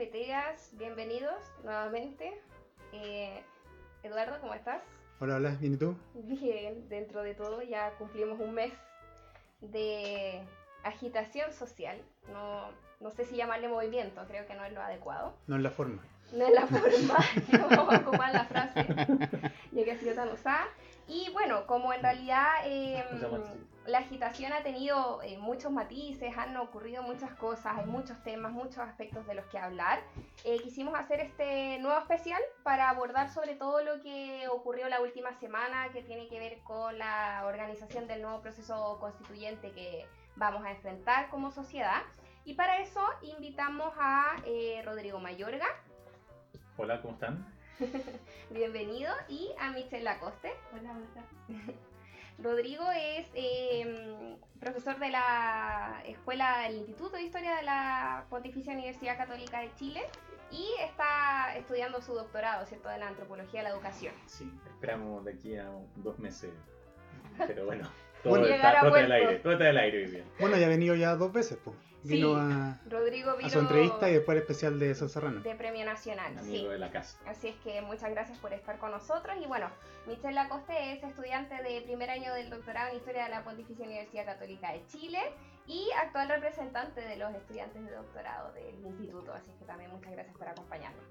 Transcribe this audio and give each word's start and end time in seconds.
cafeteras, 0.00 0.70
bienvenidos 0.78 1.42
nuevamente. 1.62 2.32
Eh, 2.94 3.42
Eduardo, 4.02 4.40
¿cómo 4.40 4.54
estás? 4.54 4.82
Hola, 5.20 5.36
hola, 5.36 5.50
¿bien 5.60 5.74
y 5.74 5.76
tú? 5.76 5.94
Bien, 6.14 6.88
dentro 6.88 7.22
de 7.22 7.34
todo 7.34 7.60
ya 7.60 7.90
cumplimos 7.98 8.40
un 8.40 8.54
mes 8.54 8.72
de 9.60 10.40
agitación 10.84 11.52
social. 11.52 12.00
No, 12.32 12.70
no 13.00 13.10
sé 13.10 13.26
si 13.26 13.36
llamarle 13.36 13.68
movimiento, 13.68 14.24
creo 14.26 14.46
que 14.46 14.54
no 14.54 14.64
es 14.64 14.72
lo 14.72 14.80
adecuado. 14.80 15.36
No 15.46 15.56
es 15.56 15.62
la 15.62 15.70
forma. 15.70 16.02
No 16.32 16.46
es 16.46 16.54
la 16.54 16.66
forma, 16.66 17.18
no 17.52 17.68
vamos 17.68 17.94
a 17.94 17.98
ocupar 17.98 18.32
la 18.32 18.44
frase, 18.46 18.86
ya 19.72 19.84
que 19.84 19.92
ha 19.92 19.98
sido 19.98 20.14
tan 20.14 20.30
usada. 20.30 20.66
Y 21.10 21.28
bueno, 21.32 21.66
como 21.66 21.92
en 21.92 22.02
realidad 22.02 22.46
eh, 22.66 23.04
la 23.84 23.98
agitación 23.98 24.52
ha 24.52 24.62
tenido 24.62 25.20
eh, 25.24 25.38
muchos 25.38 25.72
matices, 25.72 26.38
han 26.38 26.56
ocurrido 26.56 27.02
muchas 27.02 27.32
cosas, 27.34 27.78
hay 27.78 27.86
muchos 27.86 28.22
temas, 28.22 28.52
muchos 28.52 28.78
aspectos 28.78 29.26
de 29.26 29.34
los 29.34 29.44
que 29.46 29.58
hablar, 29.58 30.00
eh, 30.44 30.58
quisimos 30.62 30.94
hacer 30.94 31.18
este 31.18 31.80
nuevo 31.80 31.98
especial 31.98 32.40
para 32.62 32.88
abordar 32.88 33.28
sobre 33.28 33.56
todo 33.56 33.82
lo 33.82 34.00
que 34.02 34.46
ocurrió 34.52 34.88
la 34.88 35.00
última 35.00 35.34
semana, 35.40 35.88
que 35.92 36.04
tiene 36.04 36.28
que 36.28 36.38
ver 36.38 36.60
con 36.60 36.96
la 36.96 37.42
organización 37.44 38.06
del 38.06 38.22
nuevo 38.22 38.40
proceso 38.40 38.98
constituyente 39.00 39.72
que 39.72 40.06
vamos 40.36 40.64
a 40.64 40.70
enfrentar 40.70 41.28
como 41.30 41.50
sociedad. 41.50 42.02
Y 42.44 42.54
para 42.54 42.78
eso 42.78 43.04
invitamos 43.22 43.92
a 43.98 44.36
eh, 44.46 44.80
Rodrigo 44.84 45.18
Mayorga, 45.18 45.66
Hola, 46.76 47.02
¿cómo 47.02 47.14
están? 47.14 47.59
bienvenido, 48.50 49.12
y 49.28 49.50
a 49.58 49.70
Michelle 49.72 50.04
Lacoste. 50.04 50.52
Hola, 50.72 50.96
Rodrigo 52.38 52.84
es 52.90 53.26
eh, 53.34 54.36
profesor 54.58 54.98
de 54.98 55.10
la 55.10 56.02
Escuela 56.06 56.62
del 56.62 56.76
Instituto 56.76 57.16
de 57.16 57.22
Historia 57.22 57.56
de 57.56 57.62
la 57.62 58.24
Pontificia 58.30 58.72
Universidad 58.72 59.16
Católica 59.16 59.60
de 59.60 59.74
Chile 59.74 60.02
y 60.50 60.66
está 60.82 61.56
estudiando 61.56 62.00
su 62.00 62.14
doctorado, 62.14 62.66
¿cierto?, 62.66 62.88
de 62.88 62.98
la 62.98 63.08
antropología 63.08 63.60
de 63.60 63.68
la 63.68 63.74
educación. 63.74 64.14
Sí, 64.26 64.50
esperamos 64.66 65.24
de 65.24 65.32
aquí 65.32 65.56
a 65.56 65.70
dos 65.96 66.18
meses. 66.18 66.50
Pero 67.38 67.66
bueno, 67.66 67.88
todo, 68.22 68.44
está, 68.44 68.80
todo 68.80 68.88
está 68.88 69.02
del 69.02 69.12
aire, 69.12 69.36
todo 69.36 69.52
está 69.52 69.64
del 69.64 69.78
aire 69.78 70.06
día. 70.06 70.24
Bueno, 70.38 70.56
ya 70.56 70.66
ha 70.66 70.70
venido 70.70 70.94
ya 70.94 71.14
dos 71.14 71.32
veces, 71.32 71.58
pues. 71.62 71.76
Vino 72.02 72.34
Sí, 72.34 72.52
a, 72.52 72.80
Rodrigo 72.88 73.36
vino 73.36 73.46
a 73.46 73.50
su 73.50 73.58
entrevista 73.58 74.08
y 74.08 74.14
después 74.14 74.36
el 74.36 74.42
especial 74.42 74.78
de 74.78 74.94
Sol 74.94 75.10
Serrano. 75.10 75.40
de 75.40 75.54
Premio 75.54 75.84
Nacional, 75.84 76.32
sí. 76.34 76.48
Amigo 76.48 76.70
de 76.70 76.78
la 76.78 76.90
casa. 76.90 77.18
Así 77.26 77.48
es 77.48 77.56
que 77.56 77.82
muchas 77.82 78.10
gracias 78.10 78.38
por 78.38 78.52
estar 78.52 78.78
con 78.78 78.90
nosotros. 78.90 79.36
Y 79.42 79.46
bueno, 79.46 79.68
Michelle 80.06 80.32
Lacoste 80.32 80.92
es 80.92 81.02
estudiante 81.02 81.62
de 81.62 81.82
primer 81.82 82.10
año 82.10 82.32
del 82.34 82.50
doctorado 82.50 82.90
en 82.90 82.96
Historia 82.96 83.24
de 83.24 83.30
la 83.30 83.44
Pontificia 83.44 83.84
Universidad 83.84 84.24
Católica 84.24 84.72
de 84.72 84.86
Chile 84.86 85.20
y 85.66 85.88
actual 86.02 86.28
representante 86.28 87.00
de 87.00 87.16
los 87.16 87.34
estudiantes 87.34 87.84
de 87.84 87.92
doctorado 87.92 88.52
del 88.52 88.74
instituto. 88.84 89.32
Así 89.32 89.50
que 89.58 89.64
también 89.64 89.90
muchas 89.90 90.12
gracias 90.12 90.36
por 90.36 90.48
acompañarnos. 90.48 91.04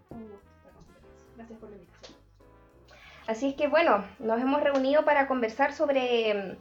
Gracias 1.36 1.60
por 1.60 1.70
la 1.70 1.76
invitación. 1.76 2.18
Así 3.30 3.50
es 3.50 3.56
que 3.56 3.68
bueno, 3.68 4.04
nos 4.18 4.42
hemos 4.42 4.62
reunido 4.64 5.06
para 5.06 5.28
conversar 5.28 5.72
sobre 5.72 6.34
mm, 6.34 6.58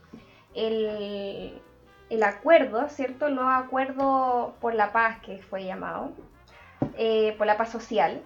el, 0.55 1.63
el 2.11 2.23
acuerdo, 2.23 2.89
¿cierto? 2.89 3.29
Nuevo 3.29 3.51
acuerdo 3.51 4.55
por 4.61 4.75
la 4.75 4.93
paz 4.93 5.19
que 5.21 5.39
fue 5.39 5.65
llamado, 5.65 6.13
eh, 6.97 7.35
por 7.39 7.47
la 7.47 7.57
paz 7.57 7.71
social. 7.71 8.23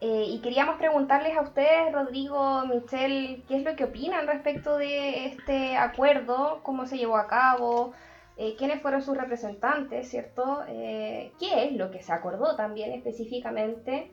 Eh, 0.00 0.26
y 0.28 0.40
queríamos 0.40 0.76
preguntarles 0.76 1.36
a 1.36 1.40
ustedes, 1.40 1.92
Rodrigo, 1.92 2.64
Michelle, 2.66 3.42
qué 3.48 3.56
es 3.56 3.64
lo 3.64 3.74
que 3.76 3.84
opinan 3.84 4.26
respecto 4.26 4.76
de 4.76 5.26
este 5.26 5.76
acuerdo, 5.76 6.60
cómo 6.62 6.86
se 6.86 6.98
llevó 6.98 7.16
a 7.16 7.26
cabo, 7.26 7.92
eh, 8.36 8.56
quiénes 8.58 8.82
fueron 8.82 9.00
sus 9.00 9.16
representantes, 9.16 10.10
¿cierto? 10.10 10.62
Eh, 10.68 11.32
¿Qué 11.38 11.64
es 11.64 11.72
lo 11.72 11.90
que 11.90 12.02
se 12.02 12.12
acordó 12.12 12.56
también 12.56 12.92
específicamente? 12.92 14.10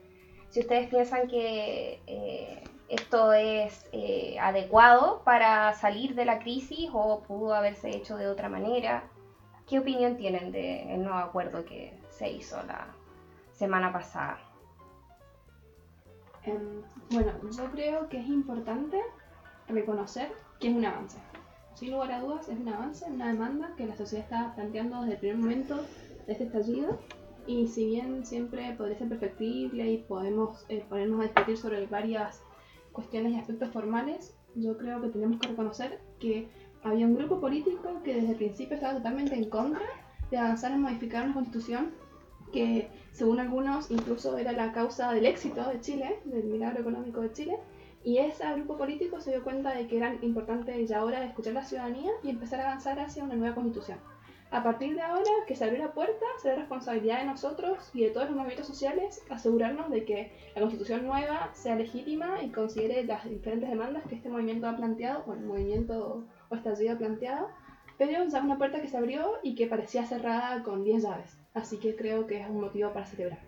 Si 0.48 0.60
ustedes 0.60 0.88
piensan 0.88 1.28
que 1.28 2.00
esto 2.94 3.32
es 3.32 3.86
eh, 3.92 4.36
adecuado 4.40 5.22
para 5.24 5.72
salir 5.74 6.14
de 6.14 6.24
la 6.24 6.38
crisis 6.38 6.90
o 6.92 7.22
pudo 7.22 7.54
haberse 7.54 7.90
hecho 7.90 8.16
de 8.16 8.28
otra 8.28 8.48
manera. 8.48 9.04
¿Qué 9.66 9.80
opinión 9.80 10.16
tienen 10.16 10.52
del 10.52 11.02
nuevo 11.02 11.18
acuerdo 11.18 11.64
que 11.64 11.98
se 12.10 12.30
hizo 12.30 12.56
la 12.64 12.86
semana 13.52 13.92
pasada? 13.92 14.38
Em, 16.44 16.82
bueno, 17.10 17.32
yo 17.56 17.70
creo 17.72 18.08
que 18.08 18.20
es 18.20 18.28
importante 18.28 19.02
reconocer 19.66 20.30
que 20.60 20.68
es 20.68 20.76
un 20.76 20.84
avance. 20.84 21.18
Sin 21.74 21.90
lugar 21.90 22.12
a 22.12 22.20
dudas, 22.20 22.48
es 22.48 22.58
un 22.58 22.68
avance, 22.68 23.04
una 23.06 23.26
demanda 23.28 23.74
que 23.76 23.86
la 23.86 23.96
sociedad 23.96 24.24
está 24.24 24.54
planteando 24.54 25.00
desde 25.00 25.14
el 25.14 25.18
primer 25.18 25.38
momento 25.38 25.76
de 26.26 26.32
este 26.32 26.44
estallido. 26.44 26.98
Y 27.46 27.66
si 27.66 27.86
bien 27.86 28.24
siempre 28.24 28.72
podría 28.76 28.98
ser 28.98 29.08
perfectible 29.08 29.90
y 29.90 29.98
podemos 29.98 30.64
eh, 30.68 30.84
ponernos 30.88 31.20
a 31.20 31.24
discutir 31.24 31.58
sobre 31.58 31.86
varias 31.86 32.40
cuestiones 32.94 33.32
y 33.32 33.38
aspectos 33.38 33.68
formales, 33.70 34.34
yo 34.54 34.78
creo 34.78 35.02
que 35.02 35.08
tenemos 35.08 35.38
que 35.38 35.48
reconocer 35.48 36.00
que 36.18 36.48
había 36.82 37.06
un 37.06 37.16
grupo 37.16 37.40
político 37.40 38.00
que 38.02 38.14
desde 38.14 38.30
el 38.30 38.36
principio 38.36 38.76
estaba 38.76 38.94
totalmente 38.94 39.34
en 39.34 39.50
contra 39.50 39.82
de 40.30 40.38
avanzar 40.38 40.72
en 40.72 40.80
modificar 40.80 41.24
una 41.24 41.34
constitución 41.34 41.90
que 42.52 42.88
según 43.10 43.40
algunos 43.40 43.90
incluso 43.90 44.38
era 44.38 44.52
la 44.52 44.72
causa 44.72 45.12
del 45.12 45.26
éxito 45.26 45.68
de 45.68 45.80
Chile, 45.80 46.20
del 46.24 46.44
milagro 46.44 46.80
económico 46.80 47.20
de 47.20 47.32
Chile, 47.32 47.58
y 48.04 48.18
ese 48.18 48.44
grupo 48.54 48.76
político 48.76 49.20
se 49.20 49.32
dio 49.32 49.42
cuenta 49.42 49.74
de 49.74 49.88
que 49.88 49.96
era 49.96 50.14
importante 50.22 50.86
ya 50.86 50.98
ahora 50.98 51.24
escuchar 51.24 51.56
a 51.56 51.60
la 51.60 51.66
ciudadanía 51.66 52.12
y 52.22 52.30
empezar 52.30 52.60
a 52.60 52.68
avanzar 52.68 53.00
hacia 53.00 53.24
una 53.24 53.34
nueva 53.34 53.54
constitución. 53.54 53.98
A 54.50 54.62
partir 54.62 54.94
de 54.94 55.00
ahora 55.02 55.30
que 55.48 55.56
se 55.56 55.64
abrió 55.64 55.80
la 55.80 55.92
puerta, 55.92 56.24
será 56.40 56.56
responsabilidad 56.56 57.18
de 57.18 57.26
nosotros 57.26 57.90
y 57.92 58.04
de 58.04 58.10
todos 58.10 58.26
los 58.26 58.36
movimientos 58.36 58.68
sociales 58.68 59.22
asegurarnos 59.28 59.90
de 59.90 60.04
que 60.04 60.32
la 60.54 60.60
constitución 60.60 61.04
nueva 61.04 61.50
sea 61.54 61.74
legítima 61.74 62.42
y 62.42 62.50
considere 62.50 63.04
las 63.04 63.28
diferentes 63.28 63.68
demandas 63.68 64.04
que 64.08 64.14
este 64.14 64.28
movimiento 64.28 64.68
ha 64.68 64.76
planteado, 64.76 65.24
o 65.26 65.34
el 65.34 65.40
movimiento 65.40 66.24
o 66.48 66.54
estallido 66.54 66.94
ha 66.94 66.98
planteado, 66.98 67.48
pero 67.98 68.10
ya 68.10 68.22
es 68.22 68.34
una 68.34 68.58
puerta 68.58 68.80
que 68.80 68.88
se 68.88 68.96
abrió 68.96 69.38
y 69.42 69.54
que 69.54 69.66
parecía 69.66 70.06
cerrada 70.06 70.62
con 70.62 70.84
10 70.84 71.02
llaves. 71.02 71.36
Así 71.54 71.78
que 71.78 71.94
creo 71.94 72.26
que 72.26 72.40
es 72.40 72.48
un 72.48 72.60
motivo 72.60 72.92
para 72.92 73.06
celebrar. 73.06 73.40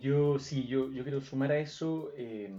Yo 0.00 0.38
sí, 0.38 0.66
yo, 0.66 0.90
yo 0.90 1.02
quiero 1.02 1.20
sumar 1.20 1.52
a 1.52 1.58
eso, 1.58 2.10
eh, 2.16 2.52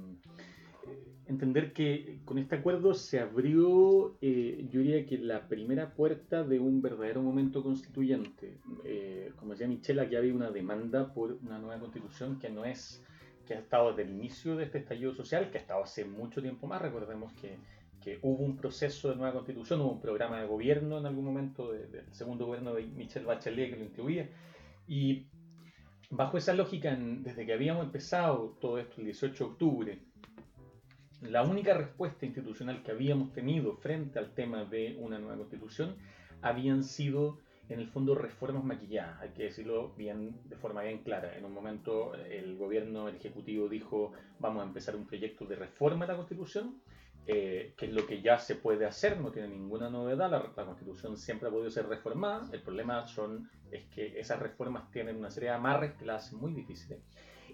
entender 1.27 1.73
que 1.73 2.19
con 2.25 2.37
este 2.37 2.55
acuerdo 2.55 2.93
se 2.93 3.19
abrió, 3.19 4.17
eh, 4.21 4.65
yo 4.69 4.79
diría 4.81 5.05
que 5.05 5.17
la 5.17 5.47
primera 5.47 5.93
puerta 5.93 6.43
de 6.43 6.59
un 6.59 6.81
verdadero 6.81 7.21
momento 7.21 7.61
constituyente. 7.63 8.57
Eh, 8.85 9.31
como 9.35 9.51
decía 9.51 9.67
Michelle, 9.67 10.01
aquí 10.01 10.15
había 10.15 10.33
una 10.33 10.51
demanda 10.51 11.13
por 11.13 11.37
una 11.43 11.59
nueva 11.59 11.79
constitución 11.79 12.39
que 12.39 12.49
no 12.49 12.65
es, 12.65 13.03
que 13.45 13.55
ha 13.55 13.59
estado 13.59 13.89
desde 13.93 14.09
el 14.09 14.15
inicio 14.17 14.55
de 14.55 14.65
este 14.65 14.79
estallido 14.79 15.13
social, 15.13 15.49
que 15.51 15.57
ha 15.57 15.61
estado 15.61 15.83
hace 15.83 16.05
mucho 16.05 16.41
tiempo 16.41 16.67
más. 16.67 16.81
Recordemos 16.81 17.33
que, 17.33 17.57
que 18.01 18.19
hubo 18.21 18.43
un 18.43 18.55
proceso 18.55 19.09
de 19.09 19.15
nueva 19.15 19.33
constitución, 19.33 19.81
hubo 19.81 19.91
un 19.91 20.01
programa 20.01 20.39
de 20.41 20.47
gobierno 20.47 20.97
en 20.97 21.05
algún 21.05 21.25
momento 21.25 21.71
de- 21.71 21.87
del 21.87 22.13
segundo 22.13 22.45
gobierno 22.45 22.73
de 22.73 22.83
Michelle 22.85 23.25
Bachelet 23.25 23.71
que 23.71 23.77
lo 23.77 23.85
incluía. 23.85 24.29
Y 24.87 25.27
bajo 26.09 26.37
esa 26.37 26.53
lógica, 26.53 26.95
desde 26.95 27.45
que 27.45 27.53
habíamos 27.53 27.85
empezado 27.85 28.57
todo 28.61 28.77
esto 28.79 28.95
el 29.01 29.05
18 29.05 29.43
de 29.45 29.49
octubre, 29.51 29.99
la 31.21 31.43
única 31.43 31.73
respuesta 31.73 32.25
institucional 32.25 32.83
que 32.83 32.91
habíamos 32.91 33.33
tenido 33.33 33.73
frente 33.77 34.19
al 34.19 34.33
tema 34.33 34.65
de 34.65 34.97
una 34.99 35.17
nueva 35.17 35.37
constitución 35.37 35.95
habían 36.41 36.83
sido, 36.83 37.39
en 37.69 37.79
el 37.79 37.87
fondo, 37.87 38.13
reformas 38.13 38.63
maquilladas, 38.63 39.19
hay 39.21 39.29
que 39.29 39.43
decirlo 39.43 39.93
bien, 39.97 40.35
de 40.45 40.55
forma 40.55 40.83
bien 40.83 40.99
clara. 40.99 41.35
En 41.35 41.45
un 41.45 41.53
momento 41.53 42.13
el 42.13 42.55
gobierno, 42.57 43.07
el 43.09 43.15
ejecutivo 43.15 43.67
dijo, 43.67 44.13
vamos 44.39 44.63
a 44.63 44.67
empezar 44.67 44.95
un 44.95 45.07
proyecto 45.07 45.45
de 45.45 45.55
reforma 45.55 46.05
de 46.05 46.11
la 46.11 46.17
constitución, 46.17 46.81
eh, 47.25 47.73
que 47.75 47.87
es 47.87 47.93
lo 47.93 48.05
que 48.05 48.21
ya 48.21 48.37
se 48.37 48.55
puede 48.55 48.85
hacer, 48.85 49.19
no 49.19 49.31
tiene 49.31 49.49
ninguna 49.49 49.89
novedad, 49.89 50.29
la, 50.29 50.65
constitución 50.65 51.17
siempre 51.17 51.49
ha 51.49 51.51
podido 51.51 51.69
ser 51.69 51.87
reformada, 51.87 52.47
el 52.53 52.61
problema 52.61 53.05
son, 53.07 53.49
es 53.69 53.85
que 53.87 54.17
esas 54.19 54.39
reformas 54.39 54.89
tienen 54.91 55.17
una 55.17 55.29
serie 55.29 55.49
de 55.49 55.55
amarres 55.55 55.93
que 55.95 56.05
las 56.05 56.25
hacen 56.25 56.39
muy 56.39 56.53
difíciles. 56.53 56.99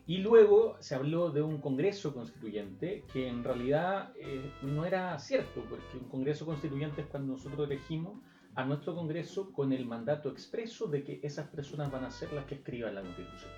Y 0.05 0.17
luego 0.17 0.75
se 0.79 0.95
habló 0.95 1.29
de 1.29 1.41
un 1.41 1.61
Congreso 1.61 2.13
Constituyente 2.13 3.05
que 3.13 3.29
en 3.29 3.43
realidad 3.43 4.11
eh, 4.17 4.51
no 4.61 4.85
era 4.85 5.17
cierto, 5.17 5.63
porque 5.69 5.97
un 5.97 6.09
Congreso 6.09 6.45
Constituyente 6.45 7.01
es 7.01 7.07
cuando 7.07 7.33
nosotros 7.33 7.69
elegimos 7.69 8.19
a 8.55 8.65
nuestro 8.65 8.95
Congreso 8.95 9.53
con 9.53 9.71
el 9.71 9.85
mandato 9.85 10.29
expreso 10.29 10.87
de 10.87 11.03
que 11.03 11.19
esas 11.23 11.47
personas 11.47 11.89
van 11.89 12.03
a 12.03 12.11
ser 12.11 12.33
las 12.33 12.45
que 12.45 12.55
escriban 12.55 12.95
la 12.95 13.01
Constitución. 13.01 13.51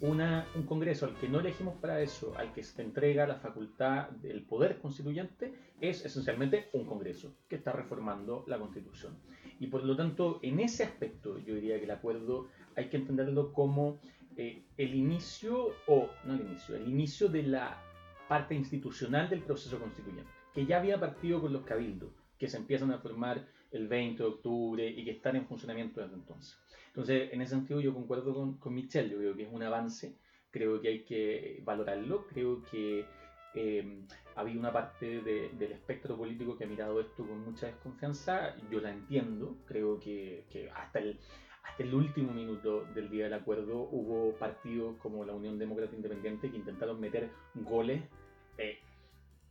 Una, 0.00 0.46
un 0.56 0.64
Congreso 0.64 1.06
al 1.06 1.14
que 1.16 1.28
no 1.28 1.40
elegimos 1.40 1.76
para 1.76 2.00
eso, 2.00 2.34
al 2.36 2.52
que 2.54 2.64
se 2.64 2.82
entrega 2.82 3.26
la 3.26 3.36
facultad 3.36 4.08
del 4.10 4.44
poder 4.44 4.78
constituyente, 4.78 5.54
es 5.80 6.04
esencialmente 6.04 6.70
un 6.72 6.86
Congreso 6.86 7.36
que 7.48 7.56
está 7.56 7.70
reformando 7.70 8.44
la 8.48 8.58
Constitución. 8.58 9.16
Y 9.60 9.68
por 9.68 9.84
lo 9.84 9.94
tanto, 9.94 10.40
en 10.42 10.58
ese 10.58 10.82
aspecto, 10.82 11.38
yo 11.38 11.54
diría 11.54 11.78
que 11.78 11.84
el 11.84 11.90
acuerdo 11.92 12.48
hay 12.74 12.88
que 12.88 12.96
entenderlo 12.96 13.52
como 13.52 14.00
eh, 14.36 14.64
el 14.76 14.94
inicio, 14.94 15.74
o 15.86 16.10
no 16.24 16.34
el 16.34 16.40
inicio, 16.40 16.76
el 16.76 16.88
inicio 16.88 17.28
de 17.28 17.42
la 17.42 17.82
parte 18.28 18.54
institucional 18.54 19.28
del 19.28 19.42
proceso 19.42 19.78
constituyente, 19.78 20.30
que 20.54 20.66
ya 20.66 20.78
había 20.78 20.98
partido 20.98 21.40
con 21.40 21.52
los 21.52 21.62
cabildos, 21.64 22.10
que 22.38 22.48
se 22.48 22.56
empiezan 22.56 22.90
a 22.90 22.98
formar 22.98 23.46
el 23.70 23.88
20 23.88 24.22
de 24.22 24.28
octubre 24.28 24.88
y 24.88 25.04
que 25.04 25.12
están 25.12 25.36
en 25.36 25.46
funcionamiento 25.46 26.00
desde 26.00 26.14
entonces. 26.14 26.58
Entonces, 26.88 27.32
en 27.32 27.40
ese 27.40 27.54
sentido 27.54 27.80
yo 27.80 27.94
concuerdo 27.94 28.34
con, 28.34 28.58
con 28.58 28.74
Michelle, 28.74 29.10
yo 29.10 29.18
creo 29.18 29.36
que 29.36 29.44
es 29.44 29.52
un 29.52 29.62
avance, 29.62 30.16
creo 30.50 30.80
que 30.80 30.88
hay 30.88 31.04
que 31.04 31.60
valorarlo, 31.64 32.26
creo 32.26 32.62
que 32.64 33.06
eh, 33.54 34.04
había 34.34 34.58
una 34.58 34.72
parte 34.72 35.20
del 35.20 35.72
espectro 35.72 36.16
político 36.16 36.56
que 36.56 36.64
ha 36.64 36.66
mirado 36.66 37.00
esto 37.00 37.26
con 37.26 37.44
mucha 37.44 37.66
desconfianza, 37.66 38.56
yo 38.70 38.80
la 38.80 38.90
entiendo, 38.90 39.56
creo 39.66 39.98
que, 40.00 40.46
que 40.50 40.70
hasta 40.70 41.00
el, 41.00 41.18
hasta 41.62 41.82
el 41.82 41.94
último 41.94 42.32
minuto 42.32 42.84
del 42.94 43.08
día 43.08 43.24
del 43.24 43.34
acuerdo 43.34 43.88
hubo 43.90 44.34
partidos 44.34 44.96
como 44.98 45.24
la 45.24 45.32
Unión 45.32 45.58
Demócrata 45.58 45.94
Independiente 45.94 46.50
que 46.50 46.56
intentaron 46.56 47.00
meter 47.00 47.30
goles 47.54 48.02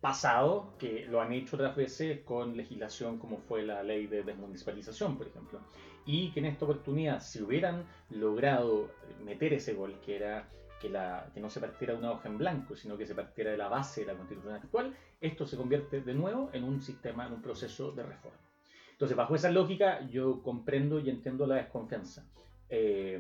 pasados 0.02 0.66
que 0.80 1.06
lo 1.06 1.22
han 1.22 1.32
hecho 1.32 1.56
otras 1.56 1.76
veces 1.76 2.22
con 2.22 2.58
legislación 2.58 3.20
como 3.20 3.38
fue 3.38 3.62
la 3.62 3.84
ley 3.84 4.08
de 4.08 4.24
desmunicipalización, 4.24 5.18
por 5.18 5.28
ejemplo. 5.28 5.60
Y 6.06 6.32
que 6.32 6.40
en 6.40 6.48
esta 6.48 6.66
oportunidad, 6.66 7.22
si 7.22 7.42
hubieran 7.42 7.86
logrado 8.10 8.90
meter 9.24 9.54
ese 9.54 9.76
gol, 9.76 10.00
que 10.04 10.16
era 10.16 10.50
que 10.82 11.40
no 11.40 11.50
se 11.52 11.60
partiera 11.60 11.94
de 11.94 12.00
una 12.00 12.12
hoja 12.14 12.28
en 12.28 12.40
blanco, 12.40 12.76
sino 12.76 12.98
que 12.98 13.06
se 13.06 13.14
partiera 13.14 13.52
de 13.52 13.58
la 13.58 13.70
base 13.70 14.02
de 14.02 14.08
la 14.08 14.16
constitución 14.16 14.56
actual, 14.56 14.98
esto 15.22 15.46
se 15.46 15.56
convierte 15.56 16.02
de 16.02 16.16
nuevo 16.16 16.50
en 16.54 16.64
un 16.64 16.82
sistema, 16.82 17.28
en 17.28 17.34
un 17.34 17.42
proceso 17.44 17.92
de 17.92 18.02
reforma. 18.02 18.40
Entonces, 19.02 19.18
bajo 19.18 19.34
esa 19.34 19.50
lógica, 19.50 20.08
yo 20.12 20.44
comprendo 20.44 21.00
y 21.00 21.10
entiendo 21.10 21.48
la 21.48 21.56
desconfianza. 21.56 22.24
Eh, 22.70 23.20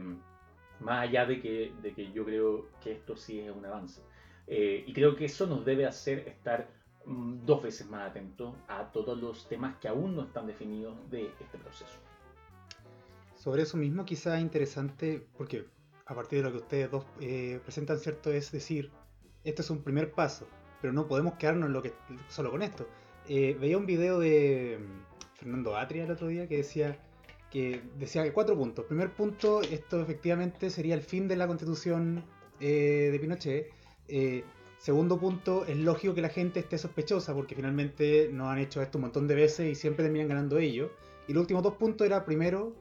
más 0.79 1.07
allá 1.07 1.25
de 1.25 1.41
que, 1.41 1.73
de 1.81 1.91
que 1.95 2.11
yo 2.11 2.23
creo 2.23 2.67
que 2.83 2.91
esto 2.91 3.17
sí 3.17 3.39
es 3.39 3.49
un 3.51 3.65
avance. 3.65 4.03
Eh, 4.45 4.83
y 4.85 4.93
creo 4.93 5.15
que 5.15 5.25
eso 5.25 5.47
nos 5.47 5.65
debe 5.65 5.87
hacer 5.87 6.19
estar 6.27 6.69
mm, 7.07 7.47
dos 7.47 7.63
veces 7.63 7.89
más 7.89 8.11
atentos 8.11 8.53
a 8.67 8.91
todos 8.91 9.19
los 9.19 9.49
temas 9.49 9.75
que 9.77 9.87
aún 9.87 10.15
no 10.15 10.21
están 10.21 10.45
definidos 10.45 10.93
de 11.09 11.31
este 11.39 11.57
proceso. 11.57 11.97
Sobre 13.33 13.63
eso 13.63 13.75
mismo, 13.75 14.05
quizá 14.05 14.39
interesante, 14.39 15.25
porque 15.35 15.65
a 16.05 16.13
partir 16.13 16.43
de 16.43 16.43
lo 16.43 16.51
que 16.51 16.57
ustedes 16.57 16.91
dos 16.91 17.07
eh, 17.19 17.59
presentan, 17.63 17.97
¿cierto? 17.97 18.31
Es 18.31 18.51
decir, 18.51 18.91
este 19.43 19.63
es 19.63 19.69
un 19.71 19.81
primer 19.81 20.11
paso, 20.11 20.47
pero 20.79 20.93
no 20.93 21.07
podemos 21.07 21.33
quedarnos 21.39 21.71
lo 21.71 21.81
que, 21.81 21.91
solo 22.29 22.51
con 22.51 22.61
esto. 22.61 22.87
Veía 23.27 23.77
un 23.77 23.85
video 23.85 24.19
de 24.19 24.77
Fernando 25.41 25.75
Atria 25.75 26.03
el 26.03 26.11
otro 26.11 26.27
día 26.27 26.47
que 26.47 26.57
decía 26.57 26.97
que 27.49 27.81
decía 27.97 28.31
cuatro 28.31 28.55
puntos. 28.55 28.85
Primer 28.85 29.11
punto, 29.11 29.61
esto 29.61 29.99
efectivamente 30.01 30.69
sería 30.69 30.93
el 30.93 31.01
fin 31.01 31.27
de 31.27 31.35
la 31.35 31.47
constitución 31.47 32.23
eh, 32.59 33.09
de 33.11 33.19
Pinochet. 33.19 33.69
Eh, 34.07 34.43
segundo 34.77 35.19
punto, 35.19 35.65
es 35.65 35.77
lógico 35.77 36.13
que 36.13 36.21
la 36.21 36.29
gente 36.29 36.61
esté 36.61 36.77
sospechosa 36.77 37.33
porque 37.33 37.55
finalmente 37.55 38.29
nos 38.31 38.47
han 38.47 38.59
hecho 38.59 38.81
esto 38.81 38.99
un 38.99 39.03
montón 39.03 39.27
de 39.27 39.35
veces 39.35 39.69
y 39.69 39.75
siempre 39.75 40.05
terminan 40.05 40.29
ganando 40.29 40.59
ellos. 40.59 40.91
Y 41.27 41.33
los 41.33 41.41
últimos 41.41 41.63
dos 41.63 41.73
puntos 41.73 42.07
era, 42.07 42.23
primero, 42.23 42.73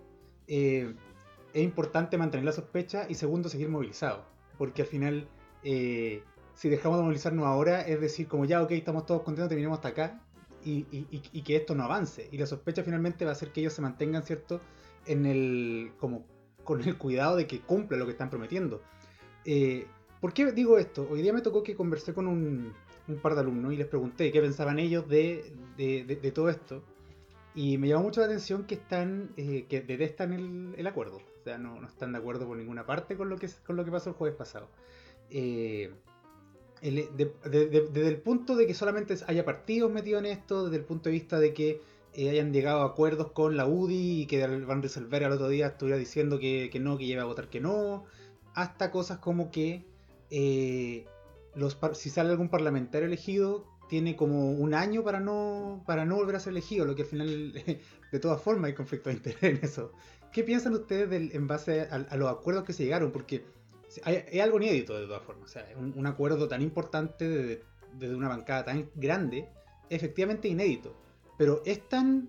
eh, 0.47 0.95
es 1.53 1.63
importante 1.65 2.17
mantener 2.17 2.45
la 2.45 2.53
sospecha 2.53 3.07
y 3.09 3.15
segundo, 3.15 3.49
seguir 3.49 3.71
movilizado. 3.71 4.25
Porque 4.57 4.83
al 4.83 4.89
final, 4.89 5.27
eh, 5.65 6.23
si 6.55 6.69
dejamos 6.69 6.99
de 6.99 7.05
movilizarnos 7.05 7.45
ahora, 7.45 7.81
es 7.81 8.01
decir, 8.01 8.29
como 8.29 8.45
ya, 8.45 8.63
ok, 8.63 8.71
estamos 8.73 9.05
todos 9.05 9.23
contentos, 9.23 9.49
terminamos 9.49 9.79
hasta 9.79 9.89
acá 9.89 10.21
y, 10.65 11.43
que 11.43 11.57
esto 11.57 11.75
no 11.75 11.85
avance. 11.85 12.29
Y 12.31 12.39
la 12.39 12.47
sospecha 12.47 12.83
finalmente 12.83 13.25
va 13.25 13.33
a 13.33 13.35
ser 13.35 13.53
que 13.53 13.61
ellos 13.61 13.73
se 13.73 13.83
mantengan, 13.83 14.23
¿cierto? 14.23 14.61
En 15.07 15.27
el, 15.27 15.93
como, 15.99 16.25
con 16.65 16.83
el 16.83 16.97
cuidado 16.97 17.37
de 17.37 17.47
que 17.47 17.61
cumpla 17.61 17.97
lo 17.97 18.07
que 18.07 18.13
están 18.13 18.31
prometiendo. 18.31 18.83
Eh, 19.45 19.87
¿Por 20.21 20.33
qué 20.33 20.53
digo 20.53 20.79
esto? 20.79 21.09
Hoy 21.11 21.23
día 21.23 21.33
me 21.33 21.41
tocó 21.41 21.63
que 21.63 21.75
conversé 21.75 22.13
con 22.13 22.27
un, 22.27 22.75
par 23.23 23.35
de 23.35 23.41
alumnos 23.41 23.73
y 23.73 23.77
les 23.77 23.87
pregunté 23.87 24.31
qué 24.31 24.41
pensaban 24.41 24.79
ellos 24.79 25.09
de, 25.09 26.33
todo 26.35 26.51
esto. 26.51 26.83
Y 27.55 27.79
me 27.79 27.89
llamó 27.89 28.05
mucho 28.05 28.21
la 28.21 28.27
atención 28.27 28.65
que 28.65 28.75
están, 28.75 29.31
eh, 29.37 29.67
que 29.69 29.81
detestan 29.81 30.33
el, 30.33 30.75
el 30.77 30.87
acuerdo. 30.87 31.17
O 31.17 31.43
sea, 31.43 31.59
no, 31.59 31.81
no 31.81 31.89
están 31.89 32.13
de 32.13 32.19
acuerdo 32.19 32.47
por 32.47 32.57
ninguna 32.57 32.85
parte 32.85 33.17
con 33.17 33.29
lo 33.29 33.37
que, 33.37 33.49
con 33.67 33.77
lo 33.77 33.85
que 33.85 33.91
pasó 33.91 34.11
el 34.11 34.17
jueves 34.17 34.37
pasado. 34.37 34.69
Eh, 35.31 35.91
de- 36.83 37.91
desde 37.93 38.09
el 38.09 38.19
punto 38.21 38.57
de 38.57 38.67
que 38.67 38.75
solamente 38.75 39.15
haya 39.27 39.45
partidos 39.45 39.91
metidos 39.93 40.21
en 40.25 40.27
esto, 40.27 40.65
desde 40.65 40.79
el 40.79 40.85
punto 40.85 41.09
de 41.09 41.13
vista 41.13 41.39
de 41.39 41.53
que 41.53 41.81
eh, 42.15 42.31
hayan 42.31 42.53
llegado 42.53 42.83
a 42.83 42.87
acuerdos 42.87 43.33
con 43.33 43.57
la 43.57 43.67
UDI 43.67 44.23
y 44.23 44.27
que 44.27 44.45
Van 44.47 44.83
Resolver 44.83 45.25
al 45.25 45.33
otro 45.33 45.49
día 45.49 45.69
estuviera 45.69 45.97
diciendo 45.99 46.39
que, 46.39 46.71
no, 46.81 46.99
que 46.99 47.07
lleva 47.07 47.23
a 47.23 47.27
votar 47.27 47.49
que 47.49 47.61
no, 47.61 48.05
hasta 48.55 48.91
cosas 48.91 49.19
como 49.19 49.51
que 49.51 49.85
eh, 50.31 51.07
los 51.55 51.79
si 51.95 52.11
sale 52.11 52.31
algún 52.31 52.49
parlamentario 52.49 53.07
elegido 53.07 53.67
tiene 53.89 54.17
como 54.17 54.53
un 54.53 54.73
año 54.75 55.03
para 55.03 55.19
no 55.21 55.83
para 55.87 56.05
no 56.05 56.17
volver 56.17 56.37
a 56.37 56.41
ser 56.41 56.53
elegido, 56.53 56.85
lo 56.85 56.95
que 56.95 57.03
al 57.03 57.09
final 57.09 57.53
de 58.13 58.19
todas 58.21 58.41
formas 58.41 58.69
hay 58.69 58.75
conflicto 58.75 59.11
de 59.11 59.17
interés 59.17 59.43
en 59.43 59.61
eso. 59.63 59.93
¿Qué 60.33 60.45
piensan 60.45 60.75
ustedes 60.75 61.35
en 61.35 61.47
base 61.49 61.83
a, 61.83 61.95
a 61.97 62.17
los 62.17 62.31
acuerdos 62.31 62.65
que 62.65 62.73
se 62.73 62.85
llegaron? 62.85 63.11
Porque 63.11 63.45
es 63.97 64.41
algo 64.43 64.59
inédito 64.59 64.99
de 64.99 65.07
todas 65.07 65.23
formas. 65.23 65.51
O 65.51 65.53
sea, 65.53 65.67
un, 65.77 65.93
un 65.97 66.07
acuerdo 66.07 66.49
tan 66.49 66.63
importante 66.63 67.29
desde, 67.29 67.63
desde 67.95 68.15
una 68.15 68.29
bancada 68.29 68.65
tan 68.65 68.91
grande, 68.95 69.49
efectivamente 69.89 70.49
inédito. 70.49 70.95
Pero 71.37 71.63
es 71.65 71.89
tan... 71.89 72.29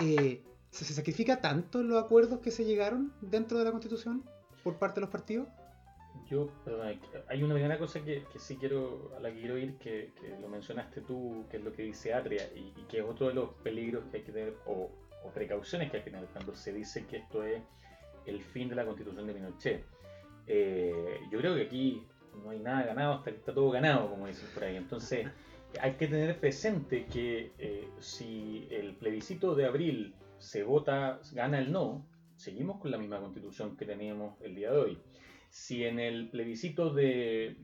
eh, 0.00 0.42
¿se, 0.70 0.84
se 0.84 0.94
sacrifica 0.94 1.40
tanto 1.40 1.82
los 1.82 2.02
acuerdos 2.02 2.40
que 2.40 2.50
se 2.50 2.64
llegaron 2.64 3.12
dentro 3.20 3.58
de 3.58 3.64
la 3.64 3.72
Constitución 3.72 4.24
por 4.64 4.78
parte 4.78 5.00
de 5.00 5.02
los 5.02 5.10
partidos? 5.10 5.48
Yo, 6.30 6.48
perdón, 6.64 6.98
hay 7.28 7.42
una 7.42 7.54
primera 7.54 7.78
cosa 7.78 8.00
que, 8.02 8.24
que 8.32 8.38
sí 8.38 8.56
quiero, 8.56 9.12
a 9.16 9.20
la 9.20 9.30
que 9.30 9.40
quiero 9.40 9.58
ir, 9.58 9.76
que, 9.78 10.12
que 10.20 10.28
lo 10.40 10.48
mencionaste 10.48 11.00
tú, 11.02 11.44
que 11.50 11.56
es 11.56 11.64
lo 11.64 11.72
que 11.72 11.82
dice 11.82 12.14
Atria, 12.14 12.48
y, 12.54 12.72
y 12.80 12.84
que 12.88 12.98
es 12.98 13.04
otro 13.04 13.28
de 13.28 13.34
los 13.34 13.50
peligros 13.62 14.04
que 14.10 14.18
hay 14.18 14.22
que 14.22 14.32
tener, 14.32 14.56
o, 14.66 14.90
o 15.24 15.30
precauciones 15.30 15.90
que 15.90 15.98
hay 15.98 16.02
que 16.04 16.10
tener 16.10 16.26
cuando 16.28 16.54
se 16.54 16.72
dice 16.72 17.06
que 17.06 17.18
esto 17.18 17.44
es 17.44 17.62
el 18.26 18.40
fin 18.42 18.68
de 18.68 18.76
la 18.76 18.84
constitución 18.84 19.26
de 19.26 19.34
Pinochet. 19.34 19.84
Eh, 20.46 21.20
yo 21.30 21.38
creo 21.38 21.54
que 21.54 21.62
aquí 21.62 22.02
no 22.42 22.50
hay 22.50 22.58
nada 22.58 22.84
ganado 22.84 23.14
hasta 23.14 23.30
está 23.30 23.54
todo 23.54 23.70
ganado, 23.70 24.10
como 24.10 24.26
dicen 24.26 24.48
por 24.54 24.64
ahí. 24.64 24.76
Entonces, 24.76 25.28
hay 25.80 25.92
que 25.92 26.06
tener 26.08 26.38
presente 26.38 27.06
que 27.06 27.52
eh, 27.58 27.88
si 27.98 28.66
el 28.70 28.94
plebiscito 28.96 29.54
de 29.54 29.66
abril 29.66 30.14
se 30.38 30.62
vota, 30.62 31.20
gana 31.32 31.58
el 31.58 31.72
no, 31.72 32.06
seguimos 32.36 32.80
con 32.80 32.90
la 32.90 32.98
misma 32.98 33.20
constitución 33.20 33.76
que 33.76 33.86
teníamos 33.86 34.40
el 34.42 34.54
día 34.54 34.72
de 34.72 34.78
hoy. 34.78 34.98
Si 35.48 35.84
en 35.84 35.98
el 35.98 36.30
plebiscito 36.30 36.92
de 36.92 37.56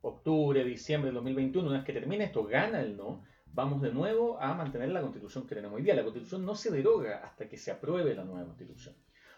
octubre, 0.00 0.64
diciembre 0.64 1.08
del 1.08 1.16
2021, 1.16 1.68
una 1.68 1.78
vez 1.78 1.86
que 1.86 1.92
termine 1.92 2.24
esto, 2.24 2.44
gana 2.44 2.80
el 2.80 2.96
no, 2.96 3.22
vamos 3.52 3.82
de 3.82 3.92
nuevo 3.92 4.40
a 4.40 4.54
mantener 4.54 4.90
la 4.90 5.00
constitución 5.00 5.46
que 5.46 5.54
tenemos 5.54 5.76
hoy 5.76 5.82
día. 5.82 5.94
La 5.94 6.04
constitución 6.04 6.44
no 6.44 6.54
se 6.54 6.70
deroga 6.70 7.18
hasta 7.24 7.48
que 7.48 7.56
se 7.56 7.70
apruebe 7.70 8.14
la 8.14 8.24
nueva 8.24 8.46
constitución. 8.46 8.94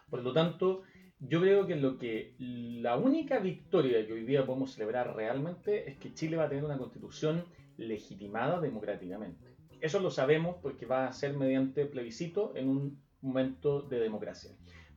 Por 0.08 0.22
lo 0.22 0.32
tanto, 0.32 0.82
yo 1.20 1.40
creo 1.40 1.66
que 1.66 1.76
lo 1.76 1.98
que 1.98 2.34
la 2.38 2.96
única 2.96 3.38
victoria 3.38 4.06
que 4.06 4.12
hoy 4.12 4.24
día 4.24 4.46
podemos 4.46 4.72
celebrar 4.72 5.14
realmente 5.14 5.90
es 5.90 5.98
que 5.98 6.14
Chile 6.14 6.36
va 6.36 6.44
a 6.44 6.48
tener 6.48 6.64
una 6.64 6.78
constitución 6.78 7.44
legitimada 7.76 8.60
democráticamente. 8.60 9.54
Eso 9.80 10.00
lo 10.00 10.10
sabemos 10.10 10.56
porque 10.62 10.86
va 10.86 11.06
a 11.06 11.12
ser 11.12 11.36
mediante 11.36 11.86
plebiscito 11.86 12.52
en 12.56 12.68
un 12.68 13.02
momento 13.20 13.82
de 13.82 14.00
democracia. 14.00 14.52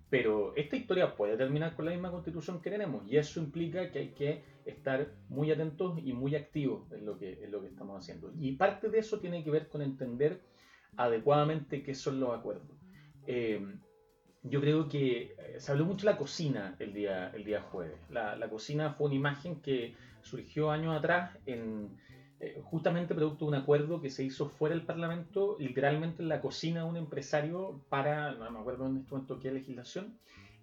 Pero 0.10 0.56
esta 0.56 0.76
historia 0.76 1.16
puede 1.16 1.36
terminar 1.36 1.76
con 1.76 1.86
la 1.86 1.92
misma 1.92 2.12
constitución 2.12 2.62
que 2.62 2.70
tenemos 2.70 3.04
y 3.10 3.18
eso 3.18 3.40
implica 3.40 3.92
que 3.92 4.00
hay 4.00 4.10
que 4.10 4.44
estar 4.66 5.12
muy 5.28 5.52
atentos 5.52 6.00
y 6.04 6.14
muy 6.14 6.36
activos 6.36 6.90
en 6.92 7.06
lo 7.06 7.18
que, 7.18 7.44
estamos 7.68 8.00
haciendo. 8.00 8.32
Y 8.40 8.54
parte 8.54 8.90
de 8.90 9.00
eso 9.00 9.20
tiene 9.20 9.44
que 9.44 9.52
ver 9.52 9.68
con 9.68 9.82
entender 9.82 10.42
adecuadamente 10.96 11.84
qué 11.84 11.96
son 11.96 12.20
los 12.20 12.38
acuerdos. 12.38 12.78
Eh, 13.26 13.60
yo 14.44 14.62
creo 14.62 14.90
que 14.90 15.36
eh, 15.38 15.56
se 15.58 15.72
habló 15.72 15.86
mucho 15.86 16.06
de 16.06 16.12
la 16.14 16.18
cocina 16.18 16.76
el 16.80 16.94
día, 16.94 17.30
el 17.30 17.44
día 17.44 17.62
jueves. 17.62 17.98
La, 18.10 18.36
la 18.36 18.50
cocina 18.50 18.94
fue 18.94 19.08
una 19.08 19.16
imagen 19.16 19.62
que 19.62 19.96
surgió 20.22 20.72
años 20.72 20.96
atrás 20.96 21.38
en, 21.46 21.90
eh, 22.44 22.60
justamente 22.62 23.16
producto 23.16 23.46
de 23.46 23.50
un 23.50 23.56
acuerdo 23.56 24.02
que 24.02 24.10
se 24.10 24.22
hizo 24.22 24.50
fuera 24.50 24.76
del 24.76 24.86
Parlamento, 24.86 25.56
literalmente 25.60 26.22
en 26.22 26.28
la 26.28 26.42
cocina 26.42 26.84
de 26.84 26.90
un 26.90 26.98
empresario 26.98 27.86
para, 27.88 28.34
no 28.34 28.52
me 28.52 28.60
acuerdo 28.60 28.86
en 28.86 28.98
este 28.98 29.12
momento 29.12 29.40
qué 29.40 29.50
legislación, 29.50 30.18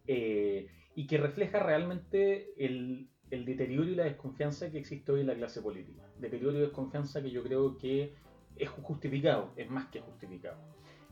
eh, 0.06 0.68
y 0.94 1.06
que 1.06 1.16
refleja 1.16 1.58
realmente 1.58 2.52
el, 2.58 3.08
el 3.30 3.46
deterioro 3.46 3.88
y 3.88 3.94
la 3.94 4.04
desconfianza 4.04 4.70
que 4.70 4.78
existe 4.78 5.10
hoy 5.10 5.20
en 5.20 5.28
la 5.28 5.34
clase 5.34 5.62
política. 5.62 6.02
Deterioro 6.18 6.58
y 6.58 6.60
desconfianza 6.60 7.22
que 7.22 7.30
yo 7.30 7.42
creo 7.42 7.78
que 7.78 8.12
es 8.56 8.68
justificado, 8.68 9.52
es 9.56 9.70
más 9.70 9.86
que 9.86 10.00
justificado. 10.00 10.58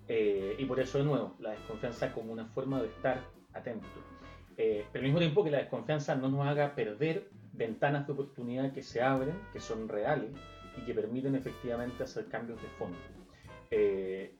Eh, 0.09 0.57
y 0.59 0.65
por 0.65 0.81
eso, 0.81 0.99
de 0.99 1.05
nuevo, 1.05 1.37
la 1.39 1.51
desconfianza 1.51 2.13
como 2.13 2.33
una 2.33 2.47
forma 2.47 2.81
de 2.81 2.89
estar 2.89 3.23
atento. 3.53 3.87
Eh, 4.57 4.87
pero 4.91 5.03
al 5.03 5.07
mismo 5.07 5.21
tiempo 5.21 5.45
que 5.45 5.51
la 5.51 5.59
desconfianza 5.59 6.15
no 6.17 6.29
nos 6.29 6.47
haga 6.47 6.75
perder 6.75 7.29
ventanas 7.53 8.07
de 8.07 8.13
oportunidad 8.13 8.73
que 8.73 8.83
se 8.83 9.03
abren, 9.03 9.39
que 9.53 9.61
son 9.61 9.89
reales 9.89 10.31
y 10.77 10.85
que 10.85 10.95
permiten 10.95 11.35
efectivamente 11.35 12.03
hacer 12.03 12.27
cambios 12.27 12.61
de 12.61 12.69
fondo. 12.69 12.99
Eh, 13.71 14.35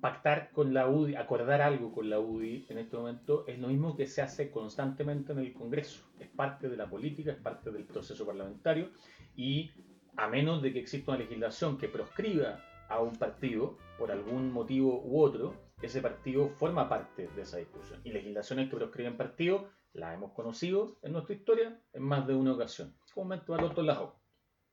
pactar 0.00 0.50
con 0.52 0.74
la 0.74 0.88
UDI, 0.88 1.16
acordar 1.16 1.62
algo 1.62 1.90
con 1.90 2.10
la 2.10 2.20
UDI 2.20 2.66
en 2.68 2.78
este 2.78 2.96
momento 2.96 3.44
es 3.46 3.58
lo 3.58 3.68
mismo 3.68 3.96
que 3.96 4.06
se 4.06 4.22
hace 4.22 4.50
constantemente 4.50 5.32
en 5.32 5.38
el 5.38 5.52
Congreso. 5.52 6.04
Es 6.20 6.28
parte 6.28 6.68
de 6.68 6.76
la 6.76 6.88
política, 6.88 7.32
es 7.32 7.38
parte 7.38 7.70
del 7.70 7.84
proceso 7.84 8.26
parlamentario 8.26 8.90
y 9.34 9.70
a 10.16 10.28
menos 10.28 10.62
de 10.62 10.72
que 10.72 10.80
exista 10.80 11.12
una 11.12 11.20
legislación 11.20 11.78
que 11.78 11.88
proscriba 11.88 12.60
a 12.88 13.00
un 13.00 13.16
partido 13.16 13.76
por 13.98 14.10
algún 14.10 14.52
motivo 14.52 15.02
u 15.04 15.20
otro, 15.20 15.54
ese 15.82 16.00
partido 16.00 16.48
forma 16.50 16.88
parte 16.88 17.28
de 17.34 17.42
esa 17.42 17.58
discusión. 17.58 18.00
Y 18.04 18.10
legislaciones 18.10 18.70
que 18.70 18.76
proscriben 18.76 19.16
partidos 19.16 19.62
las 19.92 20.14
hemos 20.14 20.32
conocido 20.32 20.98
en 21.02 21.12
nuestra 21.12 21.34
historia 21.34 21.80
en 21.92 22.02
más 22.02 22.26
de 22.26 22.34
una 22.34 22.52
ocasión. 22.52 22.94
Comúnmente 23.14 23.46
para 23.46 23.62
el 23.62 23.70
otro 23.70 23.82
lado. 23.82 24.16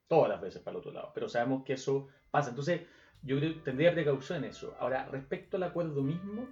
Todas 0.08 0.30
las 0.30 0.42
veces 0.42 0.62
para 0.62 0.76
el 0.76 0.80
otro 0.80 0.92
lado. 0.92 1.12
Pero 1.14 1.30
sabemos 1.30 1.64
que 1.64 1.74
eso 1.74 2.08
pasa. 2.30 2.50
Entonces, 2.50 2.82
yo 3.22 3.38
tendría 3.64 3.94
precaución 3.94 4.40
en 4.40 4.50
eso. 4.50 4.76
Ahora, 4.80 5.06
respecto 5.06 5.58
al 5.58 5.64
acuerdo 5.64 6.02
mismo, 6.02 6.48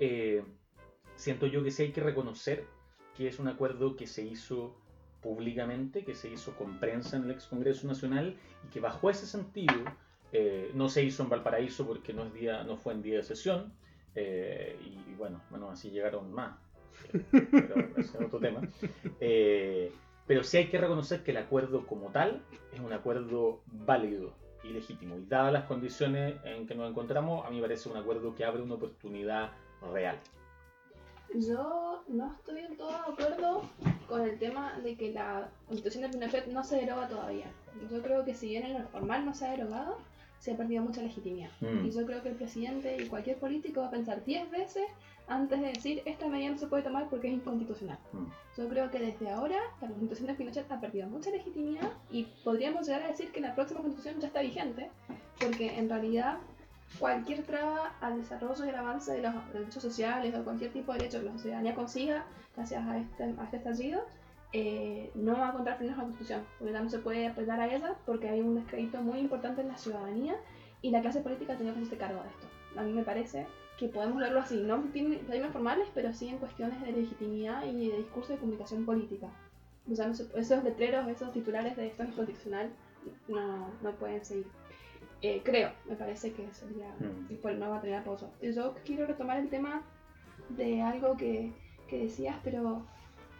eh, 0.00 0.42
siento 1.16 1.46
yo 1.46 1.62
que 1.62 1.70
sí 1.70 1.84
hay 1.84 1.92
que 1.92 2.00
reconocer 2.00 2.66
que 3.14 3.28
es 3.28 3.38
un 3.38 3.48
acuerdo 3.48 3.94
que 3.96 4.06
se 4.06 4.22
hizo 4.22 4.74
públicamente, 5.22 6.04
que 6.04 6.14
se 6.14 6.30
hizo 6.30 6.56
con 6.56 6.80
prensa 6.80 7.16
en 7.16 7.24
el 7.24 7.30
ex 7.30 7.46
Congreso 7.46 7.86
Nacional 7.86 8.38
y 8.64 8.68
que 8.68 8.80
bajo 8.80 9.08
ese 9.08 9.26
sentido 9.26 9.84
eh, 10.34 10.72
no 10.74 10.88
se 10.88 11.04
hizo 11.04 11.22
en 11.22 11.28
Valparaíso 11.28 11.86
porque 11.86 12.12
no, 12.12 12.24
es 12.24 12.34
día, 12.34 12.64
no 12.64 12.76
fue 12.76 12.92
en 12.92 13.02
día 13.02 13.18
de 13.18 13.22
sesión 13.22 13.72
eh, 14.16 14.76
y, 14.84 15.14
bueno, 15.14 15.40
bueno, 15.48 15.70
así 15.70 15.90
llegaron 15.90 16.32
más, 16.32 16.58
pero 17.30 17.76
ese 17.96 18.18
es 18.18 18.24
otro 18.24 18.40
tema. 18.40 18.60
pero 20.26 20.42
sí 20.42 20.56
hay 20.56 20.66
que 20.66 20.78
reconocer 20.78 21.22
que 21.22 21.30
el 21.30 21.36
acuerdo 21.36 21.86
como 21.86 22.10
tal 22.10 22.42
es 22.72 22.80
un 22.80 22.92
acuerdo 22.92 23.62
válido 23.66 24.34
y 24.64 24.70
legítimo. 24.70 25.16
Y 25.16 25.24
dadas 25.26 25.52
las 25.52 25.64
condiciones 25.66 26.34
en 26.44 26.66
que 26.66 26.74
nos 26.74 26.90
encontramos, 26.90 27.46
a 27.46 27.50
mí 27.50 27.56
me 27.56 27.62
parece 27.62 27.88
un 27.88 27.96
acuerdo 27.96 28.34
que 28.34 28.44
abre 28.44 28.62
una 28.62 28.74
oportunidad 28.74 29.52
real. 29.92 30.18
Yo 31.34 32.02
no 32.08 32.32
estoy 32.32 32.60
en 32.60 32.76
todo 32.76 32.90
de 32.90 32.96
acuerdo 32.96 33.62
con 34.08 34.22
el 34.22 34.38
tema 34.38 34.78
de 34.80 34.96
que 34.96 35.12
la 35.12 35.48
constitución 35.66 36.04
de 36.04 36.08
Pinochet 36.10 36.46
no 36.46 36.62
se 36.62 36.76
deroga 36.76 37.08
todavía. 37.08 37.46
Yo 37.90 38.02
creo 38.02 38.24
que 38.24 38.34
si 38.34 38.48
bien 38.48 38.66
en 38.66 38.82
lo 38.82 38.88
formal 38.88 39.24
no 39.26 39.34
se 39.34 39.46
ha 39.46 39.50
derogado, 39.50 39.98
se 40.44 40.52
ha 40.52 40.56
perdido 40.58 40.82
mucha 40.82 41.00
legitimidad. 41.00 41.48
Mm. 41.62 41.86
Y 41.86 41.90
yo 41.90 42.04
creo 42.04 42.22
que 42.22 42.28
el 42.28 42.34
presidente 42.34 43.02
y 43.02 43.06
cualquier 43.06 43.38
político 43.38 43.80
va 43.80 43.86
a 43.86 43.90
pensar 43.90 44.22
10 44.22 44.50
veces 44.50 44.84
antes 45.26 45.58
de 45.58 45.68
decir 45.68 46.02
esta 46.04 46.28
medida 46.28 46.50
no 46.50 46.58
se 46.58 46.66
puede 46.66 46.82
tomar 46.82 47.08
porque 47.08 47.28
es 47.28 47.32
inconstitucional. 47.32 47.98
Mm. 48.12 48.26
Yo 48.58 48.68
creo 48.68 48.90
que 48.90 48.98
desde 48.98 49.30
ahora 49.30 49.56
la 49.80 49.88
constitución 49.88 50.26
de 50.26 50.34
Pinochet 50.34 50.70
ha 50.70 50.78
perdido 50.78 51.08
mucha 51.08 51.30
legitimidad 51.30 51.90
y 52.10 52.24
podríamos 52.44 52.86
llegar 52.86 53.04
a 53.04 53.08
decir 53.08 53.32
que 53.32 53.40
la 53.40 53.54
próxima 53.54 53.80
constitución 53.80 54.20
ya 54.20 54.26
está 54.26 54.42
vigente, 54.42 54.90
porque 55.40 55.78
en 55.78 55.88
realidad 55.88 56.36
cualquier 56.98 57.42
traba 57.44 57.94
al 58.02 58.18
desarrollo 58.18 58.66
y 58.66 58.68
al 58.68 58.74
avance 58.74 59.12
de 59.12 59.22
los 59.22 59.34
derechos 59.50 59.82
sociales 59.82 60.34
o 60.34 60.44
cualquier 60.44 60.74
tipo 60.74 60.92
de 60.92 60.98
derecho 60.98 61.20
que 61.20 61.24
la 61.24 61.38
ciudadanía 61.38 61.74
consiga 61.74 62.26
gracias 62.54 62.86
a 62.86 62.98
este, 62.98 63.22
a 63.24 63.44
este 63.44 63.56
estallido, 63.56 64.04
eh, 64.56 65.10
no 65.16 65.32
va 65.32 65.48
a 65.48 65.50
encontrar 65.50 65.78
frenos 65.78 65.96
a 65.96 65.98
la 65.98 66.04
constitución, 66.04 66.44
porque 66.60 66.72
no 66.72 66.88
se 66.88 67.00
puede 67.00 67.26
apelar 67.26 67.58
a 67.58 67.74
ella 67.74 67.96
porque 68.06 68.28
hay 68.28 68.40
un 68.40 68.54
descrédito 68.54 69.02
muy 69.02 69.18
importante 69.18 69.62
en 69.62 69.68
la 69.68 69.76
ciudadanía 69.76 70.36
y 70.80 70.90
la 70.90 71.00
clase 71.00 71.20
política 71.22 71.56
tiene 71.56 71.72
que 71.72 71.80
hacerse 71.80 71.98
cargo 71.98 72.22
de 72.22 72.28
esto. 72.28 72.46
A 72.76 72.82
mí 72.84 72.92
me 72.92 73.02
parece 73.02 73.48
que 73.78 73.88
podemos 73.88 74.18
verlo 74.18 74.38
así, 74.38 74.62
no 74.62 74.76
en 74.76 75.26
términos 75.26 75.52
formales, 75.52 75.88
pero 75.92 76.12
sí 76.12 76.28
en 76.28 76.38
cuestiones 76.38 76.80
de 76.82 76.92
legitimidad 76.92 77.64
y 77.66 77.88
de 77.88 77.96
discurso 77.98 78.32
de 78.32 78.38
comunicación 78.38 78.86
política. 78.86 79.26
O 79.90 79.94
sea, 79.96 80.08
esos 80.08 80.62
letreros, 80.62 81.08
esos 81.08 81.32
titulares 81.32 81.76
de 81.76 81.88
esto 81.88 82.04
es 82.04 82.10
inconstitucional 82.10 82.70
no, 83.26 83.68
no 83.82 83.90
pueden 83.96 84.24
seguir. 84.24 84.46
Eh, 85.20 85.40
creo, 85.42 85.72
me 85.86 85.96
parece 85.96 86.32
que 86.32 86.46
sería 86.52 86.94
Mm. 87.00 87.34
pues 87.42 87.58
no 87.58 87.70
va 87.70 87.78
a 87.78 87.80
tener 87.80 87.96
apoyo. 87.96 88.28
Yo 88.40 88.74
quiero 88.84 89.04
retomar 89.06 89.38
el 89.40 89.48
tema 89.48 89.82
de 90.50 90.80
algo 90.80 91.16
que, 91.16 91.52
que 91.88 92.04
decías, 92.04 92.36
pero 92.44 92.86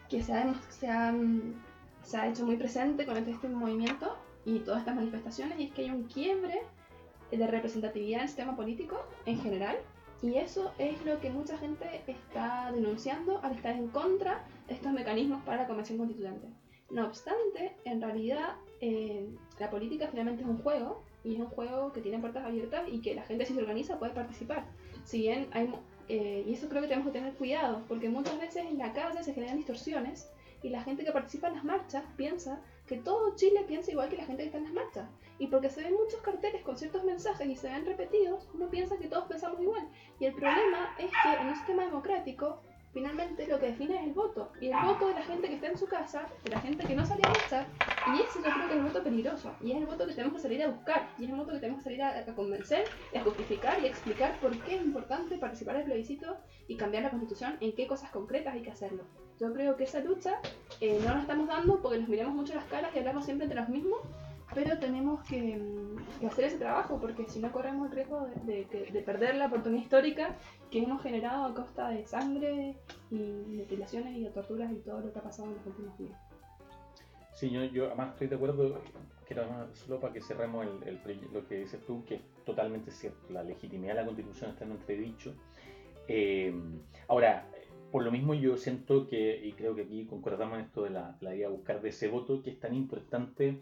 que 0.09 0.21
se 0.23 0.33
ha, 0.33 0.53
se, 0.69 0.87
ha, 0.87 2.27
hecho 2.27 2.45
muy 2.45 2.57
presente 2.57 3.05
con 3.05 3.17
este, 3.17 3.31
este 3.31 3.47
movimiento 3.49 4.17
y 4.45 4.59
todas 4.59 4.81
estas 4.81 4.95
manifestaciones, 4.95 5.59
y 5.59 5.63
es 5.65 5.73
que 5.73 5.83
hay 5.83 5.89
un 5.89 6.03
quiebre 6.03 6.61
de 7.31 7.47
representatividad 7.47 8.19
en 8.19 8.23
el 8.23 8.27
sistema 8.27 8.55
político 8.55 9.03
en 9.25 9.39
general, 9.39 9.77
y 10.21 10.35
eso 10.35 10.71
es 10.77 11.03
lo 11.05 11.19
que 11.19 11.29
mucha 11.29 11.57
gente 11.57 12.03
está 12.07 12.71
denunciando 12.71 13.39
al 13.43 13.53
estar 13.53 13.75
en 13.75 13.89
contra 13.89 14.45
de 14.67 14.75
estos 14.75 14.91
mecanismos 14.91 15.43
para 15.43 15.63
la 15.63 15.67
Convención 15.67 15.97
Constituyente. 15.97 16.47
No 16.89 17.05
obstante, 17.05 17.75
en 17.83 18.01
realidad 18.01 18.55
eh, 18.79 19.27
la 19.59 19.69
política 19.69 20.07
finalmente 20.09 20.43
es 20.43 20.47
un 20.47 20.59
juego 20.59 21.03
y 21.23 21.33
es 21.33 21.39
un 21.39 21.47
juego 21.47 21.91
que 21.91 22.01
tiene 22.01 22.19
puertas 22.19 22.45
abiertas 22.45 22.83
y 22.87 23.01
que 23.01 23.15
la 23.15 23.23
gente 23.23 23.45
si 23.45 23.53
se 23.53 23.61
organiza 23.61 23.97
puede 23.97 24.13
participar. 24.13 24.65
Si 25.03 25.19
bien 25.19 25.47
hay, 25.51 25.73
eh, 26.07 26.43
y 26.45 26.53
eso 26.53 26.69
creo 26.69 26.81
que 26.81 26.87
tenemos 26.87 27.11
que 27.11 27.19
tener 27.19 27.33
cuidado, 27.33 27.83
porque 27.87 28.09
muchas 28.09 28.39
veces 28.39 28.65
en 28.65 28.77
la 28.77 28.93
calle 28.93 29.23
se 29.23 29.33
generan 29.33 29.57
distorsiones 29.57 30.29
y 30.61 30.69
la 30.69 30.83
gente 30.83 31.03
que 31.03 31.11
participa 31.11 31.47
en 31.47 31.55
las 31.55 31.63
marchas 31.63 32.03
piensa 32.17 32.61
que 32.87 32.97
todo 32.97 33.35
Chile 33.35 33.65
piensa 33.67 33.91
igual 33.91 34.09
que 34.09 34.17
la 34.17 34.25
gente 34.25 34.43
que 34.43 34.47
está 34.47 34.57
en 34.57 34.65
las 34.65 34.73
marchas. 34.73 35.09
Y 35.37 35.47
porque 35.47 35.69
se 35.69 35.83
ven 35.83 35.93
muchos 35.93 36.21
carteles 36.21 36.61
con 36.61 36.77
ciertos 36.77 37.03
mensajes 37.03 37.47
y 37.47 37.55
se 37.55 37.69
ven 37.69 37.85
repetidos, 37.85 38.47
uno 38.53 38.69
piensa 38.69 38.97
que 38.97 39.07
todos 39.07 39.25
pensamos 39.25 39.59
igual. 39.61 39.87
Y 40.19 40.25
el 40.25 40.33
problema 40.33 40.95
es 40.97 41.11
que 41.11 41.41
en 41.41 41.47
un 41.47 41.55
sistema 41.55 41.85
democrático, 41.85 42.61
finalmente 42.95 43.45
lo 43.45 43.59
que 43.59 43.67
define 43.67 43.97
es 43.97 44.03
el 44.03 44.13
voto. 44.13 44.53
Y 44.61 44.67
el 44.67 44.85
voto 44.85 45.09
de 45.09 45.15
la 45.15 45.23
gente 45.23 45.49
que 45.49 45.55
está 45.55 45.67
en 45.67 45.77
su 45.77 45.85
casa, 45.85 46.27
de 46.45 46.49
la 46.49 46.61
gente 46.61 46.87
que 46.87 46.95
no 46.95 47.05
sale 47.05 47.21
a 47.25 47.27
marchar, 47.27 47.67
y 48.07 48.21
ese 48.21 48.39
yo 48.39 48.53
creo 48.53 48.67
que 48.67 48.73
es 48.73 48.79
el 48.79 48.83
voto 48.83 49.03
peligroso. 49.03 49.51
Y 49.61 49.71
es 49.73 49.77
el 49.77 49.85
voto 49.85 50.07
que 50.07 50.13
tenemos 50.13 50.35
que 50.37 50.41
salir 50.41 50.63
a 50.63 50.69
buscar. 50.69 51.09
Y 51.19 51.25
es 51.25 51.29
el 51.29 51.35
voto 51.35 51.51
que 51.51 51.59
tenemos 51.59 51.79
que 51.79 51.83
salir 51.83 52.01
a, 52.01 52.19
a 52.19 52.35
convencer, 52.35 52.87
a 53.13 53.19
justificar 53.19 53.81
y 53.81 53.85
a 53.85 53.89
explicar 53.89 54.39
por 54.39 54.57
qué 54.63 54.77
es 54.77 54.81
importante 54.81 55.37
participar 55.37 55.75
del 55.75 55.83
plebiscito 55.83 56.37
y 56.69 56.77
cambiar 56.77 57.03
la 57.03 57.09
constitución, 57.09 57.57
en 57.59 57.75
qué 57.75 57.85
cosas 57.85 58.09
concretas 58.11 58.53
hay 58.53 58.61
que 58.61 58.71
hacerlo. 58.71 59.03
Yo 59.41 59.51
creo 59.51 59.75
que 59.75 59.83
esa 59.83 59.99
lucha 59.99 60.39
eh, 60.79 60.97
no 61.05 61.15
la 61.15 61.19
estamos 61.19 61.47
dando 61.49 61.81
porque 61.81 61.99
nos 61.99 62.07
miramos 62.07 62.33
mucho 62.33 62.55
las 62.55 62.63
caras 62.65 62.91
y 62.95 62.99
hablamos 62.99 63.25
siempre 63.25 63.43
entre 63.43 63.59
los 63.59 63.67
mismos, 63.67 63.99
pero 64.55 64.79
tenemos 64.79 65.21
que, 65.27 65.57
mm, 65.57 66.19
que 66.19 66.27
hacer 66.27 66.45
ese 66.45 66.57
trabajo 66.57 66.99
porque 66.99 67.25
si 67.27 67.39
no 67.39 67.51
corremos 67.51 67.89
el 67.89 67.95
riesgo 67.95 68.25
de, 68.25 68.53
de 68.53 68.65
que- 68.65 68.91
de 68.91 69.01
perder 69.01 69.35
la 69.35 69.47
oportunidad 69.47 69.83
histórica 69.83 70.35
que 70.71 70.81
hemos 70.81 71.03
generado 71.03 71.45
a 71.45 71.53
costa 71.53 71.89
de 71.89 72.05
sangre 72.05 72.77
y 73.11 73.15
mutilaciones 73.15 74.15
y 74.15 74.23
de 74.23 74.29
torturas 74.31 74.71
y 74.71 74.75
todo 74.77 75.01
lo 75.01 75.11
que 75.13 75.19
ha 75.19 75.23
pasado 75.23 75.49
en 75.49 75.55
los 75.57 75.65
últimos 75.67 75.97
días. 75.99 76.17
Sí, 77.33 77.51
yo, 77.51 77.65
yo 77.65 77.87
además 77.87 78.13
estoy 78.13 78.27
de 78.27 78.35
acuerdo, 78.35 78.81
además, 79.29 79.77
solo 79.77 79.99
para 79.99 80.13
que 80.13 80.21
cerremos 80.21 80.65
el, 80.65 80.87
el 80.87 81.19
lo 81.33 81.45
que 81.45 81.59
dices 81.59 81.85
tú, 81.85 82.05
que 82.05 82.15
es 82.15 82.21
totalmente 82.45 82.91
cierto, 82.91 83.19
la 83.33 83.43
legitimidad 83.43 83.95
de 83.95 83.99
la 84.01 84.05
constitución 84.05 84.51
está 84.51 84.63
en 84.63 84.71
entredicho. 84.71 85.33
Eh, 86.07 86.55
ahora, 87.09 87.45
por 87.91 88.03
lo 88.03 88.11
mismo 88.11 88.33
yo 88.35 88.55
siento 88.55 89.05
que, 89.07 89.45
y 89.45 89.51
creo 89.51 89.75
que 89.75 89.81
aquí 89.81 90.05
concordamos 90.05 90.59
en 90.59 90.65
esto 90.65 90.83
de 90.83 90.91
la, 90.91 91.17
la 91.19 91.35
idea 91.35 91.49
de 91.49 91.55
buscar 91.55 91.81
de 91.81 91.89
ese 91.89 92.07
voto, 92.07 92.41
que 92.41 92.51
es 92.51 92.59
tan 92.59 92.73
importante 92.73 93.59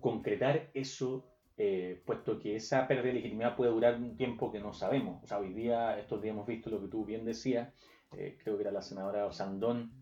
concretar 0.00 0.70
eso, 0.74 1.26
eh, 1.56 2.00
puesto 2.04 2.38
que 2.38 2.56
esa 2.56 2.88
pérdida 2.88 3.08
de 3.08 3.14
legitimidad 3.14 3.56
puede 3.56 3.70
durar 3.70 3.96
un 3.96 4.16
tiempo 4.16 4.50
que 4.50 4.60
no 4.60 4.72
sabemos. 4.72 5.22
O 5.22 5.26
sea, 5.26 5.38
hoy 5.38 5.52
día, 5.52 5.98
estos 5.98 6.22
días 6.22 6.34
hemos 6.34 6.46
visto 6.46 6.70
lo 6.70 6.80
que 6.80 6.88
tú 6.88 7.04
bien 7.04 7.24
decías, 7.24 7.68
eh, 8.16 8.38
creo 8.42 8.56
que 8.56 8.62
era 8.62 8.72
la 8.72 8.82
senadora 8.82 9.26
Osandón, 9.26 9.92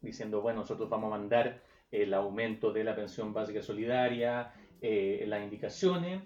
diciendo, 0.00 0.42
bueno, 0.42 0.60
nosotros 0.60 0.88
vamos 0.88 1.12
a 1.12 1.18
mandar 1.18 1.62
el 1.90 2.12
aumento 2.12 2.72
de 2.72 2.84
la 2.84 2.94
pensión 2.94 3.32
básica 3.32 3.62
solidaria, 3.62 4.52
eh, 4.80 5.24
las 5.26 5.42
indicaciones. 5.42 6.22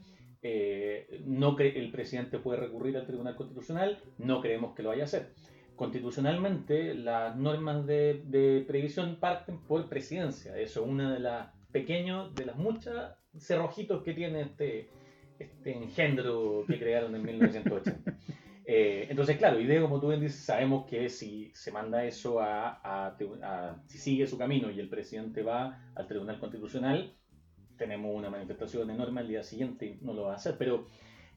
no 1.25 1.57
el 1.59 1.93
presidente 1.93 2.41
puede 2.41 2.59
recurrir 2.59 2.97
al 2.97 3.07
Tribunal 3.07 3.37
Constitucional, 3.37 4.01
no 4.19 4.41
creemos 4.41 4.75
que 4.75 4.83
lo 4.83 4.89
vaya 4.89 5.03
a 5.03 5.07
hacer. 5.07 5.33
Constitucionalmente, 5.77 6.95
las 6.95 7.37
normas 7.37 7.87
de 7.87 8.65
previsión 8.67 9.17
parten 9.21 9.59
por 9.59 9.89
presidencia. 9.89 10.59
Eso 10.59 10.83
es 10.83 10.91
una 10.91 11.13
de 11.15 11.21
las 11.21 11.62
pequeños, 11.73 12.35
de 12.37 12.47
las 12.47 12.57
muchas 12.57 13.15
cerrojitos 13.39 14.03
que 14.05 14.15
tiene 14.15 14.43
este, 14.43 14.93
este 15.39 15.73
engendro 15.77 16.67
que 16.69 16.79
crearon 16.79 17.15
en 17.17 17.25
1980. 17.25 18.13
Eh, 18.65 19.09
entonces, 19.11 19.37
claro, 19.39 19.59
y 19.61 19.67
de 19.67 19.81
como 19.81 20.01
tú 20.01 20.09
bien 20.09 20.21
dices, 20.21 20.45
sabemos 20.45 20.87
que 20.87 21.09
si 21.09 21.51
se 21.55 21.73
manda 21.73 22.05
eso 22.05 22.41
a, 22.41 22.69
a- 22.83 23.17
a- 23.43 23.83
si 23.89 23.99
sigue 23.99 24.27
su 24.29 24.39
camino 24.39 24.71
y 24.71 24.79
el 24.79 24.89
presidente 24.89 25.43
va 25.43 25.81
al 25.97 26.07
Tribunal 26.07 26.39
Constitucional, 26.39 27.13
tenemos 27.77 28.15
una 28.15 28.31
manifestación 28.31 28.91
enorme 28.91 29.21
al 29.21 29.29
día 29.29 29.43
siguiente 29.43 29.99
no 30.03 30.15
lo 30.15 30.25
va 30.25 30.33
a 30.33 30.37
hacer. 30.37 30.57
Pero, 30.59 30.87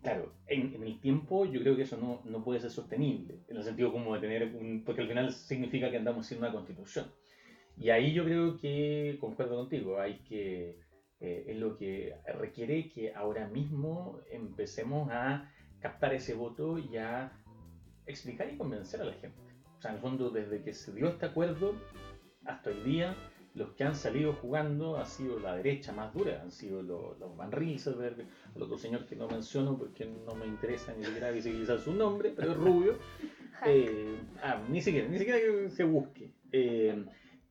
claro, 0.01 0.33
en, 0.47 0.75
en 0.75 0.83
el 0.83 0.99
tiempo 0.99 1.45
yo 1.45 1.61
creo 1.61 1.75
que 1.75 1.83
eso 1.83 1.97
no, 1.97 2.21
no 2.25 2.43
puede 2.43 2.59
ser 2.59 2.71
sostenible, 2.71 3.39
en 3.47 3.57
el 3.57 3.63
sentido 3.63 3.91
como 3.91 4.13
de 4.15 4.21
tener 4.21 4.43
un, 4.55 4.83
porque 4.85 5.01
al 5.01 5.07
final 5.07 5.31
significa 5.33 5.89
que 5.91 5.97
andamos 5.97 6.27
sin 6.27 6.39
una 6.39 6.51
constitución. 6.51 7.11
Y 7.77 7.89
ahí 7.89 8.13
yo 8.13 8.23
creo 8.23 8.57
que, 8.57 9.17
concuerdo 9.19 9.57
contigo, 9.57 9.99
hay 9.99 10.19
que, 10.19 10.79
eh, 11.19 11.45
es 11.47 11.57
lo 11.57 11.77
que 11.77 12.15
requiere 12.39 12.89
que 12.89 13.13
ahora 13.13 13.47
mismo 13.47 14.19
empecemos 14.31 15.09
a 15.11 15.51
captar 15.79 16.13
ese 16.13 16.33
voto 16.33 16.79
y 16.79 16.97
a 16.97 17.31
explicar 18.05 18.51
y 18.51 18.57
convencer 18.57 19.01
a 19.01 19.05
la 19.05 19.13
gente. 19.13 19.37
O 19.77 19.81
sea, 19.81 19.91
en 19.91 19.97
el 19.97 20.01
fondo, 20.01 20.29
desde 20.29 20.63
que 20.63 20.73
se 20.73 20.93
dio 20.93 21.09
este 21.09 21.25
acuerdo 21.25 21.75
hasta 22.45 22.69
hoy 22.69 22.81
día, 22.83 23.15
los 23.55 23.71
que 23.71 23.83
han 23.83 23.95
salido 23.95 24.33
jugando 24.33 24.97
ha 24.97 25.05
sido 25.05 25.39
la 25.39 25.55
derecha 25.55 25.93
más 25.93 26.13
dura, 26.13 26.41
han 26.41 26.51
sido 26.51 26.81
los, 26.81 27.17
los 27.19 27.35
Van 27.37 27.51
Rieselberg, 27.51 28.27
el 28.55 28.61
otro 28.61 28.77
señor 28.77 29.05
que 29.05 29.15
no 29.15 29.27
menciono 29.27 29.77
porque 29.77 30.05
no 30.05 30.35
me 30.35 30.45
interesa 30.45 30.93
ni 30.93 31.05
siquiera 31.05 31.31
visibilizar 31.31 31.79
su 31.79 31.93
nombre, 31.93 32.33
pero 32.35 32.51
es 32.51 32.57
rubio. 32.57 32.97
Eh, 33.65 34.19
ah, 34.43 34.61
ni 34.69 34.81
siquiera, 34.81 35.07
ni 35.07 35.17
siquiera 35.17 35.39
que 35.39 35.69
se 35.69 35.85
busque. 35.85 36.29
Eh, 36.51 37.05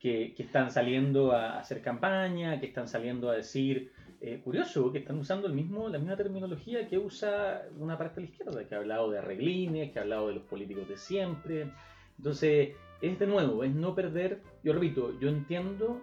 que, 0.04 0.34
que, 0.34 0.42
están 0.42 0.70
saliendo 0.70 1.32
a 1.32 1.58
hacer 1.58 1.80
campaña, 1.80 2.60
que 2.60 2.66
están 2.66 2.88
saliendo 2.88 3.30
a 3.30 3.36
decir, 3.36 3.90
eh, 4.20 4.38
curioso, 4.44 4.92
que 4.92 4.98
están 4.98 5.16
usando 5.16 5.46
el 5.46 5.54
mismo, 5.54 5.88
la 5.88 5.98
misma 5.98 6.14
terminología 6.14 6.86
que 6.86 6.98
usa 6.98 7.62
una 7.78 7.96
parte 7.96 8.20
de 8.20 8.26
la 8.26 8.30
izquierda, 8.30 8.68
que 8.68 8.74
ha 8.74 8.78
hablado 8.80 9.10
de 9.10 9.20
arreglines, 9.20 9.92
que 9.92 9.98
ha 9.98 10.02
hablado 10.02 10.28
de 10.28 10.34
los 10.34 10.42
políticos 10.42 10.86
de 10.90 10.98
siempre. 10.98 11.70
Entonces, 12.18 12.76
es 13.00 13.18
de 13.18 13.26
nuevo, 13.26 13.64
es 13.64 13.74
no 13.74 13.94
perder, 13.94 14.42
yo 14.62 14.74
repito, 14.74 15.18
yo 15.18 15.30
entiendo 15.30 16.02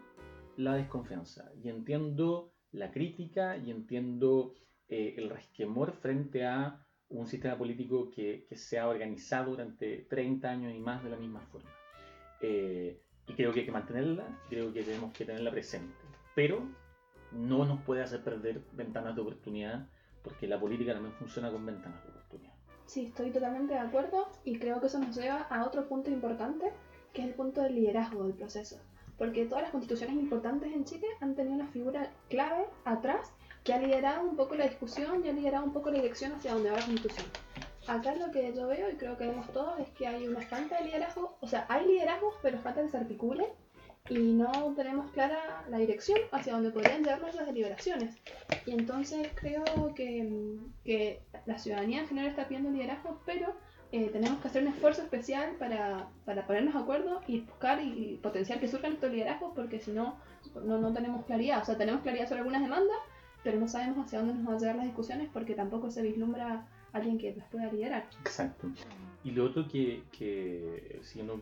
la 0.57 0.73
desconfianza 0.73 1.51
y 1.63 1.69
entiendo 1.69 2.55
la 2.71 2.89
crítica 2.89 3.55
y 3.55 3.69
entiendo 3.69 4.55
eh, 4.89 5.13
el 5.15 5.29
resquemor 5.29 5.93
frente 5.93 6.43
a 6.43 6.83
un 7.09 7.27
sistema 7.27 7.55
político 7.55 8.09
que, 8.09 8.47
que, 8.49 8.55
se 8.55 8.79
ha 8.79 8.87
organizado 8.87 9.51
durante 9.51 10.07
30 10.09 10.49
años 10.49 10.73
y 10.73 10.79
más 10.79 11.03
de 11.03 11.09
la 11.11 11.17
misma 11.17 11.41
forma. 11.41 11.69
Eh, 12.41 12.99
creo 13.41 13.53
que 13.53 13.61
hay 13.61 13.65
que 13.65 13.71
mantenerla, 13.71 14.23
creo 14.49 14.71
que 14.71 14.83
tenemos 14.83 15.11
que 15.13 15.25
tenerla 15.25 15.49
presente. 15.49 15.95
Pero 16.35 16.61
no 17.31 17.65
nos 17.65 17.81
puede 17.81 18.03
hacer 18.03 18.23
perder 18.23 18.61
ventanas 18.73 19.15
de 19.15 19.21
oportunidad, 19.21 19.87
porque 20.21 20.47
la 20.47 20.59
política 20.59 20.93
también 20.93 21.15
funciona 21.15 21.51
con 21.51 21.65
ventanas 21.65 22.03
de 22.03 22.09
oportunidad. 22.09 22.53
Sí, 22.85 23.05
estoy 23.07 23.31
totalmente 23.31 23.73
de 23.73 23.79
acuerdo 23.79 24.27
y 24.43 24.59
creo 24.59 24.79
que 24.79 24.87
eso 24.87 24.99
nos 24.99 25.15
lleva 25.15 25.41
a 25.49 25.65
otro 25.65 25.87
punto 25.87 26.11
importante, 26.11 26.71
que 27.13 27.21
es 27.23 27.29
el 27.29 27.33
punto 27.33 27.61
del 27.61 27.73
liderazgo 27.73 28.25
del 28.25 28.33
proceso. 28.33 28.77
Porque 29.17 29.45
todas 29.45 29.63
las 29.63 29.71
constituciones 29.71 30.17
importantes 30.17 30.71
en 30.71 30.85
Chile 30.85 31.07
han 31.19 31.33
tenido 31.33 31.55
una 31.55 31.67
figura 31.67 32.11
clave 32.29 32.65
atrás 32.85 33.33
que 33.63 33.73
ha 33.73 33.79
liderado 33.79 34.21
un 34.21 34.35
poco 34.35 34.53
la 34.55 34.67
discusión 34.67 35.25
y 35.25 35.29
ha 35.29 35.33
liderado 35.33 35.65
un 35.65 35.73
poco 35.73 35.89
la 35.89 35.97
dirección 35.97 36.33
hacia 36.33 36.53
donde 36.53 36.69
va 36.69 36.77
la 36.77 36.85
constitución. 36.85 37.25
Acá 37.87 38.15
lo 38.15 38.31
que 38.31 38.53
yo 38.53 38.67
veo 38.67 38.89
y 38.91 38.95
creo 38.95 39.17
que 39.17 39.25
vemos 39.25 39.51
todos 39.51 39.79
es 39.79 39.89
que 39.89 40.07
hay 40.07 40.27
una 40.27 40.41
falta 40.41 40.77
de 40.77 40.85
liderazgo, 40.85 41.37
o 41.41 41.47
sea, 41.47 41.65
hay 41.67 41.87
liderazgos, 41.87 42.35
pero 42.41 42.59
falta 42.59 42.83
que 42.83 42.89
se 42.89 42.97
articule 42.97 43.47
y 44.09 44.33
no 44.33 44.73
tenemos 44.75 45.11
clara 45.11 45.65
la 45.69 45.77
dirección 45.77 46.19
hacia 46.31 46.53
donde 46.53 46.71
podrían 46.71 47.03
llevarnos 47.03 47.35
las 47.35 47.45
deliberaciones. 47.45 48.17
Y 48.65 48.71
entonces 48.71 49.29
creo 49.35 49.63
que, 49.95 50.57
que 50.83 51.21
la 51.45 51.57
ciudadanía 51.57 52.01
en 52.01 52.07
general 52.07 52.29
está 52.29 52.47
pidiendo 52.47 52.71
liderazgo, 52.71 53.21
pero 53.25 53.55
eh, 53.91 54.09
tenemos 54.09 54.39
que 54.39 54.47
hacer 54.47 54.63
un 54.63 54.69
esfuerzo 54.69 55.01
especial 55.01 55.55
para, 55.57 56.07
para 56.25 56.47
ponernos 56.47 56.73
de 56.73 56.79
acuerdo 56.79 57.21
y 57.27 57.41
buscar 57.41 57.81
y, 57.81 58.19
potenciar 58.21 58.59
que 58.59 58.67
surjan 58.67 58.93
estos 58.93 59.11
liderazgos, 59.11 59.53
porque 59.55 59.79
si 59.79 59.91
no, 59.91 60.17
no, 60.63 60.77
no 60.77 60.93
tenemos 60.93 61.25
claridad. 61.25 61.61
O 61.61 61.65
sea, 61.65 61.77
tenemos 61.77 62.01
claridad 62.01 62.27
sobre 62.27 62.39
algunas 62.39 62.61
demandas, 62.61 62.97
pero 63.43 63.59
no 63.59 63.67
sabemos 63.67 64.05
hacia 64.05 64.19
dónde 64.19 64.35
nos 64.35 64.45
van 64.45 64.55
a 64.55 64.59
llevar 64.59 64.75
las 64.77 64.85
discusiones 64.85 65.29
porque 65.33 65.55
tampoco 65.55 65.89
se 65.89 66.01
vislumbra 66.01 66.67
alguien 66.93 67.17
que 67.17 67.33
las 67.35 67.47
pueda 67.49 67.71
liderar. 67.71 68.07
Exacto. 68.19 68.67
Y 69.23 69.31
lo 69.31 69.45
otro 69.45 69.67
que, 69.67 70.03
que 70.11 70.99
siguiendo 71.03 71.41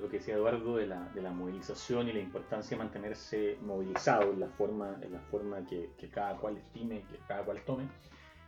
lo 0.00 0.08
que 0.08 0.18
decía 0.18 0.34
Eduardo 0.34 0.76
de 0.76 0.86
la, 0.86 1.08
de 1.14 1.22
la, 1.22 1.30
movilización 1.30 2.08
y 2.08 2.12
la 2.12 2.20
importancia 2.20 2.76
de 2.76 2.82
mantenerse 2.82 3.58
movilizado 3.62 4.32
en 4.32 4.40
la 4.40 4.48
forma, 4.48 4.98
en 5.02 5.12
la 5.12 5.20
forma 5.20 5.66
que, 5.66 5.90
que 5.98 6.08
cada 6.08 6.36
cual 6.36 6.56
estime, 6.56 7.02
que 7.10 7.18
cada 7.26 7.44
cual 7.44 7.62
tome, 7.64 7.88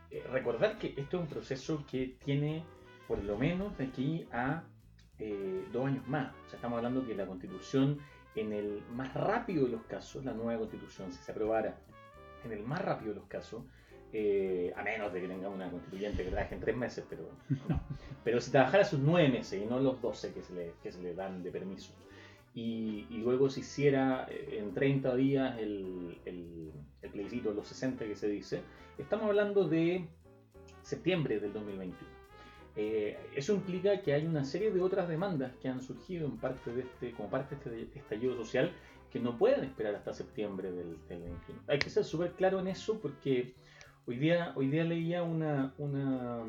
eh, 0.09 0.23
recordar 0.31 0.77
que 0.77 0.93
esto 0.97 1.17
es 1.17 1.23
un 1.23 1.27
proceso 1.27 1.85
que 1.89 2.17
tiene 2.23 2.63
por 3.07 3.23
lo 3.23 3.37
menos 3.37 3.77
de 3.77 3.85
aquí 3.85 4.27
a 4.31 4.63
eh, 5.19 5.67
dos 5.71 5.87
años 5.87 6.07
más. 6.07 6.33
O 6.45 6.49
sea, 6.49 6.57
estamos 6.57 6.77
hablando 6.77 7.05
que 7.05 7.15
la 7.15 7.25
constitución, 7.25 7.99
en 8.35 8.53
el 8.53 8.83
más 8.91 9.13
rápido 9.13 9.65
de 9.65 9.71
los 9.71 9.83
casos, 9.83 10.23
la 10.25 10.33
nueva 10.33 10.59
constitución, 10.59 11.11
si 11.11 11.21
se 11.21 11.31
aprobara 11.31 11.77
en 12.43 12.51
el 12.51 12.63
más 12.63 12.81
rápido 12.81 13.13
de 13.13 13.19
los 13.19 13.27
casos, 13.27 13.63
eh, 14.13 14.71
a 14.75 14.83
menos 14.83 15.11
de 15.11 15.21
que 15.21 15.27
tenga 15.27 15.49
una 15.49 15.69
constituyente 15.71 16.23
que 16.23 16.29
trabaje 16.29 16.53
en 16.53 16.61
tres 16.61 16.77
meses, 16.77 17.03
pero 17.09 17.29
no. 17.67 17.81
Pero 18.23 18.39
si 18.39 18.51
trabajara 18.51 18.85
sus 18.85 18.99
nueve 18.99 19.27
meses 19.29 19.61
y 19.61 19.65
no 19.65 19.79
los 19.79 20.01
doce 20.01 20.33
que 20.33 20.41
se 20.41 20.53
le, 20.53 20.73
que 20.83 20.91
se 20.91 21.01
le 21.01 21.15
dan 21.15 21.43
de 21.43 21.51
permiso, 21.51 21.91
y, 22.55 23.07
y, 23.09 23.17
luego 23.17 23.49
se 23.49 23.61
hiciera 23.61 24.27
eh, 24.29 24.59
en 24.59 24.75
30 24.75 25.15
días 25.15 25.57
el, 25.57 26.19
el, 26.25 26.71
el 27.01 27.09
plebiscito, 27.09 27.51
los 27.51 27.67
60 27.67 28.05
que 28.05 28.15
se 28.15 28.27
dice, 28.27 28.61
estamos 28.99 29.25
hablando 29.25 29.67
de 29.67 30.07
septiembre 30.83 31.39
del 31.39 31.51
2021. 31.51 32.13
Eh, 32.75 33.17
eso 33.35 33.53
implica 33.53 34.01
que 34.01 34.13
hay 34.13 34.25
una 34.25 34.43
serie 34.43 34.71
de 34.71 34.81
otras 34.81 35.07
demandas 35.07 35.55
que 35.61 35.67
han 35.67 35.81
surgido 35.81 36.25
en 36.25 36.37
parte 36.37 36.71
de 36.71 36.81
este, 36.81 37.11
como 37.11 37.29
parte 37.29 37.55
de 37.69 37.83
este 37.83 37.99
estallido 37.99 38.35
social 38.35 38.71
que 39.11 39.19
no 39.19 39.37
pueden 39.37 39.63
esperar 39.63 39.93
hasta 39.95 40.13
septiembre 40.13 40.71
del, 40.71 40.97
del 41.07 41.21
21. 41.21 41.61
Hay 41.67 41.77
que 41.77 41.89
ser 41.89 42.03
súper 42.03 42.31
claro 42.31 42.59
en 42.59 42.67
eso 42.67 42.99
porque 42.99 43.53
hoy 44.07 44.17
día, 44.17 44.53
hoy 44.55 44.67
día 44.67 44.83
leía 44.83 45.23
una, 45.23 45.73
una, 45.77 46.43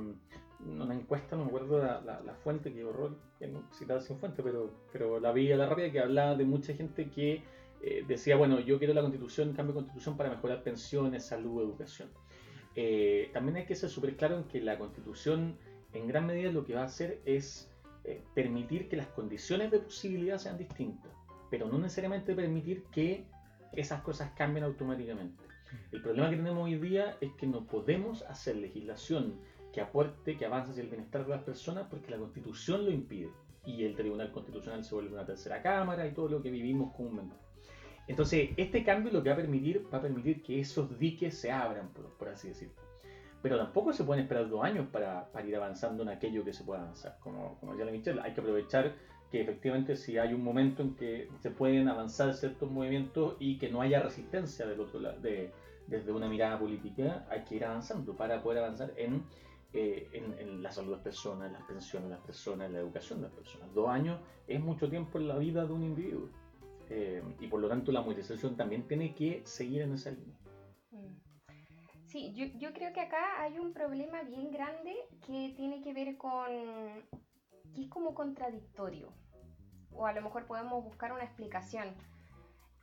una 0.66 0.94
encuesta, 0.94 1.36
no 1.36 1.44
me 1.44 1.48
acuerdo 1.48 1.78
la 1.78 2.34
fuente, 2.42 2.72
que 2.72 2.84
horror 2.84 3.16
que 3.38 3.46
no 3.46 3.62
citaba 3.72 4.00
sin 4.00 4.18
fuente, 4.18 4.42
pero, 4.42 4.72
pero 4.92 5.20
la 5.20 5.32
vi 5.32 5.50
a 5.52 5.56
la 5.56 5.66
rápida 5.66 5.90
que 5.90 6.00
hablaba 6.00 6.34
de 6.34 6.44
mucha 6.44 6.74
gente 6.74 7.10
que 7.10 7.42
eh, 7.82 8.04
decía, 8.06 8.36
bueno, 8.36 8.60
yo 8.60 8.78
quiero 8.78 8.94
la 8.94 9.02
constitución, 9.02 9.52
cambio 9.52 9.74
de 9.74 9.80
constitución 9.80 10.16
para 10.16 10.30
mejorar 10.30 10.62
pensiones, 10.62 11.24
salud, 11.24 11.62
educación. 11.62 12.08
Eh, 12.76 13.30
también 13.32 13.56
hay 13.56 13.66
que 13.66 13.74
ser 13.74 13.90
súper 13.90 14.16
claro 14.16 14.38
en 14.38 14.44
que 14.44 14.60
la 14.60 14.78
constitución 14.78 15.56
en 15.92 16.08
gran 16.08 16.26
medida 16.26 16.50
lo 16.50 16.64
que 16.64 16.74
va 16.74 16.82
a 16.82 16.86
hacer 16.86 17.20
es 17.24 17.70
eh, 18.04 18.22
permitir 18.34 18.88
que 18.88 18.96
las 18.96 19.06
condiciones 19.08 19.70
de 19.70 19.78
posibilidad 19.78 20.38
sean 20.38 20.58
distintas, 20.58 21.12
pero 21.50 21.68
no 21.68 21.78
necesariamente 21.78 22.34
permitir 22.34 22.84
que 22.84 23.26
esas 23.72 24.02
cosas 24.02 24.32
cambien 24.36 24.64
automáticamente. 24.64 25.43
El 25.92 26.02
problema 26.02 26.30
que 26.30 26.36
tenemos 26.36 26.64
hoy 26.64 26.76
día 26.76 27.16
es 27.20 27.32
que 27.32 27.46
no 27.46 27.66
podemos 27.66 28.22
hacer 28.22 28.56
legislación 28.56 29.40
que 29.72 29.80
aporte, 29.80 30.36
que 30.36 30.46
avance 30.46 30.70
hacia 30.70 30.82
el 30.82 30.88
bienestar 30.88 31.24
de 31.24 31.30
las 31.30 31.42
personas 31.42 31.86
porque 31.90 32.10
la 32.10 32.18
constitución 32.18 32.84
lo 32.84 32.90
impide 32.90 33.30
y 33.66 33.84
el 33.84 33.96
Tribunal 33.96 34.30
Constitucional 34.30 34.84
se 34.84 34.94
vuelve 34.94 35.14
una 35.14 35.24
tercera 35.24 35.62
cámara 35.62 36.06
y 36.06 36.12
todo 36.12 36.28
lo 36.28 36.42
que 36.42 36.50
vivimos 36.50 36.94
comúnmente. 36.94 37.36
Entonces, 38.06 38.50
este 38.56 38.84
cambio 38.84 39.12
lo 39.12 39.22
que 39.22 39.30
va 39.30 39.34
a 39.34 39.38
permitir, 39.38 39.86
va 39.92 39.98
a 39.98 40.02
permitir 40.02 40.42
que 40.42 40.60
esos 40.60 40.98
diques 40.98 41.38
se 41.38 41.50
abran, 41.50 41.88
por, 41.88 42.06
por 42.16 42.28
así 42.28 42.48
decirlo 42.48 42.84
pero 43.44 43.58
tampoco 43.58 43.92
se 43.92 44.04
pueden 44.04 44.22
esperar 44.22 44.48
dos 44.48 44.64
años 44.64 44.86
para, 44.90 45.30
para, 45.30 45.46
ir 45.46 45.54
avanzando 45.54 46.02
en 46.02 46.08
aquello 46.08 46.42
que 46.42 46.54
se 46.54 46.64
pueda 46.64 46.80
avanzar. 46.80 47.18
Como, 47.20 47.58
como 47.60 47.72
decía 47.72 47.84
la 47.84 47.92
Michelle, 47.92 48.20
hay 48.22 48.32
que 48.32 48.40
aprovechar 48.40 48.94
que 49.34 49.40
efectivamente 49.40 49.96
si 49.96 50.16
hay 50.16 50.32
un 50.32 50.44
momento 50.44 50.80
en 50.80 50.94
que 50.94 51.28
se 51.40 51.50
pueden 51.50 51.88
avanzar 51.88 52.32
ciertos 52.34 52.70
movimientos 52.70 53.34
y 53.40 53.58
que 53.58 53.68
no 53.68 53.80
haya 53.80 54.00
resistencia 54.00 54.64
del 54.64 54.78
otro 54.78 55.00
lado, 55.00 55.20
de, 55.20 55.50
desde 55.88 56.12
una 56.12 56.28
mirada 56.28 56.56
política, 56.56 57.26
hay 57.28 57.42
que 57.42 57.56
ir 57.56 57.64
avanzando 57.64 58.14
para 58.14 58.40
poder 58.40 58.62
avanzar 58.62 58.92
en, 58.96 59.24
eh, 59.72 60.06
en, 60.12 60.38
en, 60.38 60.62
la 60.62 60.70
salud 60.70 60.90
de 60.90 60.96
las 60.98 61.02
personas, 61.02 61.50
las 61.50 61.64
pensiones 61.64 62.10
de 62.10 62.14
las 62.14 62.24
personas, 62.24 62.70
la 62.70 62.78
educación 62.78 63.22
de 63.22 63.26
las 63.26 63.34
personas. 63.36 63.74
Dos 63.74 63.88
años 63.88 64.20
es 64.46 64.60
mucho 64.60 64.88
tiempo 64.88 65.18
en 65.18 65.26
la 65.26 65.36
vida 65.36 65.66
de 65.66 65.72
un 65.72 65.82
individuo. 65.82 66.28
Eh, 66.88 67.20
y 67.40 67.48
por 67.48 67.58
lo 67.58 67.68
tanto 67.68 67.90
la 67.90 68.02
movilización 68.02 68.56
también 68.56 68.86
tiene 68.86 69.16
que 69.16 69.42
seguir 69.44 69.82
en 69.82 69.94
esa 69.94 70.12
línea. 70.12 70.38
Sí, 72.04 72.32
yo, 72.36 72.46
yo, 72.56 72.72
creo 72.72 72.92
que 72.92 73.00
acá 73.00 73.42
hay 73.42 73.58
un 73.58 73.72
problema 73.72 74.22
bien 74.22 74.52
grande 74.52 74.94
que 75.26 75.52
tiene 75.56 75.82
que 75.82 75.92
ver 75.92 76.16
con 76.16 76.46
que 77.74 77.82
es 77.82 77.88
como 77.88 78.14
contradictorio. 78.14 79.12
O 79.96 80.06
a 80.06 80.12
lo 80.12 80.22
mejor 80.22 80.46
podemos 80.46 80.82
buscar 80.84 81.12
una 81.12 81.24
explicación. 81.24 81.94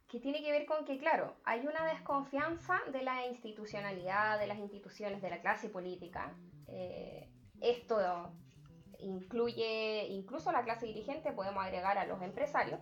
Que 0.07 0.19
tiene 0.19 0.41
que 0.43 0.51
ver 0.51 0.65
con 0.65 0.83
que, 0.83 0.97
claro, 0.97 1.35
hay 1.45 1.65
una 1.65 1.85
desconfianza 1.85 2.79
de 2.91 3.01
la 3.01 3.25
institucionalidad, 3.27 4.39
de 4.39 4.47
las 4.47 4.57
instituciones, 4.57 5.21
de 5.21 5.29
la 5.29 5.39
clase 5.39 5.69
política. 5.69 6.33
Eh, 6.67 7.29
esto 7.61 8.31
incluye 8.99 10.07
incluso 10.09 10.51
la 10.51 10.63
clase 10.63 10.85
dirigente, 10.85 11.31
podemos 11.31 11.63
agregar 11.63 11.97
a 11.97 12.05
los 12.05 12.21
empresarios, 12.21 12.79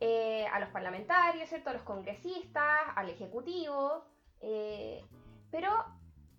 eh, 0.00 0.46
a 0.46 0.60
los 0.60 0.68
parlamentarios, 0.70 1.48
¿cierto? 1.48 1.70
a 1.70 1.74
los 1.74 1.82
congresistas, 1.82 2.80
al 2.96 3.08
ejecutivo. 3.08 4.04
Eh, 4.40 5.04
pero 5.50 5.70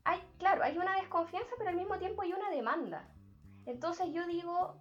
hay, 0.03 0.21
claro, 0.37 0.63
hay 0.63 0.77
una 0.77 0.95
desconfianza, 0.97 1.51
pero 1.57 1.69
al 1.69 1.75
mismo 1.75 1.97
tiempo 1.97 2.21
hay 2.21 2.33
una 2.33 2.49
demanda. 2.49 3.07
Entonces 3.65 4.11
yo 4.11 4.27
digo, 4.27 4.75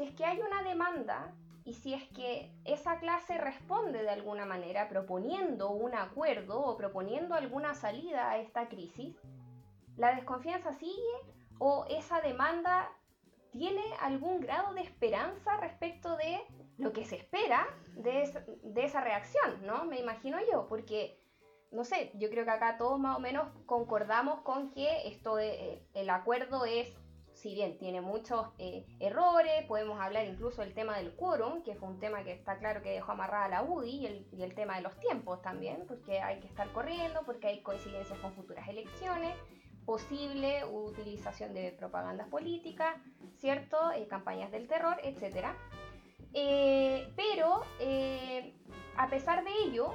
si 0.00 0.06
es 0.06 0.14
que 0.14 0.24
hay 0.24 0.40
una 0.40 0.62
demanda 0.62 1.30
y 1.62 1.74
si 1.74 1.92
es 1.92 2.02
que 2.14 2.50
esa 2.64 2.98
clase 3.00 3.36
responde 3.36 4.02
de 4.02 4.08
alguna 4.08 4.46
manera 4.46 4.88
proponiendo 4.88 5.72
un 5.72 5.94
acuerdo 5.94 6.58
o 6.58 6.78
proponiendo 6.78 7.34
alguna 7.34 7.74
salida 7.74 8.30
a 8.30 8.38
esta 8.38 8.70
crisis, 8.70 9.14
¿la 9.98 10.14
desconfianza 10.14 10.72
sigue 10.72 10.94
o 11.58 11.84
esa 11.90 12.22
demanda 12.22 12.90
tiene 13.52 13.82
algún 14.00 14.40
grado 14.40 14.72
de 14.72 14.80
esperanza 14.80 15.58
respecto 15.58 16.16
de 16.16 16.40
lo 16.78 16.94
que 16.94 17.04
se 17.04 17.16
espera 17.16 17.66
de, 17.94 18.22
es, 18.22 18.38
de 18.62 18.82
esa 18.82 19.02
reacción? 19.02 19.66
¿no? 19.66 19.84
Me 19.84 20.00
imagino 20.00 20.38
yo, 20.50 20.66
porque 20.66 21.20
no 21.72 21.84
sé, 21.84 22.10
yo 22.14 22.30
creo 22.30 22.46
que 22.46 22.52
acá 22.52 22.78
todos 22.78 22.98
más 22.98 23.18
o 23.18 23.20
menos 23.20 23.48
concordamos 23.66 24.40
con 24.40 24.70
que 24.70 25.08
esto 25.08 25.36
de, 25.36 25.86
el 25.92 26.08
acuerdo 26.08 26.64
es 26.64 26.88
si 27.40 27.54
bien 27.54 27.78
tiene 27.78 28.02
muchos 28.02 28.48
eh, 28.58 28.84
errores, 29.00 29.64
podemos 29.66 29.98
hablar 29.98 30.26
incluso 30.26 30.60
del 30.60 30.74
tema 30.74 30.98
del 30.98 31.14
quórum, 31.14 31.62
que 31.62 31.74
fue 31.74 31.88
un 31.88 31.98
tema 31.98 32.22
que 32.22 32.32
está 32.32 32.58
claro 32.58 32.82
que 32.82 32.90
dejó 32.90 33.12
amarrada 33.12 33.48
la 33.48 33.62
UDI, 33.62 34.26
y 34.32 34.42
el, 34.42 34.54
tema 34.54 34.76
de 34.76 34.82
los 34.82 34.94
tiempos 35.00 35.40
también, 35.40 35.84
porque 35.88 36.20
hay 36.20 36.38
que 36.40 36.48
estar 36.48 36.70
corriendo, 36.72 37.22
porque 37.24 37.46
hay 37.46 37.62
coincidencias 37.62 38.18
con 38.18 38.34
futuras 38.34 38.68
elecciones, 38.68 39.34
posible 39.86 40.66
utilización 40.66 41.54
de 41.54 41.72
propagandas 41.72 42.28
políticas, 42.28 42.94
¿cierto? 43.38 43.90
Eh, 43.92 44.06
campañas 44.06 44.50
del 44.50 44.68
terror, 44.68 44.98
etc. 45.02 45.46
Eh, 46.34 47.10
pero, 47.16 47.62
a 48.98 49.08
pesar 49.08 49.44
de 49.44 49.50
ello, 49.64 49.94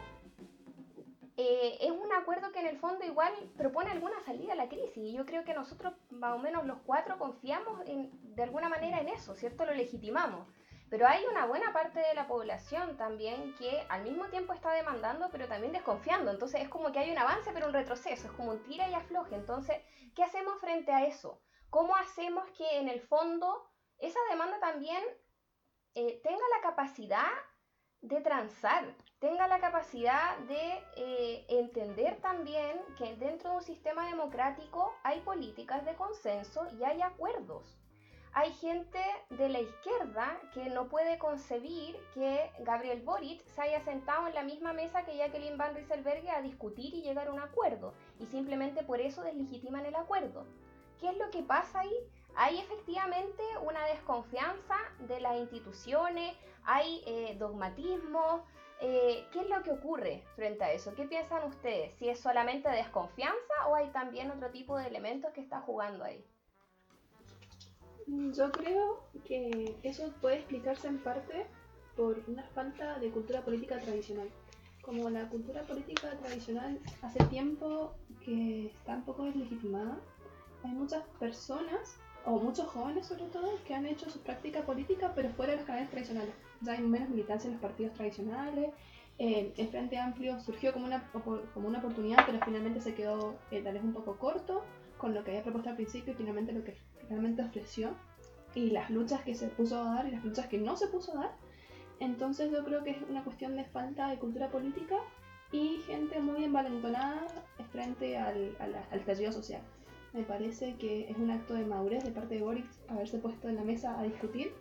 eh, 1.37 1.77
es 1.81 1.91
un 1.91 2.11
acuerdo 2.13 2.51
que 2.51 2.59
en 2.59 2.67
el 2.67 2.77
fondo 2.77 3.03
igual 3.03 3.33
propone 3.57 3.91
alguna 3.91 4.19
salida 4.21 4.53
a 4.53 4.55
la 4.55 4.69
crisis 4.69 4.97
y 4.97 5.13
yo 5.13 5.25
creo 5.25 5.43
que 5.43 5.53
nosotros 5.53 5.93
más 6.09 6.33
o 6.33 6.39
menos 6.39 6.65
los 6.65 6.77
cuatro 6.85 7.17
confiamos 7.17 7.81
de 7.85 8.43
alguna 8.43 8.69
manera 8.69 8.99
en 9.01 9.09
eso, 9.09 9.35
¿cierto? 9.35 9.65
Lo 9.65 9.73
legitimamos. 9.73 10.47
Pero 10.89 11.07
hay 11.07 11.25
una 11.25 11.45
buena 11.45 11.73
parte 11.73 11.99
de 11.99 12.13
la 12.13 12.27
población 12.27 12.95
también 12.95 13.53
que 13.55 13.85
al 13.89 14.03
mismo 14.03 14.27
tiempo 14.27 14.53
está 14.53 14.71
demandando, 14.71 15.29
pero 15.31 15.47
también 15.47 15.73
desconfiando. 15.73 16.31
Entonces 16.31 16.61
es 16.61 16.69
como 16.69 16.91
que 16.91 16.99
hay 16.99 17.11
un 17.11 17.17
avance, 17.17 17.51
pero 17.53 17.67
un 17.67 17.73
retroceso. 17.73 18.27
Es 18.27 18.33
como 18.33 18.51
un 18.51 18.63
tira 18.63 18.87
y 18.87 18.93
afloje. 18.93 19.35
Entonces, 19.35 19.77
¿qué 20.15 20.23
hacemos 20.23 20.59
frente 20.59 20.91
a 20.91 21.05
eso? 21.05 21.41
¿Cómo 21.69 21.95
hacemos 21.95 22.47
que 22.51 22.77
en 22.77 22.87
el 22.87 23.01
fondo 23.01 23.67
esa 23.97 24.19
demanda 24.29 24.59
también 24.59 25.03
eh, 25.95 26.21
tenga 26.23 26.43
la 26.55 26.61
capacidad 26.61 27.31
de 28.01 28.21
transar, 28.21 28.95
tenga 29.25 29.47
la 29.47 29.59
capacidad 29.59 30.37
de 30.47 30.83
eh, 30.97 31.45
entender 31.49 32.21
también 32.21 32.79
que 32.95 33.15
dentro 33.15 33.49
de 33.49 33.55
un 33.55 33.63
sistema 33.63 34.07
democrático 34.07 34.93
hay 35.01 35.19
políticas 35.21 35.83
de 35.83 35.95
consenso 35.95 36.67
y 36.77 36.83
hay 36.83 37.01
acuerdos. 37.01 37.75
Hay 38.33 38.53
gente 38.53 39.01
de 39.31 39.49
la 39.49 39.61
izquierda 39.61 40.39
que 40.53 40.69
no 40.69 40.89
puede 40.89 41.17
concebir 41.17 41.97
que 42.13 42.51
Gabriel 42.59 43.01
Boric 43.01 43.43
se 43.47 43.63
haya 43.63 43.81
sentado 43.81 44.27
en 44.27 44.35
la 44.35 44.43
misma 44.43 44.73
mesa 44.73 45.05
que 45.05 45.17
Jacqueline 45.17 45.57
Van 45.57 45.73
Rieselberghe 45.73 46.29
a 46.29 46.43
discutir 46.43 46.93
y 46.93 47.01
llegar 47.01 47.29
a 47.29 47.33
un 47.33 47.39
acuerdo, 47.39 47.95
y 48.19 48.27
simplemente 48.27 48.83
por 48.83 49.01
eso 49.01 49.23
deslegitiman 49.23 49.87
el 49.87 49.95
acuerdo. 49.95 50.45
¿Qué 50.99 51.09
es 51.09 51.17
lo 51.17 51.31
que 51.31 51.41
pasa 51.41 51.79
ahí? 51.79 51.97
Hay 52.35 52.59
efectivamente 52.59 53.41
una 53.65 53.87
desconfianza 53.87 54.75
de 54.99 55.19
las 55.19 55.37
instituciones, 55.37 56.35
hay 56.63 57.01
eh, 57.07 57.35
dogmatismo. 57.39 58.45
Eh, 58.81 59.25
¿Qué 59.31 59.39
es 59.39 59.49
lo 59.49 59.63
que 59.63 59.71
ocurre 59.71 60.23
frente 60.35 60.63
a 60.63 60.71
eso? 60.71 60.93
¿Qué 60.95 61.05
piensan 61.05 61.47
ustedes? 61.47 61.93
¿Si 61.97 62.09
es 62.09 62.19
solamente 62.19 62.69
desconfianza 62.69 63.67
o 63.69 63.75
hay 63.75 63.87
también 63.89 64.31
otro 64.31 64.49
tipo 64.51 64.77
de 64.77 64.87
elementos 64.87 65.31
que 65.31 65.41
está 65.41 65.61
jugando 65.61 66.03
ahí? 66.03 66.23
Mm, 68.07 68.31
yo 68.33 68.51
creo 68.51 69.03
que 69.25 69.75
eso 69.83 70.11
puede 70.21 70.37
explicarse 70.37 70.87
en 70.87 70.99
parte 70.99 71.47
por 71.95 72.21
una 72.27 72.43
falta 72.49 72.99
de 72.99 73.09
cultura 73.11 73.41
política 73.41 73.79
tradicional. 73.79 74.29
Como 74.81 75.09
la 75.09 75.27
cultura 75.29 75.63
política 75.63 76.11
tradicional 76.17 76.79
hace 77.01 77.23
tiempo 77.25 77.95
que 78.23 78.67
está 78.67 78.95
un 78.95 79.05
poco 79.05 79.23
deslegitimada, 79.23 79.97
hay 80.63 80.71
muchas 80.71 81.03
personas, 81.19 81.97
o 82.25 82.39
muchos 82.39 82.67
jóvenes 82.67 83.07
sobre 83.07 83.25
todo, 83.25 83.51
que 83.65 83.73
han 83.73 83.85
hecho 83.85 84.09
su 84.09 84.19
práctica 84.19 84.63
política 84.63 85.13
pero 85.15 85.29
fuera 85.29 85.53
de 85.53 85.59
los 85.59 85.65
canales 85.65 85.89
tradicionales. 85.89 86.35
Ya 86.61 86.73
hay 86.73 86.81
menos 86.81 87.09
militancia 87.09 87.47
en 87.47 87.53
los 87.53 87.61
partidos 87.61 87.93
tradicionales. 87.93 88.71
Eh, 89.17 89.53
el 89.55 89.67
Frente 89.69 89.97
Amplio 89.97 90.39
surgió 90.39 90.73
como 90.73 90.85
una, 90.85 91.09
como 91.53 91.67
una 91.67 91.79
oportunidad, 91.79 92.25
pero 92.25 92.39
finalmente 92.43 92.81
se 92.81 92.93
quedó 92.93 93.35
eh, 93.51 93.61
tal 93.61 93.73
vez 93.75 93.83
un 93.83 93.93
poco 93.93 94.17
corto 94.17 94.63
con 94.97 95.13
lo 95.13 95.23
que 95.23 95.31
había 95.31 95.43
propuesto 95.43 95.69
al 95.69 95.75
principio 95.75 96.13
y 96.13 96.15
finalmente 96.15 96.51
lo 96.51 96.63
que 96.63 96.77
realmente 97.09 97.41
ofreció. 97.41 97.91
Y 98.53 98.71
las 98.71 98.89
luchas 98.89 99.21
que 99.21 99.35
se 99.35 99.47
puso 99.47 99.79
a 99.81 99.95
dar 99.95 100.07
y 100.07 100.11
las 100.11 100.23
luchas 100.23 100.47
que 100.47 100.57
no 100.57 100.75
se 100.77 100.87
puso 100.87 101.13
a 101.13 101.21
dar. 101.21 101.31
Entonces 101.99 102.51
yo 102.51 102.63
creo 102.63 102.83
que 102.83 102.91
es 102.91 102.97
una 103.09 103.23
cuestión 103.23 103.55
de 103.55 103.65
falta 103.65 104.09
de 104.09 104.17
cultura 104.17 104.49
política 104.49 104.95
y 105.51 105.81
gente 105.87 106.19
muy 106.19 106.43
envalentonada 106.43 107.27
frente 107.71 108.17
al, 108.17 108.55
al, 108.59 108.75
al 108.75 108.99
estallido 108.99 109.31
social. 109.31 109.61
Me 110.13 110.23
parece 110.23 110.75
que 110.75 111.09
es 111.09 111.17
un 111.17 111.31
acto 111.31 111.53
de 111.53 111.65
madurez 111.65 112.03
de 112.03 112.11
parte 112.11 112.35
de 112.35 112.41
Boric 112.41 112.65
haberse 112.87 113.17
puesto 113.17 113.49
en 113.49 113.57
la 113.57 113.63
mesa 113.63 113.99
a 113.99 114.03
discutir 114.03 114.53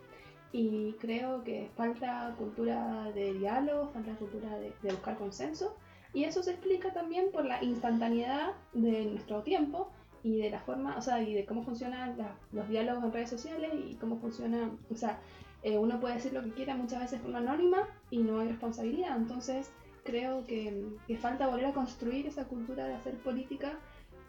y 0.51 0.93
creo 0.99 1.43
que 1.43 1.69
falta 1.75 2.33
cultura 2.37 3.11
de 3.13 3.33
diálogo, 3.33 3.89
falta 3.93 4.15
cultura 4.15 4.57
de, 4.57 4.73
buscar 4.83 5.17
consenso. 5.17 5.75
Y 6.13 6.23
eso 6.23 6.41
se 6.43 6.51
explica 6.51 6.93
también 6.93 7.25
por 7.31 7.45
la 7.45 7.61
instantaneidad 7.61 8.53
de 8.73 9.05
nuestro 9.05 9.41
tiempo 9.43 9.91
y 10.23 10.37
de 10.37 10.49
la 10.49 10.59
forma, 10.61 10.95
o 10.97 11.01
sea, 11.01 11.21
y 11.21 11.33
de 11.33 11.45
cómo 11.45 11.63
funcionan 11.63 12.15
los 12.51 12.69
diálogos 12.69 13.03
en 13.03 13.11
redes 13.11 13.29
sociales 13.29 13.71
y 13.75 13.95
cómo 13.95 14.17
funciona, 14.17 14.71
o 14.89 14.95
sea, 14.95 15.19
eh, 15.61 15.77
uno 15.77 15.99
puede 15.99 16.15
decir 16.15 16.31
lo 16.31 16.41
que 16.41 16.51
quiera 16.51 16.75
muchas 16.75 17.01
veces 17.01 17.19
de 17.19 17.23
forma 17.23 17.39
anónima 17.39 17.89
y 18.09 18.19
no 18.19 18.39
hay 18.39 18.47
responsabilidad, 18.47 19.17
entonces 19.17 19.71
creo 20.03 20.45
que, 20.47 20.85
que 21.07 21.17
falta 21.17 21.47
volver 21.47 21.65
a 21.65 21.73
construir 21.73 22.27
esa 22.27 22.45
cultura 22.45 22.85
de 22.85 22.93
hacer 22.93 23.15
política 23.17 23.77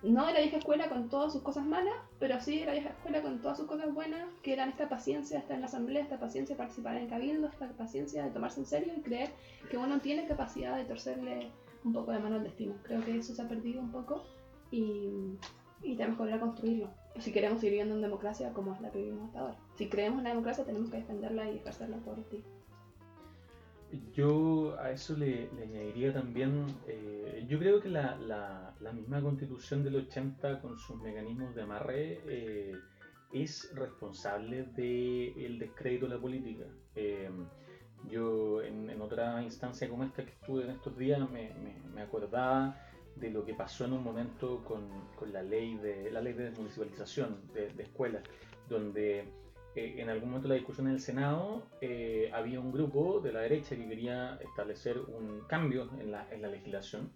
no 0.06 0.26
de 0.26 0.32
la 0.32 0.40
vieja 0.40 0.58
escuela 0.58 0.88
con 0.88 1.08
todas 1.08 1.32
sus 1.32 1.42
cosas 1.42 1.64
malas, 1.64 1.94
pero 2.18 2.40
sí 2.40 2.60
de 2.60 2.66
la 2.66 2.72
vieja 2.72 2.90
escuela 2.90 3.22
con 3.22 3.40
todas 3.40 3.58
sus 3.58 3.66
cosas 3.66 3.92
buenas, 3.92 4.28
que 4.42 4.52
eran 4.52 4.68
esta 4.68 4.88
paciencia 4.88 5.36
de 5.36 5.42
estar 5.42 5.54
en 5.54 5.60
la 5.60 5.66
asamblea, 5.66 6.02
esta 6.02 6.18
paciencia 6.18 6.54
de 6.54 6.58
participar 6.58 6.96
en 6.96 7.04
el 7.04 7.08
cabildo, 7.08 7.48
esta 7.48 7.68
paciencia 7.68 8.24
de 8.24 8.30
tomarse 8.30 8.60
en 8.60 8.66
serio 8.66 8.92
y 8.96 9.02
creer 9.02 9.30
que 9.70 9.78
uno 9.78 10.00
tiene 10.00 10.26
capacidad 10.26 10.76
de 10.76 10.84
torcerle 10.84 11.50
un 11.84 11.92
poco 11.92 12.12
de 12.12 12.18
mano 12.18 12.36
al 12.36 12.44
destino. 12.44 12.74
Creo 12.82 13.04
que 13.04 13.16
eso 13.16 13.34
se 13.34 13.42
ha 13.42 13.48
perdido 13.48 13.80
un 13.80 13.90
poco 13.90 14.24
y, 14.70 15.38
y 15.82 15.96
tenemos 15.96 16.16
que 16.16 16.22
volver 16.22 16.34
a 16.34 16.40
construirlo. 16.40 16.90
Si 17.18 17.32
queremos 17.32 17.60
seguir 17.60 17.72
viviendo 17.72 17.94
en 17.94 18.02
democracia 18.02 18.52
como 18.52 18.74
es 18.74 18.80
la 18.80 18.90
que 18.90 18.98
vivimos 18.98 19.26
hasta 19.26 19.40
ahora. 19.40 19.56
Si 19.76 19.88
creemos 19.88 20.18
en 20.18 20.24
la 20.24 20.30
democracia 20.30 20.64
tenemos 20.64 20.90
que 20.90 20.98
defenderla 20.98 21.50
y 21.50 21.56
ejercerla 21.56 21.98
por 21.98 22.22
ti. 22.24 22.44
Yo 24.12 24.76
a 24.80 24.90
eso 24.90 25.16
le, 25.16 25.48
añadiría 25.62 26.12
también, 26.12 26.66
eh, 26.88 27.44
yo 27.48 27.58
creo 27.58 27.80
que 27.80 27.88
la, 27.88 28.74
misma 28.92 29.20
constitución 29.20 29.84
del 29.84 29.96
80 29.96 30.60
con 30.60 30.78
sus 30.78 31.00
mecanismos 31.00 31.54
de 31.54 31.62
amarre 31.62 32.20
eh, 32.26 32.72
es 33.32 33.72
responsable 33.74 34.64
del 34.64 35.58
descrédito 35.58 36.06
de 36.08 36.14
la 36.14 36.20
política. 36.20 36.64
Eh, 36.96 37.30
yo 38.10 38.62
en, 38.62 39.00
otra 39.00 39.42
instancia 39.42 39.88
como 39.88 40.04
esta 40.04 40.24
que 40.24 40.32
estuve 40.32 40.64
en 40.64 40.70
estos 40.70 40.96
días 40.96 41.20
me, 41.30 42.00
acordaba 42.00 42.76
de 43.14 43.30
lo 43.30 43.44
que 43.44 43.54
pasó 43.54 43.84
en 43.84 43.94
un 43.94 44.04
momento 44.04 44.64
con, 44.64 44.88
la 45.32 45.42
ley 45.42 45.76
de 45.76 46.10
la 46.10 46.20
ley 46.20 46.32
de 46.34 46.50
desmunicipalización 46.50 47.40
de, 47.54 47.68
de 47.70 47.82
escuelas, 47.84 48.22
donde 48.68 49.26
en 49.76 50.08
algún 50.08 50.30
momento 50.30 50.48
de 50.48 50.54
la 50.54 50.58
discusión 50.58 50.86
en 50.86 50.94
el 50.94 51.00
Senado 51.00 51.62
eh, 51.82 52.30
había 52.32 52.60
un 52.60 52.72
grupo 52.72 53.20
de 53.20 53.30
la 53.30 53.40
derecha 53.40 53.76
que 53.76 53.86
quería 53.86 54.38
establecer 54.42 54.98
un 54.98 55.42
cambio 55.46 55.90
en 56.00 56.10
la, 56.10 56.26
en 56.32 56.40
la 56.40 56.48
legislación 56.48 57.10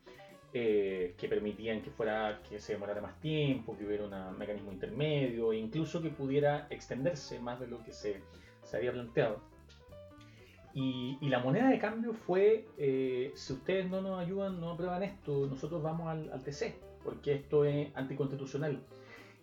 eh, 0.52 1.14
que 1.16 1.26
permitían 1.26 1.80
que 1.80 1.90
fuera 1.90 2.42
que 2.48 2.58
se 2.58 2.74
demorara 2.74 3.00
más 3.00 3.18
tiempo, 3.20 3.78
que 3.78 3.86
hubiera 3.86 4.04
un 4.04 4.36
mecanismo 4.36 4.72
intermedio, 4.72 5.52
e 5.52 5.58
incluso 5.58 6.02
que 6.02 6.10
pudiera 6.10 6.66
extenderse 6.70 7.38
más 7.38 7.60
de 7.60 7.68
lo 7.68 7.82
que 7.82 7.92
se, 7.92 8.20
se 8.62 8.76
había 8.76 8.92
planteado. 8.92 9.40
Y, 10.74 11.18
y, 11.20 11.28
la 11.28 11.38
moneda 11.38 11.68
de 11.68 11.78
cambio 11.78 12.12
fue, 12.12 12.66
eh, 12.78 13.32
si 13.34 13.52
ustedes 13.54 13.88
no 13.88 14.02
nos 14.02 14.20
ayudan, 14.20 14.60
no 14.60 14.72
aprueban 14.72 15.02
esto, 15.02 15.46
nosotros 15.46 15.82
vamos 15.82 16.08
al, 16.08 16.30
al 16.32 16.42
TC, 16.42 16.74
porque 17.04 17.32
esto 17.34 17.64
es 17.64 17.88
anticonstitucional. 17.96 18.82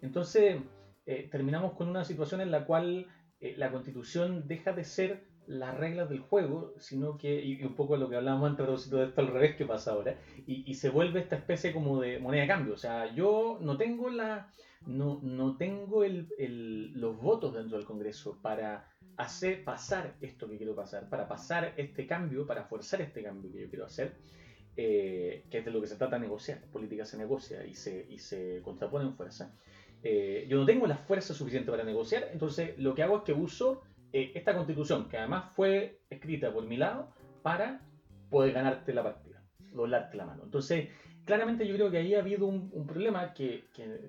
Entonces, 0.01 0.61
eh, 1.07 1.27
terminamos 1.31 1.73
con 1.73 1.87
una 1.87 2.03
situación 2.03 2.41
en 2.41 2.51
la 2.51 2.65
cual 2.65 3.07
eh, 3.39 3.55
la 3.57 3.71
constitución 3.71 4.47
deja 4.47 4.73
de 4.73 4.83
ser 4.83 5.23
las 5.47 5.77
reglas 5.77 6.09
del 6.09 6.19
juego, 6.19 6.73
sino 6.77 7.17
que, 7.17 7.41
y, 7.41 7.63
un 7.63 7.75
poco 7.75 7.95
lo 7.95 8.09
que 8.09 8.17
hablábamos 8.17 8.49
antes 8.49 8.89
de 8.89 9.05
esto 9.05 9.21
al 9.21 9.27
revés 9.27 9.55
que 9.55 9.65
pasa 9.65 9.93
ahora, 9.93 10.17
y, 10.45 10.73
se 10.73 10.89
vuelve 10.89 11.21
esta 11.21 11.37
especie 11.37 11.71
como 11.71 12.01
de 12.01 12.19
moneda 12.19 12.41
de 12.41 12.47
cambio. 12.49 12.73
O 12.73 12.77
sea, 12.77 13.13
yo 13.15 13.57
no 13.61 13.77
tengo 13.77 14.09
la 14.09 14.51
no, 14.85 15.19
no 15.23 15.55
tengo 15.55 16.03
el, 16.03 16.27
el, 16.37 16.91
los 16.99 17.17
votos 17.19 17.53
dentro 17.53 17.77
del 17.77 17.87
Congreso 17.87 18.37
para 18.41 18.91
hacer 19.15 19.63
pasar 19.63 20.15
esto 20.21 20.49
que 20.49 20.57
quiero 20.57 20.75
pasar, 20.75 21.09
para 21.09 21.27
pasar 21.27 21.73
este 21.77 22.05
cambio, 22.05 22.45
para 22.45 22.65
forzar 22.65 23.01
este 23.01 23.23
cambio 23.23 23.51
que 23.51 23.61
yo 23.61 23.69
quiero 23.69 23.85
hacer, 23.85 24.13
eh, 24.75 25.45
que 25.49 25.59
es 25.59 25.65
de 25.65 25.71
lo 25.71 25.81
que 25.81 25.87
se 25.87 25.95
trata 25.95 26.17
de 26.17 26.23
negociar. 26.23 26.61
Política 26.71 27.05
se 27.05 27.17
negocia 27.17 27.65
y 27.65 27.73
se, 27.73 28.05
y 28.09 28.19
se 28.19 28.61
contrapone 28.61 29.05
en 29.05 29.15
fuerza. 29.15 29.53
Eh, 30.09 30.45
yo 30.47 30.57
no 30.57 30.65
tengo 30.65 30.87
la 30.87 30.95
fuerza 30.95 31.33
suficiente 31.33 31.69
para 31.69 31.83
negociar, 31.83 32.29
entonces 32.31 32.79
lo 32.79 32.95
que 32.95 33.03
hago 33.03 33.17
es 33.17 33.23
que 33.23 33.33
uso 33.33 33.81
eh, 34.13 34.31
esta 34.35 34.53
constitución, 34.55 35.09
que 35.09 35.17
además 35.17 35.51
fue 35.53 35.99
escrita 36.09 36.53
por 36.53 36.65
mi 36.65 36.77
lado, 36.77 37.09
para 37.43 37.81
poder 38.29 38.53
ganarte 38.53 38.93
la 38.93 39.03
partida, 39.03 39.43
doblarte 39.73 40.15
la 40.15 40.25
mano. 40.25 40.43
Entonces, 40.45 40.87
claramente 41.25 41.67
yo 41.67 41.75
creo 41.75 41.91
que 41.91 41.97
ahí 41.97 42.15
ha 42.15 42.19
habido 42.19 42.47
un, 42.47 42.87
problema 42.87 43.33
que, 43.33 43.65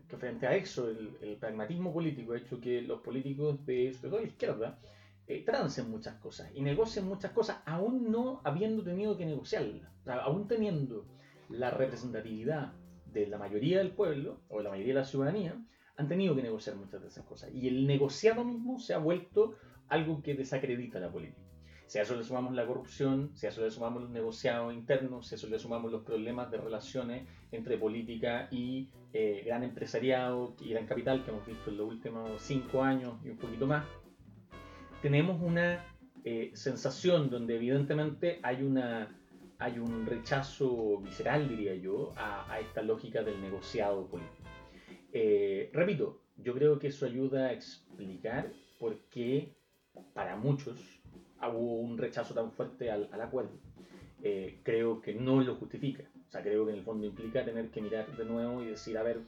frente 0.07 0.47
a 0.47 0.55
eso, 0.55 0.89
el, 0.89 1.37
pragmatismo 1.41 1.93
político 1.93 2.35
ha 2.35 2.39
hecho 2.39 2.61
que 2.61 2.81
los 2.81 3.01
políticos 3.01 3.67
de, 3.67 3.93
sobre 3.93 4.11
todo 4.11 4.21
la 4.21 4.29
izquierda, 4.29 4.79
eh, 5.27 5.43
trancen 5.45 5.91
muchas 5.91 6.15
cosas 6.21 6.49
y 6.55 6.63
negocien 6.63 7.07
muchas 7.07 7.33
cosas, 7.33 7.57
aún 7.67 8.09
no 8.09 8.41
habiendo 8.45 8.85
tenido 8.85 9.17
que 9.17 9.27
negociarlas, 9.27 9.91
aún 10.07 10.47
teniendo 10.47 11.07
la 11.49 11.71
representatividad 11.73 12.73
de 13.07 13.27
la 13.27 13.37
mayoría 13.37 13.79
del 13.79 13.91
pueblo 13.91 14.43
o 14.49 14.59
de 14.59 14.63
la 14.63 14.71
mayoría 14.71 14.95
de 14.95 15.01
la 15.01 15.05
ciudadanía 15.05 15.61
han 15.99 16.09
tenido 16.09 16.35
que 16.35 16.43
negociar 16.43 16.77
muchas 16.77 17.03
de 17.03 17.09
esas 17.09 17.25
cosas. 17.27 17.51
Y 17.53 17.69
el 17.69 17.87
negociado 17.87 18.45
mismo 18.45 18.79
se 18.79 18.95
ha 18.95 18.99
vuelto 18.99 19.57
algo 19.89 20.23
que 20.23 20.35
desacredita 20.35 21.01
la 21.01 21.11
política. 21.11 21.43
Si 21.87 21.99
a 21.99 22.03
eso 22.03 22.15
le 22.15 22.23
sumamos 22.23 22.55
la 22.55 22.67
corrupción, 22.67 23.31
si 23.35 23.47
a 23.47 23.49
eso 23.49 23.63
le 23.63 23.71
sumamos 23.71 24.03
los 24.03 24.11
negociados 24.11 24.73
internos, 24.73 25.27
si 25.27 25.35
a 25.35 25.37
eso 25.37 25.49
le 25.49 25.59
sumamos 25.59 25.91
los 25.91 26.05
problemas 26.05 26.51
de 26.51 26.59
relaciones 26.59 27.27
entre 27.51 27.79
política 27.79 28.47
y 28.51 28.91
eh, 29.13 29.43
gran 29.45 29.65
empresariado 29.65 30.55
y 30.61 30.71
gran 30.71 30.87
capital 30.87 31.25
que 31.25 31.31
hemos 31.31 31.47
visto 31.47 31.71
en 31.71 31.79
los 31.79 31.89
últimos 31.89 32.43
cinco 32.43 32.83
años 32.83 33.15
y 33.25 33.31
un 33.31 33.39
poquito 33.39 33.67
más, 33.67 33.85
tenemos 35.03 35.41
una 35.41 35.85
eh, 36.25 36.51
sensación 36.55 37.31
donde 37.31 37.57
evidentemente 37.57 38.39
hay, 38.43 38.63
una, 38.63 39.17
hay 39.59 39.79
un 39.79 40.07
rechazo 40.07 40.99
visceral, 40.99 41.49
diría 41.49 41.75
yo, 41.75 42.13
a, 42.17 42.61
esta 42.61 42.83
lógica 42.83 43.23
del 43.23 43.41
negociado 43.41 44.07
político. 44.07 44.38
Eh, 45.21 45.71
repito, 45.73 46.21
yo 46.37 46.55
creo 46.55 46.79
que 46.79 46.87
eso 46.87 47.05
ayuda 47.05 47.47
a 47.47 47.53
explicar 47.53 48.53
por 48.79 49.01
qué 49.11 49.53
para 50.15 50.37
muchos 50.37 50.79
hubo 51.43 51.81
un 51.81 51.99
rechazo 51.99 52.35
tan 52.35 52.53
fuerte 52.53 52.89
al, 52.89 53.21
acuerdo. 53.21 53.59
Eh, 54.23 54.61
creo 54.63 55.01
que 55.01 55.15
no 55.15 55.41
lo 55.41 55.57
justifica. 55.57 56.05
O 56.29 56.31
sea, 56.31 56.41
creo 56.41 56.65
que 56.65 56.71
en 56.71 56.79
el 56.79 56.85
fondo 56.85 57.05
implica 57.05 57.45
tener 57.45 57.69
que 57.73 57.83
mirar 57.83 58.17
de 58.17 58.25
nuevo 58.25 58.63
y 58.63 58.67
decir, 58.67 58.97
a 58.97 59.03
ver, 59.03 59.23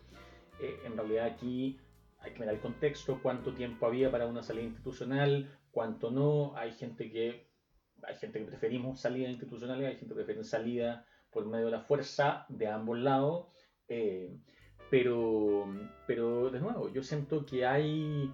eh, 0.60 0.76
en 0.84 0.96
realidad 0.96 1.26
aquí 1.26 1.80
hay 2.20 2.34
que 2.34 2.38
mirar 2.38 2.54
el 2.54 2.60
contexto, 2.60 3.18
cuánto 3.20 3.52
tiempo 3.52 3.84
había 3.84 4.12
para 4.12 4.28
una 4.28 4.44
salida 4.44 4.66
institucional, 4.66 5.50
cuánto 5.72 6.12
no. 6.12 6.56
Hay 6.56 6.70
gente 6.70 7.10
que 7.10 7.48
hay 8.04 8.14
gente 8.14 8.38
que 8.38 8.44
preferimos 8.44 9.00
salidas 9.00 9.32
institucionales, 9.32 9.88
hay 9.88 9.96
gente 9.96 10.14
que 10.14 10.22
prefiere 10.22 10.44
salida 10.44 11.04
por 11.32 11.46
medio 11.46 11.64
de 11.64 11.72
la 11.72 11.80
fuerza 11.80 12.46
de 12.48 12.68
ambos 12.68 12.96
lados. 13.00 13.48
Eh, 13.88 14.38
pero, 14.90 15.66
pero 16.06 16.50
de 16.50 16.60
nuevo, 16.60 16.88
yo 16.92 17.02
siento 17.02 17.46
que 17.46 17.64
hay 17.64 18.30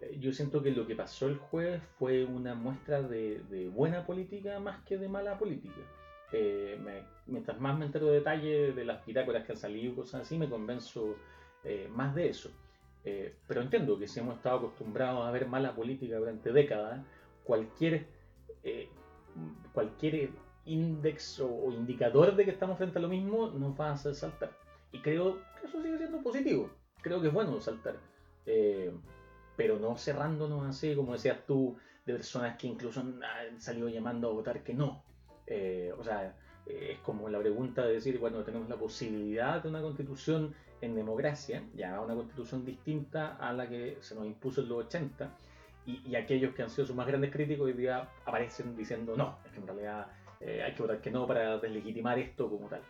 eh, 0.00 0.16
yo 0.20 0.32
siento 0.32 0.62
que 0.62 0.70
lo 0.70 0.86
que 0.86 0.94
pasó 0.94 1.26
el 1.26 1.38
jueves 1.38 1.82
fue 1.98 2.24
una 2.24 2.54
muestra 2.54 3.02
de, 3.02 3.70
buena 3.72 4.04
política 4.04 4.58
más 4.60 4.84
que 4.84 4.98
de 4.98 5.08
mala 5.08 5.38
política. 5.38 5.80
Eh, 6.32 6.78
mientras 7.26 7.60
más 7.60 7.78
me 7.78 7.86
entero 7.86 8.08
de 8.08 8.14
detalles 8.14 8.74
de 8.74 8.84
las 8.84 9.02
pitácoras 9.02 9.44
que 9.44 9.52
han 9.52 9.58
salido 9.58 9.92
y 9.92 9.94
cosas 9.94 10.22
así, 10.22 10.36
me 10.38 10.48
convenzo 10.48 11.16
eh, 11.64 11.88
más 11.90 12.14
de 12.14 12.28
eso. 12.28 12.50
pero 13.46 13.62
entiendo 13.62 13.98
que 13.98 14.08
si 14.08 14.20
hemos 14.20 14.36
estado 14.36 14.58
acostumbrados 14.58 15.24
a 15.24 15.30
ver 15.30 15.46
mala 15.46 15.74
política 15.74 16.16
durante 16.16 16.52
décadas, 16.52 17.04
cualquier, 17.44 18.06
cualquier 19.72 20.30
índice 20.64 21.42
o, 21.42 21.70
indicador 21.70 22.34
de 22.34 22.44
que 22.44 22.50
estamos 22.50 22.76
frente 22.78 22.98
a 22.98 23.02
lo 23.02 23.08
mismo 23.08 23.48
nos 23.50 23.78
va 23.78 23.90
a 23.90 23.92
hacer 23.92 24.14
saltar. 24.14 24.50
Y 24.92 25.00
creo 25.00 25.38
que 25.60 25.66
eso 25.66 25.82
sigue 25.82 25.98
siendo 25.98 26.22
positivo. 26.22 26.70
Creo 27.02 27.20
que 27.20 27.28
es 27.28 27.32
bueno 27.32 27.60
saltar 27.60 27.96
pero 29.56 29.78
no 29.78 29.96
cerrándonos 29.96 30.66
así, 30.66 30.94
como 30.94 31.14
decías 31.14 31.38
tú, 31.46 31.76
de 32.04 32.12
personas 32.12 32.56
que 32.56 32.68
incluso 32.68 33.00
han, 33.00 33.60
salido 33.60 33.88
llamando 33.88 34.28
a 34.28 34.32
votar 34.32 34.62
que 34.62 34.74
no. 34.74 35.02
Eh, 35.46 35.92
o 35.98 36.04
sea, 36.04 36.36
eh, 36.66 36.92
es 36.92 36.98
como 37.00 37.28
la 37.28 37.38
pregunta 37.38 37.84
de 37.84 37.94
decir, 37.94 38.18
bueno, 38.18 38.44
tenemos 38.44 38.68
la 38.68 38.76
posibilidad 38.76 39.62
de 39.62 39.68
una 39.68 39.80
constitución 39.80 40.54
en 40.80 40.94
democracia, 40.94 41.64
ya 41.74 42.00
una 42.00 42.14
constitución 42.14 42.64
distinta 42.64 43.36
a 43.36 43.52
la 43.52 43.68
que 43.68 43.96
se 44.00 44.14
nos 44.14 44.26
impuso 44.26 44.60
en 44.60 44.68
los 44.68 44.86
80, 44.86 45.34
y, 45.86 46.16
aquellos 46.16 46.52
que 46.52 46.62
han 46.62 46.70
sido 46.70 46.84
sus 46.84 46.96
más 46.96 47.06
grandes 47.06 47.30
críticos 47.30 47.66
hoy 47.66 47.72
día 47.72 48.08
aparecen 48.24 48.76
diciendo, 48.76 49.16
no, 49.16 49.38
es 49.44 49.52
que 49.52 49.60
en 49.60 49.66
realidad 49.68 50.08
eh, 50.40 50.60
hay 50.62 50.74
que 50.74 50.82
votar 50.82 51.00
que 51.00 51.12
no 51.12 51.26
para 51.28 51.58
deslegitimar 51.58 52.18
esto 52.18 52.50
como 52.50 52.68
tal 52.68 52.82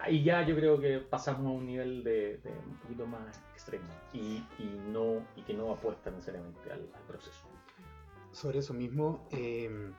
ahí 0.00 0.22
ya 0.22 0.46
yo 0.46 0.54
creo 0.54 0.80
que 0.80 0.98
pasamos 0.98 1.46
a 1.46 1.50
un 1.50 1.66
nivel 1.66 2.04
de, 2.04 2.40
un 2.66 2.78
poquito 2.78 3.06
más 3.06 3.42
extremo 3.52 3.88
y, 4.12 4.42
no, 4.90 5.26
y 5.36 5.42
que 5.42 5.54
no 5.54 5.72
apuesta 5.72 6.10
necesariamente 6.10 6.70
al, 6.70 6.88
proceso. 7.06 7.46
Sobre 8.32 8.58
eso 8.58 8.74
mismo, 8.74 9.26
em, 9.30 9.92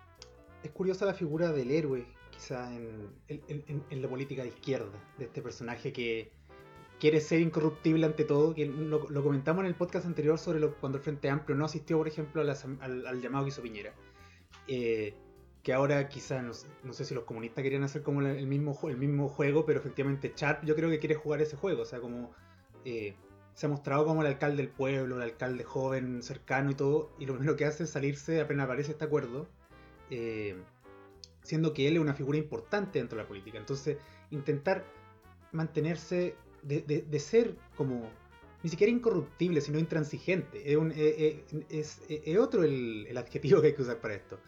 es 0.64 0.72
curiosa 0.72 1.06
la 1.06 1.14
figura 1.14 1.52
del 1.52 1.72
héroe, 1.72 2.06
quizá 2.32 2.74
en, 2.74 4.02
la 4.02 4.08
política 4.08 4.44
de 4.44 4.50
izquierda, 4.50 4.98
de 5.18 5.26
este 5.26 5.42
personaje 5.42 5.92
que 5.92 6.32
quiere 7.00 7.22
ser 7.22 7.42
incorruptible 7.42 8.06
ante 8.06 8.26
todo, 8.26 8.54
que 8.54 8.66
lo, 8.66 9.08
comentamos 9.24 9.62
en 9.62 9.68
el 9.68 9.76
podcast 9.76 10.06
anterior 10.06 10.38
sobre 10.38 10.66
cuando 10.68 10.98
el 10.98 11.04
Frente 11.04 11.30
Amplio 11.30 11.58
no 11.58 11.66
asistió, 11.66 11.98
por 11.98 12.08
ejemplo, 12.08 12.42
al, 12.42 12.50
al, 13.08 13.22
llamado 13.22 13.46
que 13.46 13.50
hizo 13.50 13.62
Piñera. 13.62 13.94
Eh, 14.68 15.16
que 15.64 15.74
ahora 15.74 16.08
quizás, 16.08 16.68
no, 16.84 16.94
sé 16.94 17.06
si 17.06 17.14
los 17.14 17.26
comunistas 17.26 17.64
querían 17.64 17.84
hacer 17.84 18.02
como 18.02 18.22
el 18.22 18.48
mismo, 18.48 18.78
el 18.88 18.98
mismo 18.98 19.28
juego, 19.28 19.66
pero 19.66 19.80
efectivamente 19.80 20.34
Char 20.34 20.64
yo 20.64 20.76
creo 20.76 20.90
que 20.90 21.00
quiere 21.00 21.16
jugar 21.16 21.42
ese 21.42 21.58
juego, 21.58 21.82
o 21.82 21.86
sea, 21.86 22.00
como 22.00 22.32
eh, 22.86 23.16
se 23.54 23.66
ha 23.66 23.70
mostrado 23.70 24.06
como 24.06 24.22
el 24.22 24.28
alcalde 24.28 24.58
del 24.58 24.72
pueblo, 24.72 25.18
el 25.18 25.22
alcalde 25.22 25.64
joven, 25.64 26.24
cercano 26.24 26.72
y 26.72 26.76
todo, 26.76 27.12
y 27.20 27.26
lo 27.26 27.34
primero 27.34 27.58
que 27.58 27.66
hace 27.66 27.84
es 27.84 27.90
salirse 27.90 28.40
apenas 28.40 28.66
aparece 28.66 28.92
este 28.92 29.04
acuerdo, 29.04 29.50
eh, 30.10 30.56
siendo 31.44 31.74
que 31.74 31.88
él 31.88 31.96
es 31.96 32.00
una 32.00 32.14
figura 32.14 32.38
importante 32.38 33.00
dentro 33.00 33.18
de 33.18 33.24
la 33.24 33.28
política, 33.28 33.58
entonces 33.58 33.98
intentar 34.32 34.86
mantenerse, 35.52 36.36
de, 36.62 37.20
ser 37.20 37.56
como 37.76 38.10
ni 38.64 38.70
siquiera 38.70 38.92
incorruptible, 38.92 39.62
sino 39.62 39.80
intransigente. 39.80 40.72
Es, 40.72 40.78
eh, 40.96 41.44
es, 41.70 42.38
otro 42.38 42.64
el, 42.64 43.18
adjetivo 43.18 43.62
que 43.62 43.68
hay 43.68 43.74
que 43.74 43.82
usar 43.82 44.00
para 44.00 44.16
esto. 44.16 44.40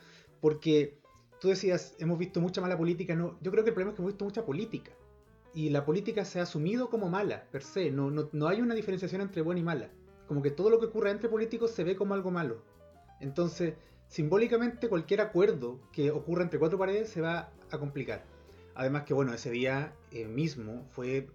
Porque 0.42 1.01
tú 1.42 1.48
decías, 1.48 1.96
hemos 1.98 2.20
visto 2.20 2.40
mucha 2.40 2.62
mala 2.62 2.78
política. 2.78 3.16
No, 3.16 3.36
yo 3.42 3.52
creo 3.52 3.64
que 3.64 3.72
el 3.72 3.74
problema 3.74 3.92
es 3.92 3.96
que 3.96 4.02
hemos 4.04 4.14
visto 4.14 4.26
mucha 4.26 4.46
política. 4.46 4.92
Y 5.56 5.72
la 5.72 5.84
política 5.84 6.24
se 6.24 6.40
ha 6.40 6.44
asumido 6.44 6.90
como 6.90 7.10
mala, 7.10 7.48
per 7.52 7.64
se. 7.64 7.90
No, 7.90 8.12
no, 8.12 8.48
hay 8.48 8.62
una 8.62 8.76
diferenciación 8.76 9.22
entre 9.22 9.42
buena 9.42 9.60
y 9.60 9.64
mala. 9.64 9.90
Como 10.28 10.44
que 10.44 10.52
todo 10.52 10.70
lo 10.70 10.80
que 10.80 10.86
ocurre 10.86 11.10
entre 11.10 11.30
políticos 11.30 11.72
se 11.72 11.84
ve 11.84 11.96
como 11.96 12.14
algo 12.14 12.30
malo. 12.30 12.62
Entonces, 13.20 13.74
simbólicamente, 14.08 14.88
cualquier 14.88 15.20
acuerdo 15.20 15.80
que 15.92 16.12
ocurra 16.12 16.44
entre 16.44 16.60
cuatro 16.60 16.78
paredes 16.78 17.10
se 17.10 17.22
va 17.22 17.52
a 17.72 17.80
complicar. 17.80 18.24
Además 18.76 19.04
que, 19.04 19.16
bueno, 19.16 19.34
ese 19.34 19.50
día 19.50 19.96
eh, 20.12 20.28
mismo 20.28 20.86
fue 20.92 21.28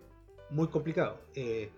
muy 0.51 0.69
complicado. 0.69 1.21
Eh, 1.35 1.71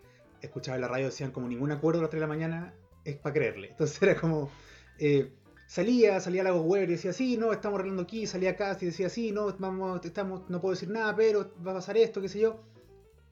escuchaba 0.43 0.77
en 0.77 0.83
la 0.83 0.89
radio, 0.89 1.07
decían 1.07 1.33
como 1.33 1.49
ningún 1.49 1.73
acuerdo 1.73 2.01
a 2.01 2.03
las 2.03 2.11
3 2.11 2.21
de 2.21 2.27
la 2.27 2.33
mañana 2.33 2.75
es 3.07 3.17
para 3.17 3.33
creerle. 3.33 3.69
Entonces 3.71 4.01
era 4.03 4.21
como... 4.21 4.51
Eh, 4.99 5.33
salía, 5.69 6.19
salía 6.19 6.43
la 6.43 6.55
web 6.55 6.85
y 6.85 6.93
decía, 6.93 7.13
sí, 7.13 7.37
no, 7.37 7.53
estamos 7.53 7.79
arreglando 7.79 8.03
aquí, 8.03 8.27
salía 8.27 8.51
acá 8.51 8.77
y 8.81 8.87
decía, 8.87 9.11
sí, 9.11 9.33
no, 9.33 9.55
vamos, 9.59 10.05
estamos, 10.05 10.49
no 10.49 10.61
puedo 10.61 10.75
decir 10.75 10.89
nada, 10.89 11.15
pero 11.15 11.53
va 11.65 11.73
a 11.73 11.75
pasar 11.75 11.97
esto, 11.99 12.21
qué 12.23 12.29
sé 12.29 12.41
yo. 12.41 12.59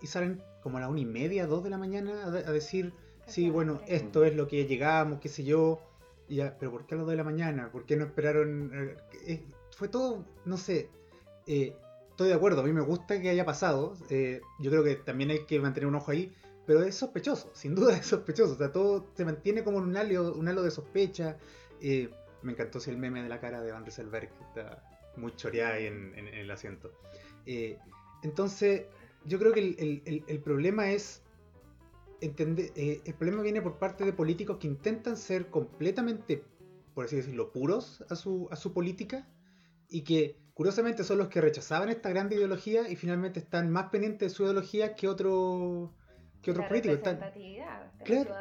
Y 0.02 0.06
salen 0.06 0.42
como 0.62 0.76
a 0.76 0.82
la 0.82 0.88
una 0.88 1.00
y 1.00 1.06
media, 1.06 1.46
dos 1.46 1.64
de 1.64 1.70
la 1.70 1.78
mañana 1.78 2.26
a, 2.26 2.52
decir, 2.52 2.92
sí, 3.26 3.48
bueno, 3.48 3.80
esto 3.88 4.24
es 4.24 4.36
lo 4.36 4.46
que 4.46 4.66
llegamos, 4.66 5.18
qué 5.18 5.30
sé 5.30 5.44
yo. 5.44 5.80
Y 6.28 6.36
ya, 6.36 6.56
pero 6.58 6.70
¿por 6.70 6.86
qué 6.86 6.94
a 6.94 6.98
las 6.98 7.06
dos 7.06 7.12
de 7.12 7.16
la 7.16 7.24
mañana? 7.24 7.72
¿Por 7.72 7.86
qué 7.86 7.96
no 7.96 8.04
esperaron? 8.04 8.70
Eh, 8.74 8.96
eh, 9.26 9.44
fue 9.70 9.88
todo, 9.88 10.26
no 10.44 10.58
sé, 10.58 10.90
eh, 11.46 11.74
estoy 12.10 12.28
de 12.28 12.34
acuerdo, 12.34 12.60
a 12.60 12.64
mí 12.64 12.72
me 12.72 12.82
gusta 12.82 13.20
que 13.20 13.30
haya 13.30 13.46
pasado, 13.46 13.94
yo 14.10 14.70
creo 14.70 14.84
que 14.84 14.96
también 14.96 15.30
hay 15.30 15.46
que 15.46 15.58
mantener 15.58 15.86
un 15.86 15.94
ojo 15.94 16.10
ahí, 16.10 16.34
pero 16.66 16.82
es 16.82 16.96
sospechoso, 16.96 17.50
sin 17.54 17.74
duda 17.74 17.96
es 17.96 18.06
sospechoso, 18.06 18.54
o 18.54 18.56
sea, 18.56 18.72
todo 18.72 19.06
se 19.14 19.24
mantiene 19.24 19.64
como 19.64 19.78
un 19.78 19.96
halo, 19.96 20.34
un 20.34 20.48
halo 20.48 20.62
de 20.62 20.70
sospecha. 20.70 21.38
Me 22.46 22.52
encantó 22.52 22.78
si 22.78 22.90
el 22.90 22.96
meme 22.96 23.24
de 23.24 23.28
la 23.28 23.40
cara 23.40 23.60
de 23.60 23.72
Van 23.72 23.84
Rieselberg, 23.84 24.30
que 24.30 24.44
está 24.44 24.80
muy 25.16 25.34
choreada 25.34 25.74
ahí 25.74 25.86
en, 25.86 26.14
el 26.16 26.48
asiento. 26.48 26.92
Eh, 27.44 27.76
entonces, 28.22 28.84
yo 29.24 29.40
creo 29.40 29.52
que 29.52 30.22
el, 30.28 30.40
problema 30.42 30.92
es 30.92 31.22
entender, 32.20 32.70
eh, 32.76 33.00
el 33.04 33.14
problema 33.14 33.42
viene 33.42 33.62
por 33.62 33.80
parte 33.80 34.04
de 34.04 34.12
políticos 34.12 34.58
que 34.58 34.68
intentan 34.68 35.16
ser 35.16 35.50
completamente, 35.50 36.44
por 36.94 37.06
así 37.06 37.16
decirlo, 37.16 37.50
puros 37.50 38.04
a 38.10 38.14
su, 38.14 38.46
a 38.52 38.56
su 38.56 38.72
política 38.72 39.26
y 39.88 40.02
que 40.02 40.36
curiosamente 40.54 41.02
son 41.02 41.18
los 41.18 41.26
que 41.26 41.40
rechazaban 41.40 41.88
esta 41.88 42.10
gran 42.10 42.32
ideología 42.32 42.88
y 42.88 42.94
finalmente 42.94 43.40
están 43.40 43.70
más 43.70 43.90
pendientes 43.90 44.30
de 44.30 44.36
su 44.36 44.44
ideología 44.44 44.94
que 44.94 45.08
otros 45.08 45.90
que 46.46 46.52
otros 46.52 46.66
políticos. 46.66 46.98
Están, 46.98 47.18
claro, 48.04 48.34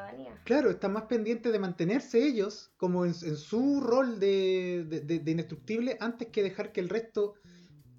claro, 0.43 0.69
están 0.69 0.93
más 0.93 1.03
pendientes 1.03 1.51
de 1.51 1.57
mantenerse 1.57 2.23
ellos 2.23 2.71
como 2.77 3.03
en, 3.03 3.15
su 3.15 3.81
rol 3.81 4.19
de, 4.19 4.85
de, 4.85 5.31
indestructible 5.31 5.97
antes 5.99 6.27
que 6.27 6.43
dejar 6.43 6.71
que 6.71 6.81
el 6.81 6.89
resto 6.89 7.33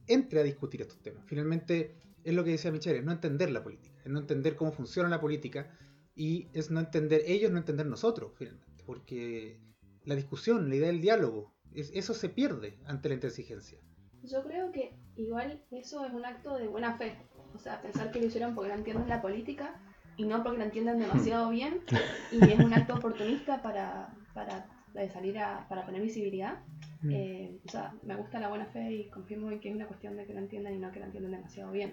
entre 0.07 0.39
a 0.39 0.43
discutir 0.45 0.81
estos 0.81 1.03
temas. 1.03 1.25
Finalmente, 1.27 1.97
es 2.23 2.35
lo 2.35 2.45
que 2.45 2.53
decía 2.53 2.71
Michelle, 2.71 3.01
es 3.01 3.05
no 3.05 3.11
entender 3.11 3.51
la 3.51 3.65
política, 3.65 3.99
es 4.05 4.13
no 4.13 4.21
entender 4.21 4.55
cómo 4.55 4.71
funciona 4.71 5.09
la 5.09 5.21
política 5.21 5.77
y 6.15 6.47
es 6.53 6.71
no 6.71 6.79
entender 6.79 7.23
ellos, 7.27 7.51
no 7.51 7.59
entender 7.59 7.87
nosotros, 7.87 8.33
finalmente. 8.37 8.85
Porque 8.87 9.59
la 10.05 10.15
discusión, 10.15 10.69
la 10.69 10.77
idea 10.77 10.87
del 10.87 11.01
diálogo, 11.01 11.53
eso 11.75 12.15
se 12.15 12.29
pierde 12.29 12.79
ante 12.85 13.09
la 13.09 13.17
intransigencia. 13.17 13.81
Yo 14.23 14.45
creo 14.45 14.71
que 14.71 14.95
igual 15.17 15.65
eso 15.73 16.05
es 16.05 16.13
un 16.13 16.25
acto 16.25 16.57
de 16.57 16.69
buena 16.69 16.97
fe. 16.97 17.17
O 17.55 17.59
sea, 17.59 17.83
pensar 17.83 18.13
que 18.13 18.21
lo 18.21 18.27
hicieron 18.27 18.55
porque 18.55 18.69
no 18.71 18.77
entienden 18.77 19.09
la 19.09 19.21
política 19.21 19.81
y 20.17 20.25
no 20.25 20.43
porque 20.43 20.59
lo 20.59 20.65
entiendan 20.65 20.99
demasiado 20.99 21.51
bien 21.51 21.81
y 22.33 22.43
es 22.51 22.59
un 22.59 22.73
acto 22.73 22.95
oportunista 22.95 23.63
para, 23.63 24.15
para 24.35 24.67
salir 25.13 25.39
a, 25.39 25.67
para 25.69 25.85
poner 25.85 26.03
visibilidad. 26.03 26.59
Mm. 27.03 27.11
Eh, 27.13 27.61
o 27.67 27.71
sea, 27.71 27.95
me 28.03 28.17
gusta 28.17 28.41
la 28.41 28.49
buena 28.49 28.67
fe 28.67 28.93
y 28.93 29.11
confirmo 29.11 29.51
en 29.51 29.61
que 29.61 29.69
es 29.69 29.75
una 29.75 29.87
cuestión 29.87 30.17
de 30.17 30.25
que 30.25 30.33
lo 30.33 30.41
entiendan 30.41 30.75
y 30.75 30.79
no 30.79 30.91
que 30.91 31.01
lo 31.01 31.07
entiendan 31.07 31.33
demasiado 31.33 31.73
bien. 31.73 31.93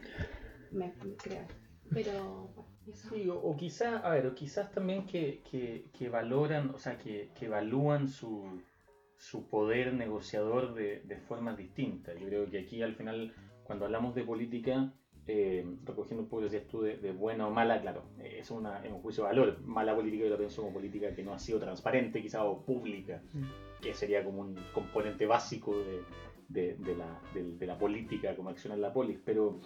Me, 0.72 0.94
me 1.04 1.16
creo. 1.18 1.46
Pero, 1.94 2.52
bueno, 2.56 2.70
eso. 2.88 3.10
Sí, 3.10 3.30
o, 3.30 3.36
o 3.36 3.56
quizás, 3.56 4.04
a 4.04 4.10
ver, 4.10 4.26
o 4.26 4.34
quizás 4.34 4.72
también 4.72 5.06
que, 5.06 5.44
que, 5.52 5.86
que 5.98 6.10
valoran, 6.10 6.72
o 6.72 6.80
sea, 6.80 6.98
que, 6.98 7.30
que 7.38 7.46
evalúan 7.46 8.08
su, 8.08 8.62
su 9.18 9.48
poder 9.48 9.94
negociador 9.94 10.74
de, 10.74 11.02
de 11.02 11.18
formas 11.18 11.58
distintas. 11.58 12.20
Yo 12.20 12.28
creo 12.28 12.50
que 12.50 12.60
aquí 12.60 12.82
al 12.82 12.96
final, 12.96 13.34
cuando 13.64 13.86
hablamos 13.86 14.16
de 14.16 14.24
política, 14.24 14.94
eh, 15.28 15.66
recogiendo 15.86 16.24
un 16.24 16.30
poco 16.30 16.44
decías 16.44 16.68
tú 16.68 16.82
de, 16.82 16.98
de 16.98 17.12
buena 17.12 17.48
o 17.48 17.52
mala, 17.52 17.82
claro, 17.82 18.04
eh, 18.20 18.38
es 18.40 18.52
una, 18.52 18.84
es 18.84 18.92
un 18.92 19.02
juicio 19.02 19.24
de 19.24 19.30
valor. 19.30 19.62
Mala 19.62 19.96
política 19.96 20.26
yo 20.26 20.30
la 20.30 20.38
pienso 20.38 20.62
como 20.62 20.74
política 20.74 21.16
que 21.16 21.24
no 21.24 21.34
ha 21.34 21.40
sido 21.40 21.60
transparente, 21.60 22.22
quizás, 22.22 22.42
o 22.44 22.64
pública, 22.66 23.22
que 23.82 23.94
sería 23.94 24.24
como 24.24 24.42
un 24.42 24.56
componente 24.74 25.26
básico 25.26 25.78
de, 25.78 26.02
de, 26.50 26.76
de 26.76 26.96
la, 26.96 27.22
de, 27.34 27.56
de 27.58 27.66
la 27.68 27.78
política, 27.78 28.36
como 28.36 28.50
acciona 28.50 28.76
la 28.76 28.92
polis. 28.92 29.20
Pero, 29.24 29.60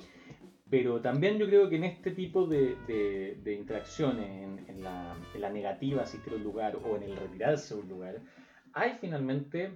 pero 0.69 1.01
también 1.01 1.37
yo 1.37 1.47
creo 1.47 1.69
que 1.69 1.77
en 1.77 1.85
este 1.85 2.11
tipo 2.11 2.45
de, 2.45 3.37
interacciones, 3.45 4.29
en, 4.29 4.69
en 4.69 4.83
la, 4.83 5.17
en 5.33 5.41
la 5.41 5.49
negativa 5.49 6.01
a 6.01 6.03
asistir 6.03 6.33
a 6.33 6.35
un 6.35 6.43
lugar 6.43 6.77
o 6.83 6.97
en 6.97 7.03
el 7.03 7.15
retirarse 7.15 7.73
de 7.73 7.81
un 7.81 7.89
lugar, 7.89 8.21
hay 8.73 8.97
finalmente, 9.01 9.71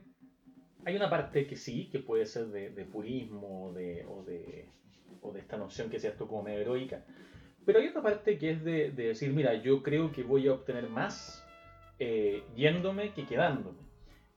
hay 0.86 0.96
una 0.96 1.10
parte 1.10 1.48
que 1.48 1.56
sí, 1.56 1.89
que 1.89 2.00
puede 2.00 2.26
ser 2.28 2.48
de, 2.48 2.70
de 2.70 2.86
purismo 2.86 3.65
o 3.65 3.74
de, 3.74 4.06
o, 4.06 4.24
de, 4.24 4.70
o 5.22 5.32
de 5.32 5.40
esta 5.40 5.58
noción 5.58 5.90
que 5.90 6.00
sea 6.00 6.12
esto 6.12 6.28
como 6.28 6.44
medio 6.44 6.60
heroica, 6.60 7.06
pero 7.66 7.80
hay 7.80 7.88
otra 7.88 8.02
parte 8.02 8.38
que 8.38 8.52
es 8.52 8.64
de, 8.64 8.92
de 8.92 9.08
decir, 9.08 9.32
mira, 9.34 9.54
yo 9.56 9.84
creo 9.84 10.12
que 10.12 10.24
voy 10.24 10.48
a 10.48 10.54
obtener 10.54 10.90
más 10.90 11.46
eh, 12.00 12.44
yéndome 12.56 13.14
que 13.14 13.26
quedándome. 13.26 13.80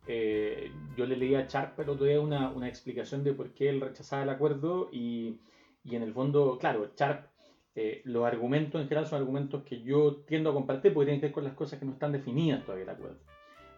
Eh, 0.07 0.70
yo 0.97 1.07
le 1.07 1.16
leí 1.16 1.35
a 1.35 1.47
Sharp 1.47 1.81
el 1.81 1.88
otro 1.88 2.05
día 2.05 2.20
una, 2.20 2.51
una 2.51 2.68
explicación 2.68 3.25
de 3.25 3.33
por 3.33 3.55
qué 3.55 3.70
él 3.70 3.81
rechazaba 3.81 4.23
el 4.23 4.29
acuerdo 4.29 4.90
y, 4.92 5.40
y 5.83 5.97
en 5.97 6.03
el 6.03 6.12
fondo, 6.12 6.59
claro, 6.59 6.92
Sharp, 6.94 7.27
eh, 7.75 8.03
los 8.05 8.27
argumentos 8.27 8.81
en 8.81 8.88
general 8.88 9.07
son 9.07 9.20
argumentos 9.20 9.64
que 9.64 9.81
yo 9.83 10.16
tiendo 10.27 10.51
a 10.51 10.53
compartir 10.53 10.92
porque 10.92 11.07
tienen 11.07 11.20
que 11.20 11.29
ver 11.29 11.35
con 11.35 11.44
las 11.44 11.55
cosas 11.55 11.79
que 11.79 11.87
no 11.87 11.92
están 11.92 12.12
definidas 12.12 12.62
todavía 12.64 12.85
el 12.85 12.90
acuerdo. 12.90 13.18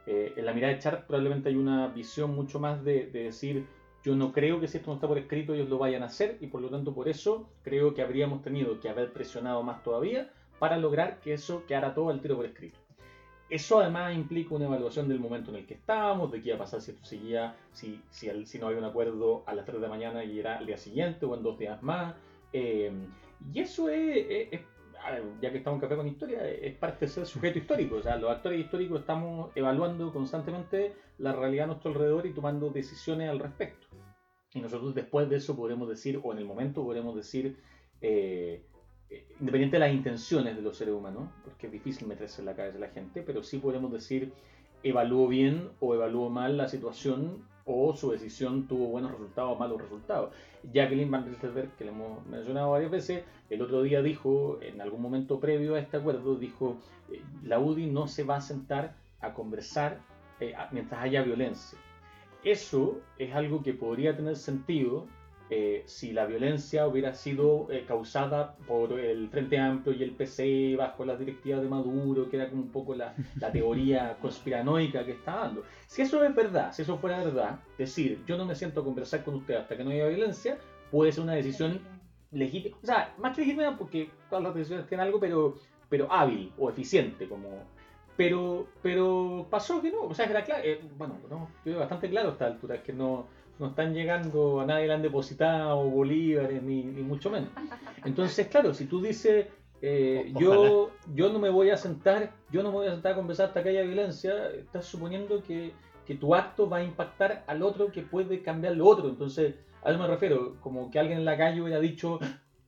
Eh, 0.07 0.33
en 0.37 0.45
la 0.45 0.53
mirada 0.53 0.75
de 0.75 0.81
Sharp 0.81 1.07
probablemente 1.07 1.49
hay 1.49 1.57
una 1.57 1.88
visión 1.88 2.35
mucho 2.35 2.59
más 2.59 2.85
de, 2.85 3.07
de 3.07 3.25
decir, 3.25 3.66
yo 4.07 4.14
no 4.14 4.33
creo 4.33 4.61
que 4.61 4.69
si 4.69 4.79
esto 4.79 4.90
no 4.90 4.95
está 4.95 5.09
por 5.09 5.19
escrito 5.19 5.53
ellos 5.53 5.69
lo 5.69 5.79
vayan 5.79 6.05
a 6.05 6.07
hacer 6.07 6.38
y 6.40 6.47
por 6.47 6.61
lo 6.61 6.71
tanto 6.71 6.95
por 6.95 7.09
eso 7.09 7.51
creo 7.64 7.92
que 7.92 8.03
habríamos 8.03 8.40
tenido 8.40 8.79
que 8.79 8.88
haber 8.88 9.12
presionado 9.12 9.64
más 9.64 9.83
todavía 9.83 10.31
para 10.61 10.79
lograr 10.79 11.19
que 11.19 11.33
eso 11.33 11.64
quedara 11.66 11.92
todo 11.92 12.11
al 12.11 12.21
tiro 12.21 12.37
por 12.37 12.47
escrito. 12.47 12.79
Eso 13.51 13.81
además 13.81 14.14
implica 14.14 14.55
una 14.55 14.66
evaluación 14.66 15.09
del 15.09 15.19
momento 15.19 15.51
en 15.51 15.57
el 15.57 15.66
que 15.66 15.75
estábamos, 15.75 16.31
de 16.31 16.40
qué 16.40 16.49
iba 16.51 16.57
a 16.57 16.61
pasar 16.61 16.81
si 16.81 16.92
esto 16.92 17.05
seguía, 17.05 17.57
si, 17.73 18.01
si, 18.11 18.29
el- 18.29 18.47
no 18.61 18.66
había 18.69 18.79
un 18.79 18.85
acuerdo 18.85 19.42
a 19.45 19.55
las 19.55 19.64
3 19.64 19.81
de 19.81 19.83
la 19.83 19.88
mañana 19.88 20.23
y 20.25 20.38
era 20.38 20.59
al 20.59 20.66
día 20.66 20.77
siguiente 20.77 21.27
o 21.27 21.35
en 21.35 21.42
dos 21.42 21.59
días 21.59 21.83
más. 21.83 22.14
Eh, 22.53 22.92
y 23.53 23.61
eso 23.61 23.88
ya 25.40 25.50
que 25.50 25.59
estamos 25.59 25.76
en 25.76 25.80
Café 25.80 25.96
con 25.96 26.09
Historia, 26.09 26.48
es 26.48 26.74
parte 26.74 27.06
de 27.06 27.12
ser 27.12 27.26
sujeto 27.26 27.59
histórico. 27.59 27.96
O 27.96 28.02
sea, 28.02 28.16
los 28.16 28.30
actores 28.30 28.61
históricos 28.61 29.00
estamos 29.00 29.50
evaluando 29.54 30.12
constantemente 30.12 30.94
la 31.18 31.32
realidad 31.32 31.64
a 31.64 31.66
nuestro 31.68 31.90
alrededor 31.90 32.26
y 32.26 32.32
tomando 32.32 32.70
decisiones 32.70 33.30
al 33.30 33.38
respecto. 33.38 33.87
Y 34.54 34.61
nosotros 34.61 34.94
después 34.94 35.28
de 35.28 35.37
eso 35.37 35.56
podremos 35.56 35.88
decir, 35.88 36.20
o 36.22 36.32
en 36.32 36.38
el 36.38 36.44
momento 36.44 36.82
podremos 36.85 37.14
decir, 37.14 37.59
eh, 38.00 38.64
eh, 39.11 39.26
independiente 39.38 39.76
de 39.76 39.80
las 39.80 39.92
intenciones 39.92 40.56
de 40.56 40.62
los 40.62 40.76
seres 40.76 40.94
humanos, 40.94 41.28
porque 41.44 41.66
es 41.66 41.72
difícil 41.72 42.09
meterse 42.09 42.42
en 42.42 42.46
la 42.46 42.56
cabeza 42.56 42.74
de 42.74 42.80
la 42.80 42.88
gente, 42.88 43.22
pero 43.22 43.42
sí 43.42 43.59
podemos 43.59 43.92
decir, 43.92 44.32
evaluó 44.88 45.29
bien 45.29 45.70
o 45.81 45.94
evaluó 45.94 46.31
mal 46.31 46.57
la 46.57 46.68
situación, 46.68 47.44
o 47.64 47.94
su 47.96 48.12
decisión 48.12 48.68
tuvo 48.68 48.87
buenos 48.87 49.11
resultados 49.11 49.53
o 49.53 49.59
malos 49.59 49.83
resultados. 49.83 50.33
Jacqueline 50.72 51.11
Van 51.11 51.27
Rieselberg, 51.27 51.75
que 51.77 51.85
le 51.85 51.90
hemos 51.90 52.25
mencionado 52.27 52.70
varias 52.70 52.90
veces, 52.90 53.25
el 53.51 53.62
otro 53.62 53.83
día 53.83 54.03
dijo, 54.03 54.59
en 54.62 54.81
algún 54.81 55.03
momento 55.03 55.40
previo 55.40 55.75
a 55.75 55.81
este 55.81 55.96
acuerdo, 55.96 56.37
dijo, 56.37 56.77
eh, 57.11 57.20
la 57.42 57.59
UDI 57.59 57.87
no 57.87 58.07
se 58.07 58.22
va 58.22 58.37
a 58.37 58.40
sentar 58.40 58.94
a 59.20 59.35
conversar 59.35 59.99
eh, 60.40 60.55
mientras 60.70 61.03
haya 61.03 61.22
violencia. 61.22 61.79
Eso 62.44 63.01
es 63.18 63.35
algo 63.35 63.62
que 63.62 63.75
podría 63.75 64.16
tener 64.16 64.37
sentido 64.37 65.07
eh, 65.48 65.85
si 65.87 66.12
la 66.12 66.26
violencia 66.26 66.88
hubiera 66.88 67.14
sido 67.14 67.68
eh, 67.70 67.85
causada 67.87 68.56
por 68.66 68.98
el 68.98 69.28
Frente 69.28 69.59
Amplio 69.59 69.94
y 69.94 70.02
el 70.02 70.11
PC 70.11 70.74
bajo 70.76 71.04
las 71.04 71.20
directivas 71.20 71.62
de 71.62 71.68
Maduro, 71.68 72.28
que 72.28 72.37
era 72.37 72.50
como 72.50 72.62
un 72.62 72.72
poco 72.72 72.96
la, 72.96 73.14
la 73.37 73.52
teoría 73.52 74.16
conspiranoica 74.20 75.04
que 75.04 75.12
está 75.12 75.37
dando. 75.37 75.62
Si 75.87 76.02
eso 76.02 76.24
es 76.24 76.35
verdad, 76.35 76.72
si 76.72 76.82
eso 76.82 76.98
fuera 76.98 77.22
verdad, 77.22 77.61
decir 77.78 78.24
yo 78.26 78.37
no 78.37 78.44
me 78.44 78.56
siento 78.56 78.80
a 78.80 78.85
conversar 78.85 79.22
con 79.22 79.37
usted 79.37 79.54
hasta 79.54 79.76
que 79.76 79.85
no 79.85 79.90
haya 79.90 80.09
violencia, 80.09 80.59
puede 80.90 81.12
ser 81.12 81.22
una 81.22 81.35
decisión 81.35 81.80
legítima, 82.32 82.76
o 82.82 82.87
sea, 82.87 83.14
más 83.18 83.37
que 83.37 83.42
legítima 83.42 83.78
porque 83.78 84.11
todas 84.28 84.42
las 84.42 84.54
decisiones 84.54 84.88
tienen 84.88 85.06
algo, 85.06 85.20
pero, 85.20 85.54
pero 85.88 86.11
hábil 86.11 86.52
o 86.59 86.70
eficiente, 86.70 87.28
como... 87.28 87.48
Pero, 88.16 88.66
pero 88.82 89.46
pasó 89.50 89.82
que 89.82 89.90
no, 89.90 90.04
o 90.04 90.14
sea, 90.14 90.24
era 90.24 90.42
claro, 90.42 90.62
eh, 90.64 90.80
bueno, 90.96 91.18
no, 91.28 91.50
yo 91.66 91.78
bastante 91.78 92.09
claro 92.09 92.30
a 92.30 92.32
esta 92.32 92.46
altura, 92.46 92.76
es 92.76 92.80
que 92.80 92.94
no, 92.94 93.26
no 93.59 93.69
están 93.69 93.95
llegando, 93.95 94.61
a 94.61 94.66
nadie 94.66 94.87
le 94.87 94.95
han 94.95 95.03
depositado 95.03 95.85
bolívares, 95.88 96.62
ni, 96.62 96.85
ni 96.85 97.03
mucho 97.03 97.31
menos. 97.31 97.51
Entonces, 98.05 98.49
claro, 98.49 98.75
si 98.75 98.87
tú 98.87 99.01
dices, 99.01 99.47
eh, 99.83 100.33
yo, 100.38 100.90
yo 101.14 101.33
no 101.33 101.38
me 101.38 101.49
voy 101.49 101.71
a 101.71 101.77
sentar, 101.77 102.33
yo 102.51 102.62
no 102.62 102.71
me 102.71 102.79
voy 102.79 102.87
a 102.88 102.92
sentar 102.92 103.12
a 103.12 103.16
conversar 103.16 103.49
hasta 103.49 103.62
que 103.62 103.71
haya 103.71 103.83
violencia, 103.83 104.49
estás 104.51 104.85
suponiendo 104.87 105.42
que, 105.42 105.73
que 106.07 106.14
tu 106.14 106.35
acto 106.35 106.69
va 106.69 106.79
a 106.79 106.85
impactar 106.85 107.45
al 107.47 107.62
otro 107.62 107.90
que 107.90 108.03
puede 108.03 108.42
cambiar 108.42 108.77
lo 108.77 108.87
otro. 108.87 109.09
Entonces, 109.09 109.55
a 109.83 109.90
eso 109.90 109.99
me 109.99 110.07
refiero, 110.07 110.57
como 110.61 110.90
que 110.90 110.99
alguien 110.99 111.19
en 111.19 111.25
la 111.25 111.37
calle 111.37 111.62
hubiera 111.62 111.81
dicho, 111.81 112.19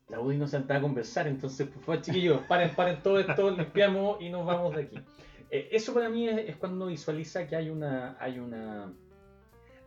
la 0.09 0.21
UDI 0.21 0.39
no 0.39 0.47
se 0.47 0.57
sentaba 0.57 0.79
a 0.79 0.83
conversar, 0.83 1.27
entonces, 1.27 1.67
por 1.69 1.83
favor, 1.83 2.01
chiquillos, 2.03 2.41
paren, 2.49 2.75
paren 2.75 3.03
todo 3.03 3.19
esto, 3.19 3.51
limpiamos 3.51 4.21
y 4.21 4.31
nos 4.31 4.47
vamos 4.47 4.75
de 4.75 4.83
aquí. 4.83 4.99
Eh, 5.51 5.69
eso 5.73 5.93
para 5.95 6.09
mí 6.09 6.29
es, 6.29 6.49
es 6.49 6.57
cuando 6.57 6.87
visualiza 6.87 7.47
que 7.47 7.57
hay 7.57 7.71
una, 7.71 8.17
hay 8.21 8.39
una, 8.39 8.93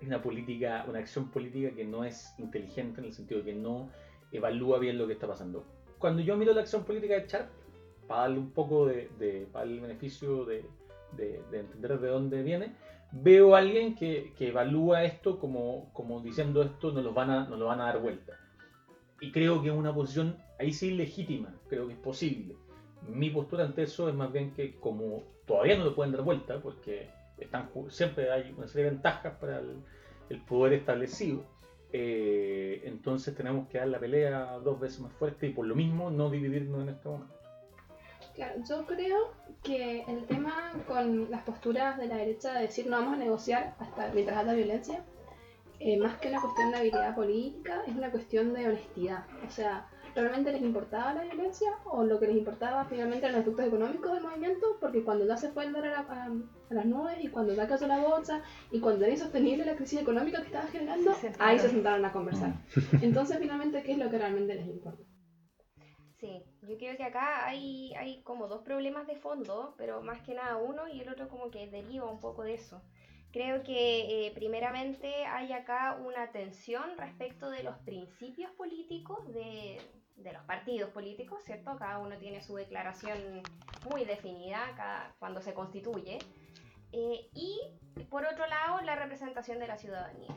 una 0.08 0.22
política, 0.22 0.86
una 0.88 1.00
acción 1.00 1.30
política 1.30 1.76
que 1.76 1.86
no 1.86 2.04
es 2.04 2.34
inteligente 2.40 3.00
en 3.02 3.08
el 3.08 3.14
sentido 3.14 3.42
de 3.42 3.52
que 3.52 3.56
no 3.56 3.90
evalúa 4.32 4.80
bien 4.80 4.98
lo 4.98 5.08
que 5.08 5.14
está 5.14 5.28
pasando. 5.28 5.66
Cuando 6.00 6.22
yo 6.22 6.36
miro 6.38 6.54
la 6.54 6.62
acción 6.62 6.84
política 6.84 7.16
de 7.16 7.28
Sharp, 7.28 7.50
para 8.08 8.22
darle 8.22 8.40
un 8.40 8.52
poco 8.52 8.86
de, 8.88 9.10
de- 9.20 9.48
para 9.52 9.66
darle 9.66 9.76
el 9.76 9.82
beneficio 9.82 10.46
de, 10.46 10.66
de- 11.18 11.42
de 11.52 11.60
entender 11.60 12.00
de 12.00 12.08
dónde 12.08 12.42
viene, 12.44 12.74
veo 13.12 13.56
a 13.56 13.60
alguien 13.60 13.96
que, 13.96 14.34
que 14.38 14.50
evalúa 14.50 15.04
esto 15.04 15.38
como, 15.40 15.92
como 15.94 16.22
diciendo 16.22 16.62
esto 16.64 16.92
no 16.92 17.02
lo 17.02 17.14
van 17.14 17.30
a, 17.30 17.50
lo 17.50 17.66
van 17.66 17.82
a 17.82 17.86
dar 17.86 18.00
vuelta. 18.02 18.34
Y 19.20 19.32
creo 19.32 19.62
que 19.62 19.68
es 19.70 19.74
una 19.76 19.94
posición 19.94 20.38
ahí 20.60 20.74
sí 20.74 20.92
legítima, 20.92 21.54
creo 21.70 21.88
que 21.88 21.94
es 21.94 22.00
posible. 22.00 22.56
Mi 23.08 23.30
postura 23.30 23.66
ante 23.66 23.84
eso 23.84 24.10
es 24.10 24.16
más 24.16 24.32
bien 24.32 24.52
que 24.54 24.76
como 24.76 25.24
todavía 25.46 25.78
no 25.78 25.86
lo 25.86 25.94
pueden 25.96 26.12
dar 26.14 26.24
vuelta, 26.24 26.60
porque 26.62 27.10
están, 27.46 27.70
siempre 27.90 28.32
hay 28.32 28.54
una 28.58 28.68
serie 28.68 28.86
de 28.86 28.92
ventajas 28.92 29.34
para 29.40 29.60
el, 29.60 29.84
el 30.30 30.42
poder 30.42 30.74
establecido, 30.74 31.44
eh, 31.94 32.82
entonces 32.86 33.36
tenemos 33.36 33.68
que 33.68 33.78
dar 33.78 33.88
la 33.88 34.00
pelea 34.00 34.60
dos 34.64 34.80
veces 34.80 35.02
más 35.02 35.12
fuerte 35.14 35.48
y 35.48 35.54
por 35.54 35.66
lo 35.66 35.76
mismo 35.76 36.10
no 36.10 36.30
dividirnos 36.30 36.82
en 36.84 36.90
este 36.90 37.10
momento. 37.10 37.36
Claro, 38.34 38.62
yo 38.68 38.86
creo 38.86 39.34
que 39.62 40.04
el 40.08 40.26
tema 40.26 40.72
con 40.88 41.30
las 41.30 41.44
posturas 41.44 41.98
de 41.98 42.08
la 42.08 42.16
derecha 42.16 42.54
de 42.54 42.62
decir 42.62 42.88
no 42.88 42.98
vamos 42.98 43.16
a 43.16 43.18
negociar 43.18 43.76
hasta 43.78 44.10
mientras 44.14 44.38
haya 44.38 44.54
violencia, 44.54 45.04
eh, 45.80 45.98
más 45.98 46.18
que 46.20 46.30
una 46.30 46.40
cuestión 46.40 46.72
de 46.72 46.78
habilidad 46.78 47.16
política, 47.16 47.84
es 47.88 47.96
una 47.96 48.10
cuestión 48.10 48.54
de 48.54 48.68
honestidad. 48.68 49.26
O 49.46 49.52
sea, 49.52 49.90
¿realmente 50.16 50.52
les 50.52 50.62
importaba 50.62 51.14
la 51.14 51.24
violencia 51.24 51.70
o 51.86 52.04
lo 52.04 52.20
que 52.20 52.28
les 52.28 52.36
importaba 52.38 52.86
finalmente 52.86 53.26
eran 53.26 53.38
los 53.40 53.42
efectos 53.48 53.66
económicos 53.68 54.12
del 54.14 54.24
movimiento? 54.24 54.78
Porque 54.80 55.04
cuando 55.04 55.26
ya 55.26 55.38
se 55.38 55.50
fue 55.50 55.66
el 55.66 55.74
dólar 55.74 55.94
a, 55.94 56.00
a- 56.02 56.26
a 56.70 56.74
las 56.74 56.86
nubes 56.86 57.18
y 57.24 57.28
cuando 57.28 57.54
ya 57.54 57.68
cayó 57.68 57.88
la 57.88 58.00
bolsa 58.00 58.42
y 58.72 58.80
cuando 58.80 59.04
era 59.06 59.14
insostenible 59.14 59.66
la 59.66 59.76
crisis 59.76 60.00
económica 60.02 60.40
que 60.40 60.46
estaba 60.48 60.68
generando, 60.68 61.14
Se 61.14 61.28
ahí 61.40 61.58
se 61.60 61.70
sentaron. 61.70 61.70
sentaron 61.70 62.06
a 62.06 62.12
conversar. 62.12 62.54
Entonces, 63.02 63.38
finalmente, 63.40 63.84
¿qué 63.84 63.94
es 63.94 63.98
lo 63.98 64.10
que 64.10 64.18
realmente 64.18 64.56
les 64.56 64.68
importa? 64.68 65.04
Sí, 66.20 66.44
yo 66.62 66.78
creo 66.78 66.96
que 66.98 67.04
acá 67.04 67.48
hay, 67.48 67.94
hay 67.96 68.22
como 68.24 68.48
dos 68.48 68.62
problemas 68.62 69.08
de 69.08 69.16
fondo, 69.16 69.74
pero 69.78 70.02
más 70.02 70.22
que 70.22 70.36
nada 70.36 70.58
uno 70.58 70.88
y 70.88 71.00
el 71.02 71.10
otro 71.10 71.28
como 71.28 71.50
que 71.50 71.68
deriva 71.68 72.10
un 72.10 72.20
poco 72.20 72.44
de 72.44 72.54
eso. 72.54 72.82
Creo 73.32 73.64
que 73.64 74.28
eh, 74.28 74.32
primeramente 74.32 75.26
hay 75.26 75.52
acá 75.54 75.96
una 76.00 76.32
tensión 76.32 76.98
respecto 76.98 77.50
de 77.50 77.64
los 77.64 77.78
principios 77.80 78.52
políticos 78.52 79.18
de, 79.34 79.80
de 80.16 80.34
los 80.34 80.44
partidos 80.44 80.92
políticos, 80.92 81.44
¿cierto? 81.44 81.76
Cada 81.78 82.00
uno 82.00 82.18
tiene 82.18 82.42
su 82.42 82.56
declaración 82.56 83.42
muy 83.90 84.06
definida 84.06 84.74
cada, 84.76 85.16
cuando 85.20 85.42
se 85.42 85.54
constituye. 85.54 86.20
Eh, 86.92 87.30
y 87.34 87.60
por 88.10 88.26
otro 88.26 88.46
lado, 88.48 88.82
la 88.82 88.96
representación 88.96 89.60
de 89.60 89.68
la 89.68 89.78
ciudadanía. 89.78 90.36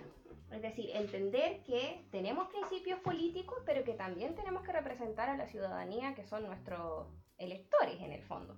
Es 0.53 0.63
decir, 0.63 0.91
entender 0.95 1.63
que 1.65 2.07
tenemos 2.11 2.49
principios 2.49 3.01
políticos, 3.01 3.59
pero 3.67 3.83
que 3.83 3.95
también 3.95 4.35
tenemos 4.37 4.63
que 4.63 4.73
representar 4.73 5.29
a 5.29 5.37
la 5.37 5.47
ciudadanía, 5.47 6.15
que 6.15 6.25
son 6.25 6.45
nuestros 6.45 7.09
electores 7.39 8.01
en 8.01 8.13
el 8.13 8.23
fondo. 8.23 8.57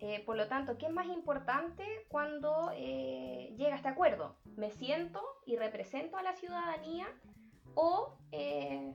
Eh, 0.00 0.22
por 0.24 0.36
lo 0.36 0.46
tanto, 0.46 0.76
¿qué 0.76 0.86
es 0.86 0.92
más 0.92 1.06
importante 1.06 1.84
cuando 2.08 2.70
eh, 2.74 3.54
llega 3.56 3.76
este 3.76 3.88
acuerdo? 3.88 4.36
¿Me 4.56 4.70
siento 4.70 5.20
y 5.46 5.56
represento 5.56 6.18
a 6.18 6.22
la 6.22 6.34
ciudadanía 6.34 7.06
o 7.74 8.18
eh, 8.30 8.94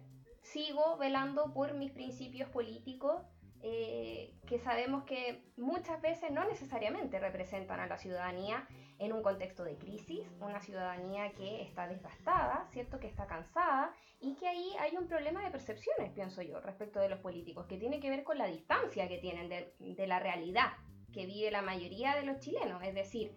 sigo 0.52 0.98
velando 0.98 1.54
por 1.54 1.74
mis 1.74 1.92
principios 1.92 2.50
políticos 2.50 3.22
eh, 3.64 4.34
que 4.48 4.58
sabemos 4.60 5.04
que 5.04 5.44
muchas 5.56 6.02
veces 6.02 6.32
no 6.32 6.44
necesariamente 6.46 7.20
representan 7.20 7.80
a 7.80 7.86
la 7.86 7.98
ciudadanía 7.98 8.68
en 8.98 9.14
un 9.14 9.22
contexto 9.22 9.64
de 9.64 9.78
crisis, 9.78 10.28
una 10.40 10.62
ciudadanía 10.62 11.32
que 11.34 11.62
está 11.62 11.88
desgastada, 11.88 12.68
¿cierto? 12.72 13.00
Que 13.00 13.08
está 13.08 13.28
cansada 13.28 13.94
y 14.20 14.36
que 14.36 14.48
ahí 14.48 14.74
hay 14.80 14.98
un 14.98 15.08
problema 15.08 15.44
de 15.44 15.52
percepciones, 15.52 16.12
pienso 16.12 16.42
yo, 16.42 16.60
respecto 16.60 17.00
de 17.00 17.10
los 17.10 17.20
políticos, 17.20 17.68
que 17.68 17.78
tiene 17.78 18.00
que 18.00 18.10
ver 18.10 18.24
con 18.24 18.38
la 18.38 18.48
distancia 18.48 19.08
que 19.08 19.20
tienen 19.20 19.48
de, 19.48 19.74
de 19.80 20.08
la 20.08 20.20
realidad 20.20 20.74
que 21.14 21.26
vive 21.26 21.52
la 21.52 21.62
mayoría 21.62 22.16
de 22.16 22.24
los 22.24 22.40
chilenos. 22.40 22.82
Es 22.84 22.96
decir, 22.96 23.32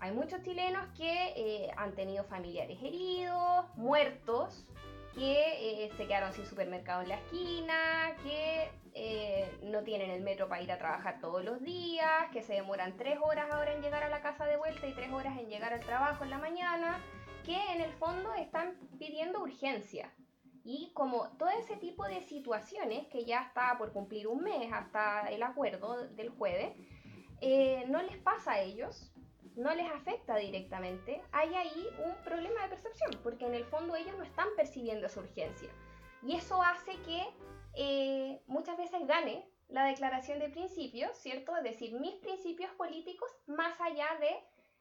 hay 0.00 0.12
muchos 0.12 0.42
chilenos 0.42 0.86
que 0.96 1.34
eh, 1.36 1.70
han 1.76 1.94
tenido 1.94 2.24
familiares 2.24 2.78
heridos, 2.82 3.66
muertos, 3.76 4.66
que 5.14 5.84
eh, 5.84 5.90
se 5.96 6.06
quedaron 6.06 6.32
sin 6.32 6.46
supermercado 6.46 7.02
en 7.02 7.08
la 7.08 7.16
esquina, 7.16 8.16
que 8.22 8.70
eh, 8.94 9.58
no 9.62 9.82
tienen 9.82 10.10
el 10.10 10.22
metro 10.22 10.48
para 10.48 10.62
ir 10.62 10.72
a 10.72 10.78
trabajar 10.78 11.20
todos 11.20 11.44
los 11.44 11.60
días, 11.62 12.28
que 12.32 12.42
se 12.42 12.54
demoran 12.54 12.96
tres 12.96 13.18
horas 13.22 13.50
ahora 13.50 13.74
en 13.74 13.82
llegar 13.82 14.02
a 14.02 14.08
la 14.08 14.22
casa 14.22 14.46
de 14.46 14.56
vuelta 14.56 14.86
y 14.86 14.92
tres 14.92 15.12
horas 15.12 15.38
en 15.38 15.48
llegar 15.48 15.72
al 15.72 15.80
trabajo 15.80 16.24
en 16.24 16.30
la 16.30 16.38
mañana, 16.38 17.00
que 17.44 17.56
en 17.72 17.80
el 17.80 17.92
fondo 17.94 18.32
están 18.34 18.76
pidiendo 18.98 19.42
urgencia. 19.42 20.12
Y 20.64 20.92
como 20.94 21.28
todo 21.38 21.48
ese 21.50 21.76
tipo 21.76 22.04
de 22.04 22.20
situaciones, 22.22 23.06
que 23.08 23.24
ya 23.24 23.42
está 23.42 23.76
por 23.78 23.92
cumplir 23.92 24.28
un 24.28 24.42
mes 24.42 24.70
hasta 24.72 25.28
el 25.30 25.42
acuerdo 25.42 26.06
del 26.08 26.28
jueves, 26.30 26.76
eh, 27.40 27.84
no 27.88 28.02
les 28.02 28.18
pasa 28.18 28.52
a 28.52 28.60
ellos, 28.60 29.09
no 29.60 29.74
les 29.74 29.90
afecta 29.90 30.36
directamente, 30.36 31.22
hay 31.32 31.54
ahí 31.54 31.86
un 32.04 32.14
problema 32.24 32.62
de 32.62 32.70
percepción, 32.70 33.10
porque 33.22 33.46
en 33.46 33.54
el 33.54 33.64
fondo 33.64 33.94
ellos 33.94 34.16
no 34.16 34.24
están 34.24 34.48
percibiendo 34.56 35.06
esa 35.06 35.20
urgencia. 35.20 35.70
Y 36.22 36.34
eso 36.34 36.62
hace 36.62 36.92
que 37.02 37.26
eh, 37.74 38.40
muchas 38.46 38.76
veces 38.76 39.06
gane 39.06 39.46
la 39.68 39.84
declaración 39.84 40.38
de 40.38 40.48
principios, 40.48 41.16
¿cierto? 41.16 41.56
Es 41.56 41.62
decir, 41.62 41.92
mis 41.92 42.16
principios 42.16 42.70
políticos 42.72 43.30
más 43.46 43.80
allá 43.80 44.08
de 44.18 44.30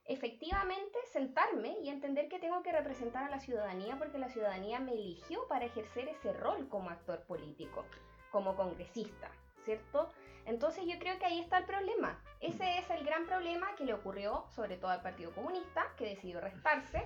efectivamente 0.05 0.97
sentarme 1.11 1.77
y 1.83 1.89
entender 1.89 2.29
que 2.29 2.39
tengo 2.39 2.63
que 2.63 2.71
representar 2.71 3.25
a 3.25 3.29
la 3.29 3.39
ciudadanía 3.39 3.97
porque 3.99 4.17
la 4.17 4.29
ciudadanía 4.29 4.79
me 4.79 4.93
eligió 4.93 5.47
para 5.47 5.65
ejercer 5.65 6.07
ese 6.07 6.33
rol 6.33 6.67
como 6.67 6.89
actor 6.89 7.23
político, 7.25 7.85
como 8.31 8.55
congresista, 8.55 9.29
¿cierto? 9.65 10.09
Entonces 10.49 10.83
yo 10.87 10.97
creo 10.97 11.19
que 11.19 11.25
ahí 11.25 11.39
está 11.39 11.59
el 11.59 11.65
problema. 11.65 12.19
Ese 12.41 12.79
es 12.79 12.89
el 12.89 13.05
gran 13.05 13.27
problema 13.27 13.75
que 13.75 13.85
le 13.85 13.93
ocurrió 13.93 14.45
sobre 14.55 14.77
todo 14.77 14.89
al 14.89 15.03
Partido 15.03 15.31
Comunista, 15.31 15.93
que 15.95 16.05
decidió 16.05 16.41
restarse, 16.41 17.05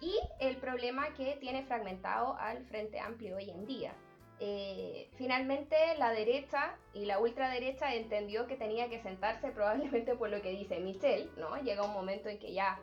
y 0.00 0.18
el 0.40 0.56
problema 0.56 1.12
que 1.12 1.36
tiene 1.36 1.64
fragmentado 1.64 2.36
al 2.38 2.64
Frente 2.64 2.98
Amplio 2.98 3.36
hoy 3.36 3.50
en 3.50 3.66
día. 3.66 3.92
Eh, 4.40 5.10
finalmente 5.16 5.76
la 5.98 6.12
derecha 6.12 6.76
y 6.94 7.04
la 7.04 7.18
ultraderecha 7.18 7.94
entendió 7.94 8.46
que 8.46 8.56
tenía 8.56 8.88
que 8.88 9.02
sentarse 9.02 9.50
probablemente 9.50 10.14
por 10.14 10.30
lo 10.30 10.40
que 10.40 10.52
dice 10.52 10.78
Michelle, 10.78 11.28
¿no? 11.36 11.56
Llega 11.56 11.84
un 11.84 11.92
momento 11.92 12.30
en 12.30 12.38
que 12.38 12.54
ya 12.54 12.80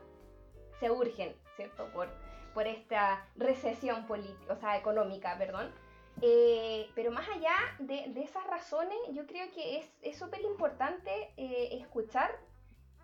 se 0.80 0.92
urgen, 0.92 1.36
¿cierto? 1.56 1.90
Por, 1.94 2.10
por 2.54 2.68
esta 2.68 3.26
recesión 3.38 4.06
política, 4.06 4.54
o 4.54 4.56
sea, 4.58 4.78
económica, 4.78 5.36
perdón. 5.40 5.74
Eh, 6.22 6.90
pero 6.96 7.12
más 7.12 7.28
allá 7.30 7.56
de, 7.80 8.06
de, 8.08 8.24
esas 8.24 8.46
razones, 8.48 8.98
yo 9.12 9.28
creo 9.28 9.52
que 9.52 9.86
es 10.02 10.18
súper 10.18 10.42
importante 10.42 11.34
eh, 11.36 11.78
escuchar 11.80 12.32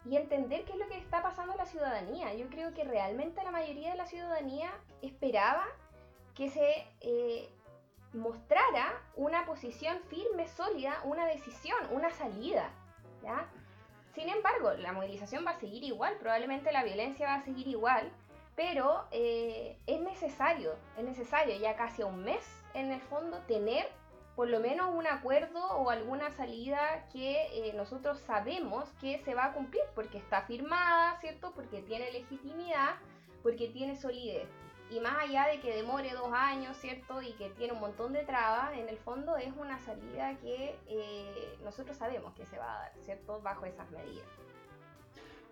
y 0.05 0.15
entender 0.15 0.65
qué 0.65 0.73
es 0.73 0.79
lo 0.79 0.87
que 0.87 0.97
está 0.97 1.21
pasando 1.21 1.53
a 1.53 1.57
la 1.57 1.65
ciudadanía. 1.65 2.33
Yo 2.33 2.47
creo 2.49 2.73
que 2.73 2.83
realmente 2.83 3.43
la 3.43 3.51
mayoría 3.51 3.91
de 3.91 3.97
la 3.97 4.05
ciudadanía 4.05 4.71
esperaba 5.01 5.65
que 6.35 6.49
se 6.49 6.87
eh, 7.01 7.49
mostrara 8.13 8.99
una 9.15 9.45
posición 9.45 9.99
firme, 10.09 10.47
sólida, 10.47 11.01
una 11.03 11.25
decisión, 11.25 11.77
una 11.91 12.09
salida. 12.09 12.71
¿ya? 13.21 13.47
Sin 14.15 14.29
embargo, 14.29 14.73
la 14.73 14.91
movilización 14.91 15.45
va 15.45 15.51
a 15.51 15.59
seguir 15.59 15.83
igual, 15.83 16.17
probablemente 16.17 16.71
la 16.71 16.83
violencia 16.83 17.27
va 17.27 17.35
a 17.35 17.43
seguir 17.43 17.67
igual, 17.67 18.11
pero 18.55 19.05
eh, 19.11 19.77
es 19.85 20.01
necesario, 20.01 20.75
es 20.97 21.03
necesario 21.03 21.55
ya 21.57 21.75
casi 21.75 22.01
a 22.01 22.07
un 22.07 22.23
mes 22.23 22.60
en 22.73 22.91
el 22.91 23.01
fondo 23.01 23.39
tener 23.47 23.87
por 24.35 24.49
lo 24.49 24.59
menos 24.59 24.93
un 24.95 25.05
acuerdo 25.07 25.59
o 25.77 25.89
alguna 25.89 26.31
salida 26.31 27.07
que 27.11 27.47
eh, 27.53 27.73
nosotros 27.75 28.19
sabemos 28.19 28.89
que 28.99 29.19
se 29.19 29.35
va 29.35 29.45
a 29.45 29.53
cumplir 29.53 29.83
porque 29.93 30.17
está 30.17 30.43
firmada, 30.43 31.19
¿cierto? 31.19 31.51
Porque 31.53 31.81
tiene 31.81 32.11
legitimidad, 32.11 32.95
porque 33.43 33.67
tiene 33.67 33.95
solidez. 33.95 34.47
Y 34.89 34.99
más 34.99 35.17
allá 35.19 35.47
de 35.47 35.59
que 35.59 35.75
demore 35.75 36.11
dos 36.13 36.31
años, 36.33 36.75
¿cierto? 36.77 37.21
Y 37.21 37.31
que 37.33 37.49
tiene 37.51 37.73
un 37.73 37.79
montón 37.79 38.13
de 38.13 38.23
trabas, 38.23 38.73
en 38.77 38.89
el 38.89 38.97
fondo 38.97 39.37
es 39.37 39.53
una 39.57 39.79
salida 39.79 40.37
que 40.39 40.75
eh, 40.87 41.57
nosotros 41.63 41.95
sabemos 41.97 42.33
que 42.33 42.45
se 42.45 42.57
va 42.57 42.73
a 42.73 42.79
dar, 42.79 42.91
¿cierto? 42.99 43.41
Bajo 43.41 43.65
esas 43.65 43.89
medidas. 43.91 44.27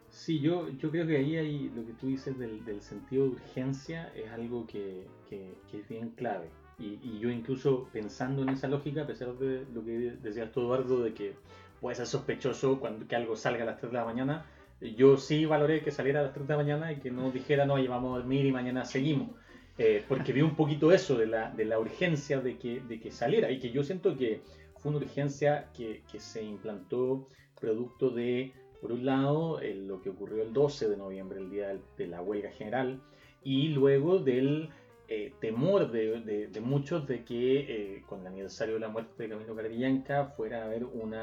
Sí, 0.09 0.39
yo, 0.39 0.69
yo 0.69 0.89
creo 0.89 1.05
que 1.05 1.17
ahí 1.17 1.37
hay 1.37 1.69
lo 1.69 1.85
que 1.85 1.93
tú 1.93 2.07
dices 2.07 2.37
del, 2.37 2.65
del 2.65 2.81
sentido 2.81 3.25
de 3.25 3.29
urgencia 3.31 4.11
es 4.15 4.29
algo 4.31 4.65
que, 4.65 5.07
que, 5.29 5.53
que 5.69 5.79
es 5.79 5.87
bien 5.87 6.09
clave. 6.09 6.49
Y, 6.79 6.99
y, 7.03 7.19
yo 7.19 7.29
incluso 7.29 7.89
pensando 7.91 8.41
en 8.41 8.49
esa 8.49 8.67
lógica, 8.67 9.03
a 9.03 9.07
pesar 9.07 9.33
de 9.33 9.65
lo 9.73 9.83
que 9.83 10.15
decías 10.21 10.51
tú, 10.51 10.61
Eduardo, 10.61 11.03
de 11.03 11.13
que 11.13 11.33
puede 11.81 11.95
ser 11.95 12.07
sospechoso 12.07 12.79
cuando 12.79 13.07
que 13.07 13.15
algo 13.15 13.35
salga 13.35 13.63
a 13.63 13.65
las 13.65 13.77
3 13.77 13.91
de 13.91 13.97
la 13.97 14.05
mañana, 14.05 14.45
yo 14.81 15.17
sí 15.17 15.45
valoré 15.45 15.81
que 15.81 15.91
saliera 15.91 16.21
a 16.21 16.23
las 16.23 16.33
3 16.33 16.47
de 16.47 16.53
la 16.53 16.57
mañana 16.57 16.91
y 16.91 16.97
que 16.97 17.11
no 17.11 17.31
dijera, 17.31 17.65
no, 17.65 17.77
llevamos 17.77 18.15
a 18.15 18.19
dormir 18.19 18.45
y 18.45 18.51
mañana 18.51 18.85
seguimos. 18.85 19.29
Eh, 19.77 20.03
porque 20.07 20.33
vi 20.33 20.41
un 20.41 20.55
poquito 20.55 20.91
eso 20.91 21.17
de 21.17 21.25
la, 21.25 21.51
de 21.51 21.65
la 21.65 21.79
urgencia 21.79 22.41
de 22.41 22.57
que, 22.57 22.81
de 22.81 22.99
que 22.99 23.11
saliera 23.11 23.49
y 23.49 23.59
que 23.59 23.71
yo 23.71 23.83
siento 23.83 24.17
que 24.17 24.41
fue 24.77 24.91
una 24.91 24.99
urgencia 24.99 25.69
que, 25.73 26.03
que 26.11 26.19
se 26.19 26.43
implantó 26.43 27.27
producto 27.59 28.09
de, 28.09 28.53
por 28.81 28.91
un 28.91 29.05
lado, 29.05 29.59
lo 29.61 30.01
que 30.01 30.09
ocurrió 30.09 30.43
el 30.43 30.53
12 30.53 30.89
de 30.89 30.97
noviembre, 30.97 31.39
el 31.39 31.49
día 31.49 31.77
de 31.97 32.07
la 32.07 32.21
huelga 32.21 32.51
general, 32.51 33.01
y 33.43 33.69
luego 33.69 34.19
del 34.19 34.69
eh, 35.11 35.33
temor 35.41 35.91
de, 35.91 36.51
muchos 36.61 37.07
de 37.07 37.23
que 37.23 37.59
eh, 37.95 38.03
con 38.05 38.21
el 38.21 38.27
aniversario 38.27 38.75
de 38.75 38.79
la 38.79 38.89
muerte 38.89 39.23
de 39.23 39.29
Camilo 39.29 39.55
Caravillanca 39.55 40.25
fuera 40.25 40.61
a 40.61 40.65
haber 40.65 40.85
un 40.85 41.15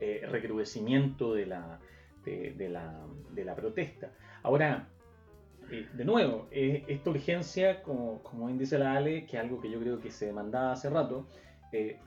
eh, 0.00 0.22
recrudecimiento 0.28 1.34
de 1.34 1.46
la 1.46 1.78
protesta. 3.54 4.12
Ahora, 4.42 4.88
eh, 5.70 5.86
de 5.92 6.04
nuevo, 6.04 6.48
esta 6.50 7.10
urgencia, 7.10 7.80
como, 7.82 8.22
como 8.24 8.46
bien 8.46 8.58
dice 8.58 8.76
la 8.76 8.94
Ale, 8.94 9.24
que 9.24 9.36
es 9.36 9.42
algo 9.42 9.60
que 9.60 9.70
yo 9.70 9.78
creo 9.78 10.00
que 10.00 10.10
se 10.10 10.26
demandaba 10.26 10.72
hace 10.72 10.90
rato, 10.90 11.28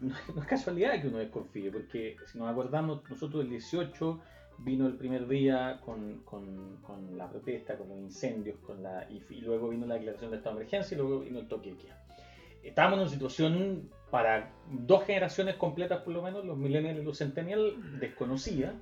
no, 0.02 0.16
no, 0.36 0.42
es 0.42 0.48
casualidad 0.48 1.00
que 1.02 1.08
uno 1.08 1.20
desconfíe, 1.20 1.72
porque 1.72 2.18
si 2.26 2.40
nos 2.40 2.50
acordamos, 2.50 3.10
nosotros 3.10 3.46
el 3.46 3.52
18 3.52 4.20
vino 4.64 4.88
el 4.88 4.96
primer 4.96 5.28
día 5.28 5.80
con, 5.84 6.22
con, 6.24 6.78
con, 6.82 7.18
la 7.18 7.30
protesta, 7.30 7.78
con 7.78 7.90
los 7.90 7.98
incendios, 7.98 8.58
con 8.60 8.84
la, 8.84 9.08
y, 9.10 9.22
y, 9.34 9.42
luego 9.42 9.70
vino 9.70 9.86
la 9.86 9.96
declaración 9.96 10.32
de 10.32 10.38
estado 10.38 10.56
de 10.56 10.62
emergencia 10.62 10.96
y 10.96 10.98
luego 11.00 11.20
vino 11.22 11.40
el 11.40 11.48
toque 11.48 11.72
de 11.72 11.78
queda. 11.78 12.04
Estábamos 12.64 12.98
en 12.98 13.02
una 13.02 13.12
situación 13.12 13.90
para 14.12 14.52
dos 14.70 15.06
generaciones 15.06 15.56
completas 15.56 16.02
por 16.02 16.14
lo 16.14 16.22
menos, 16.22 16.46
los 16.46 16.58
millennials 16.58 17.00
y 17.00 17.04
los 17.04 17.18
centennials, 17.18 17.74
desconocida, 18.00 18.74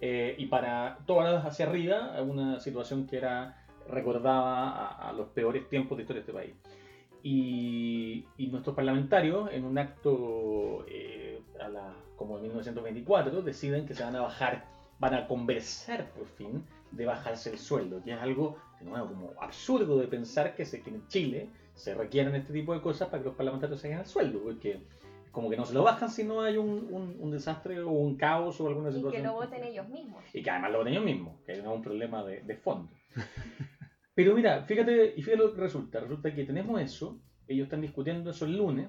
eh, 0.00 0.34
y 0.38 0.46
para 0.46 0.98
todas 1.06 1.44
hacia 1.44 1.66
arriba, 1.66 2.20
una 2.22 2.60
situación 2.60 3.06
que 3.06 3.16
era 3.16 3.64
recordaba 3.88 4.70
a, 4.70 5.08
a, 5.08 5.12
los 5.12 5.28
peores 5.28 5.68
tiempos 5.68 5.96
de 5.96 6.02
historia 6.02 6.22
de 6.22 6.30
este 6.30 6.32
país. 6.32 6.54
Y, 7.22 8.26
y 8.36 8.48
nuestros 8.48 8.76
parlamentarios, 8.76 9.50
en 9.52 9.64
un 9.64 9.78
acto 9.78 10.84
eh, 10.88 11.40
a 11.60 11.68
la, 11.68 11.94
como 12.16 12.36
en 12.36 12.42
1924, 12.42 13.42
deciden 13.42 13.86
que 13.86 13.94
se 13.94 14.04
van 14.04 14.16
a 14.16 14.20
bajar 14.20 14.73
van 14.98 15.14
a 15.14 15.26
conversar 15.26 16.10
por 16.10 16.26
fin 16.26 16.64
de 16.90 17.06
bajarse 17.06 17.50
el 17.50 17.58
sueldo, 17.58 18.02
que 18.02 18.12
es 18.12 18.18
algo, 18.18 18.56
de 18.80 18.86
nuevo, 18.86 19.08
como 19.08 19.32
absurdo 19.40 19.98
de 19.98 20.06
pensar 20.06 20.54
que, 20.54 20.64
se, 20.64 20.82
que 20.82 20.90
en 20.90 21.06
Chile 21.08 21.50
se 21.74 21.94
requieren 21.94 22.34
este 22.34 22.52
tipo 22.52 22.72
de 22.72 22.80
cosas 22.80 23.08
para 23.08 23.22
que 23.22 23.28
los 23.28 23.36
parlamentarios 23.36 23.80
se 23.80 23.88
hagan 23.88 24.00
el 24.00 24.06
sueldo, 24.06 24.40
porque 24.42 24.80
como 25.32 25.50
que 25.50 25.56
no 25.56 25.66
se 25.66 25.74
lo 25.74 25.82
bajan 25.82 26.10
si 26.10 26.22
no 26.22 26.42
hay 26.42 26.56
un, 26.56 26.86
un, 26.90 27.16
un 27.18 27.30
desastre 27.30 27.80
o 27.80 27.90
un 27.90 28.16
caos 28.16 28.60
o 28.60 28.68
alguna 28.68 28.92
situación. 28.92 29.20
Y 29.20 29.24
que 29.24 29.28
lo 29.28 29.34
voten 29.34 29.64
ellos 29.64 29.88
mismos. 29.88 30.24
Y 30.32 30.42
que 30.42 30.50
además 30.50 30.70
lo 30.70 30.78
voten 30.78 30.92
ellos 30.92 31.04
mismos, 31.04 31.40
que 31.44 31.56
no 31.56 31.70
es 31.72 31.76
un 31.76 31.82
problema 31.82 32.24
de, 32.24 32.42
de 32.42 32.56
fondo. 32.56 32.92
Pero 34.14 34.34
mira, 34.34 34.62
fíjate, 34.62 35.14
y 35.16 35.22
fíjate 35.22 35.42
lo 35.42 35.52
que 35.52 35.60
resulta. 35.60 35.98
Resulta 35.98 36.32
que 36.32 36.44
tenemos 36.44 36.80
eso, 36.80 37.20
ellos 37.48 37.64
están 37.64 37.80
discutiendo 37.80 38.30
eso 38.30 38.44
el 38.44 38.56
lunes, 38.56 38.88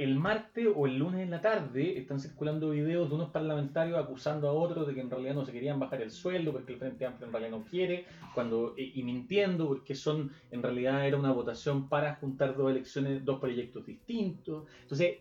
el 0.00 0.16
martes 0.16 0.66
o 0.74 0.86
el 0.86 0.96
lunes 0.96 1.20
en 1.20 1.30
la 1.30 1.42
tarde 1.42 1.98
están 1.98 2.18
circulando 2.18 2.70
videos 2.70 3.10
de 3.10 3.16
unos 3.16 3.28
parlamentarios 3.28 3.98
acusando 3.98 4.48
a 4.48 4.52
otros 4.52 4.86
de 4.86 4.94
que 4.94 5.02
en 5.02 5.10
realidad 5.10 5.34
no 5.34 5.44
se 5.44 5.52
querían 5.52 5.78
bajar 5.78 6.00
el 6.00 6.10
sueldo 6.10 6.52
porque 6.52 6.72
el 6.72 6.78
Frente 6.78 7.04
Amplio 7.04 7.26
en 7.26 7.32
realidad 7.34 7.58
no 7.58 7.64
quiere, 7.66 8.06
cuando, 8.34 8.72
y, 8.78 9.02
mintiendo 9.02 9.68
porque 9.68 9.94
son, 9.94 10.32
en 10.50 10.62
realidad 10.62 11.06
era 11.06 11.18
una 11.18 11.32
votación 11.32 11.90
para 11.90 12.14
juntar 12.14 12.56
dos 12.56 12.70
elecciones, 12.70 13.22
dos 13.26 13.40
proyectos 13.40 13.84
distintos. 13.84 14.64
Entonces, 14.80 15.18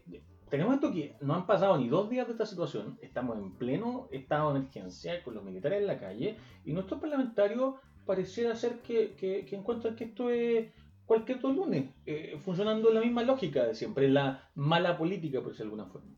tenemos 0.49 0.75
esto 0.75 0.93
que 0.93 1.13
no 1.19 1.35
han 1.35 1.45
pasado 1.45 1.77
ni 1.77 1.89
dos 1.89 2.09
días 2.09 2.27
de 2.27 2.31
esta 2.31 2.45
situación, 2.45 2.97
estamos 3.01 3.37
en 3.37 3.51
pleno 3.57 4.07
estado 4.13 4.53
de 4.53 4.59
emergencia 4.59 5.21
con 5.23 5.35
los 5.35 5.43
militares 5.43 5.81
en 5.81 5.87
la 5.87 5.99
calle 5.99 6.37
y 6.63 6.71
nuestros 6.71 7.01
parlamentarios 7.01 7.75
pareciera 8.05 8.55
ser 8.55 8.79
que, 8.79 9.13
que 9.17 9.55
encuentran 9.55 9.97
que 9.97 10.05
esto 10.05 10.29
es 10.29 10.69
cualquier 11.09 11.39
otro 11.39 11.51
lunes, 11.51 11.85
eh, 12.05 12.37
funcionando 12.39 12.91
la 12.91 13.01
misma 13.01 13.23
lógica 13.23 13.65
de 13.65 13.73
siempre, 13.73 14.07
la 14.09 14.47
mala 14.53 14.95
política, 14.95 15.41
por 15.41 15.53
decirlo 15.53 15.71
de 15.71 15.81
alguna 15.81 15.91
forma. 15.91 16.15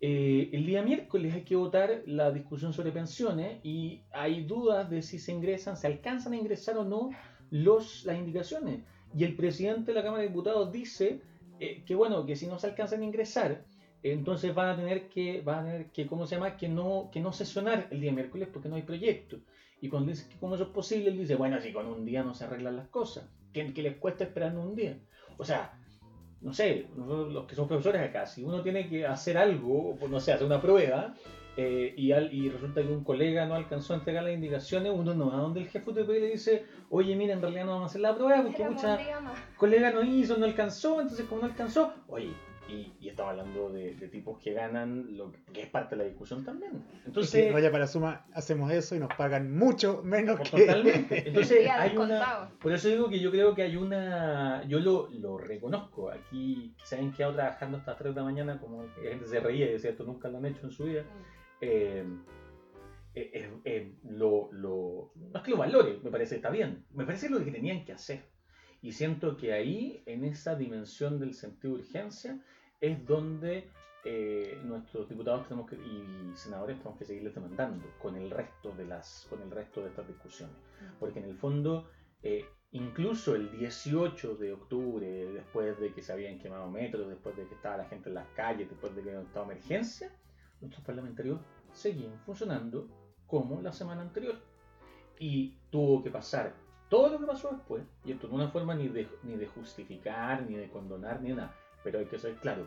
Eh, 0.00 0.50
el 0.52 0.64
día 0.64 0.80
miércoles 0.80 1.34
hay 1.34 1.42
que 1.42 1.56
votar 1.56 2.04
la 2.06 2.30
discusión 2.30 2.72
sobre 2.72 2.92
pensiones 2.92 3.58
y 3.64 4.02
hay 4.12 4.44
dudas 4.44 4.88
de 4.88 5.02
si 5.02 5.18
se 5.18 5.32
ingresan, 5.32 5.76
se 5.76 5.88
alcanzan 5.88 6.34
a 6.34 6.36
ingresar 6.36 6.78
o 6.78 6.84
no 6.84 7.10
los, 7.50 8.04
las 8.04 8.16
indicaciones. 8.16 8.84
Y 9.12 9.24
el 9.24 9.34
presidente 9.34 9.90
de 9.90 9.94
la 9.96 10.04
Cámara 10.04 10.22
de 10.22 10.28
Diputados 10.28 10.70
dice 10.70 11.20
eh, 11.58 11.82
que 11.84 11.96
bueno, 11.96 12.24
que 12.24 12.36
si 12.36 12.46
no 12.46 12.60
se 12.60 12.68
alcanzan 12.68 13.00
a 13.02 13.06
ingresar, 13.06 13.64
entonces 14.04 14.54
van 14.54 14.68
a 14.68 14.76
tener 14.76 15.08
que, 15.08 15.40
van 15.40 15.58
a 15.58 15.64
tener 15.64 15.86
que, 15.90 16.06
¿cómo 16.06 16.26
se 16.26 16.36
llama? 16.36 16.56
Que 16.56 16.68
no, 16.68 17.10
que 17.12 17.18
no 17.18 17.32
sesionar 17.32 17.88
el 17.90 18.00
día 18.00 18.12
miércoles 18.12 18.48
porque 18.52 18.68
no 18.68 18.76
hay 18.76 18.82
proyecto. 18.82 19.40
Y 19.80 19.88
cuando 19.88 20.10
dice 20.10 20.28
que 20.28 20.38
cómo 20.38 20.54
eso 20.54 20.62
es 20.62 20.70
posible, 20.70 21.10
él 21.10 21.18
dice, 21.18 21.34
bueno, 21.34 21.60
si 21.60 21.72
con 21.72 21.86
un 21.86 22.04
día 22.04 22.22
no 22.22 22.34
se 22.34 22.44
arreglan 22.44 22.76
las 22.76 22.86
cosas, 22.86 23.28
¿qué, 23.52 23.72
qué 23.72 23.82
les 23.82 23.96
cuesta 23.96 24.24
esperando 24.24 24.60
un 24.60 24.74
día? 24.74 24.98
O 25.36 25.44
sea, 25.44 25.78
no 26.40 26.52
sé, 26.52 26.86
los 26.96 27.46
que 27.46 27.54
son 27.54 27.66
profesores 27.66 28.02
acá, 28.02 28.26
si 28.26 28.44
uno 28.44 28.62
tiene 28.62 28.88
que 28.88 29.06
hacer 29.06 29.36
algo, 29.36 29.96
no 30.08 30.20
sé, 30.20 30.32
hacer 30.32 30.46
una 30.46 30.60
prueba, 30.60 31.14
eh, 31.56 31.92
y, 31.96 32.12
al, 32.12 32.32
y 32.32 32.48
resulta 32.48 32.82
que 32.82 32.86
un 32.86 33.02
colega 33.02 33.44
no 33.44 33.56
alcanzó 33.56 33.92
a 33.92 33.96
entregar 33.96 34.22
las 34.22 34.32
indicaciones, 34.32 34.92
uno 34.94 35.12
no 35.14 35.30
va 35.30 35.38
donde 35.38 35.60
el 35.60 35.68
jefe 35.68 35.92
de 35.92 36.04
le 36.04 36.30
dice, 36.30 36.64
oye, 36.88 37.16
mira, 37.16 37.34
en 37.34 37.42
realidad 37.42 37.64
no 37.64 37.72
vamos 37.72 37.86
a 37.86 37.90
hacer 37.90 38.00
la 38.00 38.14
prueba 38.14 38.44
porque 38.44 38.68
mucha 38.68 38.96
colega 39.56 39.90
no 39.90 40.04
hizo, 40.04 40.36
no 40.36 40.44
alcanzó, 40.44 41.00
entonces 41.00 41.26
como 41.26 41.40
no 41.40 41.48
alcanzó, 41.48 41.92
oye, 42.06 42.32
y, 42.68 42.92
y 43.00 43.08
estaba 43.08 43.30
hablando 43.30 43.70
de, 43.70 43.94
de 43.94 44.08
tipos 44.08 44.38
que 44.38 44.52
ganan, 44.52 45.16
lo 45.16 45.32
que, 45.32 45.38
que 45.52 45.62
es 45.62 45.68
parte 45.70 45.96
de 45.96 46.02
la 46.02 46.08
discusión 46.08 46.44
también. 46.44 46.72
Entonces, 47.06 47.34
Entonces, 47.34 47.52
vaya 47.52 47.70
para 47.72 47.86
suma, 47.86 48.26
hacemos 48.34 48.70
eso 48.70 48.94
y 48.94 48.98
nos 49.00 49.12
pagan 49.14 49.56
mucho 49.56 50.02
menos 50.04 50.38
que. 50.40 50.60
totalmente. 50.66 51.28
Entonces, 51.28 51.68
hay 51.70 51.96
una, 51.96 52.50
por 52.60 52.72
eso 52.72 52.88
digo 52.88 53.08
que 53.08 53.18
yo 53.20 53.30
creo 53.30 53.54
que 53.54 53.62
hay 53.62 53.76
una. 53.76 54.64
Yo 54.68 54.80
lo, 54.80 55.08
lo 55.10 55.38
reconozco. 55.38 56.10
Aquí 56.10 56.74
se 56.84 56.96
han 56.96 57.12
quedado 57.12 57.34
trabajando 57.34 57.78
hasta 57.78 57.92
las 57.92 57.98
3 57.98 58.14
de 58.14 58.20
la 58.20 58.24
mañana, 58.24 58.58
como 58.60 58.82
que 58.94 59.02
la 59.04 59.10
gente 59.10 59.26
se 59.26 59.40
reía 59.40 59.66
y 59.66 59.72
decía, 59.72 59.90
esto 59.90 60.04
nunca 60.04 60.28
lo 60.28 60.38
han 60.38 60.46
hecho 60.46 60.66
en 60.66 60.70
su 60.70 60.84
vida. 60.84 61.04
Eh, 61.60 62.04
eh, 63.14 63.30
eh, 63.32 63.50
eh, 63.64 63.92
lo, 64.10 64.48
lo- 64.52 65.12
no 65.16 65.38
es 65.38 65.42
que 65.42 65.50
lo 65.50 65.56
valore, 65.56 65.98
me 66.04 66.10
parece 66.10 66.34
que 66.34 66.36
está 66.36 66.50
bien. 66.50 66.84
Me 66.92 67.04
parece 67.04 67.28
lo 67.30 67.42
que 67.44 67.50
tenían 67.50 67.84
que 67.84 67.92
hacer. 67.92 68.22
Y 68.80 68.92
siento 68.92 69.36
que 69.36 69.52
ahí, 69.52 70.02
en 70.06 70.24
esa 70.24 70.54
dimensión 70.54 71.18
del 71.18 71.34
sentido 71.34 71.74
de 71.74 71.80
urgencia, 71.80 72.38
es 72.80 73.04
donde 73.06 73.70
eh, 74.04 74.60
nuestros 74.64 75.08
diputados 75.08 75.48
tenemos 75.48 75.68
que, 75.68 75.76
y 75.76 76.32
senadores 76.34 76.78
tenemos 76.78 76.98
que 76.98 77.04
seguirles 77.04 77.34
demandando 77.34 77.84
con 78.00 78.16
el 78.16 78.30
resto 78.30 78.72
de 78.72 78.86
las 78.86 79.26
con 79.28 79.42
el 79.42 79.50
resto 79.50 79.82
de 79.82 79.88
estas 79.88 80.06
discusiones. 80.06 80.56
Porque 81.00 81.18
en 81.18 81.26
el 81.26 81.36
fondo 81.36 81.90
eh, 82.22 82.44
incluso 82.72 83.34
el 83.34 83.50
18 83.50 84.36
de 84.36 84.52
octubre 84.52 85.32
después 85.32 85.78
de 85.80 85.92
que 85.92 86.02
se 86.02 86.12
habían 86.12 86.38
quemado 86.38 86.70
metros 86.70 87.08
después 87.08 87.36
de 87.36 87.46
que 87.48 87.54
estaba 87.54 87.78
la 87.78 87.86
gente 87.86 88.08
en 88.08 88.14
las 88.14 88.28
calles 88.28 88.68
después 88.68 88.94
de 88.94 89.02
que 89.02 89.10
había 89.10 89.22
estado 89.22 89.46
emergencia 89.46 90.12
nuestros 90.60 90.84
parlamentarios 90.84 91.40
seguían 91.72 92.18
funcionando 92.24 92.88
como 93.26 93.60
la 93.60 93.72
semana 93.72 94.02
anterior. 94.02 94.36
Y 95.18 95.56
tuvo 95.70 96.02
que 96.02 96.10
pasar 96.10 96.54
todo 96.88 97.08
lo 97.08 97.18
que 97.18 97.26
pasó 97.26 97.50
después 97.50 97.82
y 98.04 98.12
esto 98.12 98.28
no 98.28 98.34
es 98.34 98.42
una 98.42 98.50
forma 98.50 98.74
ni 98.74 98.88
de, 98.88 99.08
ni 99.24 99.36
de 99.36 99.46
justificar 99.48 100.48
ni 100.48 100.54
de 100.54 100.70
condonar 100.70 101.20
ni 101.20 101.30
de 101.30 101.34
nada 101.34 101.54
pero 101.82 101.98
hay 101.98 102.06
que 102.06 102.18
ser 102.18 102.34
claro 102.36 102.66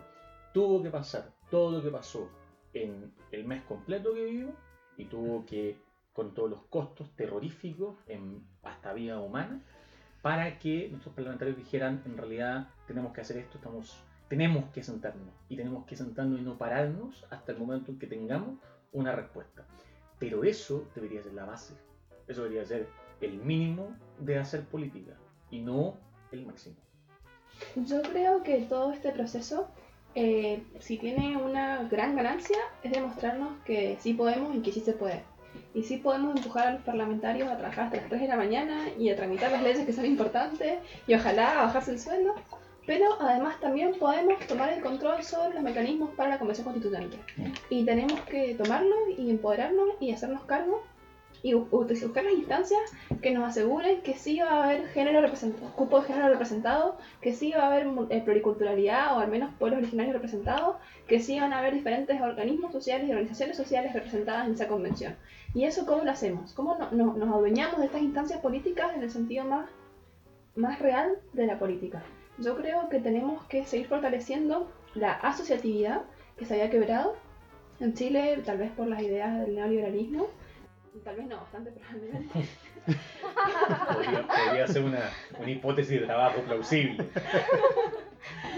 tuvo 0.53 0.82
que 0.82 0.89
pasar 0.89 1.32
todo 1.49 1.72
lo 1.72 1.84
que 1.84 1.89
pasó 1.89 2.30
en 2.74 3.14
el 3.32 3.45
mes 3.45 3.64
completo 3.64 4.14
que 4.14 4.26
vivimos 4.26 4.55
y 4.97 5.05
tuvo 5.05 5.45
que, 5.45 5.78
con 6.14 6.34
todos 6.34 6.49
los 6.49 6.62
costos 6.64 7.09
terroríficos, 7.16 7.97
hasta 8.64 8.93
vida 8.93 9.20
humana, 9.20 9.62
para 10.22 10.59
que 10.59 10.89
nuestros 10.89 11.16
parlamentarios 11.16 11.57
dijeran, 11.57 12.03
en 12.05 12.18
realidad 12.18 12.70
tenemos 12.86 13.14
que 13.14 13.22
hacer 13.22 13.38
esto, 13.38 13.57
estamos, 13.57 14.03
tenemos 14.28 14.66
que 14.72 14.84
sentarnos, 14.84 15.34
y 15.49 15.55
tenemos 15.55 15.86
que 15.86 15.95
sentarnos 15.95 16.39
y 16.39 16.43
no 16.43 16.57
pararnos 16.57 17.26
hasta 17.32 17.53
el 17.53 17.57
momento 17.57 17.91
en 17.91 17.99
que 17.99 18.07
tengamos 18.07 18.59
una 18.91 19.14
respuesta. 19.14 19.66
Pero 20.20 20.43
eso 20.43 20.88
debería 20.93 21.24
ser 21.24 21.34
la 21.34 21.45
base, 21.45 21.74
eso 22.28 22.43
debería 22.43 22.66
ser 22.66 22.88
el 23.22 23.38
mínimo 23.38 23.95
de 24.20 24.38
hacer 24.38 24.66
política, 24.66 25.18
y 25.49 25.62
no 25.62 25.97
el 26.32 26.45
máximo. 26.45 26.76
Yo 27.76 28.01
creo 28.01 28.43
que 28.43 28.57
todo 28.59 28.91
este 28.91 29.12
proceso, 29.12 29.68
eh, 30.16 30.64
si 30.80 30.97
tiene 30.97 31.38
una 31.38 31.84
gran 31.84 32.16
ganancia, 32.16 32.57
es 32.84 32.91
demostrarnos 32.91 33.53
que 33.66 33.97
sí 34.01 34.14
podemos 34.14 34.55
y 34.55 34.62
que 34.62 34.72
sí 34.72 34.82
se 34.82 34.93
puede. 34.93 35.24
Y 35.74 35.84
sí 35.84 35.97
podemos 35.97 36.36
empujar 36.36 36.68
a 36.68 36.74
los 36.74 36.82
parlamentarios 36.82 37.49
a 37.49 37.57
trabajar 37.57 37.86
hasta 37.86 37.97
las 37.97 38.09
3 38.09 38.22
de 38.22 38.28
la 38.28 38.36
mañana 38.36 38.88
y 38.97 39.09
a 39.09 39.16
tramitar 39.16 39.51
las 39.51 39.64
leyes 39.64 39.86
que 39.86 39.93
son 39.93 40.05
importantes 40.05 40.80
y 41.07 41.14
ojalá 41.14 41.59
a 41.59 41.66
bajarse 41.66 41.91
el 41.91 41.99
sueldo. 41.99 42.36
Pero 42.86 43.05
además 43.20 43.59
también 43.59 43.93
podemos 43.99 44.39
tomar 44.47 44.74
el 44.74 44.82
control 44.82 45.24
sobre 45.24 45.53
los 45.53 45.64
mecanismos 45.64 46.09
para 46.16 46.32
la 46.32 46.39
Convención 46.39 46.66
Constituyente. 46.66 47.18
Y 47.70 47.86
tenemos 47.86 48.20
que 48.22 48.55
tomarlo 48.55 48.95
y 49.18 49.30
empoderarnos 49.30 49.89
y 49.99 50.12
hacernos 50.12 50.43
cargo 50.45 50.84
y 51.44 51.54
bu- 51.54 51.68
buscar 51.70 52.24
las 52.24 52.34
instancias 52.34 52.82
que 53.22 53.32
nos 53.32 53.48
aseguren 53.50 54.02
que 54.02 54.14
sí 54.14 54.39
va 54.39 54.50
a 54.50 54.64
haber 54.66 54.88
género 54.89 55.22
representado, 55.22 55.72
cupo 55.76 56.00
de 56.02 56.08
género 56.08 56.30
representado, 56.30 56.98
que 57.22 57.34
sí 57.34 57.52
va 57.52 57.64
a 57.64 57.68
haber 57.68 57.88
eh, 58.10 58.22
pluriculturalidad 58.24 59.16
o 59.18 59.20
al 59.20 59.30
menos 59.30 59.54
pueblos 59.60 59.80
originarios 59.80 60.14
representados, 60.14 60.76
que 61.08 61.20
sí 61.20 61.39
van 61.39 61.54
a 61.54 61.60
haber 61.60 61.74
diferentes 61.74 62.22
organismos 62.22 62.72
sociales 62.72 63.08
y 63.08 63.12
organizaciones 63.12 63.58
sociales 63.58 63.94
representadas 63.94 64.48
en 64.48 64.54
esa 64.54 64.68
convención. 64.68 65.16
¿Y 65.54 65.64
eso 65.66 65.86
cómo 65.86 66.04
lo 66.04 66.12
hacemos? 66.12 66.54
¿Cómo 66.54 66.78
no- 66.78 66.92
no- 66.92 67.14
nos 67.14 67.30
adueñamos 67.34 67.80
de 67.80 67.86
estas 67.88 68.02
instancias 68.02 68.39
políticas 68.39 68.96
en 68.96 69.02
el 69.04 69.10
sentido 69.12 69.44
más, 69.46 69.68
más 70.56 70.80
real 70.80 71.14
de 71.34 71.46
la 71.48 71.58
política? 71.60 72.02
Yo 72.38 72.56
creo 72.56 72.88
que 72.89 73.00
tenemos 73.00 73.44
que 73.46 73.66
seguir 73.66 73.88
fortaleciendo 73.88 74.72
la 74.96 75.14
asociatividad 75.14 76.02
que 76.38 76.46
se 76.46 76.54
había 76.54 76.70
quebrado 76.70 77.16
en 77.80 77.94
Chile, 77.94 78.42
tal 78.46 78.58
vez 78.60 78.72
por 78.72 78.88
las 78.88 79.02
ideas 79.02 79.39
del 79.39 79.56
neoliberalismo. 79.56 80.28
Tal 81.04 81.16
vez 81.16 81.28
no, 81.28 81.38
bastante 81.38 81.72
probablemente. 81.72 82.48
Podría, 83.94 84.28
podría 84.28 84.68
ser 84.68 84.84
una, 84.84 85.10
una 85.39 85.50
hipótesis 85.50 86.02
de 86.02 86.06
trabajo 86.06 86.42
plausible. 86.42 87.06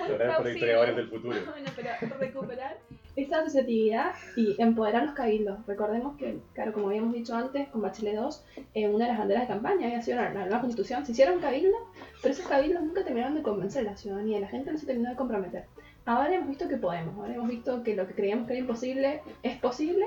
Lograr 0.10 0.38
por 0.38 0.50
historiadores 0.50 0.96
del 0.96 1.10
futuro. 1.10 1.38
Bueno, 1.52 1.72
pero 1.76 2.18
recuperar 2.20 2.78
esa 3.16 3.40
asociatividad 3.40 4.14
y 4.36 4.60
empoderar 4.62 5.06
los 5.06 5.16
cabildos. 5.16 5.66
Recordemos 5.68 6.18
que, 6.18 6.40
claro, 6.54 6.74
como 6.74 6.88
habíamos 6.88 7.14
dicho 7.14 7.36
antes, 7.36 7.70
con 7.70 7.82
Bachelet 7.82 8.16
2, 8.16 8.46
eh, 8.74 8.90
una 8.90 9.06
de 9.06 9.12
las 9.12 9.20
banderas 9.20 9.44
de 9.44 9.54
campaña 9.54 9.88
había 9.88 10.02
sido 10.02 10.18
la, 10.18 10.34
la 10.34 10.46
nueva 10.46 10.62
constitución. 10.62 11.06
Se 11.06 11.12
hicieron 11.12 11.40
cabildos, 11.40 11.82
pero 12.22 12.34
esos 12.34 12.48
cabildos 12.48 12.82
nunca 12.84 13.04
terminaron 13.04 13.36
de 13.36 13.44
convencer 13.44 13.88
a 13.88 13.92
la 13.92 13.98
ciudadanía, 13.98 14.40
la 14.40 14.48
gente 14.48 14.72
no 14.72 14.78
se 14.78 14.88
terminó 14.88 15.12
de 15.12 15.16
comprometer. 15.16 15.66
Ahora 16.06 16.36
hemos 16.36 16.50
visto 16.50 16.68
que 16.68 16.76
podemos, 16.76 17.16
ahora 17.16 17.34
hemos 17.34 17.48
visto 17.48 17.82
que 17.84 17.96
lo 17.96 18.06
que 18.08 18.14
creíamos 18.14 18.46
que 18.46 18.54
era 18.54 18.60
imposible 18.60 19.22
es 19.42 19.58
posible 19.60 20.06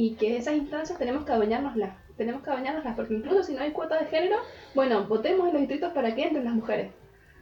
y 0.00 0.14
que 0.14 0.36
esas 0.36 0.54
instancias 0.54 0.96
tenemos 0.96 1.24
que 1.24 1.32
adueñárnoslas. 1.32 1.90
Tenemos 2.16 2.44
que 2.44 2.50
adueñárnoslas 2.50 2.94
porque 2.94 3.14
incluso 3.14 3.42
si 3.42 3.54
no 3.54 3.62
hay 3.62 3.72
cuota 3.72 3.98
de 3.98 4.06
género, 4.06 4.36
bueno, 4.72 5.08
votemos 5.08 5.48
en 5.48 5.54
los 5.54 5.60
distritos 5.62 5.92
para 5.92 6.14
que 6.14 6.22
entren 6.22 6.44
las 6.44 6.54
mujeres. 6.54 6.92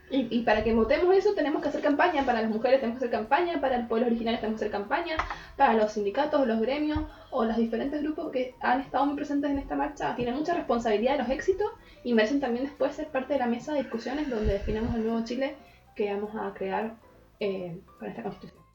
Y, 0.09 0.41
para 0.41 0.63
que 0.63 0.73
votemos 0.73 1.15
eso 1.15 1.35
tenemos 1.35 1.61
que 1.61 1.69
hacer 1.69 1.81
campaña 1.81 2.25
para 2.25 2.41
las 2.41 2.49
mujeres, 2.49 2.79
tenemos 2.79 2.97
que 2.97 3.05
hacer 3.05 3.19
campaña 3.19 3.61
para 3.61 3.75
el 3.75 3.87
pueblo 3.87 4.07
original, 4.07 4.37
tenemos 4.37 4.59
que 4.59 4.65
hacer 4.65 4.71
campaña 4.71 5.17
para 5.55 5.73
los 5.73 5.91
sindicatos, 5.91 6.47
los 6.47 6.59
gremios 6.59 6.99
o 7.29 7.45
los 7.45 7.57
diferentes 7.57 8.01
grupos 8.01 8.31
que 8.31 8.55
han 8.61 8.81
estado 8.81 9.05
muy 9.05 9.15
presentes 9.15 9.51
en 9.51 9.59
esta 9.59 9.75
marcha. 9.75 10.15
Tienen 10.15 10.33
mucha 10.33 10.55
responsabilidad 10.55 11.11
de 11.11 11.19
los 11.19 11.29
éxitos 11.29 11.67
y 12.03 12.15
merecen 12.15 12.39
también 12.39 12.65
después 12.65 12.95
ser 12.95 13.09
parte 13.09 13.33
de 13.33 13.39
la 13.39 13.47
mesa 13.47 13.73
de 13.73 13.83
discusiones 13.83 14.31
donde 14.31 14.53
definamos 14.53 14.95
el 14.95 15.05
nuevo 15.05 15.23
Chile 15.25 15.57
que 15.95 16.11
vamos 16.11 16.31
a 16.35 16.51
crear 16.55 16.95
eh, 17.39 17.77
con 17.99 18.07
esta 18.07 18.23
constitución. 18.23 18.65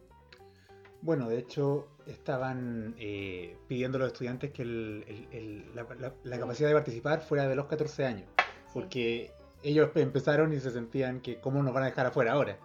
Bueno, 1.01 1.29
de 1.29 1.39
hecho, 1.41 1.89
estaban 2.07 2.95
eh, 2.99 3.57
pidiendo 3.69 3.97
a 3.99 4.01
los 4.01 4.09
estudiantes 4.13 4.51
que 4.53 4.63
el- 4.63 5.05
el- 5.07 5.29
el- 5.33 5.75
la, 5.75 5.87
la- 5.99 6.15
la 6.25 6.39
capacidad 6.39 6.69
de 6.69 6.75
participar 6.75 7.21
fuera 7.21 7.49
de 7.49 7.55
los 7.55 7.67
14 7.67 8.05
años, 8.05 8.29
porque 8.73 9.33
ellos 9.63 9.91
empezaron 9.95 10.53
y 10.53 10.61
se 10.61 10.71
sentían 10.71 11.21
que 11.21 11.41
cómo 11.41 11.63
nos 11.63 11.73
van 11.75 11.85
a 11.85 11.87
dejar 11.87 12.07
afuera 12.07 12.33
ahora. 12.33 12.59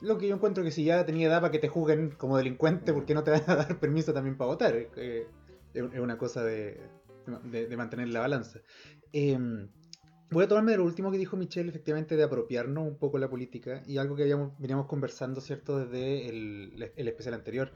Lo 0.00 0.18
que 0.18 0.26
yo 0.26 0.34
encuentro 0.34 0.64
que 0.64 0.72
si 0.72 0.84
ya 0.84 1.06
tenía 1.06 1.28
edad 1.28 1.40
para 1.40 1.52
que 1.52 1.60
te 1.60 1.68
juzguen 1.68 2.10
como 2.10 2.36
delincuente, 2.36 2.92
¿por 2.92 3.04
qué 3.06 3.14
no 3.14 3.22
te 3.22 3.30
van 3.30 3.42
a 3.46 3.54
dar 3.56 3.78
permiso 3.78 4.12
también 4.12 4.36
para 4.36 4.48
votar? 4.48 4.74
Eh, 4.74 5.26
es 5.74 5.82
es 5.92 6.00
una 6.00 6.18
cosa 6.18 6.42
de, 6.44 6.80
de- 7.44 7.66
de 7.66 7.76
mantener 7.76 8.08
la 8.08 8.20
balanza. 8.20 8.60
Eh, 9.12 9.38
voy 10.30 10.44
a 10.44 10.48
tomarme 10.48 10.72
de 10.72 10.78
lo 10.78 10.84
último 10.84 11.10
que 11.12 11.18
dijo 11.18 11.36
Michelle, 11.36 11.68
efectivamente, 11.68 12.16
de 12.16 12.24
apropiarnos 12.24 12.84
un 12.88 12.98
poco 12.98 13.18
la 13.18 13.28
política 13.30 13.82
y 13.86 13.98
algo 13.98 14.16
que 14.16 14.22
habíamos, 14.22 14.58
veníamos 14.58 14.86
conversando, 14.86 15.40
¿cierto?, 15.40 15.78
desde 15.78 16.28
el, 16.28 16.90
el 16.96 17.08
especial 17.08 17.34
anterior. 17.34 17.70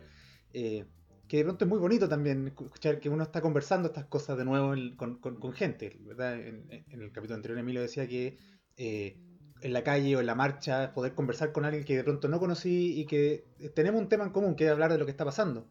Eh, 0.52 0.84
que 1.28 1.38
de 1.38 1.44
pronto 1.44 1.64
es 1.64 1.68
muy 1.68 1.78
bonito 1.78 2.08
también 2.08 2.46
escuchar 2.46 3.00
que 3.00 3.08
uno 3.08 3.24
está 3.24 3.40
conversando 3.40 3.88
estas 3.88 4.06
cosas 4.06 4.38
de 4.38 4.44
nuevo 4.44 4.74
con, 4.96 5.52
gente, 5.52 5.98
¿verdad? 6.00 6.38
En, 6.40 6.84
el 6.88 7.12
capítulo 7.12 7.34
anterior 7.34 7.58
Emilio 7.58 7.82
decía 7.82 8.06
que 8.06 8.38
eh, 8.76 9.18
en 9.62 9.72
la 9.72 9.82
calle 9.82 10.16
o 10.16 10.20
en 10.20 10.26
la 10.26 10.34
marcha, 10.34 10.92
poder 10.94 11.14
conversar 11.14 11.52
con 11.52 11.64
alguien 11.64 11.84
que 11.84 11.96
de 11.96 12.04
pronto 12.04 12.28
no 12.28 12.38
conocí 12.38 13.00
y 13.00 13.06
que 13.06 13.44
tenemos 13.74 14.00
un 14.00 14.08
tema 14.08 14.24
en 14.24 14.30
común, 14.30 14.54
que 14.54 14.66
es 14.66 14.70
hablar 14.70 14.92
de 14.92 14.98
lo 14.98 15.04
que 15.04 15.10
está 15.10 15.24
pasando. 15.24 15.66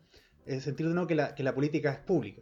En 0.45 0.55
el 0.55 0.61
sentido 0.61 0.89
de 0.89 0.95
no 0.95 1.07
que 1.07 1.15
la, 1.15 1.55
política 1.55 1.91
es 1.91 1.99
pública. 1.99 2.41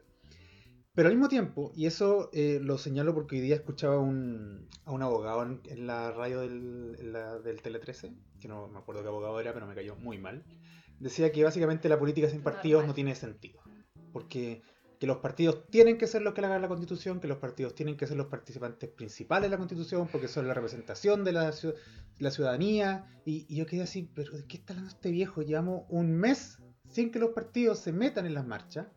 Pero 0.96 1.10
al 1.10 1.16
mismo 1.16 1.28
tiempo, 1.28 1.72
y 1.76 1.88
eso 1.88 2.30
eh, 2.34 2.60
lo 2.62 2.78
señalo 2.78 3.14
porque 3.14 3.36
hoy 3.38 3.42
día 3.42 3.56
escuchaba 3.56 3.96
a 3.96 4.00
un 4.00 4.68
abogado 4.86 5.44
en, 5.44 5.88
la 5.88 6.12
radio 6.12 6.42
del 6.42 7.62
Tele 7.62 7.80
13, 7.80 8.14
que 8.40 8.48
no 8.48 8.68
me 8.68 8.80
acuerdo 8.80 9.02
qué 9.02 9.08
abogado 9.08 9.40
era, 9.40 9.54
pero 9.54 9.66
me 9.66 9.76
cayó 9.76 9.96
muy 9.96 10.20
mal, 10.20 10.44
decía 11.04 11.32
que 11.32 11.44
básicamente 11.44 11.90
la 11.90 12.00
política 12.00 12.30
sin 12.30 12.42
partidos 12.42 12.82
Normal. 12.82 12.88
no 12.88 12.94
tiene 12.96 13.16
sentido. 13.16 13.62
Porque 14.12 14.62
que 15.00 15.08
los 15.08 15.18
partidos 15.18 15.68
tienen 15.70 15.98
que 15.98 16.08
ser 16.08 16.22
los 16.22 16.34
que 16.34 16.40
hagan 16.40 16.62
la 16.62 16.70
constitución, 16.70 17.20
que 17.20 17.28
los 17.28 17.38
partidos 17.38 17.76
tienen 17.76 17.98
que 17.98 18.08
ser 18.08 18.16
los 18.16 18.28
participantes 18.28 18.90
principales 18.90 19.50
de 19.50 19.56
la 19.56 19.58
constitución, 19.58 20.08
porque 20.10 20.30
son 20.30 20.48
la 20.48 20.54
representación 20.54 21.26
de 21.26 21.34
la, 21.34 21.54
la 22.20 22.32
ciudadanía. 22.32 23.06
Y, 23.26 23.46
y 23.50 23.58
yo 23.58 23.66
quedé 23.66 23.82
así, 23.82 24.10
pero 24.16 24.32
¿de 24.38 24.46
qué 24.46 24.58
está 24.58 24.74
hablando 24.74 24.92
este 24.96 25.12
viejo? 25.12 25.42
Llevamos 25.42 25.84
un 25.90 26.14
mes 26.14 26.58
sin 26.88 27.12
que 27.12 27.20
los 27.20 27.32
partidos 27.32 27.80
se 27.80 27.92
metan 27.92 28.26
en 28.26 28.34
las 28.34 28.48
marchas. 28.48 28.88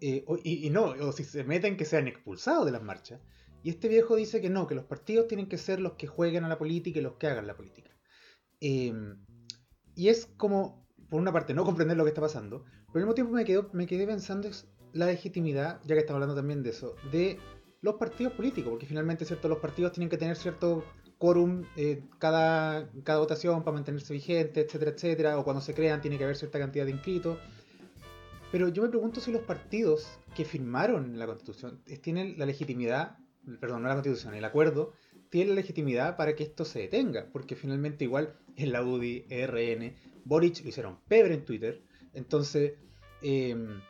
Eh, 0.00 0.24
y, 0.44 0.66
y 0.66 0.70
no, 0.70 0.90
o 0.90 1.12
si 1.12 1.24
se 1.24 1.42
meten 1.42 1.76
que 1.76 1.86
sean 1.86 2.06
expulsados 2.06 2.66
de 2.66 2.72
las 2.72 2.82
marchas. 2.82 3.20
Y 3.62 3.70
este 3.70 3.88
viejo 3.88 4.14
dice 4.14 4.40
que 4.40 4.50
no, 4.50 4.66
que 4.66 4.74
los 4.74 4.84
partidos 4.84 5.26
tienen 5.26 5.48
que 5.48 5.58
ser 5.58 5.80
los 5.80 5.94
que 5.94 6.06
jueguen 6.06 6.44
a 6.44 6.48
la 6.48 6.58
política 6.58 6.98
y 6.98 7.02
los 7.02 7.14
que 7.14 7.28
hagan 7.28 7.46
la 7.46 7.56
política. 7.56 7.90
Eh, 8.60 8.92
y 9.94 10.10
es 10.10 10.26
como, 10.36 10.86
por 11.08 11.20
una 11.20 11.32
parte, 11.32 11.54
no 11.54 11.64
comprender 11.64 11.96
lo 11.96 12.04
que 12.04 12.10
está 12.10 12.20
pasando, 12.20 12.64
pero 12.92 13.00
al 13.00 13.00
mismo 13.00 13.14
tiempo 13.14 13.32
me, 13.32 13.44
quedo, 13.44 13.70
me 13.72 13.86
quedé 13.86 14.06
pensando 14.06 14.48
es 14.48 14.66
la 14.92 15.06
legitimidad, 15.06 15.80
ya 15.84 15.94
que 15.94 16.00
estamos 16.00 16.16
hablando 16.16 16.34
también 16.34 16.62
de 16.62 16.70
eso, 16.70 16.96
de 17.12 17.38
los 17.80 17.94
partidos 17.94 18.32
políticos, 18.32 18.70
porque 18.70 18.86
finalmente 18.86 19.24
cierto, 19.24 19.48
los 19.48 19.58
partidos 19.58 19.92
tienen 19.92 20.08
que 20.08 20.18
tener 20.18 20.36
cierto 20.36 20.84
quórum 21.18 21.64
eh, 21.76 22.02
cada, 22.18 22.90
cada 23.04 23.18
votación 23.18 23.62
para 23.62 23.74
mantenerse 23.74 24.12
vigente, 24.12 24.60
etcétera, 24.60 24.92
etcétera, 24.92 25.38
o 25.38 25.44
cuando 25.44 25.60
se 25.60 25.74
crean 25.74 26.00
tiene 26.00 26.16
que 26.16 26.24
haber 26.24 26.36
cierta 26.36 26.58
cantidad 26.58 26.84
de 26.84 26.92
inscritos. 26.92 27.38
Pero 28.50 28.68
yo 28.68 28.82
me 28.82 28.88
pregunto 28.88 29.20
si 29.20 29.30
los 29.30 29.42
partidos 29.42 30.18
que 30.34 30.44
firmaron 30.44 31.18
la 31.18 31.26
constitución 31.26 31.82
tienen 32.00 32.38
la 32.38 32.46
legitimidad, 32.46 33.18
perdón, 33.60 33.82
no 33.82 33.88
la 33.88 33.94
constitución, 33.94 34.34
el 34.34 34.44
acuerdo, 34.44 34.94
tiene 35.28 35.50
la 35.50 35.56
legitimidad 35.56 36.16
para 36.16 36.34
que 36.34 36.44
esto 36.44 36.64
se 36.64 36.80
detenga, 36.80 37.26
porque 37.32 37.56
finalmente 37.56 38.04
igual 38.04 38.34
en 38.56 38.72
la 38.72 38.82
UDI, 38.82 39.26
ERN, 39.28 39.94
Boric 40.28 40.62
lo 40.62 40.68
hicieron 40.68 40.98
pebre 41.08 41.34
en 41.34 41.44
Twitter, 41.44 41.82
entonces 42.12 42.74
el 43.22 43.80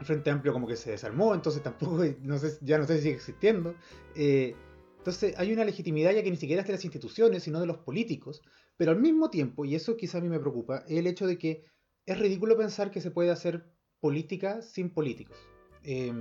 Frente 0.00 0.30
Amplio 0.30 0.52
como 0.52 0.66
que 0.66 0.76
se 0.76 0.92
desarmó, 0.92 1.34
entonces 1.34 1.62
tampoco, 1.62 2.04
ya 2.62 2.78
no 2.78 2.86
sé 2.86 2.96
si 2.96 3.02
sigue 3.02 3.14
existiendo. 3.14 3.74
eh, 4.14 4.54
entonces 4.98 5.38
hay 5.38 5.52
una 5.52 5.64
legitimidad 5.64 6.12
ya 6.12 6.24
que 6.24 6.32
ni 6.32 6.36
siquiera 6.36 6.62
es 6.62 6.66
de 6.66 6.72
las 6.72 6.84
instituciones, 6.84 7.44
sino 7.44 7.60
de 7.60 7.66
los 7.66 7.78
políticos, 7.78 8.42
pero 8.76 8.90
al 8.90 9.00
mismo 9.00 9.30
tiempo, 9.30 9.64
y 9.64 9.76
eso 9.76 9.96
quizá 9.96 10.18
a 10.18 10.20
mí 10.20 10.28
me 10.28 10.40
preocupa, 10.40 10.82
es 10.88 10.98
el 10.98 11.06
hecho 11.06 11.28
de 11.28 11.38
que 11.38 11.64
es 12.06 12.18
ridículo 12.18 12.56
pensar 12.56 12.90
que 12.90 13.00
se 13.00 13.12
puede 13.12 13.30
hacer 13.30 13.70
política 14.00 14.62
sin 14.62 14.90
políticos. 14.90 15.36
Eh, 15.84 16.12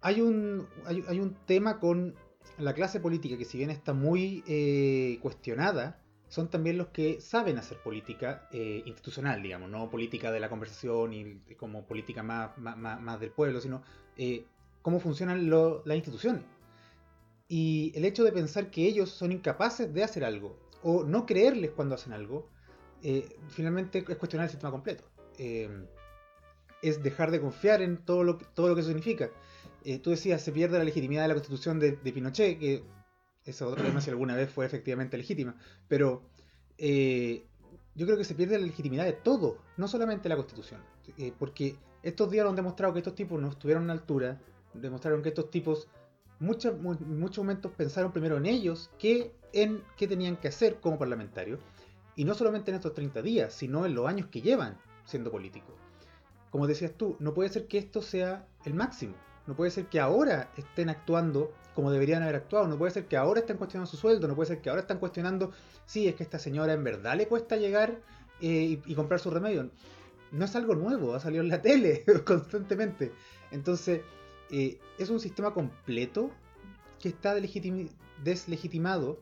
hay, 0.00 0.20
un, 0.20 0.66
hay 0.86 1.20
un 1.20 1.36
tema 1.46 1.78
con 1.78 2.16
la 2.58 2.74
clase 2.74 2.98
política 2.98 3.38
que 3.38 3.44
si 3.44 3.58
bien 3.58 3.70
está 3.70 3.92
muy 3.92 4.42
eh, 4.48 5.18
cuestionada, 5.22 6.02
son 6.28 6.48
también 6.48 6.76
los 6.78 6.88
que 6.88 7.20
saben 7.20 7.58
hacer 7.58 7.78
política 7.78 8.48
eh, 8.52 8.82
institucional, 8.86 9.42
digamos, 9.42 9.70
no 9.70 9.88
política 9.90 10.32
de 10.32 10.40
la 10.40 10.48
conversación 10.48 11.12
y 11.12 11.40
como 11.56 11.86
política 11.86 12.22
más, 12.22 12.56
más, 12.58 12.76
más- 12.76 13.20
del 13.20 13.30
pueblo, 13.30 13.60
sino 13.60 13.82
eh, 14.16 14.44
cómo 14.82 14.98
funcionan 15.00 15.48
lo- 15.48 15.82
las 15.84 15.96
instituciones. 15.96 16.42
Y 17.48 17.92
el 17.94 18.04
hecho 18.04 18.24
de 18.24 18.32
pensar 18.32 18.70
que 18.70 18.86
ellos 18.86 19.10
son 19.10 19.30
incapaces 19.32 19.92
de 19.92 20.02
hacer 20.02 20.24
algo, 20.24 20.58
o 20.82 21.04
no 21.04 21.26
creerles 21.26 21.70
cuando 21.70 21.94
hacen 21.94 22.12
algo, 22.12 22.48
eh, 23.02 23.36
finalmente 23.48 23.98
es 24.08 24.16
cuestionar 24.16 24.46
el 24.46 24.50
sistema 24.50 24.72
completo. 24.72 25.04
Eh, 25.38 25.68
es 26.82 27.02
dejar 27.02 27.30
de 27.30 27.40
confiar 27.40 27.82
en 27.82 27.98
todo 28.04 28.22
lo, 28.24 28.36
todo 28.36 28.68
lo 28.68 28.74
que 28.74 28.80
eso 28.80 28.88
significa. 28.88 29.30
Eh, 29.84 29.98
tú 29.98 30.10
decías, 30.10 30.42
se 30.42 30.52
pierde 30.52 30.78
la 30.78 30.84
legitimidad 30.84 31.22
de 31.22 31.28
la 31.28 31.34
constitución 31.34 31.78
de, 31.78 31.92
de 31.92 32.12
Pinochet, 32.12 32.58
que 32.58 32.82
ese 33.46 33.64
otro 33.64 33.82
tema 33.82 34.00
si 34.00 34.10
alguna 34.10 34.34
vez 34.34 34.50
fue 34.50 34.66
efectivamente 34.66 35.16
legítima, 35.16 35.56
pero 35.88 36.22
eh, 36.78 37.46
yo 37.94 38.06
creo 38.06 38.18
que 38.18 38.24
se 38.24 38.34
pierde 38.34 38.58
la 38.58 38.66
legitimidad 38.66 39.04
de 39.04 39.12
todo, 39.12 39.58
no 39.76 39.88
solamente 39.88 40.28
la 40.28 40.36
constitución, 40.36 40.80
Eh, 41.18 41.32
porque 41.38 41.76
estos 42.02 42.30
días 42.30 42.44
nos 42.44 42.50
han 42.50 42.56
demostrado 42.56 42.92
que 42.92 42.98
estos 42.98 43.14
tipos 43.14 43.40
no 43.40 43.48
estuvieron 43.48 43.88
a 43.88 43.92
altura, 43.92 44.40
demostraron 44.74 45.22
que 45.22 45.28
estos 45.28 45.50
tipos 45.50 45.88
muchos, 46.40 46.78
muchos 46.78 47.38
momentos 47.38 47.72
pensaron 47.72 48.12
primero 48.12 48.36
en 48.36 48.46
ellos 48.46 48.90
que 48.98 49.32
en 49.52 49.82
qué 49.96 50.06
tenían 50.06 50.36
que 50.36 50.48
hacer 50.48 50.80
como 50.80 50.98
parlamentarios, 50.98 51.60
y 52.16 52.24
no 52.24 52.34
solamente 52.34 52.70
en 52.70 52.76
estos 52.76 52.94
30 52.94 53.22
días, 53.22 53.52
sino 53.52 53.86
en 53.86 53.94
los 53.94 54.06
años 54.06 54.28
que 54.28 54.40
llevan 54.40 54.76
siendo 55.04 55.30
políticos. 55.30 55.74
Como 56.50 56.66
decías 56.66 56.92
tú, 56.96 57.16
no 57.20 57.34
puede 57.34 57.50
ser 57.50 57.66
que 57.68 57.78
esto 57.78 58.02
sea 58.02 58.46
el 58.64 58.74
máximo. 58.74 59.14
No 59.46 59.54
puede 59.54 59.70
ser 59.70 59.86
que 59.86 60.00
ahora 60.00 60.50
estén 60.56 60.88
actuando 60.88 61.52
como 61.74 61.90
deberían 61.90 62.22
haber 62.22 62.36
actuado. 62.36 62.66
No 62.66 62.78
puede 62.78 62.92
ser 62.92 63.06
que 63.06 63.16
ahora 63.16 63.40
estén 63.40 63.58
cuestionando 63.58 63.90
su 63.90 63.96
sueldo. 63.96 64.26
No 64.26 64.34
puede 64.34 64.48
ser 64.48 64.60
que 64.60 64.70
ahora 64.70 64.82
están 64.82 64.98
cuestionando 64.98 65.52
si 65.84 66.08
es 66.08 66.14
que 66.14 66.22
esta 66.22 66.38
señora 66.38 66.72
en 66.72 66.82
verdad 66.82 67.16
le 67.16 67.28
cuesta 67.28 67.56
llegar 67.56 68.00
eh, 68.40 68.80
y, 68.84 68.94
comprar 68.94 69.20
su 69.20 69.30
remedio. 69.30 69.70
No 70.32 70.44
es 70.44 70.56
algo 70.56 70.74
nuevo, 70.74 71.14
ha 71.14 71.20
salido 71.20 71.42
en 71.42 71.48
la 71.48 71.62
tele 71.62 72.04
constantemente. 72.24 73.12
Entonces, 73.50 74.00
eh, 74.50 74.78
es 74.98 75.10
un 75.10 75.20
sistema 75.20 75.54
completo 75.54 76.30
que 76.98 77.08
está 77.08 77.34
deslegitimado 77.34 79.20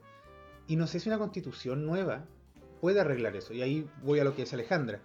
y 0.66 0.76
no 0.76 0.86
sé 0.86 1.00
si 1.00 1.08
una 1.08 1.18
constitución 1.18 1.84
nueva 1.84 2.24
puede 2.80 3.00
arreglar 3.00 3.36
eso. 3.36 3.52
Y 3.52 3.62
ahí 3.62 3.88
voy 4.02 4.20
a 4.20 4.24
lo 4.24 4.34
que 4.34 4.42
dice 4.42 4.56
Alejandra. 4.56 5.00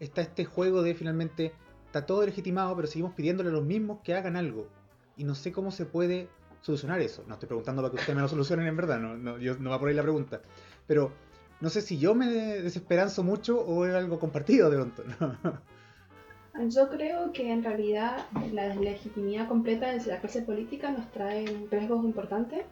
Está 0.00 0.20
este 0.20 0.44
juego 0.44 0.82
de 0.82 0.94
finalmente, 0.94 1.52
está 1.96 2.06
todo 2.06 2.24
legitimado, 2.26 2.74
pero 2.76 2.88
seguimos 2.88 3.14
pidiéndole 3.14 3.48
a 3.48 3.52
los 3.52 3.64
mismos 3.64 4.00
que 4.02 4.14
hagan 4.14 4.36
algo. 4.36 4.68
Y 5.16 5.24
no 5.24 5.34
sé 5.34 5.50
cómo 5.52 5.70
se 5.70 5.86
puede 5.86 6.28
solucionar 6.60 7.00
eso. 7.00 7.24
No 7.26 7.34
estoy 7.34 7.46
preguntando 7.46 7.80
para 7.82 7.90
que 7.92 7.96
ustedes 8.00 8.16
me 8.16 8.22
lo 8.22 8.28
solucionen 8.28 8.66
en 8.66 8.76
verdad, 8.76 8.98
no, 9.00 9.16
no, 9.16 9.38
yo- 9.38 9.56
no 9.58 9.70
va 9.70 9.78
por 9.78 9.88
ahí 9.88 9.94
la 9.94 10.02
pregunta. 10.02 10.40
Pero 10.86 11.12
no 11.60 11.70
sé 11.70 11.80
si 11.80 11.98
yo 11.98 12.14
me 12.14 12.26
desesperanzo 12.30 13.22
mucho 13.22 13.58
o 13.60 13.86
es 13.86 13.94
algo 13.94 14.18
compartido 14.18 14.68
de 14.70 14.76
pronto. 14.76 15.02
¿no? 16.54 16.68
Yo 16.68 16.88
creo 16.88 17.32
que 17.32 17.50
en 17.52 17.62
realidad 17.62 18.26
la 18.52 18.68
deslegitimidad 18.68 19.46
completa 19.48 19.92
de 19.92 20.04
la 20.06 20.20
clase 20.20 20.42
política 20.42 20.90
nos 20.90 21.10
trae 21.12 21.44
riesgos 21.70 22.04
importantes, 22.04 22.64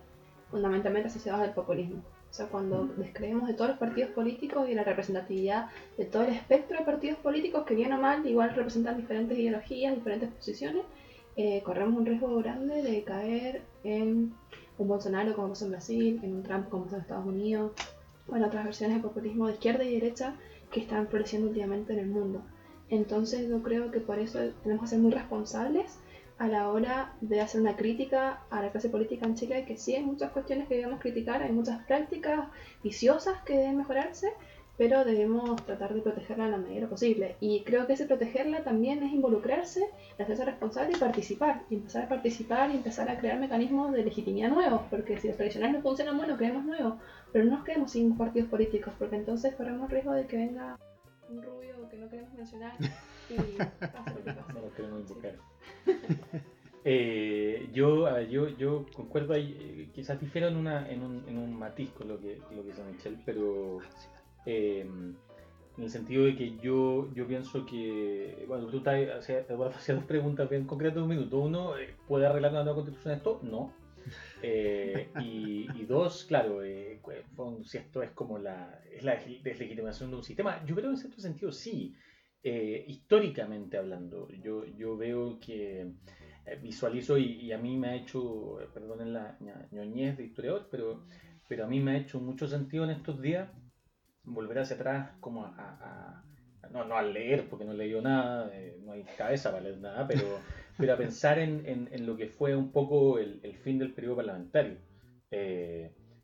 fundamentalmente 0.50 1.08
asociados 1.08 1.42
al 1.42 1.52
populismo. 1.54 2.02
O 2.34 2.36
sea, 2.36 2.46
cuando 2.46 2.86
descreemos 2.96 3.46
de 3.46 3.54
todos 3.54 3.70
los 3.70 3.78
partidos 3.78 4.10
políticos 4.10 4.68
y 4.68 4.74
la 4.74 4.82
representatividad 4.82 5.68
de 5.96 6.04
todo 6.04 6.24
el 6.24 6.30
espectro 6.30 6.76
de 6.76 6.84
partidos 6.84 7.16
políticos 7.20 7.64
que 7.64 7.76
bien 7.76 7.92
o 7.92 8.00
mal 8.00 8.26
igual 8.26 8.52
representan 8.56 8.96
diferentes 8.96 9.38
ideologías, 9.38 9.94
diferentes 9.94 10.32
posiciones, 10.32 10.82
eh, 11.36 11.62
corremos 11.62 11.96
un 11.96 12.04
riesgo 12.04 12.34
grande 12.38 12.82
de 12.82 13.04
caer 13.04 13.62
en 13.84 14.34
un 14.78 14.88
Bolsonaro 14.88 15.32
como 15.36 15.50
pasó 15.50 15.66
en 15.66 15.70
Brasil, 15.70 16.20
en 16.24 16.34
un 16.34 16.42
Trump 16.42 16.68
como 16.70 16.86
pasó 16.86 16.96
en 16.96 17.02
Estados 17.02 17.26
Unidos, 17.26 17.70
o 18.26 18.34
en 18.34 18.42
otras 18.42 18.64
versiones 18.64 18.96
de 18.96 19.08
populismo 19.08 19.46
de 19.46 19.52
izquierda 19.52 19.84
y 19.84 19.94
derecha 19.94 20.34
que 20.72 20.80
están 20.80 21.06
floreciendo 21.06 21.46
últimamente 21.46 21.92
en 21.92 22.00
el 22.00 22.06
mundo. 22.06 22.42
Entonces 22.90 23.48
yo 23.48 23.62
creo 23.62 23.92
que 23.92 24.00
por 24.00 24.18
eso 24.18 24.40
tenemos 24.64 24.82
que 24.82 24.88
ser 24.88 24.98
muy 24.98 25.12
responsables 25.12 26.00
a 26.38 26.48
la 26.48 26.68
hora 26.68 27.12
de 27.20 27.40
hacer 27.40 27.60
una 27.60 27.76
crítica 27.76 28.42
a 28.50 28.60
la 28.60 28.70
clase 28.70 28.88
política 28.88 29.26
en 29.26 29.36
Chile, 29.36 29.64
que 29.66 29.76
sí 29.76 29.94
hay 29.94 30.02
muchas 30.02 30.32
cuestiones 30.32 30.68
que 30.68 30.76
debemos 30.76 31.00
criticar, 31.00 31.42
hay 31.42 31.52
muchas 31.52 31.84
prácticas 31.84 32.48
viciosas 32.82 33.40
que 33.42 33.56
deben 33.56 33.76
mejorarse, 33.76 34.32
pero 34.76 35.04
debemos 35.04 35.64
tratar 35.64 35.94
de 35.94 36.00
protegerla 36.00 36.48
la 36.48 36.56
lo 36.58 36.88
posible. 36.88 37.36
Y 37.38 37.62
creo 37.62 37.86
que 37.86 37.92
ese 37.92 38.06
protegerla 38.06 38.64
también 38.64 39.04
es 39.04 39.12
involucrarse, 39.12 39.84
hacerse 40.18 40.44
responsable 40.44 40.96
y 40.96 40.98
participar, 40.98 41.62
y 41.70 41.76
empezar 41.76 42.04
a 42.04 42.08
participar 42.08 42.70
y 42.70 42.76
empezar 42.78 43.08
a 43.08 43.18
crear 43.18 43.38
mecanismos 43.38 43.92
de 43.92 44.04
legitimidad 44.04 44.50
nuevos, 44.50 44.82
porque 44.90 45.18
si 45.18 45.28
los 45.28 45.36
tradicionales 45.36 45.76
no 45.76 45.82
funcionan, 45.82 46.16
bueno, 46.16 46.36
creemos 46.36 46.64
nuevos, 46.64 46.94
pero 47.32 47.44
no 47.44 47.52
nos 47.52 47.64
quedemos 47.64 47.92
sin 47.92 48.16
partidos 48.16 48.48
políticos, 48.48 48.92
porque 48.98 49.16
entonces 49.16 49.54
corremos 49.54 49.88
riesgo 49.90 50.12
de 50.12 50.26
que 50.26 50.36
venga 50.36 50.76
un 51.28 51.42
rubio 51.42 51.88
que 51.88 51.96
no 51.96 52.08
queremos 52.08 52.32
mencionar 52.34 52.72
No 53.30 54.60
lo 54.60 54.74
queremos 54.74 55.00
invocar. 55.00 55.36
Eh, 56.86 57.70
yo, 57.72 58.06
a 58.06 58.12
ver, 58.12 58.28
yo, 58.28 58.48
yo 58.58 58.84
concuerdo 58.94 59.32
ahí, 59.32 59.56
eh, 59.58 59.88
quizás 59.94 60.20
difiero 60.20 60.48
en, 60.48 60.56
una, 60.56 60.86
en, 60.90 61.02
un, 61.02 61.24
en 61.26 61.38
un 61.38 61.58
matiz 61.58 61.90
con 61.92 62.08
lo 62.08 62.20
que, 62.20 62.38
lo 62.54 62.62
que 62.62 62.68
dice 62.68 62.82
Michelle, 62.84 63.18
pero 63.24 63.78
eh, 64.44 64.80
en 64.80 65.82
el 65.82 65.88
sentido 65.88 66.24
de 66.24 66.36
que 66.36 66.58
yo, 66.58 67.10
yo 67.14 67.26
pienso 67.26 67.64
que, 67.64 68.44
bueno, 68.46 68.66
tú 68.66 68.78
estás 68.78 68.96
hacía 69.18 69.44
dos 69.48 70.04
preguntas 70.04 70.50
bien 70.50 70.66
concretas 70.66 70.96
de 70.96 71.02
un 71.02 71.08
minuto. 71.08 71.38
Uno, 71.38 71.78
eh, 71.78 71.94
¿puede 72.06 72.26
arreglar 72.26 72.52
una 72.52 72.64
nueva 72.64 72.76
constitución 72.76 73.14
esto? 73.14 73.40
No. 73.42 73.72
Eh, 74.42 75.08
y, 75.20 75.66
y 75.74 75.86
dos, 75.86 76.26
claro, 76.26 76.62
eh, 76.62 77.00
si 77.64 77.78
esto 77.78 78.02
es 78.02 78.10
como 78.10 78.38
la, 78.38 78.82
es 78.92 79.02
la 79.02 79.18
deslegitimación 79.42 80.10
de 80.10 80.16
un 80.16 80.22
sistema, 80.22 80.62
yo 80.66 80.74
creo 80.74 80.90
que 80.90 80.96
en 80.96 80.98
cierto 80.98 81.20
sentido 81.22 81.50
sí. 81.50 81.94
Eh, 82.46 82.84
históricamente 82.88 83.78
hablando, 83.78 84.28
yo, 84.42 84.64
yo 84.66 84.96
veo 84.98 85.38
que 85.40 85.80
eh, 86.44 86.56
visualizo 86.60 87.16
y, 87.16 87.24
y 87.40 87.52
a 87.52 87.58
mí 87.58 87.76
me 87.78 87.88
ha 87.88 87.94
hecho, 87.94 88.60
eh, 88.60 88.66
perdonen 88.72 89.14
la 89.14 89.36
ñoñez 89.70 90.16
de 90.18 90.24
historiador, 90.24 90.68
pero 90.70 91.04
pero 91.48 91.64
a 91.64 91.66
mí 91.66 91.80
me 91.80 91.92
ha 91.92 91.96
hecho 91.96 92.20
mucho 92.20 92.46
sentido 92.46 92.84
en 92.84 92.90
estos 92.90 93.20
días 93.20 93.48
volver 94.24 94.58
hacia 94.60 94.76
atrás 94.76 95.16
como 95.20 95.44
a, 95.44 95.48
a- 95.58 96.24
a- 96.62 96.68
no, 96.70 96.84
no 96.84 96.96
a 96.96 97.02
leer, 97.02 97.48
porque 97.48 97.64
no 97.64 97.72
he 97.72 97.76
leído 97.76 98.00
nada, 98.02 98.50
eh, 98.54 98.78
no 98.82 98.92
hay 98.92 99.04
cabeza 99.04 99.50
para 99.50 99.62
leer 99.64 99.78
nada, 99.78 100.06
pero, 100.06 100.22
pero 100.78 100.94
a 100.94 100.96
pensar 100.98 101.38
en, 101.38 101.62
en- 101.66 101.88
en 101.92 102.06
lo 102.06 102.16
que 102.16 102.28
fue 102.28 102.54
un 102.56 102.72
poco 102.72 103.18
el, 103.18 103.40
el 103.42 103.56
fin 103.56 103.78
del 103.78 103.92
periodo 103.94 104.16
parlamentario. 104.16 104.76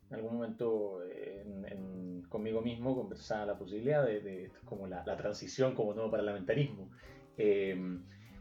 En 0.09 0.15
algún 0.15 0.33
momento 0.33 1.01
en- 1.03 1.65
en- 1.73 2.10
conmigo 2.31 2.61
mismo 2.61 2.95
conversaba 2.95 3.45
la 3.45 3.57
posibilidad 3.59 4.05
de, 4.05 4.21
de 4.21 4.51
como 4.65 4.87
la, 4.87 5.03
la 5.05 5.17
transición 5.17 5.75
como 5.75 5.93
nuevo 5.93 6.11
parlamentarismo. 6.11 6.89
Eh, 7.37 7.75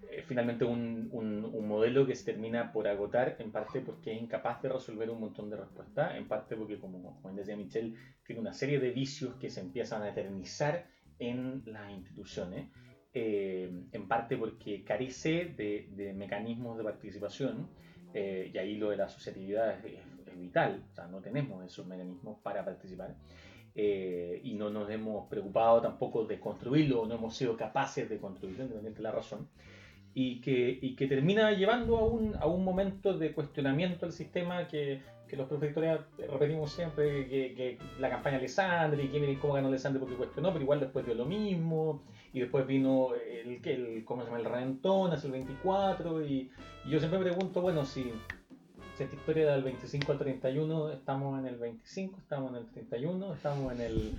eh, 0.02 0.22
finalmente 0.26 0.64
un, 0.64 1.08
un- 1.12 1.44
un 1.44 1.68
modelo 1.68 2.06
que 2.06 2.14
se 2.14 2.24
termina 2.24 2.72
por 2.72 2.88
agotar, 2.88 3.36
en 3.38 3.50
parte 3.52 3.80
porque 3.80 4.12
es 4.14 4.22
incapaz 4.22 4.62
de 4.62 4.68
resolver 4.70 5.10
un 5.10 5.20
montón 5.20 5.50
de 5.50 5.56
respuestas, 5.56 6.16
en 6.16 6.26
parte 6.28 6.56
porque, 6.56 6.78
como, 6.80 7.20
como 7.20 7.34
decía 7.34 7.56
Michelle, 7.56 7.94
tiene 8.24 8.40
una 8.40 8.52
serie 8.52 8.78
de 8.80 8.90
vicios 8.90 9.36
que 9.36 9.50
se 9.50 9.60
empiezan 9.60 10.02
a 10.02 10.08
eternizar 10.10 10.86
en 11.18 11.62
las 11.66 11.90
instituciones, 11.90 12.70
eh, 13.12 13.70
en 13.92 14.08
parte 14.08 14.36
porque 14.36 14.84
carece 14.84 15.46
de, 15.56 15.86
de 15.90 16.12
mecanismos 16.14 16.78
de 16.78 16.84
participación, 16.84 17.70
eh, 18.12 18.50
y 18.52 18.58
ahí 18.58 18.76
lo 18.76 18.90
de 18.90 18.96
la 18.96 19.04
asociatividad 19.04 19.78
es, 19.78 19.84
es- 19.84 20.06
es 20.26 20.38
vital, 20.38 20.84
o 20.90 20.94
sea, 20.94 21.06
no 21.08 21.20
tenemos 21.20 21.64
esos 21.64 21.86
mecanismos 21.86 22.40
para 22.42 22.64
participar. 22.64 23.16
Eh, 23.74 24.40
y 24.44 24.54
no 24.54 24.70
nos 24.70 24.90
hemos 24.90 25.28
preocupado 25.28 25.80
tampoco 25.80 26.24
de 26.24 26.40
construirlo, 26.40 27.06
no 27.06 27.14
hemos 27.14 27.36
sido 27.36 27.56
capaces 27.56 28.08
de 28.08 28.18
construirlo, 28.18 28.64
independientemente 28.64 28.98
de 28.98 29.02
la 29.02 29.12
razón 29.12 29.48
y 30.14 30.40
que, 30.40 30.78
y 30.80 30.96
que 30.96 31.06
termina 31.06 31.52
llevando 31.52 31.98
a 31.98 32.04
un, 32.04 32.34
a 32.36 32.46
un 32.46 32.64
momento 32.64 33.16
de 33.16 33.32
cuestionamiento 33.32 34.06
del 34.06 34.12
sistema 34.12 34.66
que, 34.66 35.02
que 35.28 35.36
los 35.36 35.46
profesores 35.46 36.00
repetimos 36.18 36.72
siempre, 36.72 37.28
que, 37.28 37.54
que 37.54 37.78
la 38.00 38.10
campaña 38.10 38.36
de 38.36 38.40
Alessandri, 38.40 39.08
que 39.08 39.20
miren 39.20 39.36
cómo 39.36 39.54
ganó 39.54 39.68
Alessandri 39.68 40.00
porque 40.00 40.16
cuestionó, 40.16 40.52
pero 40.52 40.62
igual 40.62 40.80
después 40.80 41.06
dio 41.06 41.14
lo 41.14 41.26
mismo, 41.26 42.02
y 42.32 42.40
después 42.40 42.66
vino 42.66 43.14
el, 43.14 43.60
el 43.64 44.04
¿cómo 44.04 44.22
se 44.22 44.26
llama? 44.26 44.40
El 44.40 44.46
reventón 44.46 45.12
hacia 45.12 45.26
el 45.28 45.32
24, 45.32 46.26
y, 46.26 46.50
y 46.84 46.90
yo 46.90 46.98
siempre 46.98 47.20
me 47.20 47.26
pregunto, 47.26 47.60
bueno, 47.60 47.84
si, 47.84 48.12
esta 49.04 49.16
historia 49.16 49.52
del 49.52 49.62
25 49.62 50.12
al 50.12 50.18
31, 50.18 50.92
estamos 50.92 51.38
en 51.38 51.46
el 51.46 51.56
25, 51.56 52.18
estamos 52.18 52.50
en 52.50 52.56
el 52.58 52.66
31, 52.66 53.34
estamos 53.34 53.72
en 53.72 53.80
el... 53.80 54.12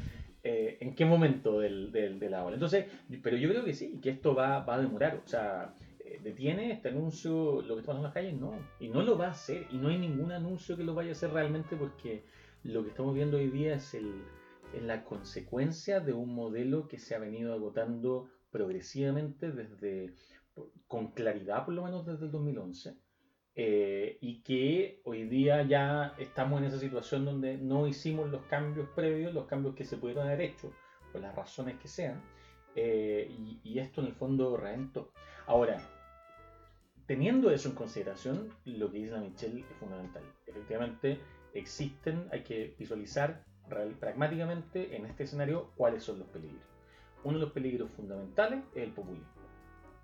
eh, 0.43 0.77
¿En 0.81 0.95
qué 0.95 1.05
momento 1.05 1.59
del, 1.59 1.91
del, 1.91 2.19
de 2.19 2.29
la 2.29 2.43
ola? 2.43 2.55
Entonces, 2.55 2.85
pero 3.21 3.37
yo 3.37 3.49
creo 3.49 3.63
que 3.63 3.73
sí, 3.73 3.99
que 4.01 4.09
esto 4.09 4.33
va, 4.33 4.59
va 4.65 4.75
a 4.75 4.81
demorar. 4.81 5.21
O 5.23 5.27
sea, 5.27 5.75
eh, 5.99 6.19
detiene 6.23 6.71
este 6.71 6.89
anuncio 6.89 7.61
lo 7.61 7.75
que 7.75 7.81
está 7.81 7.91
en 7.93 8.03
las 8.03 8.13
calles, 8.13 8.33
no. 8.39 8.53
Y 8.79 8.89
no 8.89 9.01
lo 9.03 9.17
va 9.17 9.27
a 9.27 9.31
hacer. 9.31 9.67
Y 9.71 9.77
no 9.77 9.89
hay 9.89 9.97
ningún 9.97 10.31
anuncio 10.31 10.75
que 10.75 10.83
lo 10.83 10.95
vaya 10.95 11.09
a 11.09 11.13
hacer 11.13 11.31
realmente 11.31 11.75
porque 11.75 12.23
lo 12.63 12.83
que 12.83 12.89
estamos 12.89 13.13
viendo 13.13 13.37
hoy 13.37 13.49
día 13.49 13.75
es, 13.75 13.93
el, 13.93 14.23
es 14.73 14.83
la 14.83 15.03
consecuencia 15.03 15.99
de 15.99 16.13
un 16.13 16.33
modelo 16.33 16.87
que 16.87 16.99
se 16.99 17.15
ha 17.15 17.19
venido 17.19 17.53
agotando 17.53 18.27
progresivamente 18.51 19.51
desde, 19.51 20.13
con 20.87 21.11
claridad 21.11 21.65
por 21.65 21.73
lo 21.73 21.83
menos 21.83 22.05
desde 22.05 22.25
el 22.25 22.31
2011. 22.31 22.95
Eh, 23.55 24.17
y 24.21 24.41
que 24.43 25.01
hoy 25.03 25.23
día 25.23 25.63
ya 25.63 26.15
estamos 26.17 26.59
en 26.59 26.67
esa 26.67 26.79
situación 26.79 27.25
donde 27.25 27.57
no 27.57 27.87
hicimos 27.87 28.29
los 28.29 28.43
cambios 28.43 28.87
previos, 28.95 29.33
los 29.33 29.45
cambios 29.45 29.75
que 29.75 29.85
se 29.85 29.97
pudieron 29.97 30.27
haber 30.27 30.41
hecho, 30.41 30.71
por 31.11 31.21
las 31.21 31.35
razones 31.35 31.77
que 31.79 31.87
sean, 31.87 32.21
eh, 32.75 33.27
y, 33.29 33.59
y 33.63 33.79
esto 33.79 34.01
en 34.01 34.07
el 34.07 34.13
fondo 34.13 34.55
reventó. 34.55 35.11
Ahora, 35.47 35.81
teniendo 37.05 37.51
eso 37.51 37.67
en 37.67 37.75
consideración, 37.75 38.49
lo 38.63 38.89
que 38.89 38.99
dice 38.99 39.11
la 39.11 39.19
Michelle 39.19 39.59
es 39.59 39.77
fundamental. 39.77 40.23
Efectivamente, 40.47 41.19
existen, 41.53 42.29
hay 42.31 42.43
que 42.43 42.73
visualizar 42.79 43.43
real- 43.67 43.95
pragmáticamente 43.99 44.95
en 44.95 45.05
este 45.05 45.23
escenario 45.23 45.71
cuáles 45.75 46.03
son 46.03 46.19
los 46.19 46.27
peligros. 46.29 46.63
Uno 47.25 47.37
de 47.37 47.43
los 47.43 47.51
peligros 47.53 47.91
fundamentales 47.91 48.63
es 48.73 48.83
el 48.83 48.93
populismo. 48.93 49.27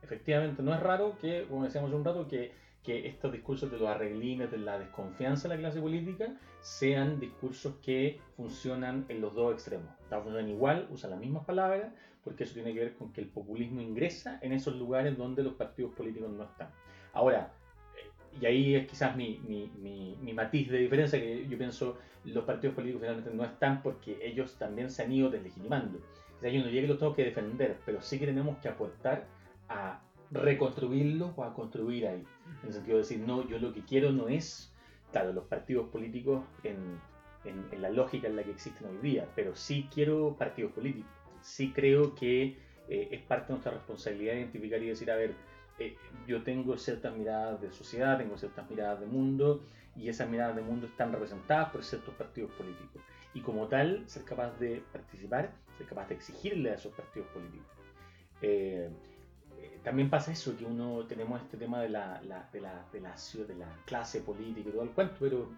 Efectivamente, 0.01 0.61
no 0.61 0.73
es 0.73 0.81
raro 0.81 1.17
que, 1.19 1.45
como 1.47 1.63
decíamos 1.63 1.93
un 1.93 2.03
rato, 2.03 2.27
que, 2.27 2.51
que 2.87 3.05
estos 3.05 3.33
discursos 3.33 3.69
de 3.69 3.77
los 3.77 3.89
arreglines, 3.89 4.49
de 4.49 4.59
la 4.59 4.79
desconfianza 4.79 5.49
de 5.49 5.55
la 5.55 5.59
clase 5.59 5.81
política, 5.81 6.33
sean 6.61 7.19
discursos 7.19 7.75
que 7.83 8.21
funcionan 8.37 9.03
en 9.09 9.19
los 9.19 9.35
dos 9.35 9.51
extremos. 9.51 9.89
Funcionan 10.09 10.47
igual, 10.47 10.87
usan 10.89 11.11
las 11.11 11.19
mismas 11.19 11.43
palabras, 11.43 11.91
porque 12.23 12.45
eso 12.45 12.53
tiene 12.53 12.73
que 12.73 12.79
ver 12.79 12.95
con 12.95 13.11
que 13.11 13.19
el 13.19 13.27
populismo 13.27 13.81
ingresa 13.81 14.39
en 14.41 14.53
esos 14.53 14.77
lugares 14.77 15.17
donde 15.17 15.43
los 15.43 15.55
partidos 15.55 15.93
políticos 15.95 16.29
no 16.31 16.45
están. 16.45 16.69
Ahora, 17.11 17.51
eh, 17.97 18.37
y 18.39 18.45
ahí 18.45 18.75
es 18.75 18.87
quizás 18.87 19.17
mi, 19.17 19.41
mi, 19.45 19.69
mi, 19.81 20.17
mi 20.21 20.31
matiz 20.31 20.69
de 20.69 20.77
diferencia, 20.77 21.19
que 21.19 21.45
yo 21.45 21.57
pienso 21.57 21.97
los 22.23 22.45
partidos 22.45 22.73
políticos 22.73 23.01
finalmente 23.01 23.33
no 23.33 23.43
están 23.43 23.81
porque 23.81 24.17
ellos 24.21 24.55
también 24.57 24.89
se 24.89 25.03
han 25.03 25.11
ido 25.11 25.29
deslegitimando. 25.29 25.99
O 26.37 26.39
sea, 26.39 26.49
yo 26.49 26.61
no 26.61 26.67
diría 26.67 26.83
que 26.83 26.87
los 26.87 26.99
tengo 26.99 27.13
que 27.13 27.25
defender, 27.25 27.79
pero 27.85 28.01
sí 28.01 28.17
que 28.17 28.27
tenemos 28.27 28.57
que 28.59 28.69
aportar 28.69 29.25
a 29.67 29.99
reconstruirlos 30.31 31.31
o 31.35 31.43
a 31.43 31.53
construir 31.53 32.07
ahí. 32.07 32.23
En 32.61 32.67
el 32.67 32.73
sentido 32.73 32.97
de 32.97 33.03
decir, 33.03 33.19
no, 33.19 33.47
yo 33.47 33.59
lo 33.59 33.73
que 33.73 33.83
quiero 33.83 34.11
no 34.11 34.27
es, 34.27 34.73
claro, 35.11 35.33
los 35.33 35.45
partidos 35.45 35.89
políticos 35.89 36.43
en, 36.63 36.77
en, 37.45 37.65
en 37.71 37.81
la 37.81 37.89
lógica 37.89 38.27
en 38.27 38.35
la 38.35 38.43
que 38.43 38.51
existen 38.51 38.87
hoy 38.87 38.97
día, 38.97 39.27
pero 39.35 39.55
sí 39.55 39.87
quiero 39.93 40.35
partidos 40.37 40.71
políticos. 40.73 41.11
Sí 41.41 41.71
creo 41.71 42.15
que 42.15 42.57
eh, 42.89 43.09
es 43.11 43.21
parte 43.21 43.47
de 43.47 43.53
nuestra 43.53 43.71
responsabilidad 43.71 44.33
identificar 44.33 44.81
y 44.81 44.87
decir, 44.87 45.11
a 45.11 45.15
ver, 45.15 45.33
eh, 45.79 45.95
yo 46.27 46.43
tengo 46.43 46.77
ciertas 46.77 47.15
miradas 47.15 47.61
de 47.61 47.71
sociedad, 47.71 48.17
tengo 48.17 48.37
ciertas 48.37 48.69
miradas 48.69 48.99
de 48.99 49.05
mundo, 49.05 49.63
y 49.95 50.09
esas 50.09 50.29
miradas 50.29 50.55
de 50.55 50.61
mundo 50.61 50.87
están 50.87 51.11
representadas 51.11 51.71
por 51.71 51.83
ciertos 51.83 52.13
partidos 52.15 52.51
políticos. 52.51 53.01
Y 53.33 53.41
como 53.41 53.67
tal, 53.67 54.03
ser 54.07 54.23
capaz 54.23 54.57
de 54.59 54.83
participar, 54.91 55.51
ser 55.77 55.87
capaz 55.87 56.07
de 56.07 56.15
exigirle 56.15 56.71
a 56.71 56.75
esos 56.75 56.93
partidos 56.93 57.27
políticos. 57.29 57.67
Eh, 58.41 58.89
eh, 59.75 59.79
también 59.83 60.09
pasa 60.09 60.31
eso, 60.31 60.55
que 60.57 60.65
uno 60.65 61.05
tenemos 61.07 61.41
este 61.41 61.57
tema 61.57 61.81
de 61.81 61.89
la, 61.89 62.21
la- 62.23 62.49
de, 62.51 62.61
la, 62.61 62.85
de, 62.91 63.01
la, 63.01 63.15
de 63.47 63.55
la 63.55 63.67
clase 63.85 64.21
política 64.21 64.69
y 64.69 64.71
todo 64.71 64.83
el 64.83 64.89
cuento, 64.91 65.15
pero 65.19 65.49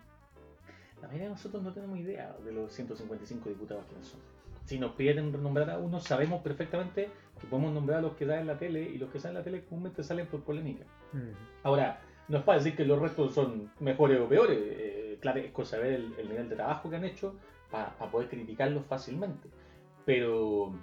la 1.01 1.07
mayoría 1.07 1.27
de 1.27 1.33
nosotros 1.33 1.63
no 1.63 1.71
tenemos 1.73 1.97
idea 1.99 2.35
de 2.43 2.51
los 2.51 2.71
155 2.73 3.49
diputados 3.49 3.85
que 3.85 4.03
son. 4.03 4.19
Si 4.65 4.77
nos 4.77 4.91
piden 4.93 5.31
nombrar 5.41 5.69
a 5.69 5.77
uno, 5.79 5.99
sabemos 5.99 6.41
perfectamente 6.41 7.09
que 7.39 7.47
podemos 7.47 7.73
nombrar 7.73 7.99
a 7.99 8.01
los 8.01 8.13
que 8.15 8.25
dan 8.25 8.39
en 8.39 8.47
la 8.47 8.57
tele 8.59 8.81
y 8.83 8.97
los 8.97 9.09
que 9.09 9.19
salen 9.19 9.37
en 9.37 9.39
la 9.39 9.43
tele 9.43 9.63
comúnmente 9.65 10.03
salen 10.03 10.27
por 10.27 10.41
polémica. 10.43 10.83
Mm. 11.13 11.31
Ahora, 11.63 12.01
no 12.27 12.37
es 12.37 12.43
para 12.43 12.59
decir 12.59 12.75
que 12.75 12.85
los 12.85 12.99
restos 12.99 13.33
son 13.33 13.71
mejores 13.79 14.19
o 14.19 14.27
peores, 14.27 14.59
eh, 14.61 15.17
claro, 15.21 15.39
es 15.39 15.51
cosa 15.51 15.77
de 15.77 15.83
ver 15.83 15.93
el, 15.93 16.13
el 16.19 16.29
nivel 16.29 16.49
de 16.49 16.55
trabajo 16.55 16.89
que 16.89 16.97
han 16.97 17.05
hecho 17.05 17.33
para 17.71 17.89
poder 18.11 18.29
criticarlos 18.29 18.85
fácilmente. 18.85 19.49
Pero, 20.05 20.73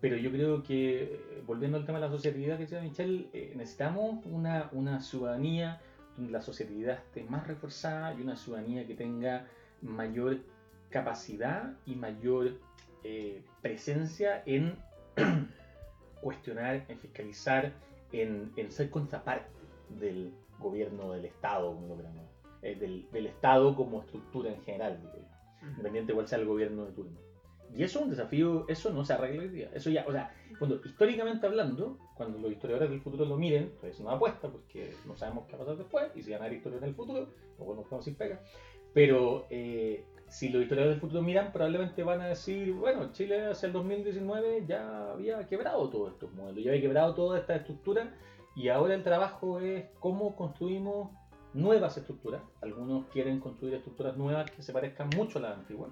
pero 0.00 0.16
yo 0.16 0.30
creo 0.30 0.62
que, 0.62 1.02
eh, 1.02 1.42
volviendo 1.46 1.76
al 1.76 1.84
tema 1.84 1.98
de 1.98 2.02
la 2.02 2.08
asociatividad 2.08 2.56
que 2.56 2.62
decía 2.64 2.80
Michelle, 2.80 3.28
eh, 3.32 3.52
necesitamos 3.56 4.24
una, 4.26 4.68
una 4.72 5.00
ciudadanía 5.00 5.80
donde 6.16 6.32
la 6.32 6.38
asociatividad 6.38 6.98
esté 6.98 7.24
más 7.24 7.46
reforzada 7.46 8.14
y 8.14 8.22
una 8.22 8.36
ciudadanía 8.36 8.86
que 8.86 8.94
tenga 8.94 9.46
mayor 9.82 10.38
capacidad 10.90 11.76
y 11.86 11.94
mayor 11.94 12.58
eh, 13.04 13.42
presencia 13.62 14.42
en 14.46 14.76
cuestionar, 16.20 16.84
en 16.88 16.98
fiscalizar, 16.98 17.72
en, 18.12 18.52
en 18.56 18.70
ser 18.70 18.90
contraparte 18.90 19.50
del 20.00 20.32
gobierno 20.58 21.12
del 21.12 21.24
Estado, 21.24 21.72
como 21.74 21.96
lo 21.96 22.04
eh, 22.62 22.74
del, 22.74 23.08
del 23.12 23.26
Estado 23.26 23.76
como 23.76 24.00
estructura 24.00 24.50
en 24.50 24.60
general, 24.62 25.00
digo 25.00 25.28
independiente 25.62 26.14
cuál 26.14 26.28
sea 26.28 26.38
el 26.38 26.46
gobierno 26.46 26.86
de 26.86 26.92
turno. 26.92 27.18
Y 27.74 27.82
eso 27.82 27.98
es 27.98 28.04
un 28.04 28.10
desafío, 28.10 28.64
eso 28.68 28.92
no 28.92 29.04
se 29.04 29.12
arregla 29.12 29.42
hoy 29.42 29.48
día. 29.48 29.70
Eso 29.74 29.90
ya, 29.90 30.04
o 30.06 30.12
sea, 30.12 30.34
cuando 30.58 30.80
históricamente 30.84 31.46
hablando, 31.46 31.98
cuando 32.14 32.38
los 32.38 32.52
historiadores 32.52 32.90
del 32.90 33.00
futuro 33.00 33.24
lo 33.24 33.36
miren, 33.36 33.72
pues 33.80 33.94
es 33.94 34.00
una 34.00 34.12
apuesta, 34.12 34.50
porque 34.50 34.94
no 35.06 35.16
sabemos 35.16 35.46
qué 35.46 35.56
va 35.56 35.62
a 35.62 35.66
pasar 35.66 35.78
después, 35.78 36.10
y 36.14 36.22
si 36.22 36.32
van 36.32 36.42
a 36.42 36.44
haber 36.46 36.56
historias 36.56 36.82
en 36.82 36.88
el 36.88 36.94
futuro, 36.94 37.28
luego 37.58 37.74
nos 37.74 37.84
quedamos 37.84 38.04
sin 38.04 38.14
pega. 38.14 38.40
Pero 38.94 39.46
eh, 39.50 40.04
si 40.28 40.48
los 40.48 40.62
historiadores 40.62 40.96
del 40.96 41.00
futuro 41.00 41.22
miran, 41.22 41.52
probablemente 41.52 42.02
van 42.02 42.20
a 42.20 42.26
decir, 42.26 42.72
bueno, 42.72 43.12
Chile 43.12 43.46
hacia 43.46 43.66
el 43.66 43.72
2019 43.72 44.64
ya 44.66 45.12
había 45.12 45.46
quebrado 45.46 45.88
todos 45.88 46.12
estos 46.12 46.32
modelos, 46.32 46.64
ya 46.64 46.70
había 46.70 46.82
quebrado 46.82 47.14
toda 47.14 47.38
esta 47.38 47.56
estructura, 47.56 48.14
y 48.56 48.68
ahora 48.68 48.94
el 48.94 49.04
trabajo 49.04 49.60
es 49.60 49.84
cómo 50.00 50.34
construimos 50.34 51.10
nuevas 51.54 51.96
estructuras. 51.96 52.42
Algunos 52.60 53.06
quieren 53.06 53.40
construir 53.40 53.74
estructuras 53.74 54.16
nuevas 54.16 54.50
que 54.50 54.62
se 54.62 54.72
parezcan 54.72 55.08
mucho 55.16 55.38
a 55.38 55.42
las 55.42 55.58
antiguas. 55.58 55.90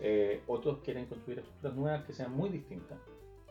Eh, 0.00 0.42
otros 0.46 0.78
quieren 0.80 1.06
construir 1.06 1.40
estructuras 1.40 1.76
nuevas 1.76 2.04
que 2.04 2.12
sean 2.12 2.32
muy 2.32 2.48
distintas. 2.48 2.98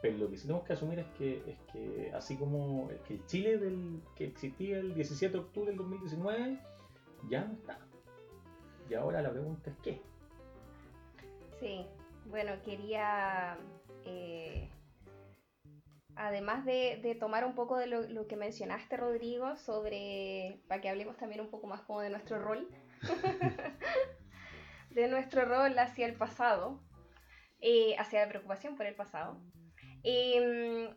Pero 0.02 0.18
lo 0.18 0.30
que 0.30 0.38
sí 0.38 0.44
tenemos 0.44 0.66
que 0.66 0.74
asumir 0.74 1.00
es 1.00 1.08
que, 1.18 1.44
es 1.46 1.58
que 1.72 2.12
así 2.14 2.38
como 2.38 2.90
el, 2.90 3.00
que 3.00 3.16
el 3.16 3.26
Chile 3.26 3.58
del, 3.58 4.02
que 4.16 4.26
existía 4.26 4.80
el 4.80 4.94
17 4.94 5.34
de 5.34 5.40
octubre 5.40 5.70
del 5.70 5.78
2019 5.78 6.58
ya 7.30 7.44
no 7.44 7.54
está. 7.54 7.80
Y 8.90 8.94
ahora 8.94 9.22
la 9.22 9.30
pregunta 9.30 9.70
es 9.70 9.78
¿qué? 9.84 10.02
Sí, 11.60 11.86
bueno, 12.26 12.54
quería, 12.64 13.58
eh, 14.06 14.70
además 16.16 16.66
de, 16.66 17.00
de 17.04 17.16
tomar 17.16 17.44
un 17.44 17.54
poco 17.54 17.78
de 17.78 17.88
lo, 17.88 18.02
lo 18.04 18.28
que 18.28 18.38
mencionaste, 18.38 18.96
Rodrigo, 18.96 19.58
sobre, 19.58 20.62
para 20.68 20.80
que 20.80 20.90
hablemos 20.90 21.18
también 21.18 21.42
un 21.42 21.50
poco 21.50 21.68
más 21.68 21.82
como 21.82 22.00
de 22.00 22.10
nuestro 22.10 22.42
rol, 22.42 22.70
de 24.92 25.08
nuestro 25.08 25.46
rol 25.46 25.78
hacia 25.78 26.06
el 26.06 26.16
pasado, 26.16 26.82
eh, 27.62 27.96
hacia 27.98 28.22
la 28.22 28.30
preocupación 28.30 28.76
por 28.76 28.86
el 28.86 28.96
pasado. 28.96 29.42
Em, 30.04 30.90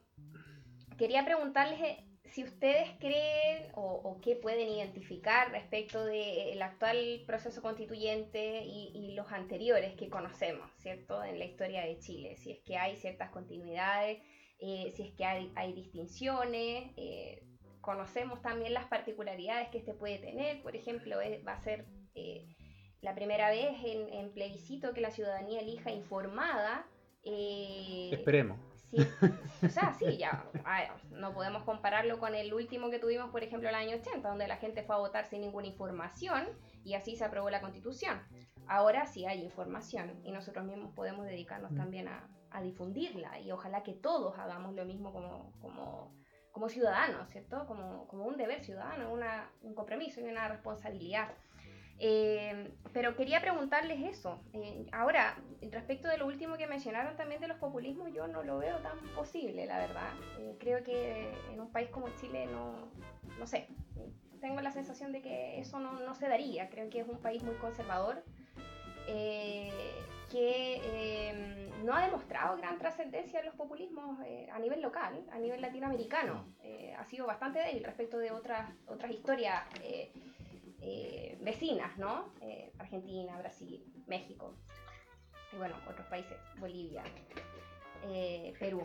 quería 0.97 1.24
preguntarles 1.24 1.80
eh, 1.80 2.12
si 2.32 2.45
ustedes 2.45 2.88
creen 2.99 3.70
o, 3.74 4.18
qué 4.22 4.36
pueden 4.36 4.68
identificar 4.68 5.51
respecto 5.51 6.05
del 6.05 6.61
actual 6.62 7.22
proceso 7.26 7.61
constituyente 7.61 8.62
y, 8.64 9.12
los 9.14 9.30
anteriores 9.30 9.95
que 9.95 10.09
conocemos, 10.09 10.70
¿cierto? 10.78 11.22
En 11.22 11.38
la 11.38 11.45
historia 11.45 11.82
de 11.82 11.99
Chile, 11.99 12.36
si 12.36 12.53
es 12.53 12.61
que 12.61 12.78
hay 12.78 12.97
ciertas 12.97 13.30
continuidades, 13.30 14.22
eh, 14.59 14.90
si 14.97 15.03
es 15.03 15.12
que 15.12 15.26
hay, 15.26 15.72
distinciones, 15.74 16.90
eh, 16.97 17.43
conocemos 17.82 18.40
también 18.40 18.72
las 18.72 18.86
particularidades 18.86 19.68
que 19.68 19.78
este 19.78 19.93
puede 19.93 20.18
tener, 20.18 20.62
por 20.62 20.74
ejemplo, 20.74 21.18
va 21.47 21.53
a 21.53 21.61
ser 21.61 21.84
eh, 22.14 22.47
la 23.03 23.14
primera 23.14 23.50
vez 23.50 23.76
en, 23.84 24.09
en, 24.12 24.30
plebiscito 24.30 24.94
que 24.94 25.00
la 25.00 25.11
ciudadanía 25.11 25.61
elija 25.61 25.90
informada. 25.90 26.86
Esperemos 27.22 28.59
Sí, 28.92 28.98
o 29.64 29.68
sea, 29.70 29.94
sí, 29.98 30.18
ya, 30.18 30.44
no 31.12 31.32
podemos 31.32 31.62
compararlo 31.64 32.18
con 32.18 32.34
el 32.34 32.53
último 32.53 32.90
que 32.90 32.98
tuvimos, 32.98 33.30
por 33.30 33.42
ejemplo, 33.42 33.70
el 33.70 33.74
año 33.74 33.96
80, 33.96 34.28
donde 34.28 34.46
la 34.46 34.59
gente 34.59 34.82
fue 34.82 34.94
a 34.94 34.98
votar 34.98 35.24
sin 35.24 35.40
ninguna 35.40 35.66
información 35.66 36.46
y 36.84 36.92
así 36.92 37.16
se 37.16 37.24
aprobó 37.24 37.48
la 37.48 37.62
constitución. 37.62 38.20
Ahora 38.66 39.07
sí 39.07 39.24
hay 39.24 39.42
información 39.42 40.20
y 40.24 40.30
nosotros 40.30 40.66
mismos 40.66 40.92
podemos 40.94 41.24
dedicarnos 41.24 41.72
mm. 41.72 41.76
también 41.76 42.09
a, 42.09 42.28
difundirla 42.62 43.40
y 43.40 43.50
ojalá 43.50 43.82
que 43.82 43.94
todos 43.94 44.38
hagamos 44.38 44.74
lo 44.74 44.84
mismo 44.84 45.11
como, 45.11 45.55
como, 45.62 46.14
como 46.50 46.68
ciudadanos, 46.68 47.30
¿cierto? 47.30 47.64
Como, 47.66 48.07
como 48.09 48.26
un 48.26 48.36
deber 48.36 48.62
ciudadano, 48.62 49.11
una, 49.11 49.50
un 49.62 49.74
compromiso 49.74 50.20
y 50.20 50.24
una 50.24 50.48
responsabilidad. 50.48 51.30
Eh, 52.05 52.68
pero 52.92 53.14
quería 53.14 53.40
preguntarles 53.40 54.00
eso. 54.03 54.40
Eh, 54.53 54.86
ahora, 54.90 55.36
respecto 55.70 56.09
de 56.09 56.18
lo 56.18 56.26
último 56.26 56.57
que 56.57 56.66
mencionaron 56.66 57.16
también 57.16 57.40
de 57.40 57.46
los 57.46 57.59
populismos, 57.59 58.12
yo 58.12 58.26
no 58.26 58.42
lo 58.42 58.59
veo 58.59 58.78
tan 58.78 58.98
posible, 59.14 59.66
la 59.66 59.78
verdad. 59.78 60.11
Eh, 60.40 60.57
creo 60.59 60.82
que 60.82 61.32
en 61.53 61.61
un 61.61 61.70
país 61.70 61.90
como 61.90 62.09
Chile 62.16 62.46
no, 62.46 62.74
no 63.38 63.46
sé, 63.46 63.68
tengo 64.40 64.61
la 64.61 64.72
sensación 64.72 65.12
de 65.12 65.22
que 65.22 65.61
eso 65.61 65.78
no, 65.78 66.00
no 66.00 66.16
se 66.16 66.26
daría. 66.26 66.68
Creo 66.70 66.90
que 66.90 67.03
es 67.03 67.09
un 67.09 67.20
país 67.20 67.44
muy 67.44 67.55
conservador. 67.55 68.24
que 70.32 71.62
no 71.84 71.94
ha 71.94 72.05
demostrado 72.05 72.57
gran 72.57 72.78
trascendencia 72.78 73.40
en 73.40 73.46
los 73.46 73.55
populismos 73.55 74.18
a 74.53 74.59
nivel 74.59 74.80
local, 74.82 75.24
a 75.30 75.38
nivel 75.38 75.61
latinoamericano. 75.61 76.46
ha 76.98 77.05
sido 77.05 77.26
bastante 77.26 77.61
débil 77.61 77.84
respecto 77.84 78.18
de 78.18 78.32
otras, 78.32 78.70
otras 78.86 79.12
historias 79.12 79.62
eh, 80.84 81.38
vecinas, 81.40 81.96
¿no? 81.96 82.34
Eh, 82.40 82.72
Argentina, 82.78 83.38
Brasil, 83.38 83.84
México, 84.08 84.56
y 85.52 85.56
bueno, 85.56 85.76
otros 85.88 86.04
países, 86.08 86.36
Bolivia, 86.58 87.04
eh, 88.08 88.52
Perú. 88.58 88.84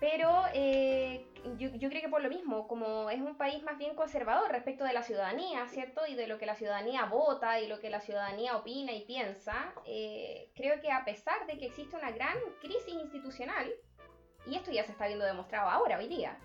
Pero 0.00 0.44
yo, 1.58 1.68
yo, 1.76 1.90
creo 1.90 2.00
que 2.00 2.08
por 2.08 2.22
lo 2.22 2.30
mismo, 2.30 2.66
como 2.66 3.10
es 3.10 3.20
un 3.20 3.36
país 3.36 3.62
más 3.62 3.76
bien 3.76 3.94
conservador 3.94 4.50
respecto 4.50 4.82
de 4.82 4.94
la 4.94 5.02
ciudadanía, 5.02 5.68
¿cierto? 5.68 6.06
Y 6.08 6.14
de 6.14 6.26
lo 6.26 6.38
que 6.38 6.46
la 6.46 6.54
ciudadanía 6.54 7.04
vota 7.04 7.60
y 7.60 7.68
lo 7.68 7.80
que 7.80 7.90
la 7.90 8.00
ciudadanía 8.00 8.56
opina 8.56 8.92
y 8.92 9.04
piensa, 9.04 9.74
creo 9.84 10.80
que 10.80 10.90
a 10.90 11.04
pesar 11.04 11.46
de 11.46 11.58
que 11.58 11.66
existe 11.66 11.96
una 11.96 12.12
gran 12.12 12.38
crisis 12.62 12.94
institucional, 12.94 13.70
y 14.46 14.54
esto 14.54 14.72
ya 14.72 14.84
se 14.84 14.92
está 14.92 15.06
viendo 15.06 15.26
demostrado 15.26 15.68
ahora, 15.68 15.98
hoy 15.98 16.08
día, 16.08 16.38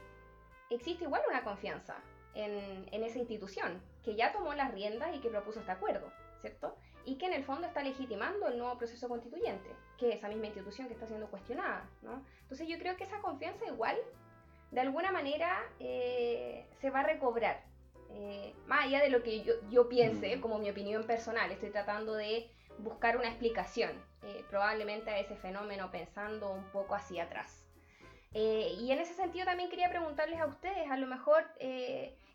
existe 0.69 1.05
igual 1.05 1.21
una 1.29 1.41
confianza 1.41 1.95
en, 2.36 2.88
en 2.91 3.03
esa 3.03 3.19
institución, 3.19 3.81
que 4.05 4.15
ya 4.15 4.31
tomó 4.31 4.53
las 4.53 4.71
riendas 4.71 5.15
y 5.15 5.19
que 5.19 5.29
propuso 5.29 5.59
este 5.59 5.71
acuerdo, 5.71 6.11
¿cierto? 6.39 6.75
Y 7.05 7.17
que 7.17 7.25
en 7.25 7.33
el 7.33 7.43
fondo 7.43 7.67
está 7.67 7.83
legitimando 7.83 8.47
el 8.47 8.57
nuevo 8.57 8.77
proceso 8.77 9.09
constituyente, 9.09 9.69
que 9.97 10.09
es 10.09 10.15
esa 10.17 10.27
misma 10.27 10.45
institución 10.45 10.88
que 10.88 10.93
está 10.93 11.07
siendo 11.07 11.27
cuestionada, 11.27 11.89
¿no? 12.03 12.23
Entonces 12.41 12.67
yo 12.67 12.77
creo 12.77 12.95
que 12.95 13.03
esa 13.03 13.19
confianza 13.19 13.65
igual, 13.65 13.97
de 14.71 14.79
alguna 14.79 15.11
manera, 15.11 15.63
eh, 15.79 16.67
se 16.79 16.89
va 16.91 16.99
a 16.99 17.03
recobrar. 17.03 17.63
Eh, 18.11 18.53
más 18.67 18.86
allá 18.86 19.01
de 19.01 19.09
lo 19.09 19.23
que 19.23 19.41
yo, 19.41 19.53
yo, 19.69 19.89
piense, 19.89 20.38
mm. 20.38 20.41
como 20.41 20.59
mi 20.59 20.69
opinión 20.69 21.03
personal, 21.05 21.51
estoy 21.51 21.71
tratando 21.71 22.13
de 22.13 22.49
buscar 22.77 23.17
una 23.17 23.27
explicación, 23.27 23.91
eh, 24.23 24.43
probablemente 24.49 25.09
a 25.09 25.19
ese 25.19 25.36
fenómeno 25.36 25.91
pensando 25.91 26.51
un 26.51 26.65
poco 26.71 26.95
hacia 26.95 27.23
atrás. 27.23 27.63
y 28.33 28.91
en 28.91 28.99
ese 28.99 29.13
sentido 29.13 29.45
también 29.45 29.69
quería 29.69 29.89
preguntarles 29.89 30.41
a 30.41 30.45
ustedes, 30.45 30.91
a 30.91 30.97
lo 30.97 31.07
mejor 31.07 31.45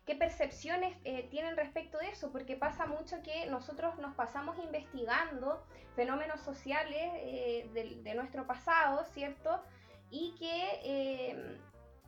¿Qué 0.05 0.15
percepciones 0.15 0.97
eh, 1.03 1.27
tienen 1.29 1.55
respecto 1.55 1.99
de 1.99 2.09
eso? 2.09 2.31
Porque 2.31 2.55
pasa 2.55 2.87
mucho 2.87 3.21
que 3.21 3.45
nosotros 3.45 3.97
nos 3.99 4.15
pasamos 4.15 4.57
investigando 4.57 5.63
fenómenos 5.95 6.41
sociales 6.41 7.11
eh, 7.17 7.69
de, 8.03 8.15
nuestro 8.15 8.47
pasado, 8.47 9.05
¿cierto? 9.13 9.61
Y 10.09 10.33
que 10.39 10.79
eh, 10.83 11.57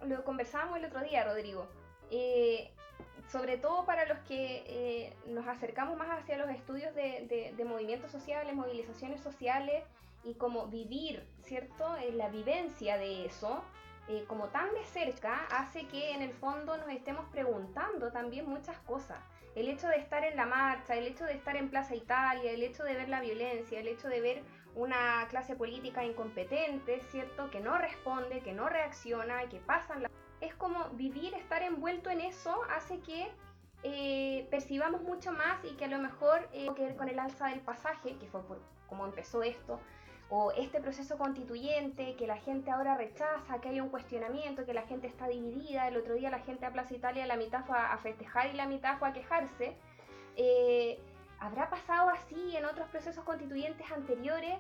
lo 0.08 0.24
conversábamos 0.24 0.80
el 0.80 0.86
otro 0.86 1.02
día, 1.02 1.24
Rodrigo. 1.24 1.68
sobre 3.32 3.58
todo 3.58 3.86
para 3.86 4.06
los 4.06 4.20
que 4.28 5.16
nos 5.28 5.48
acercamos 5.48 5.96
más 5.96 6.10
hacia 6.20 6.38
los 6.38 6.50
estudios 6.50 6.94
de, 6.96 7.54
de, 7.56 7.66
movimientos 7.66 8.12
sociales, 8.12 8.56
movilizaciones 8.56 9.22
sociales 9.22 9.84
y 10.24 10.34
cómo 10.34 10.68
vivir, 10.68 11.28
¿cierto? 11.44 11.96
la 12.14 12.30
vivencia 12.30 12.98
de 12.98 13.26
eso, 13.26 13.64
eh, 14.10 14.26
como 14.28 14.48
tan 14.50 14.74
de 14.74 14.84
cerca 14.86 15.46
hace 15.52 15.88
que 15.88 16.12
en 16.12 16.22
el 16.22 16.34
fondo 16.34 16.76
nos 16.78 16.90
estemos 16.90 17.26
preguntando 17.32 18.12
también 18.12 18.48
muchas 18.50 18.78
cosas. 18.80 19.20
El 19.56 19.70
hecho 19.70 19.88
de 19.88 19.98
estar 19.98 20.24
en 20.26 20.36
la 20.36 20.46
marcha, 20.46 20.96
el 20.96 21.08
hecho 21.08 21.26
de 21.26 21.34
estar 21.34 21.56
en 21.56 21.70
Plaza 21.70 21.96
Italia, 21.96 22.52
el 22.52 22.64
hecho 22.64 22.84
de 22.84 22.96
ver 22.96 23.08
la 23.08 23.22
violencia, 23.22 23.80
el 23.80 23.88
hecho 23.88 24.10
de 24.10 24.20
ver 24.20 24.44
una 24.76 25.28
clase 25.30 25.56
política 25.56 26.04
incompetente, 26.04 27.00
¿cierto? 27.12 27.50
Que 27.52 27.60
no 27.60 27.78
responde, 27.78 28.42
que 28.42 28.54
no 28.54 28.68
reacciona, 28.68 29.48
que 29.50 29.60
pasan 29.60 30.04
la... 30.04 30.10
Es 30.42 30.54
como 30.56 30.90
vivir, 30.92 31.34
estar 31.36 31.62
envuelto 31.62 32.10
en 32.10 32.22
eso 32.22 32.62
hace 32.76 33.00
que 33.00 33.32
eh, 33.84 34.48
percibamos 34.50 35.02
mucho 35.02 35.32
más 35.32 35.64
y 35.64 35.76
que 35.76 35.86
a 35.86 35.90
lo 35.90 36.00
mejor 36.00 36.50
eh, 36.52 36.68
que 36.76 36.84
ver 36.84 36.96
con 36.96 37.08
el 37.08 37.20
alza 37.20 37.48
del 37.48 37.62
pasaje, 37.62 38.18
que 38.18 38.28
fue 38.28 38.42
por 38.44 38.60
cómo 38.88 39.06
empezó 39.06 39.44
esto, 39.44 39.80
o 40.36 40.52
este 40.54 40.82
proceso 40.82 41.16
constituyente 41.16 42.16
que 42.16 42.26
la 42.26 42.38
gente 42.38 42.72
ahora 42.72 42.98
rechaza, 42.98 43.62
que 43.62 43.70
hay 43.70 43.80
un 43.80 43.90
cuestionamiento, 43.90 44.66
que 44.66 44.74
la 44.74 44.82
gente 44.82 45.06
está 45.06 45.28
dividida, 45.28 45.88
el 45.88 45.96
otro 45.96 46.16
día 46.16 46.32
la 46.32 46.40
gente 46.40 46.66
a 46.66 46.72
Plaza 46.72 46.96
Italia 46.96 47.28
la 47.28 47.38
mitad 47.38 47.64
fue 47.66 47.78
a 47.78 47.96
festejar 48.00 48.48
y 48.48 48.54
la 48.54 48.66
mitad 48.66 48.98
fue 48.98 49.10
a 49.10 49.14
quejarse, 49.14 49.78
eh, 50.36 51.00
¿habrá 51.40 51.70
pasado 51.70 52.10
así 52.10 52.58
en 52.58 52.66
otros 52.66 52.90
procesos 52.90 53.24
constituyentes 53.24 53.92
anteriores? 53.92 54.58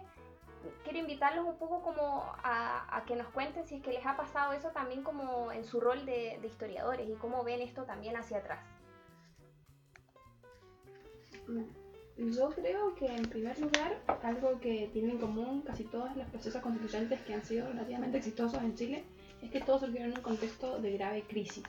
Quiero 0.83 0.99
invitarlos 0.99 1.43
un 1.43 1.57
poco 1.57 1.81
como 1.81 2.23
a, 2.43 3.03
que 3.07 3.15
nos 3.15 3.29
cuenten 3.29 3.65
si 3.65 3.77
es 3.77 3.81
que 3.81 3.93
les 3.93 4.05
ha 4.05 4.15
pasado 4.15 4.53
eso 4.53 4.69
también 4.69 5.01
como 5.01 5.51
en 5.51 5.65
su 5.65 5.79
rol 5.79 6.05
de, 6.05 6.37
de 6.39 6.47
historiadores 6.47 7.09
y 7.09 7.15
cómo 7.15 7.43
ven 7.43 7.61
esto 7.61 7.83
también 7.85 8.15
hacia 8.15 8.37
atrás. 8.37 8.63
Yo 12.17 12.49
creo 12.51 12.93
que 12.93 13.07
en 13.07 13.23
primer 13.23 13.59
lugar, 13.59 13.99
algo 14.21 14.59
que 14.59 14.89
tienen 14.93 15.11
en 15.11 15.17
común 15.17 15.61
casi 15.61 15.83
todos 15.85 16.15
los 16.15 16.27
procesos 16.27 16.61
constituyentes 16.61 17.19
que 17.21 17.33
han 17.33 17.43
sido 17.43 17.67
relativamente 17.67 18.19
exitosos 18.19 18.61
en 18.61 18.75
Chile, 18.75 19.03
es 19.41 19.49
que 19.49 19.61
todos 19.61 19.81
surgieron 19.81 20.11
en 20.11 20.17
un 20.17 20.23
contexto 20.23 20.79
de 20.79 20.93
grave 20.93 21.23
crisis. 21.23 21.63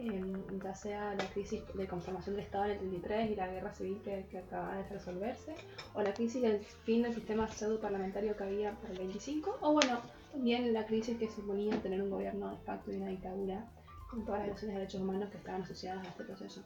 Em, 0.00 0.60
ya 0.62 0.74
sea 0.74 1.14
la 1.14 1.24
crisis 1.30 1.62
de 1.74 1.86
conformación 1.88 2.36
del 2.36 2.44
Estado 2.44 2.66
en 2.66 2.70
el 2.72 2.78
33 2.78 3.30
y 3.30 3.34
la 3.34 3.48
guerra 3.48 3.74
civil 3.74 4.00
que, 4.04 4.26
que 4.30 4.38
acaba 4.38 4.76
de 4.76 4.88
resolverse, 4.88 5.54
o 5.94 6.02
la 6.02 6.12
crisis 6.12 6.42
del 6.42 6.60
fin 6.60 7.02
del 7.02 7.14
sistema 7.14 7.48
pseudo 7.48 7.80
parlamentario 7.80 8.36
que 8.36 8.44
había 8.44 8.72
para 8.72 8.92
el 8.92 8.98
25, 8.98 9.58
o 9.60 9.72
bueno, 9.72 10.00
también 10.32 10.72
la 10.72 10.86
crisis 10.86 11.18
que 11.18 11.28
suponía 11.28 11.80
tener 11.82 12.02
un 12.02 12.10
gobierno 12.10 12.50
de 12.50 12.58
facto 12.58 12.92
y 12.92 12.96
una 12.96 13.08
dictadura 13.08 13.64
con 14.08 14.24
todas 14.24 14.38
las 14.40 14.46
violaciones 14.46 14.74
de 14.74 14.80
derechos 14.80 15.00
humanos 15.00 15.30
que 15.30 15.38
estaban 15.38 15.62
asociadas 15.62 16.06
a 16.06 16.10
este 16.10 16.24
proceso. 16.24 16.62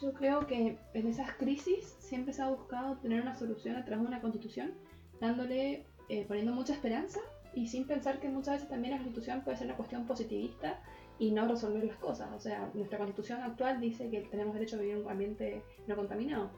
Yo 0.00 0.12
creo 0.12 0.46
que 0.46 0.78
en 0.92 1.06
esas 1.06 1.34
crisis 1.36 1.96
siempre 2.00 2.34
se 2.34 2.42
ha 2.42 2.50
buscado 2.50 2.96
tener 2.98 3.22
una 3.22 3.34
solución 3.34 3.76
a 3.76 3.84
través 3.84 4.02
de 4.02 4.08
una 4.08 4.20
constitución, 4.20 4.72
dándole, 5.20 5.84
eh, 6.08 6.24
poniendo 6.26 6.52
mucha 6.52 6.74
esperanza 6.74 7.20
y 7.54 7.68
sin 7.68 7.86
pensar 7.86 8.20
que 8.20 8.28
muchas 8.28 8.54
veces 8.54 8.68
también 8.68 8.92
la 8.92 8.98
constitución 8.98 9.42
puede 9.42 9.56
ser 9.56 9.68
una 9.68 9.76
cuestión 9.76 10.06
positivista 10.06 10.78
y 11.18 11.30
no 11.30 11.48
resolver 11.48 11.84
las 11.84 11.96
cosas. 11.96 12.28
O 12.34 12.40
sea, 12.40 12.70
nuestra 12.74 12.98
constitución 12.98 13.40
actual 13.40 13.80
dice 13.80 14.10
que 14.10 14.20
tenemos 14.20 14.52
derecho 14.54 14.76
a 14.76 14.80
vivir 14.80 14.96
en 14.96 15.04
un 15.04 15.10
ambiente 15.10 15.62
no 15.86 15.96
contaminado 15.96 16.50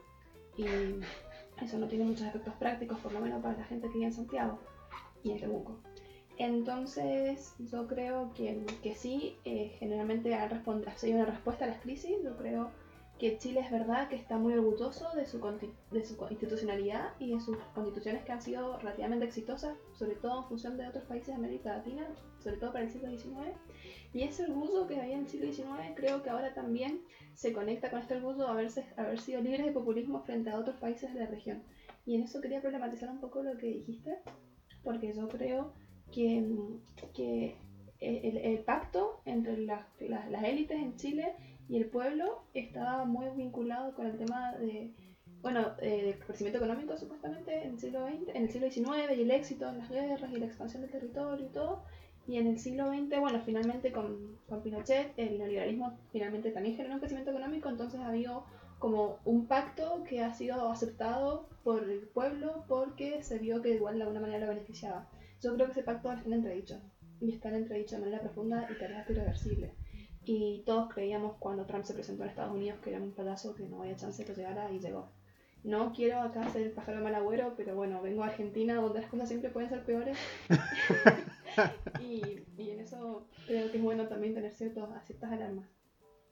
y 0.57 0.64
eso 1.62 1.78
no 1.78 1.86
tiene 1.86 2.05
muchos 2.05 2.26
efectos 2.26 2.55
prácticos, 2.55 2.99
por 2.99 3.12
lo 3.12 3.20
menos 3.20 3.41
para 3.41 3.57
la 3.57 3.64
gente 3.64 3.86
que 3.86 3.95
vive 3.95 4.07
en 4.07 4.12
Santiago 4.12 4.59
y 5.22 5.30
en 5.30 5.39
Temuco. 5.39 5.78
Entonces, 6.36 7.55
yo 7.59 7.86
creo 7.86 8.32
que, 8.34 8.64
que 8.82 8.95
sí, 8.95 9.36
eh, 9.45 9.76
generalmente 9.78 10.34
ha, 10.34 10.45
ha 10.45 10.97
sido 10.97 11.16
una 11.16 11.26
respuesta 11.26 11.64
a 11.64 11.68
las 11.68 11.80
crisis. 11.80 12.16
Yo 12.22 12.36
creo 12.36 12.70
que 13.18 13.36
Chile 13.36 13.60
es 13.60 13.70
verdad 13.70 14.08
que 14.08 14.14
está 14.14 14.38
muy 14.38 14.54
orgulloso 14.54 15.10
de 15.16 15.26
su, 15.26 15.40
de 15.90 16.04
su 16.04 16.26
institucionalidad 16.30 17.14
y 17.18 17.34
de 17.34 17.40
sus 17.40 17.56
constituciones 17.74 18.24
que 18.24 18.30
han 18.30 18.40
sido 18.40 18.78
relativamente 18.78 19.24
exitosas, 19.24 19.76
sobre 19.92 20.14
todo 20.14 20.42
en 20.42 20.48
función 20.48 20.76
de 20.76 20.86
otros 20.86 21.04
países 21.04 21.28
de 21.28 21.34
América 21.34 21.76
Latina, 21.76 22.06
sobre 22.38 22.58
todo 22.58 22.72
para 22.72 22.84
el 22.84 22.90
siglo 22.90 23.10
XIX. 23.10 23.56
Y 24.12 24.22
ese 24.22 24.44
orgullo 24.44 24.86
que 24.86 25.00
había 25.00 25.14
en 25.14 25.22
el 25.22 25.28
siglo 25.28 25.52
XIX 25.52 25.94
creo 25.96 26.22
que 26.22 26.30
ahora 26.30 26.54
también 26.54 27.02
se 27.34 27.52
conecta 27.52 27.90
con 27.90 28.00
este 28.00 28.16
orgullo 28.16 28.44
de 28.44 28.50
haberse, 28.50 28.86
haber 28.96 29.18
sido 29.20 29.42
libres 29.42 29.66
de 29.66 29.72
populismo 29.72 30.22
frente 30.22 30.50
a 30.50 30.58
otros 30.58 30.76
países 30.76 31.12
de 31.12 31.20
la 31.20 31.26
región. 31.26 31.62
Y 32.06 32.14
en 32.14 32.22
eso 32.22 32.40
quería 32.40 32.60
problematizar 32.60 33.10
un 33.10 33.20
poco 33.20 33.42
lo 33.42 33.58
que 33.58 33.66
dijiste, 33.66 34.16
porque 34.84 35.12
yo 35.12 35.28
creo 35.28 35.72
que, 36.12 36.46
que 37.14 37.56
el, 38.00 38.36
el 38.36 38.58
pacto 38.60 39.20
entre 39.24 39.58
las, 39.58 39.84
las, 40.00 40.30
las 40.30 40.44
élites 40.44 40.78
en 40.78 40.96
Chile 40.96 41.34
y 41.68 41.76
el 41.76 41.86
pueblo 41.86 42.42
estaba 42.54 43.04
muy 43.04 43.26
vinculado 43.36 43.94
con 43.94 44.06
el 44.06 44.16
tema 44.16 44.52
de, 44.56 44.90
bueno, 45.42 45.72
eh, 45.80 46.02
del 46.04 46.18
crecimiento 46.18 46.58
económico 46.58 46.96
supuestamente 46.96 47.62
en 47.62 47.72
el 47.72 47.78
siglo 47.78 48.06
XX, 48.06 48.34
en 48.34 48.42
el 48.44 48.50
siglo 48.50 48.70
XIX 48.70 49.16
y 49.16 49.22
el 49.22 49.30
éxito 49.30 49.68
en 49.68 49.78
las 49.78 49.90
guerras 49.90 50.32
y 50.32 50.38
la 50.38 50.46
expansión 50.46 50.82
del 50.82 50.90
territorio 50.90 51.44
y 51.44 51.50
todo. 51.50 51.82
Y 52.26 52.36
en 52.36 52.46
el 52.46 52.58
siglo 52.58 52.88
XX, 52.88 53.20
bueno, 53.20 53.40
finalmente 53.44 53.90
con, 53.90 54.38
con 54.48 54.62
Pinochet, 54.62 55.12
el 55.16 55.38
neoliberalismo 55.38 55.98
finalmente 56.12 56.50
también 56.50 56.76
generó 56.76 56.94
un 56.94 57.00
crecimiento 57.00 57.30
económico, 57.30 57.68
entonces 57.68 58.00
ha 58.00 58.08
habido 58.08 58.44
como 58.78 59.18
un 59.24 59.46
pacto 59.46 60.04
que 60.04 60.22
ha 60.22 60.32
sido 60.34 60.70
aceptado 60.70 61.48
por 61.64 61.84
el 61.84 62.00
pueblo 62.00 62.64
porque 62.68 63.22
se 63.22 63.38
vio 63.38 63.62
que 63.62 63.74
igual 63.74 63.96
de 63.96 64.02
alguna 64.02 64.20
manera 64.20 64.40
lo 64.40 64.48
beneficiaba. 64.48 65.08
Yo 65.40 65.54
creo 65.54 65.66
que 65.66 65.72
ese 65.72 65.82
pacto 65.82 66.12
está 66.12 66.26
en 66.26 66.34
entredicho, 66.34 66.80
y 67.20 67.32
está 67.32 67.48
en 67.48 67.56
entredicho 67.56 67.96
de 67.96 68.02
manera 68.02 68.20
profunda 68.20 68.68
y 68.70 68.78
tal 68.78 68.92
vez 68.92 69.10
irreversible. 69.10 69.74
Y 70.30 70.62
todos 70.66 70.92
creíamos 70.92 71.36
cuando 71.38 71.64
Trump 71.64 71.84
se 71.84 71.94
presentó 71.94 72.22
en 72.22 72.28
Estados 72.28 72.54
Unidos 72.54 72.78
que 72.84 72.90
era 72.90 73.00
un 73.00 73.12
pedazo 73.12 73.54
que 73.54 73.66
no 73.66 73.80
había 73.80 73.96
chance 73.96 74.22
de 74.22 74.26
que 74.26 74.38
llegara 74.38 74.70
y 74.70 74.78
llegó. 74.78 75.10
No 75.64 75.90
quiero 75.94 76.20
acá 76.20 76.46
ser 76.50 76.66
el 76.66 76.72
pájaro 76.72 77.02
mal 77.02 77.14
agüero, 77.14 77.54
pero 77.56 77.74
bueno, 77.74 78.02
vengo 78.02 78.22
a 78.22 78.26
Argentina 78.26 78.74
donde 78.74 79.00
las 79.00 79.08
cosas 79.08 79.28
siempre 79.28 79.48
pueden 79.48 79.70
ser 79.70 79.86
peores. 79.86 80.18
y, 82.02 82.44
y, 82.58 82.70
en 82.70 82.80
eso 82.80 83.26
creo 83.46 83.70
que 83.70 83.78
es 83.78 83.82
bueno 83.82 84.06
también 84.06 84.34
tener 84.34 84.52
ciertos, 84.52 84.86
ciertas 85.06 85.32
alarmas. 85.32 85.66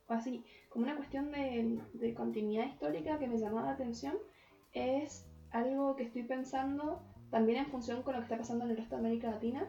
O 0.09 0.13
así, 0.13 0.45
como 0.69 0.85
una 0.85 0.97
cuestión 0.97 1.33
de, 1.33 1.81
de 1.95 2.13
continuidad 2.13 2.67
histórica 2.67 3.19
que 3.19 3.29
me 3.29 3.39
llamó 3.39 3.63
la 3.63 3.71
atención, 3.71 4.19
es 4.75 5.27
algo 5.53 5.97
que 5.97 6.03
estoy 6.03 6.25
pensando 6.25 7.03
también 7.31 7.61
en 7.61 7.67
función 7.69 8.03
con 8.03 8.13
lo 8.13 8.21
que 8.21 8.25
está 8.25 8.37
pasando 8.37 8.67
en 8.67 8.73
el 8.73 8.77
resto 8.77 8.97
de 8.97 9.01
América 9.01 9.31
Latina, 9.31 9.67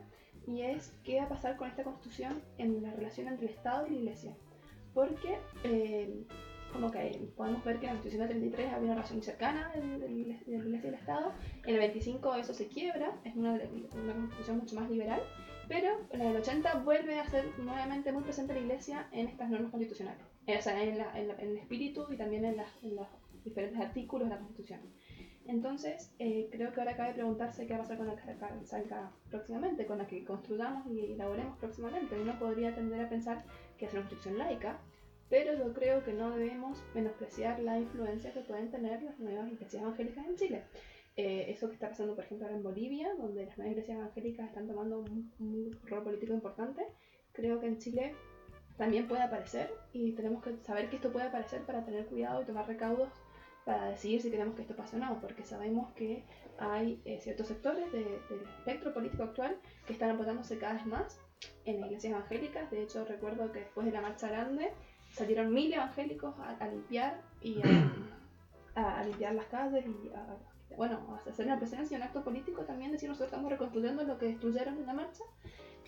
y 0.48 0.62
es 0.62 0.93
qué 1.04 1.18
va 1.18 1.26
a 1.26 1.30
pasar 1.30 1.58
con 1.58 1.70
esta 1.70 1.84
constitución 1.84 2.41
en 2.58 2.82
la 2.82 2.91
relación 2.93 3.28
entre 3.28 3.48
el 3.48 3.54
Estado 3.54 3.86
y 3.88 3.91
la 3.91 3.95
Iglesia. 3.98 4.36
Porque 4.93 5.38
eh, 5.64 6.26
como 6.74 6.91
que 6.91 7.30
podemos 7.36 7.64
ver 7.64 7.80
que 7.80 7.88
en 7.88 7.93
la 7.93 8.02
Constitución 8.02 8.28
del 8.28 8.39
33 8.39 8.74
había 8.74 8.86
una 8.86 8.95
relación 8.95 9.22
cercana 9.22 9.72
de, 9.74 10.00
la 10.00 10.06
Iglesia 10.08 10.43
y 10.48 10.56
el 10.56 10.93
Estado, 10.93 11.34
en 11.66 11.74
el 11.76 11.80
25 11.80 12.36
eso 12.36 12.54
se 12.54 12.68
quiebra, 12.68 13.14
es 13.24 13.36
una, 13.36 13.54
una 13.54 14.14
constitución 14.14 14.58
mucho 14.58 14.76
más 14.76 14.89
liberal, 14.89 15.22
pero 15.68 15.89
en 16.12 16.22
el 16.22 16.38
80 16.38 16.76
vuelve 16.80 17.20
a 17.20 17.30
ser 17.30 17.45
nuevamente 17.60 18.12
muy 18.12 18.24
presente 18.24 18.54
la 18.54 18.60
Iglesia 18.60 19.08
en 19.12 19.28
estas 19.28 19.50
normas 19.50 19.72
constitucionales, 19.72 20.24
o 20.48 20.62
sea, 20.62 20.82
en, 20.82 20.98
la, 20.98 21.18
en, 21.20 21.28
la, 21.28 21.34
en 21.36 21.50
el 21.50 21.58
espíritu 21.58 22.06
y 22.12 22.18
también 22.18 22.45
en, 22.45 22.60
en, 22.84 22.95
los 22.95 23.08
diferentes 23.43 23.80
artículos 23.80 24.30
de 24.30 24.36
la 24.36 24.41
Constitución. 24.41 24.80
Entonces, 25.48 26.12
eh, 26.20 26.50
creo 26.52 26.74
que 26.74 26.82
ahora 26.82 26.98
cabe 26.98 27.14
preguntarse 27.14 27.66
qué 27.66 27.74
va 27.74 27.80
a 27.80 27.82
pasar 27.84 27.98
con 27.98 28.08
la 28.08 28.16
que 28.16 28.66
salga 28.66 29.12
próximamente, 29.30 29.86
con 29.86 29.98
la 29.98 30.06
que 30.06 30.26
construyamos 30.26 30.86
y 30.88 31.14
elaboremos 31.14 31.58
próximamente. 31.58 32.20
Uno 32.20 32.38
podría 32.38 32.76
tender 32.76 33.00
a 33.00 33.10
pensar 33.10 33.45
que 33.78 33.86
es 33.86 33.93
una 33.93 34.02
constitución 34.02 34.38
laica, 34.38 34.80
pero 35.30 35.58
yo 35.58 35.74
creo 35.74 36.04
que 36.04 36.12
no 36.12 36.32
debemos 36.32 36.84
menospreciar 36.93 37.60
la 37.62 37.80
influencia 37.80 38.34
que 38.34 38.41
pueden 38.41 38.70
tener 38.72 39.02
las 39.04 39.20
nuevas 39.20 39.50
iglesias 39.50 39.82
evangélicas 39.82 40.26
en 40.26 40.36
Chile. 40.36 40.64
Eh, 41.16 41.45
eso 41.50 41.68
que 41.70 41.76
está 41.76 41.89
pasando, 41.89 42.14
por 42.14 42.26
ejemplo, 42.26 42.45
ahora 42.45 42.58
en 42.58 42.64
Bolivia, 42.64 43.10
donde 43.18 43.45
las 43.45 43.58
nuevas 43.58 43.72
iglesias 43.72 43.98
evangélicas 43.98 44.50
están 44.50 44.68
tomando 44.68 45.00
un, 45.00 45.32
un, 45.39 45.80
rol 45.86 46.04
político 46.04 46.34
importante, 46.34 46.86
creo 47.32 47.60
que 47.60 47.68
en 47.68 47.78
Chile 47.78 48.16
también 48.78 49.08
puede 49.08 49.24
aparecer 49.24 49.72
y 49.93 50.12
tenemos 50.12 50.43
que 50.43 50.58
saber 50.58 50.89
que 50.89 50.98
esto 50.98 51.12
puede 51.12 51.28
aparecer 51.28 51.62
para 51.62 51.84
tener 51.86 52.06
cuidado 52.06 52.41
y 52.41 52.45
tomar 52.45 52.68
recaudos 52.68 53.10
para 53.68 53.89
decidir 53.89 54.22
si 54.22 54.32
queremos 54.32 54.55
que 54.55 54.61
esto 54.61 54.78
pase 54.78 54.95
o 54.95 54.99
no, 54.99 55.20
porque 55.20 55.43
sabemos 55.43 55.91
que 55.91 56.24
hay 56.57 57.01
eh, 57.03 57.20
ciertos 57.20 57.47
sectores 57.47 57.91
de, 57.91 57.99
del 57.99 58.41
espectro 58.59 58.93
político 58.93 59.24
actual 59.24 59.57
que 59.86 59.91
están 59.91 60.09
apoyándose 60.11 60.57
cada 60.57 60.76
vez 60.76 60.86
más 60.86 61.20
en 61.65 61.82
las 61.82 61.89
iglesias 61.89 62.13
evangélicas. 62.13 62.72
De 62.72 62.82
hecho, 62.82 63.03
recuerdo 63.03 63.51
que 63.51 63.59
después 63.59 63.86
de 63.86 63.91
la 63.91 63.99
marcha 63.99 64.30
grande 64.30 64.72
salieron 65.11 65.53
mil 65.53 65.74
evangélicos 65.74 66.34
a, 66.39 66.51
a 66.51 66.68
limpiar 66.70 67.22
y 67.41 67.61
a, 68.76 68.99
a, 68.99 69.03
limpiar 69.03 69.36
las 69.36 69.47
calles 69.47 69.86
y 69.86 70.13
a, 70.15 70.38
bueno, 70.78 71.20
hacer 71.30 71.47
la 71.47 71.57
presencia, 71.57 71.97
un 71.97 72.03
acto 72.03 72.24
político 72.24 72.63
también, 72.63 72.93
decir 72.93 73.09
nosotros 73.09 73.34
estamos 73.34 73.51
reconstruyendo 73.51 74.01
lo 74.05 74.18
que 74.18 74.28
destruyeron 74.28 74.78
en 74.78 74.86
la 74.86 74.93
marcha. 74.93 75.26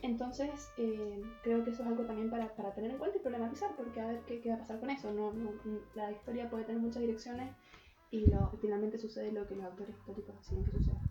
Entonces, 0.01 0.71
eh, 0.77 1.23
creo 1.43 1.63
que 1.63 1.71
eso 1.71 1.83
es 1.83 1.87
algo 1.87 2.03
también 2.03 2.29
para, 2.29 2.53
para, 2.55 2.73
tener 2.73 2.91
en 2.91 2.97
cuenta 2.97 3.17
y 3.17 3.21
problematizar, 3.21 3.73
porque 3.77 4.01
a 4.01 4.07
ver 4.07 4.19
qué, 4.27 4.41
qué 4.41 4.49
va 4.49 4.55
a 4.55 4.59
pasar 4.59 4.79
con 4.81 4.89
eso. 4.89 5.11
No, 5.11 5.31
no, 5.31 5.51
la 5.95 6.11
historia 6.11 6.49
puede 6.49 6.65
tener 6.65 6.81
muchas 6.81 7.01
direcciones 7.01 7.49
y, 8.11 8.25
lo, 8.29 8.51
finalmente 8.61 8.97
sucede 8.97 9.31
lo 9.31 9.47
que 9.47 9.55
los 9.55 9.65
autores 9.65 9.95
históricos 9.95 10.35
deciden 10.37 10.65
que 10.65 10.71
suceda. 10.71 11.01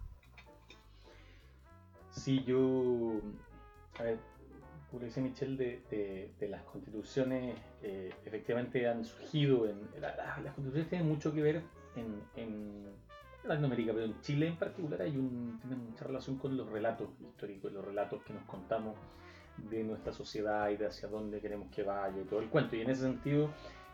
Sí, 2.11 2.43
yo. 2.45 3.21
A 3.99 4.03
ver, 4.03 4.19
como 4.91 5.05
dice 5.05 5.21
Michelle, 5.21 5.57
de, 5.91 6.49
las 6.49 6.63
constituciones 6.65 7.57
eh, 7.83 8.11
efectivamente 8.25 8.89
han 8.89 9.05
surgido. 9.05 9.69
En, 9.69 9.89
la, 10.01 10.17
la, 10.17 10.41
las 10.41 10.55
constituciones 10.55 10.89
tienen 10.89 11.09
mucho 11.09 11.33
que 11.33 11.43
ver 11.43 11.63
en, 11.97 12.23
en 12.37 12.87
Latinoamérica, 13.45 13.93
pero 13.93 14.05
en 14.07 14.21
Chile 14.21 14.49
en 14.49 14.57
particular 14.57 15.03
hay 15.03 15.17
un, 15.17 15.59
tiene 15.61 15.77
mucha 15.77 16.05
relación 16.05 16.37
con 16.39 16.57
los 16.57 16.69
relatos 16.69 17.09
históricos, 17.21 17.73
los 17.73 17.85
relatos 17.85 18.23
que 18.23 18.33
nos 18.33 18.45
contamos 18.45 18.97
de 19.71 19.83
nuestra 19.83 20.13
sociedad 20.13 20.71
y 20.71 20.77
de 20.77 20.87
hacia 20.87 21.09
dónde 21.09 21.41
queremos 21.41 21.71
que 21.71 21.83
vaya 21.83 22.21
y 22.21 22.25
todo 22.25 22.41
el 22.41 22.49
cuento. 22.49 22.77
Y 22.77 22.83
en 22.83 22.91
ese 22.91 23.03
sentido, 23.03 23.51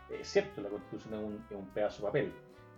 es 0.09 0.27
cierto, 0.27 0.61
la 0.61 0.69
constitución 0.69 1.13
es 1.13 1.19
un, 1.19 1.45
es 1.49 1.57
un 1.57 1.67
pedazo 1.69 2.03
de 2.03 2.07
papel. 2.07 2.33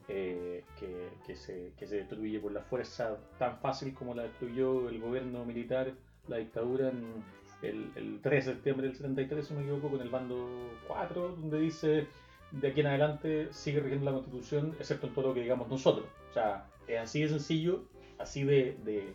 Eh, 0.10 0.64
que, 0.80 1.10
que, 1.26 1.36
se, 1.36 1.74
que, 1.78 1.86
se, 1.86 1.98
destruye 1.98 2.40
por 2.40 2.54
la 2.54 2.62
fuerza 2.62 3.18
tan 3.38 3.58
fácil 3.58 3.94
como 3.94 4.16
la 4.16 4.24
destruyó 4.24 4.88
el 4.88 5.02
gobierno 5.02 5.44
militar, 5.44 5.92
la 6.30 6.38
dictadura 6.38 6.90
en 6.90 7.24
el, 7.62 7.92
el 7.96 8.20
3 8.22 8.46
de 8.46 8.54
septiembre 8.54 8.88
del 8.88 8.96
73, 8.96 9.46
si 9.46 9.54
no 9.54 9.60
me 9.60 9.66
equivoco, 9.66 9.90
con 9.90 10.02
el 10.02 10.10
bando 10.10 10.48
4, 10.88 11.36
donde 11.36 11.60
dice 11.60 12.08
de 12.52 12.68
aquí 12.70 12.80
en 12.80 12.88
adelante 12.88 13.50
sigue 13.52 13.82
rigiendo 13.82 14.06
la 14.06 14.14
constitución, 14.14 14.76
excepto 14.80 15.08
en 15.08 15.14
todo 15.14 15.28
lo 15.30 15.34
que 15.34 15.42
digamos 15.42 15.68
nosotros. 15.68 16.08
O 16.30 16.34
sea, 16.34 16.66
es 16.88 17.00
así 17.00 17.22
de 17.22 17.30
sencillo, 17.30 17.84
así 18.18 18.44
de, 18.44 18.78
de, 18.84 19.14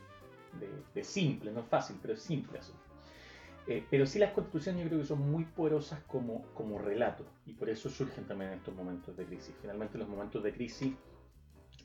de, 0.60 0.68
de 0.94 1.04
simple, 1.04 1.52
no 1.52 1.60
es 1.60 1.66
fácil, 1.66 1.96
pero 2.02 2.14
es 2.14 2.22
simple 2.22 2.58
así. 2.58 2.72
Eh, 3.68 3.86
pero 3.88 4.06
sí 4.06 4.18
las 4.18 4.32
constituciones 4.32 4.82
yo 4.82 4.88
creo 4.88 5.00
que 5.00 5.06
son 5.06 5.30
muy 5.30 5.44
poderosas 5.44 6.00
como, 6.04 6.42
como 6.54 6.78
relato 6.78 7.24
y 7.46 7.52
por 7.52 7.70
eso 7.70 7.88
surgen 7.88 8.24
también 8.24 8.52
en 8.52 8.58
estos 8.58 8.74
momentos 8.74 9.16
de 9.16 9.24
crisis. 9.24 9.54
Finalmente 9.60 9.98
los 9.98 10.08
momentos 10.08 10.42
de 10.42 10.52
crisis 10.52 10.92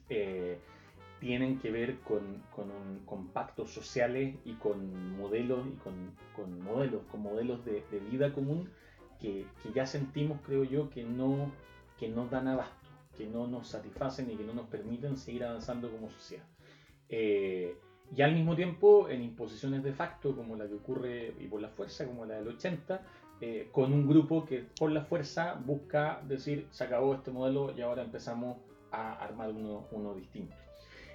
eh, 0.09 0.59
tienen 1.19 1.59
que 1.59 1.71
ver 1.71 1.99
con, 1.99 2.43
con, 3.05 3.28
pactos 3.28 3.71
sociales 3.71 4.36
y 4.43 4.53
con 4.53 5.17
modelos 5.17 5.67
y 5.67 5.75
con, 5.78 6.15
con 6.36 6.61
modelos, 6.61 7.03
con 7.11 7.21
modelos 7.21 7.63
de, 7.65 7.84
de 7.91 7.99
vida 7.99 8.34
común 8.34 8.69
que, 9.19 9.45
que, 9.61 9.71
ya 9.73 9.86
sentimos, 9.86 10.39
creo 10.45 10.63
yo, 10.63 10.89
que 10.89 11.03
no, 11.03 11.51
que 11.99 12.07
no 12.09 12.28
dan 12.28 12.47
abasto, 12.47 12.88
que 13.17 13.28
no 13.28 13.47
nos 13.47 13.67
satisfacen 13.67 14.32
y 14.32 14.36
que 14.36 14.43
no 14.43 14.53
nos 14.53 14.67
permiten 14.67 15.17
seguir 15.17 15.43
avanzando 15.43 15.91
como 15.91 16.09
sociedad. 16.09 16.45
Eh, 17.09 17.78
y 18.15 18.21
al 18.21 18.33
mismo 18.33 18.55
tiempo 18.55 19.09
en 19.09 19.21
imposiciones 19.21 19.83
de 19.83 19.93
facto 19.93 20.35
como 20.35 20.55
la 20.55 20.67
que 20.67 20.75
ocurre 20.75 21.33
y 21.39 21.47
por 21.47 21.61
la 21.61 21.69
fuerza 21.69 22.05
como 22.05 22.25
la 22.25 22.35
del 22.35 22.47
80 22.47 23.01
eh, 23.41 23.69
con 23.71 23.93
un 23.93 24.07
grupo 24.07 24.45
que 24.45 24.65
por 24.79 24.91
la 24.91 25.03
fuerza 25.03 25.55
busca 25.65 26.21
decir 26.27 26.67
se 26.71 26.83
acabó 26.83 27.13
este 27.13 27.31
modelo 27.31 27.73
y 27.75 27.81
ahora 27.81 28.03
empezamos 28.03 28.57
a 28.91 29.13
armar 29.13 29.49
uno, 29.49 29.85
uno 29.91 30.13
distinto 30.15 30.55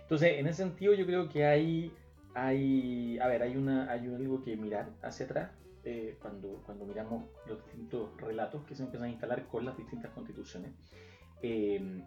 entonces 0.02 0.38
en 0.38 0.46
ese 0.46 0.62
sentido 0.62 0.94
yo 0.94 1.06
creo 1.06 1.28
que 1.28 1.46
hay 1.46 1.92
hay 2.34 3.18
a 3.18 3.26
ver 3.26 3.42
hay 3.42 3.56
una 3.56 3.90
hay 3.90 4.06
algo 4.06 4.42
que 4.42 4.56
mirar 4.56 4.90
hacia 5.02 5.26
atrás 5.26 5.50
eh, 5.84 6.16
cuando 6.20 6.62
cuando 6.64 6.84
miramos 6.86 7.24
los 7.48 7.64
distintos 7.64 8.10
relatos 8.20 8.62
que 8.64 8.76
se 8.76 8.84
empiezan 8.84 9.08
a 9.08 9.10
instalar 9.12 9.46
con 9.48 9.64
las 9.64 9.76
distintas 9.76 10.12
constituciones. 10.12 10.70
Eh, 11.42 12.02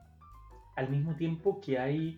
al 0.77 0.89
mismo 0.89 1.15
tiempo 1.15 1.59
que 1.59 1.77
hay 1.77 2.17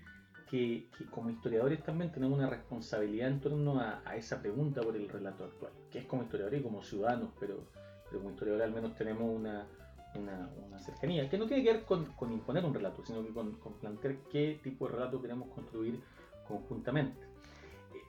que, 0.50 0.88
que, 0.98 1.06
como 1.06 1.30
historiadores 1.30 1.84
también 1.84 2.12
tenemos 2.12 2.38
una 2.38 2.50
responsabilidad 2.50 3.28
en 3.30 3.39
torno 3.39 3.80
a, 3.80 4.02
a, 4.06 4.16
esa 4.16 4.41
pregunta 4.41 4.82
por 4.82 4.95
el 4.95 5.08
relato 5.08 5.45
actual, 5.45 5.72
que 5.91 6.00
es 6.00 6.06
como 6.06 6.24
historiadores 6.24 6.62
y 6.62 6.64
como 6.64 6.84
ciudadanos, 6.84 7.30
pero, 7.39 7.66
pero 8.06 8.20
como 8.20 8.32
historiadores 8.32 8.68
al 8.68 8.74
menos 8.74 8.95
tenemos 8.95 9.24
una, 9.24 9.68
una, 10.16 10.50
una, 10.66 10.80
cercanía, 10.80 11.30
que 11.30 11.38
no 11.38 11.48
tiene 11.48 11.64
que 11.64 11.74
ver 11.74 11.84
con, 11.84 12.06
con 12.14 12.32
imponer 12.32 12.66
un 12.66 12.74
relato, 12.74 13.04
sino 13.06 13.24
que 13.24 13.34
con, 13.34 13.54
con, 13.54 13.74
plantear 13.74 14.16
qué 14.30 14.60
tipo 14.64 14.88
de 14.88 14.95
relato 14.95 15.22
queremos 15.22 15.50
construir 15.50 16.00
conjuntamente. 16.48 17.28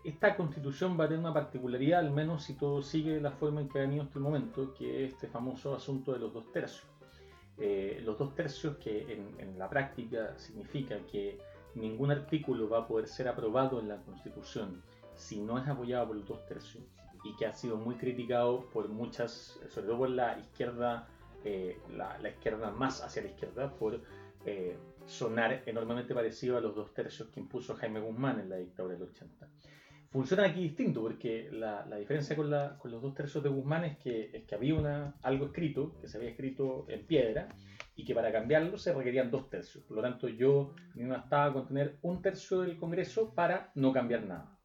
Esta 0.05 0.37
constitución 0.37 0.99
va 0.99 1.05
a 1.05 1.09
tener 1.09 1.21
una 1.21 1.35
particularidad, 1.35 2.01
al 2.01 2.13
menos 2.13 2.45
si 2.45 2.55
todo 2.55 2.83
sigue 2.83 3.21
la 3.21 3.33
forma 3.33 3.61
en 3.61 3.69
que 3.69 3.79
ha 3.79 3.83
venido 3.83 4.05
hasta 4.05 4.19
el 4.19 4.23
momento, 4.23 4.73
que 4.75 5.05
es 5.05 5.13
este 5.13 5.27
famoso 5.27 5.75
asunto 5.75 6.13
de 6.13 6.21
los 6.21 6.33
dos 6.33 6.51
tercios. 6.53 6.87
Eh, 7.61 8.01
los 8.05 8.17
dos 8.17 8.37
tercios 8.37 8.77
que 8.77 9.13
en, 9.13 9.35
en 9.41 9.59
la 9.59 9.69
práctica 9.69 10.39
significa 10.39 10.97
que 11.11 11.41
ningún 11.81 12.11
artículo 12.11 12.69
va 12.69 12.81
a 12.81 12.87
poder 12.87 13.09
ser 13.09 13.29
aprobado 13.29 13.81
en 13.81 13.89
la 13.89 14.03
Constitución 14.03 14.83
si 15.15 15.41
no 15.41 15.59
es 15.59 15.67
apoyado 15.67 16.09
por 16.09 16.17
los 16.17 16.27
dos 16.27 16.47
tercios 16.47 16.85
y 17.25 17.35
que 17.37 17.47
ha 17.47 17.53
sido 17.53 17.77
muy 17.77 17.97
criticado 17.97 18.69
por 18.71 18.89
muchas, 18.89 19.59
sobre 19.69 19.87
todo 19.87 19.99
por 19.99 20.11
la 20.11 20.39
izquierda, 20.39 21.09
eh, 21.45 21.79
la, 21.91 22.19
la, 22.19 22.31
izquierda 22.31 22.71
más 22.71 23.03
hacia 23.03 23.23
la 23.23 23.29
izquierda, 23.29 23.75
por 23.75 24.01
eh, 24.45 24.77
sonar 25.07 25.63
enormemente 25.67 26.15
parecido 26.15 26.57
a 26.57 26.61
los 26.61 26.75
dos 26.75 26.93
tercios 26.95 27.29
que 27.31 27.41
impuso 27.41 27.75
Jaime 27.75 28.01
Guzmán 28.01 28.41
en 28.41 28.49
la 28.49 28.57
dictadura 28.57 28.95
del 28.95 29.09
80. 29.09 29.49
Funciona 30.11 30.45
aquí 30.45 30.63
distinto 30.63 31.03
porque 31.03 31.51
la, 31.53 31.85
la 31.87 31.97
diferencia 31.97 32.35
con, 32.35 32.51
la, 32.51 32.79
con, 32.79 32.91
los 32.91 33.03
dos 33.03 33.15
tercios 33.15 33.43
de 33.43 33.51
Guzmán 33.51 33.85
es 33.85 33.99
que, 33.99 34.31
es 34.33 34.45
que 34.45 34.55
había 34.55 34.75
una, 34.75 35.15
algo 35.23 35.47
escrito, 35.47 35.99
que 36.01 36.09
se 36.09 36.17
había 36.17 36.31
escrito 36.31 36.87
en 36.89 37.07
piedra, 37.07 37.49
y 37.99 38.05
que 38.05 38.15
para 38.15 38.31
cambiarlo 38.31 38.79
se 38.79 38.95
requerían 38.95 39.29
dos 39.29 39.51
tercios. 39.51 39.83
Por 39.83 39.97
lo 39.97 40.03
tanto, 40.05 40.29
yo 40.29 40.73
me 40.95 41.09
bastaba 41.09 41.53
con 41.53 41.67
tener 41.67 41.99
un 42.03 42.23
tercio 42.23 42.61
del 42.61 42.79
Congreso 42.79 43.35
para 43.35 43.73
no 43.75 43.93
cambiar 43.93 44.23
nada. 44.23 44.57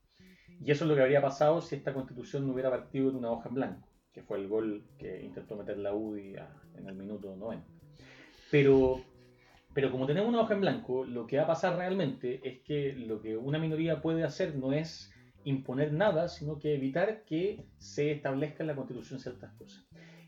Y 0.63 0.69
eso 0.69 0.85
es 0.85 0.89
lo 0.89 0.95
que 0.95 1.01
habría 1.01 1.19
pasado 1.19 1.59
si 1.59 1.75
esta 1.75 1.95
constitución 1.95 2.45
no 2.45 2.53
hubiera 2.53 2.69
partido 2.69 3.09
en 3.09 3.15
una 3.15 3.31
hoja 3.31 3.49
en 3.49 3.55
blanco, 3.55 3.89
que 4.13 4.21
fue 4.21 4.37
el 4.37 4.47
gol 4.47 4.85
que 4.99 5.23
intentó 5.23 5.55
meter 5.55 5.79
la 5.79 5.95
UDI 5.95 6.35
en 6.77 6.87
el 6.87 6.93
minuto 6.93 7.35
90. 7.35 7.65
Pero, 8.51 9.01
pero 9.73 9.89
como 9.89 10.05
tenemos 10.05 10.29
una 10.29 10.41
hoja 10.41 10.53
en 10.53 10.61
blanco, 10.61 11.03
lo 11.03 11.25
que 11.25 11.37
va 11.37 11.43
a 11.43 11.47
pasar 11.47 11.75
realmente 11.75 12.39
es 12.47 12.61
que 12.61 12.93
lo 12.93 13.19
que 13.19 13.35
una 13.35 13.57
minoría 13.57 13.99
puede 13.99 14.23
hacer 14.23 14.55
no 14.55 14.73
es 14.73 15.11
imponer 15.43 15.91
nada, 15.91 16.27
sino 16.27 16.59
que 16.59 16.75
evitar 16.75 17.23
que 17.25 17.65
se 17.79 18.11
establezca 18.11 18.61
en 18.61 18.67
la 18.67 18.75
constitución 18.75 19.19
ciertas 19.19 19.51
cosas. 19.53 19.83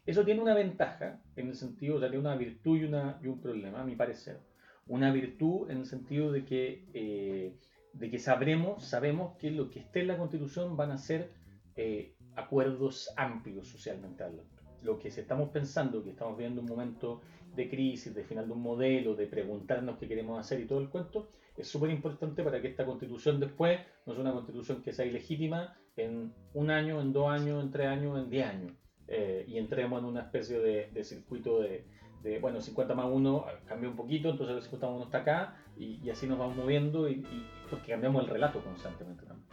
Eso 0.06 0.24
tiene 0.24 0.42
una 0.42 0.54
ventaja, 0.54 1.20
en 1.36 1.48
el 1.48 1.56
sentido, 1.56 1.96
o 1.96 2.00
sea, 2.00 2.10
tiene 2.10 2.22
una 2.22 2.36
virtud 2.36 2.78
y, 2.78 2.84
una, 2.84 3.20
un 3.24 3.42
problema, 3.42 3.82
a 3.82 3.86
mi 3.86 3.96
parecer. 3.96 4.40
Una 4.88 5.12
virtud 5.12 5.70
en 5.72 5.80
el 5.80 5.86
sentido 5.86 6.32
de 6.32 6.46
que, 6.46 6.86
eh, 6.94 7.56
de 7.94 8.10
que 8.12 8.20
sabremos, 8.20 8.86
sabemos 8.86 9.36
que 9.38 9.50
lo 9.50 9.72
que 9.72 9.80
esté 9.80 10.02
en 10.02 10.08
la 10.08 10.18
Constitución 10.18 10.78
van 10.78 10.92
a 10.92 10.98
ser 11.00 11.32
eh, 11.76 12.14
acuerdos 12.36 13.12
amplios 13.18 13.68
socialmente 13.68 14.24
hablando. 14.24 14.54
Lo 14.84 15.00
que 15.00 15.08
estamos 15.08 15.50
pensando, 15.50 16.04
que 16.04 16.12
estamos 16.12 16.38
viendo 16.38 16.62
un 16.62 16.68
momento 16.68 17.22
de 17.56 17.68
crisis, 17.68 18.14
de 18.14 18.24
final 18.24 18.46
de 18.46 18.54
un 18.54 18.62
modelo, 18.62 19.16
de 19.16 19.26
preguntarnos 19.26 19.98
qué 19.98 20.08
queremos 20.08 20.40
hacer 20.40 20.60
y 20.60 20.68
todo 20.68 20.82
el 20.82 20.90
cuento, 20.90 21.30
es 21.58 21.68
súper 21.68 21.90
importante 21.90 22.44
para 22.44 22.62
que 22.62 22.68
esta 22.68 22.86
constitución 22.86 23.40
después 23.40 23.80
no 24.06 24.14
sea 24.14 24.22
una 24.22 24.34
constitución 24.34 24.84
que 24.84 24.94
sea 24.94 25.06
ilegítima 25.06 25.76
en 25.96 26.32
un 26.54 26.70
año, 26.70 27.02
en 27.02 27.12
dos 27.12 27.28
años, 27.30 27.64
en 27.64 27.72
tres 27.72 27.88
años, 27.88 28.20
en 28.20 28.30
diez 28.30 28.46
años. 28.46 28.74
Eh, 29.08 29.46
y 29.48 29.58
entremos 29.58 30.00
en 30.00 30.06
una 30.06 30.22
especie 30.22 30.60
de, 30.60 31.04
circuito 31.04 31.62
de, 31.62 31.86
bueno, 32.40 32.60
50 32.60 32.96
más 32.96 33.06
1 33.08 33.46
cambia 33.68 33.90
un 33.90 33.96
poquito, 33.96 34.32
entonces 34.32 34.56
el 34.56 34.64
50 34.64 34.88
más 34.88 34.96
1 34.96 35.06
está 35.06 35.18
acá, 35.20 35.58
y, 35.78 36.10
así 36.10 36.26
nos 36.28 36.40
vamos 36.40 36.56
moviendo, 36.58 37.08
y, 37.10 37.24
porque 37.70 37.92
cambiamos 37.92 38.24
el 38.24 38.30
relato 38.30 38.64
constantemente 38.64 39.26
también. 39.26 39.46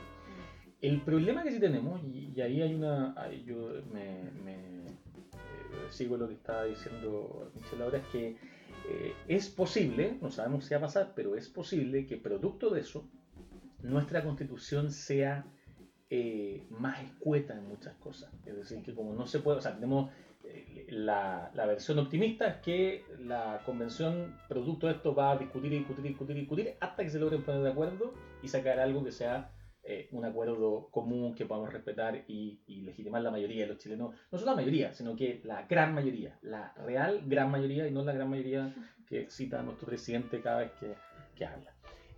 El 0.81 1.01
problema 1.03 1.43
que 1.43 1.53
sí 1.53 1.61
tenemos, 1.61 2.01
y, 2.03 2.41
ahí 2.41 2.63
hay 2.63 2.75
una, 2.75 3.15
yo 3.45 3.83
me, 3.93 4.23
eh, 4.23 4.87
sigo 5.91 6.17
lo 6.17 6.29
que 6.29 6.35
estaba 6.35 6.65
diciendo 6.65 7.53
Michelle 7.55 7.83
ahora, 7.85 7.99
es 7.99 8.07
que 8.07 8.37
eh, 8.89 9.15
es 9.29 9.49
posible, 9.49 10.17
no 10.21 10.31
sabemos 10.31 10.65
si 10.65 10.75
va 10.75 10.79
a 10.79 10.83
pasar, 10.83 11.13
pero 11.15 11.37
es 11.37 11.49
posible 11.49 12.07
que 12.07 12.17
producto 12.17 12.71
de 12.71 12.81
eso, 12.81 13.07
nuestra 13.83 14.25
constitución 14.25 14.91
sea 14.91 15.45
eh, 16.15 16.67
más 16.69 17.03
escueta 17.03 17.55
en 17.55 17.67
muchas 17.67 17.95
cosas. 17.95 18.31
Es 18.45 18.55
decir, 18.55 18.83
que 18.83 18.95
como 18.95 19.15
no 19.15 19.27
se 19.27 19.39
puede, 19.39 19.57
o 19.57 19.61
sea, 19.63 19.73
tenemos 19.73 20.11
eh, 20.45 20.85
la, 20.91 21.51
la, 21.55 21.65
versión 21.65 21.99
optimista 22.01 22.47
es 22.49 22.57
que 22.57 23.03
la 23.19 23.63
convención, 23.65 24.37
producto 24.47 24.89
de 24.89 24.93
esto, 24.93 25.15
va 25.15 25.31
a 25.31 25.39
discutir, 25.39 25.71
discutir, 25.71 26.05
discutir, 26.05 26.37
discutir, 26.37 26.75
hasta 26.81 27.03
que 27.03 27.09
se 27.09 27.19
logren 27.19 27.43
poner 27.43 27.63
de 27.63 27.71
acuerdo 27.71 28.13
y 28.43 28.49
sacar 28.49 28.79
algo 28.79 29.03
que 29.03 29.11
sea 29.11 29.53
eh, 29.85 30.11
un 30.13 30.27
acuerdo 30.27 30.91
común 30.91 31.35
que 31.35 31.47
podamos 31.47 31.73
respetar 31.73 32.25
y, 32.29 32.61
y, 32.67 32.83
legitimar 32.83 33.23
la 33.23 33.31
mayoría 33.31 33.63
de 33.63 33.69
los 33.69 33.79
chilenos. 33.79 34.15
No 34.31 34.37
solo 34.37 34.51
la 34.51 34.57
mayoría, 34.57 34.93
sino 34.93 35.17
que 35.17 35.41
la 35.45 35.63
gran 35.63 35.95
mayoría, 35.95 36.39
la 36.43 36.75
real 36.75 37.23
gran 37.25 37.51
mayoría 37.51 37.89
y 37.89 37.91
no 37.91 38.05
la 38.05 38.13
gran 38.13 38.29
mayoría 38.29 38.75
que 39.09 39.31
cita 39.31 39.63
nuestro 39.63 39.87
presidente 39.87 40.43
cada 40.43 40.59
vez 40.59 40.73
que 41.35 41.47
habla. 41.47 41.72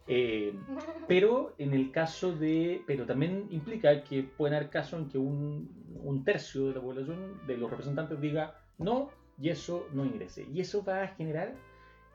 Eh, 0.06 0.54
pero 1.08 1.54
en 1.58 1.74
el 1.74 1.90
caso 1.90 2.34
de. 2.34 2.82
Pero 2.86 3.06
también 3.06 3.46
implica 3.50 4.02
que 4.04 4.22
pueden 4.22 4.54
haber 4.54 4.70
casos 4.70 5.00
en 5.00 5.08
que 5.08 5.18
un, 5.18 6.00
un, 6.02 6.24
tercio 6.24 6.68
de 6.68 6.74
la 6.74 6.80
población, 6.80 7.40
de 7.46 7.56
los 7.56 7.70
representantes, 7.70 8.20
diga 8.20 8.60
no 8.78 9.10
y 9.40 9.48
eso 9.48 9.88
no 9.92 10.04
ingrese. 10.04 10.46
Y 10.52 10.60
eso 10.60 10.84
va 10.84 11.02
a 11.02 11.08
generar. 11.08 11.54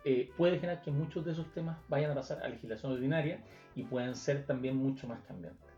Eh, 0.05 0.31
puede 0.37 0.59
generar 0.59 0.81
que 0.81 0.91
muchos 0.91 1.25
de 1.25 1.33
esos 1.33 1.51
temas 1.53 1.77
vayan 1.89 2.11
a 2.11 2.15
pasar 2.15 2.41
a 2.41 2.47
legislación 2.47 2.93
ordinaria 2.93 3.43
y 3.75 3.83
puedan 3.83 4.15
ser 4.15 4.45
también 4.45 4.77
mucho 4.77 5.07
más 5.07 5.19
cambiantes. 5.27 5.69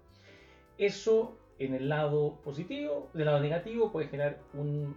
Eso 0.78 1.38
en 1.58 1.74
el 1.74 1.90
lado 1.90 2.40
positivo, 2.44 3.10
del 3.14 3.26
lado 3.26 3.40
negativo, 3.40 3.92
puede 3.92 4.08
generar 4.08 4.40
un, 4.54 4.96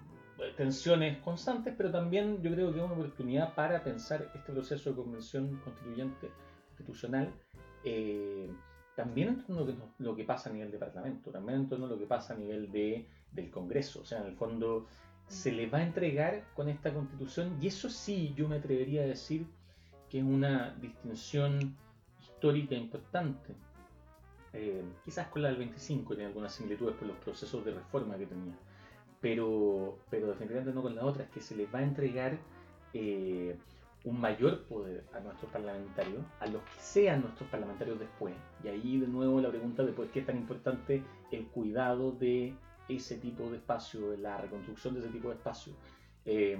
tensiones 0.57 1.19
constantes, 1.19 1.75
pero 1.77 1.91
también 1.91 2.43
yo 2.43 2.51
creo 2.53 2.73
que 2.73 2.79
es 2.79 2.85
una 2.85 2.95
oportunidad 2.95 3.55
para 3.55 3.83
pensar 3.83 4.31
este 4.35 4.53
proceso 4.53 4.91
de 4.91 4.97
convención 4.97 5.61
constituyente 5.63 6.31
institucional, 6.75 7.33
eh, 7.85 8.51
también 8.97 9.29
en 9.29 9.37
torno 9.45 9.63
a 9.63 10.03
lo 10.03 10.17
que, 10.17 10.25
pasa 10.25 10.51
a 10.51 10.53
nivel 10.53 10.71
de 10.71 10.79
Parlamento, 10.79 11.31
también 11.31 11.61
en 11.61 11.69
torno 11.69 11.87
a 11.87 11.89
lo 11.89 11.99
que 11.99 12.07
pasa 12.07 12.35
a 12.35 12.37
nivel 12.37 12.71
de, 12.71 13.07
del 13.33 13.51
Congreso. 13.51 14.01
O 14.01 14.05
sea, 14.05 14.21
en 14.21 14.27
el 14.27 14.37
fondo 14.37 14.87
se 15.27 15.53
le 15.53 15.69
va 15.69 15.79
a 15.79 15.83
entregar 15.83 16.45
con 16.55 16.69
esta 16.69 16.93
constitución, 16.93 17.59
y 17.61 17.69
eso 17.69 17.89
sí 17.89 18.35
yo 18.37 18.49
me 18.49 18.57
atrevería 18.57 19.03
a 19.03 19.07
decir 19.07 19.47
que 20.09 20.19
es 20.19 20.25
una 20.25 20.75
distinción 20.81 21.77
histórica 22.21 22.75
importante. 22.75 23.55
Eh, 24.53 24.85
quizás 25.05 25.27
con 25.29 25.43
la 25.43 25.49
del 25.49 25.59
25 25.59 26.15
tiene 26.15 26.29
algunas 26.29 26.55
similitudes 26.55 26.95
por 26.95 27.09
los 27.09 27.17
procesos 27.17 27.65
de 27.65 27.73
reforma 27.73 28.17
que 28.17 28.27
tenía, 28.27 28.55
pero, 29.21 29.99
pero 30.11 30.29
definitivamente 30.29 30.73
no 30.73 30.83
con 30.83 30.95
la 30.95 31.05
otra, 31.05 31.25
es 31.25 31.31
que 31.31 31.41
se 31.41 31.57
le 31.57 31.67
va 31.67 31.81
a 31.81 31.83
entregar 31.83 32.39
eh, 32.93 33.57
un 34.05 34.21
mayor 34.21 34.65
poder 34.65 35.05
a 35.15 35.21
nuestros 35.21 35.51
parlamentarios, 35.51 36.23
a 36.41 36.47
los 36.47 36.63
que 36.63 36.81
sean 36.81 37.23
nuestros 37.23 37.49
parlamentarios 37.49 37.99
después. 37.99 38.35
Y 38.63 38.69
ahí 38.69 38.99
de 38.99 39.07
nuevo 39.07 39.41
la 39.41 39.49
pregunta 39.49 39.83
de 39.83 39.93
por 39.93 40.09
qué 40.09 40.21
es 40.21 40.27
tan 40.27 40.37
importante 40.37 41.03
el 41.31 41.47
cuidado 41.47 42.13
de 42.13 42.55
ese 42.89 43.17
tipo 43.17 43.51
de 43.51 43.57
espacio, 43.57 44.17
la 44.19 44.39
reconstrucción 44.39 44.95
de 44.95 45.01
ese 45.01 45.09
tipo 45.09 45.29
de 45.29 45.35
espacio. 45.35 45.73
Eh, 46.27 46.59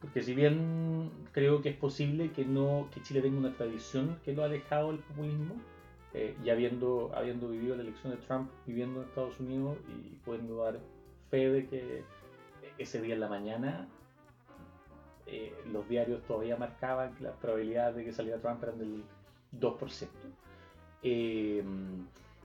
porque 0.00 0.22
si 0.22 0.34
bien 0.34 1.10
creo 1.32 1.60
que 1.60 1.70
es 1.70 1.76
posible 1.76 2.30
que, 2.30 2.44
no, 2.44 2.88
que 2.92 3.02
Chile 3.02 3.20
tenga 3.20 3.38
una 3.38 3.56
tradición 3.56 4.18
que 4.24 4.32
lo 4.32 4.42
ha 4.42 4.46
alejado 4.46 4.92
del 4.92 5.00
populismo, 5.00 5.56
eh, 6.14 6.34
y 6.42 6.50
habiendo, 6.50 7.10
habiendo 7.14 7.48
vivido 7.48 7.76
la 7.76 7.82
elección 7.82 8.12
de 8.12 8.18
Trump, 8.18 8.50
viviendo 8.66 9.02
en 9.02 9.08
Estados 9.08 9.38
Unidos 9.40 9.76
y 9.88 10.16
pudiendo 10.24 10.56
dar 10.62 10.80
fe 11.30 11.50
de 11.50 11.66
que 11.66 12.04
ese 12.78 13.02
día 13.02 13.14
en 13.14 13.20
la 13.20 13.28
mañana 13.28 13.88
eh, 15.26 15.54
los 15.72 15.88
diarios 15.88 16.22
todavía 16.24 16.56
marcaban 16.56 17.14
que 17.14 17.24
las 17.24 17.36
probabilidades 17.36 17.96
de 17.96 18.04
que 18.04 18.12
saliera 18.12 18.40
Trump 18.40 18.62
eran 18.62 18.78
del 18.78 19.02
2%. 19.58 20.08
Eh, 21.02 21.64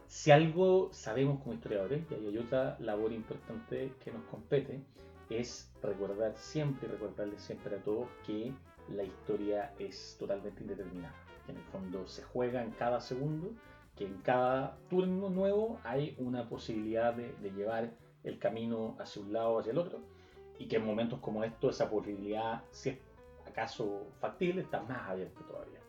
si 0.07 0.31
algo 0.31 0.89
sabemos 0.91 1.39
como 1.41 1.53
historiadores, 1.53 2.03
y 2.11 2.25
hay 2.25 2.37
otra 2.37 2.77
labor 2.79 3.13
importante 3.13 3.93
que 4.03 4.11
nos 4.11 4.23
compete, 4.25 4.81
es 5.29 5.71
recordar 5.81 6.35
siempre, 6.35 6.87
recordarle 6.89 7.37
siempre 7.39 7.77
a 7.77 7.79
todos 7.79 8.09
que 8.25 8.51
la 8.89 9.03
historia 9.03 9.73
es 9.79 10.17
totalmente 10.19 10.61
indeterminada, 10.61 11.15
que 11.45 11.53
en 11.53 11.57
el 11.59 11.63
fondo 11.65 12.07
se 12.07 12.23
juega 12.23 12.61
en 12.61 12.71
cada 12.71 12.99
segundo, 12.99 13.53
que 13.95 14.05
en 14.05 14.17
cada 14.21 14.77
turno 14.89 15.29
nuevo 15.29 15.79
hay 15.83 16.15
una 16.17 16.49
posibilidad 16.49 17.13
de, 17.13 17.33
de 17.35 17.51
llevar 17.51 17.91
el 18.23 18.37
camino 18.37 18.97
hacia 18.99 19.21
un 19.21 19.31
lado 19.31 19.51
o 19.51 19.59
hacia 19.59 19.71
el 19.71 19.77
otro, 19.77 20.01
y 20.61 20.67
que 20.67 20.75
en 20.75 20.85
momentos 20.85 21.19
como 21.19 21.43
estos 21.43 21.75
esa 21.75 21.89
posibilidad, 21.89 22.61
si 22.69 22.89
es 22.89 22.97
acaso 23.47 24.05
factible, 24.19 24.61
está 24.61 24.79
más 24.81 25.09
abierta 25.09 25.41
todavía. 25.47 25.79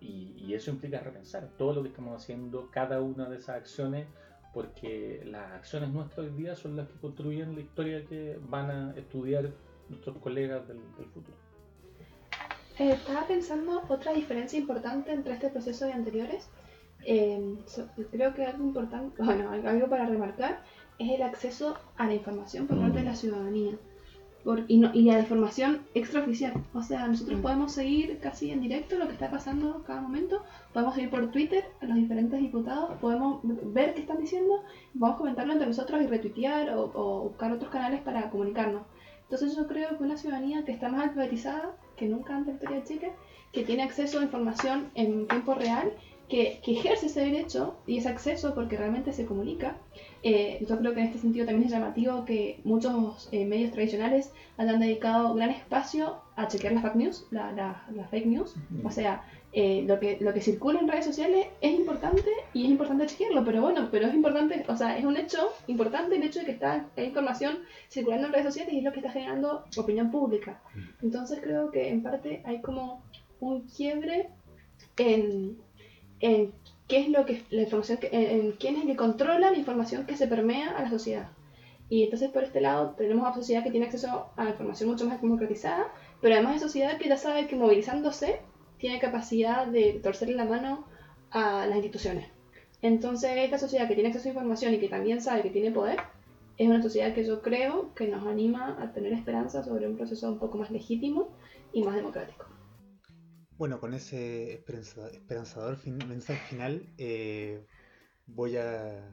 Y, 0.00 0.52
eso 0.54 0.70
implica 0.70 1.00
repensar 1.00 1.48
todo 1.58 1.74
lo 1.74 1.82
que 1.82 1.88
estamos 1.88 2.22
haciendo, 2.22 2.70
cada 2.70 3.00
una 3.00 3.28
de 3.28 3.38
esas 3.38 3.56
acciones, 3.56 4.06
porque 4.52 5.22
las 5.26 5.50
acciones 5.52 5.90
nuestras 5.90 6.26
hoy 6.26 6.32
día 6.32 6.54
son 6.54 6.76
las 6.76 6.86
que 6.86 6.94
construyen 7.00 7.54
la 7.54 7.60
historia 7.60 8.04
que 8.06 8.38
van 8.48 8.70
a 8.70 8.94
estudiar 8.96 9.50
nuestros 9.88 10.16
colegas 10.18 10.66
del, 10.68 10.78
futuro. 11.12 11.36
Eh, 12.78 12.92
estaba 12.92 13.26
pensando 13.26 13.82
otra 13.88 14.12
diferencia 14.12 14.58
importante 14.58 15.12
entre 15.12 15.34
este 15.34 15.48
proceso 15.48 15.88
y 15.88 15.92
anteriores. 15.92 16.48
Eh, 17.04 17.56
creo 18.12 18.32
que 18.32 18.44
algo 18.44 18.64
importante, 18.64 19.22
bueno, 19.22 19.50
algo 19.50 19.88
para 19.88 20.06
remarcar 20.06 20.62
es 20.98 21.10
el 21.10 21.22
acceso 21.22 21.76
a 21.96 22.06
la 22.06 22.14
información 22.14 22.66
por 22.66 22.78
parte 22.78 23.00
de 23.00 23.04
la 23.04 23.16
ciudadanía 23.16 23.76
y, 24.68 24.78
no, 24.78 24.90
y, 24.92 25.02
la 25.02 25.20
información 25.20 25.80
extraoficial. 25.94 26.52
O 26.74 26.82
sea, 26.82 27.06
nosotros 27.06 27.38
mm. 27.38 27.42
podemos 27.42 27.72
seguir 27.72 28.18
casi 28.18 28.50
en 28.50 28.60
directo 28.60 28.98
lo 28.98 29.06
que 29.06 29.14
está 29.14 29.30
pasando 29.30 29.82
cada 29.86 30.00
momento, 30.00 30.42
podemos 30.72 30.94
seguir 30.94 31.10
por 31.10 31.30
Twitter 31.30 31.64
a 31.80 31.86
los 31.86 31.96
diferentes 31.96 32.40
diputados, 32.40 32.98
podemos 33.00 33.40
ver 33.42 33.94
qué 33.94 34.02
están 34.02 34.20
diciendo, 34.20 34.62
podemos 34.98 35.18
comentarlo 35.18 35.52
entre 35.52 35.68
nosotros 35.68 36.02
y 36.02 36.06
retuitear 36.06 36.70
o, 36.76 37.22
buscar 37.28 37.52
otros 37.52 37.70
canales 37.70 38.02
para 38.02 38.30
comunicarnos. 38.30 38.82
Entonces 39.22 39.56
yo 39.56 39.66
creo 39.66 39.96
que 39.96 40.04
una 40.04 40.18
ciudadanía 40.18 40.64
que 40.64 40.72
está 40.72 40.88
más 40.90 41.08
alfabetizada 41.08 41.76
que 41.96 42.06
nunca 42.06 42.36
antes 42.36 42.48
en 42.48 42.70
la 42.70 42.76
historia 42.76 42.80
de 42.80 42.84
Chile, 42.84 43.12
que 43.52 43.64
tiene 43.64 43.82
acceso 43.82 44.18
a 44.18 44.24
información 44.24 44.90
en 44.94 45.26
tiempo 45.26 45.54
real, 45.54 45.92
que, 46.28 46.60
que 46.64 46.72
ejerce 46.72 47.06
ese 47.06 47.20
derecho 47.20 47.76
y 47.86 47.98
ese 47.98 48.08
acceso 48.08 48.54
porque 48.54 48.76
realmente 48.76 49.12
se 49.12 49.26
comunica, 49.26 49.76
eh, 50.22 50.64
yo 50.66 50.78
creo 50.78 50.94
que 50.94 51.00
en 51.00 51.06
este 51.06 51.18
sentido 51.18 51.44
también 51.44 51.66
es 51.66 51.72
llamativo 51.72 52.24
que 52.24 52.60
muchos 52.64 53.28
eh, 53.30 53.44
medios 53.44 53.72
tradicionales 53.72 54.32
hayan 54.56 54.80
dedicado 54.80 55.34
gran 55.34 55.50
espacio 55.50 56.16
a 56.36 56.48
chequear 56.48 56.72
las 56.72 56.82
fake 56.82 56.96
news, 56.96 57.26
la, 57.30 58.06
fake 58.10 58.26
news, 58.26 58.54
o 58.82 58.90
sea, 58.90 59.22
eh, 59.52 59.84
lo, 59.86 60.00
que, 60.00 60.18
lo 60.20 60.32
que 60.32 60.40
circula 60.40 60.80
en 60.80 60.88
redes 60.88 61.04
sociales 61.04 61.46
es 61.60 61.74
importante 61.74 62.28
y 62.54 62.64
es 62.64 62.70
importante 62.70 63.06
chequearlo, 63.06 63.44
pero 63.44 63.60
bueno, 63.60 63.88
pero 63.92 64.06
es 64.06 64.14
importante, 64.14 64.64
o 64.66 64.76
sea, 64.76 64.98
es 64.98 65.04
un 65.04 65.16
hecho 65.16 65.52
importante 65.66 66.16
el 66.16 66.22
hecho 66.22 66.40
de 66.40 66.46
que 66.46 66.52
está 66.52 66.88
hay 66.96 67.04
información 67.04 67.58
circulando 67.88 68.26
en 68.26 68.32
redes 68.32 68.46
sociales 68.46 68.72
y 68.72 68.78
es 68.78 68.84
lo 68.84 68.92
que 68.92 68.98
está 69.00 69.12
generando 69.12 69.64
opinión 69.76 70.10
pública. 70.10 70.60
Entonces 71.02 71.38
creo 71.42 71.70
que 71.70 71.88
en 71.88 72.02
parte 72.02 72.42
hay 72.44 72.62
como 72.62 73.04
un 73.40 73.60
quiebre 73.68 74.30
en, 74.96 75.58
en 76.24 76.54
qué 76.88 77.00
es 77.00 77.10
lo 77.10 77.26
que 77.26 77.42
la 77.50 77.62
información 77.62 77.98
que, 77.98 78.08
en, 78.10 78.52
quién 78.52 78.76
es 78.76 78.82
el 78.82 78.88
que 78.88 78.96
controla 78.96 79.50
la 79.50 79.58
información 79.58 80.06
que 80.06 80.16
se 80.16 80.26
permea 80.26 80.70
a 80.70 80.82
la 80.82 80.88
sociedad. 80.88 81.28
Y 81.90 82.02
entonces 82.02 82.30
por 82.30 82.44
este 82.44 82.62
lado 82.62 82.94
tenemos 82.96 83.26
una 83.26 83.34
sociedad 83.34 83.62
que 83.62 83.70
tiene 83.70 83.86
acceso 83.86 84.30
a 84.34 84.44
la 84.44 84.50
información 84.50 84.88
mucho 84.88 85.06
más 85.06 85.20
democratizada, 85.20 85.92
pero 86.22 86.34
además 86.34 86.56
es 86.56 86.62
sociedad 86.62 86.96
que 86.96 87.10
ya 87.10 87.18
sabe 87.18 87.46
que 87.46 87.56
movilizándose 87.56 88.40
tiene 88.78 89.00
capacidad 89.00 89.66
de 89.66 90.00
torcerle 90.02 90.34
la 90.34 90.46
mano 90.46 90.86
a 91.30 91.66
las 91.66 91.76
instituciones. 91.76 92.26
Entonces, 92.80 93.30
esta 93.36 93.58
sociedad 93.58 93.86
que 93.86 93.94
tiene 93.94 94.08
acceso 94.08 94.28
a 94.28 94.32
información 94.32 94.72
y 94.72 94.78
que 94.78 94.88
también 94.88 95.20
sabe 95.20 95.42
que 95.42 95.50
tiene 95.50 95.72
poder, 95.72 95.98
es 96.56 96.68
una 96.68 96.82
sociedad 96.82 97.14
que 97.14 97.24
yo 97.24 97.42
creo 97.42 97.94
que 97.94 98.08
nos 98.08 98.26
anima 98.26 98.78
a 98.80 98.92
tener 98.92 99.12
esperanza 99.12 99.62
sobre 99.62 99.86
un 99.86 99.96
proceso 99.96 100.30
un 100.30 100.38
poco 100.38 100.56
más 100.56 100.70
legítimo 100.70 101.28
y 101.72 101.82
más 101.82 101.96
democrático. 101.96 102.53
Bueno, 103.56 103.78
con 103.78 103.94
ese 103.94 104.54
esperanzador 104.54 105.78
mensaje 105.86 106.40
final, 106.48 106.88
eh, 106.98 107.64
voy 108.26 108.56
a 108.56 109.08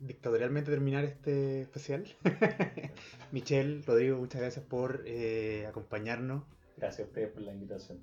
dictatorialmente 0.00 0.70
terminar 0.70 1.04
este 1.04 1.62
especial. 1.62 2.04
Michelle, 3.32 3.82
Rodrigo, 3.86 4.18
muchas 4.18 4.42
gracias 4.42 4.64
por 4.66 5.02
eh, 5.06 5.66
acompañarnos. 5.66 6.42
Gracias 6.76 7.06
a 7.06 7.08
ustedes 7.08 7.30
por 7.30 7.42
la 7.42 7.52
invitación. 7.52 8.00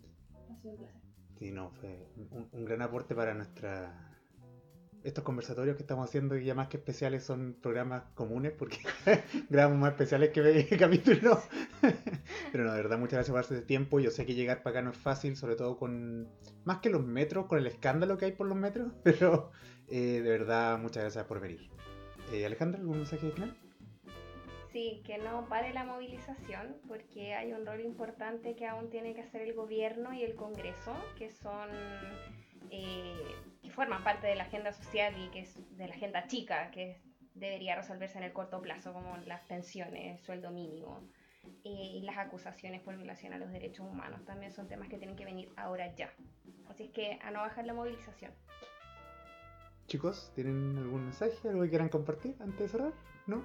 Sí, 1.37 1.51
no, 1.51 1.69
fue 1.69 2.07
un, 2.51 2.65
gran 2.65 2.81
aporte 2.81 3.13
para 3.13 3.35
nuestra 3.35 4.06
estos 5.03 5.23
conversatorios 5.23 5.75
que 5.75 5.83
estamos 5.83 6.07
haciendo 6.07 6.37
y 6.37 6.45
ya 6.45 6.53
más 6.53 6.67
que 6.67 6.77
especiales 6.77 7.23
son 7.23 7.55
programas 7.61 8.03
comunes 8.13 8.53
porque 8.57 8.77
grabamos 9.49 9.79
más 9.79 9.91
especiales 9.91 10.29
que 10.29 10.77
capítulos. 10.79 11.39
Pero 12.51 12.65
no, 12.65 12.73
de 12.73 12.77
verdad, 12.77 12.97
muchas 12.97 13.13
gracias 13.13 13.31
por 13.31 13.39
hacer 13.39 13.65
tiempo. 13.65 13.99
Yo 13.99 14.11
sé 14.11 14.25
que 14.25 14.35
llegar 14.35 14.63
para 14.63 14.79
acá 14.79 14.81
no 14.83 14.91
es 14.91 14.97
fácil, 14.97 15.35
sobre 15.35 15.55
todo 15.55 15.77
con 15.77 16.27
más 16.65 16.79
que 16.79 16.89
los 16.89 17.05
metros, 17.05 17.45
con 17.45 17.59
el 17.59 17.67
escándalo 17.67 18.17
que 18.17 18.25
hay 18.25 18.31
por 18.33 18.47
los 18.47 18.57
metros. 18.57 18.91
Pero 19.03 19.51
eh, 19.87 20.21
de 20.21 20.29
verdad, 20.29 20.77
muchas 20.79 21.03
gracias 21.03 21.25
por 21.25 21.39
venir. 21.39 21.69
Eh, 22.31 22.45
Alejandra, 22.45 22.79
¿algún 22.79 22.97
mensaje 22.97 23.31
final? 23.31 23.55
Sí, 24.71 25.01
que 25.05 25.17
no 25.17 25.47
pare 25.47 25.73
la 25.73 25.85
movilización 25.85 26.75
porque 26.87 27.33
hay 27.33 27.53
un 27.53 27.65
rol 27.65 27.81
importante 27.81 28.55
que 28.55 28.67
aún 28.67 28.89
tiene 28.89 29.15
que 29.15 29.21
hacer 29.21 29.41
el 29.41 29.53
gobierno 29.53 30.13
y 30.13 30.23
el 30.23 30.35
Congreso, 30.35 30.93
que 31.17 31.29
son 31.29 31.69
eh, 32.71 33.35
que 33.61 33.69
forman 33.71 34.03
parte 34.03 34.27
de 34.27 34.35
la 34.35 34.43
agenda 34.43 34.71
social 34.71 35.13
y 35.17 35.29
que 35.29 35.41
es 35.41 35.77
de 35.77 35.87
la 35.87 35.95
agenda 35.95 36.27
chica, 36.27 36.71
que 36.71 37.01
debería 37.33 37.75
resolverse 37.75 38.17
en 38.17 38.23
el 38.23 38.33
corto 38.33 38.61
plazo, 38.61 38.93
como 38.93 39.17
las 39.25 39.41
pensiones, 39.41 40.21
sueldo 40.21 40.51
mínimo 40.51 41.01
eh, 41.63 41.97
y 41.99 42.01
las 42.01 42.17
acusaciones 42.17 42.81
por 42.81 42.95
violación 42.97 43.33
a 43.33 43.37
los 43.37 43.51
derechos 43.51 43.85
humanos. 43.85 44.25
También 44.25 44.51
son 44.51 44.67
temas 44.67 44.89
que 44.89 44.97
tienen 44.97 45.15
que 45.15 45.25
venir 45.25 45.49
ahora 45.55 45.93
ya. 45.95 46.13
Así 46.69 46.85
es 46.85 46.91
que 46.91 47.19
a 47.21 47.31
no 47.31 47.39
bajar 47.39 47.65
la 47.65 47.73
movilización. 47.73 48.31
Chicos, 49.87 50.31
¿tienen 50.35 50.77
algún 50.77 51.03
mensaje, 51.05 51.47
algo 51.47 51.63
que 51.63 51.69
quieran 51.69 51.89
compartir 51.89 52.35
antes 52.39 52.59
de 52.59 52.67
cerrar? 52.67 52.93
¿No? 53.25 53.41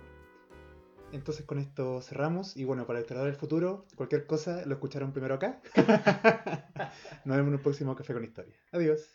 Entonces 1.12 1.44
con 1.44 1.58
esto 1.58 2.00
cerramos 2.00 2.56
y 2.56 2.64
bueno, 2.64 2.86
para 2.86 2.98
el 2.98 3.06
creador 3.06 3.28
del 3.28 3.38
futuro, 3.38 3.86
cualquier 3.96 4.26
cosa 4.26 4.64
lo 4.64 4.74
escucharon 4.74 5.12
primero 5.12 5.34
acá. 5.34 5.60
Nos 7.24 7.36
vemos 7.36 7.48
en 7.48 7.54
un 7.54 7.62
próximo 7.62 7.94
Café 7.94 8.14
con 8.14 8.24
Historia. 8.24 8.54
Adiós. 8.72 9.08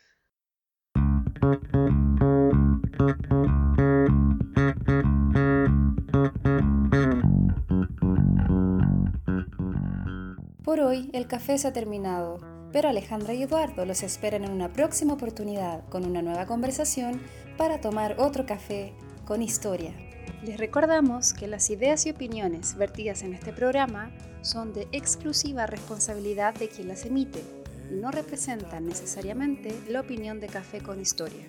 Por 10.62 10.80
hoy 10.80 11.10
el 11.12 11.26
café 11.26 11.58
se 11.58 11.66
ha 11.66 11.72
terminado, 11.72 12.38
pero 12.72 12.88
Alejandra 12.88 13.34
y 13.34 13.42
Eduardo 13.42 13.84
los 13.84 14.02
esperan 14.02 14.44
en 14.44 14.52
una 14.52 14.72
próxima 14.72 15.14
oportunidad 15.14 15.88
con 15.88 16.04
una 16.04 16.22
nueva 16.22 16.46
conversación 16.46 17.20
para 17.56 17.80
tomar 17.80 18.16
otro 18.18 18.46
café 18.46 18.92
con 19.24 19.42
historia. 19.42 20.07
Les 20.44 20.56
recordamos 20.56 21.34
que 21.34 21.48
las 21.48 21.68
ideas 21.68 22.06
y 22.06 22.10
opiniones 22.10 22.76
vertidas 22.76 23.22
en 23.22 23.34
este 23.34 23.52
programa 23.52 24.10
son 24.40 24.72
de 24.72 24.86
exclusiva 24.92 25.66
responsabilidad 25.66 26.54
de 26.54 26.68
quien 26.68 26.88
las 26.88 27.04
emite 27.04 27.42
y 27.90 27.94
no 27.94 28.10
representan 28.10 28.86
necesariamente 28.86 29.74
la 29.88 30.00
opinión 30.00 30.38
de 30.38 30.46
Café 30.46 30.80
con 30.80 31.00
Historia. 31.00 31.44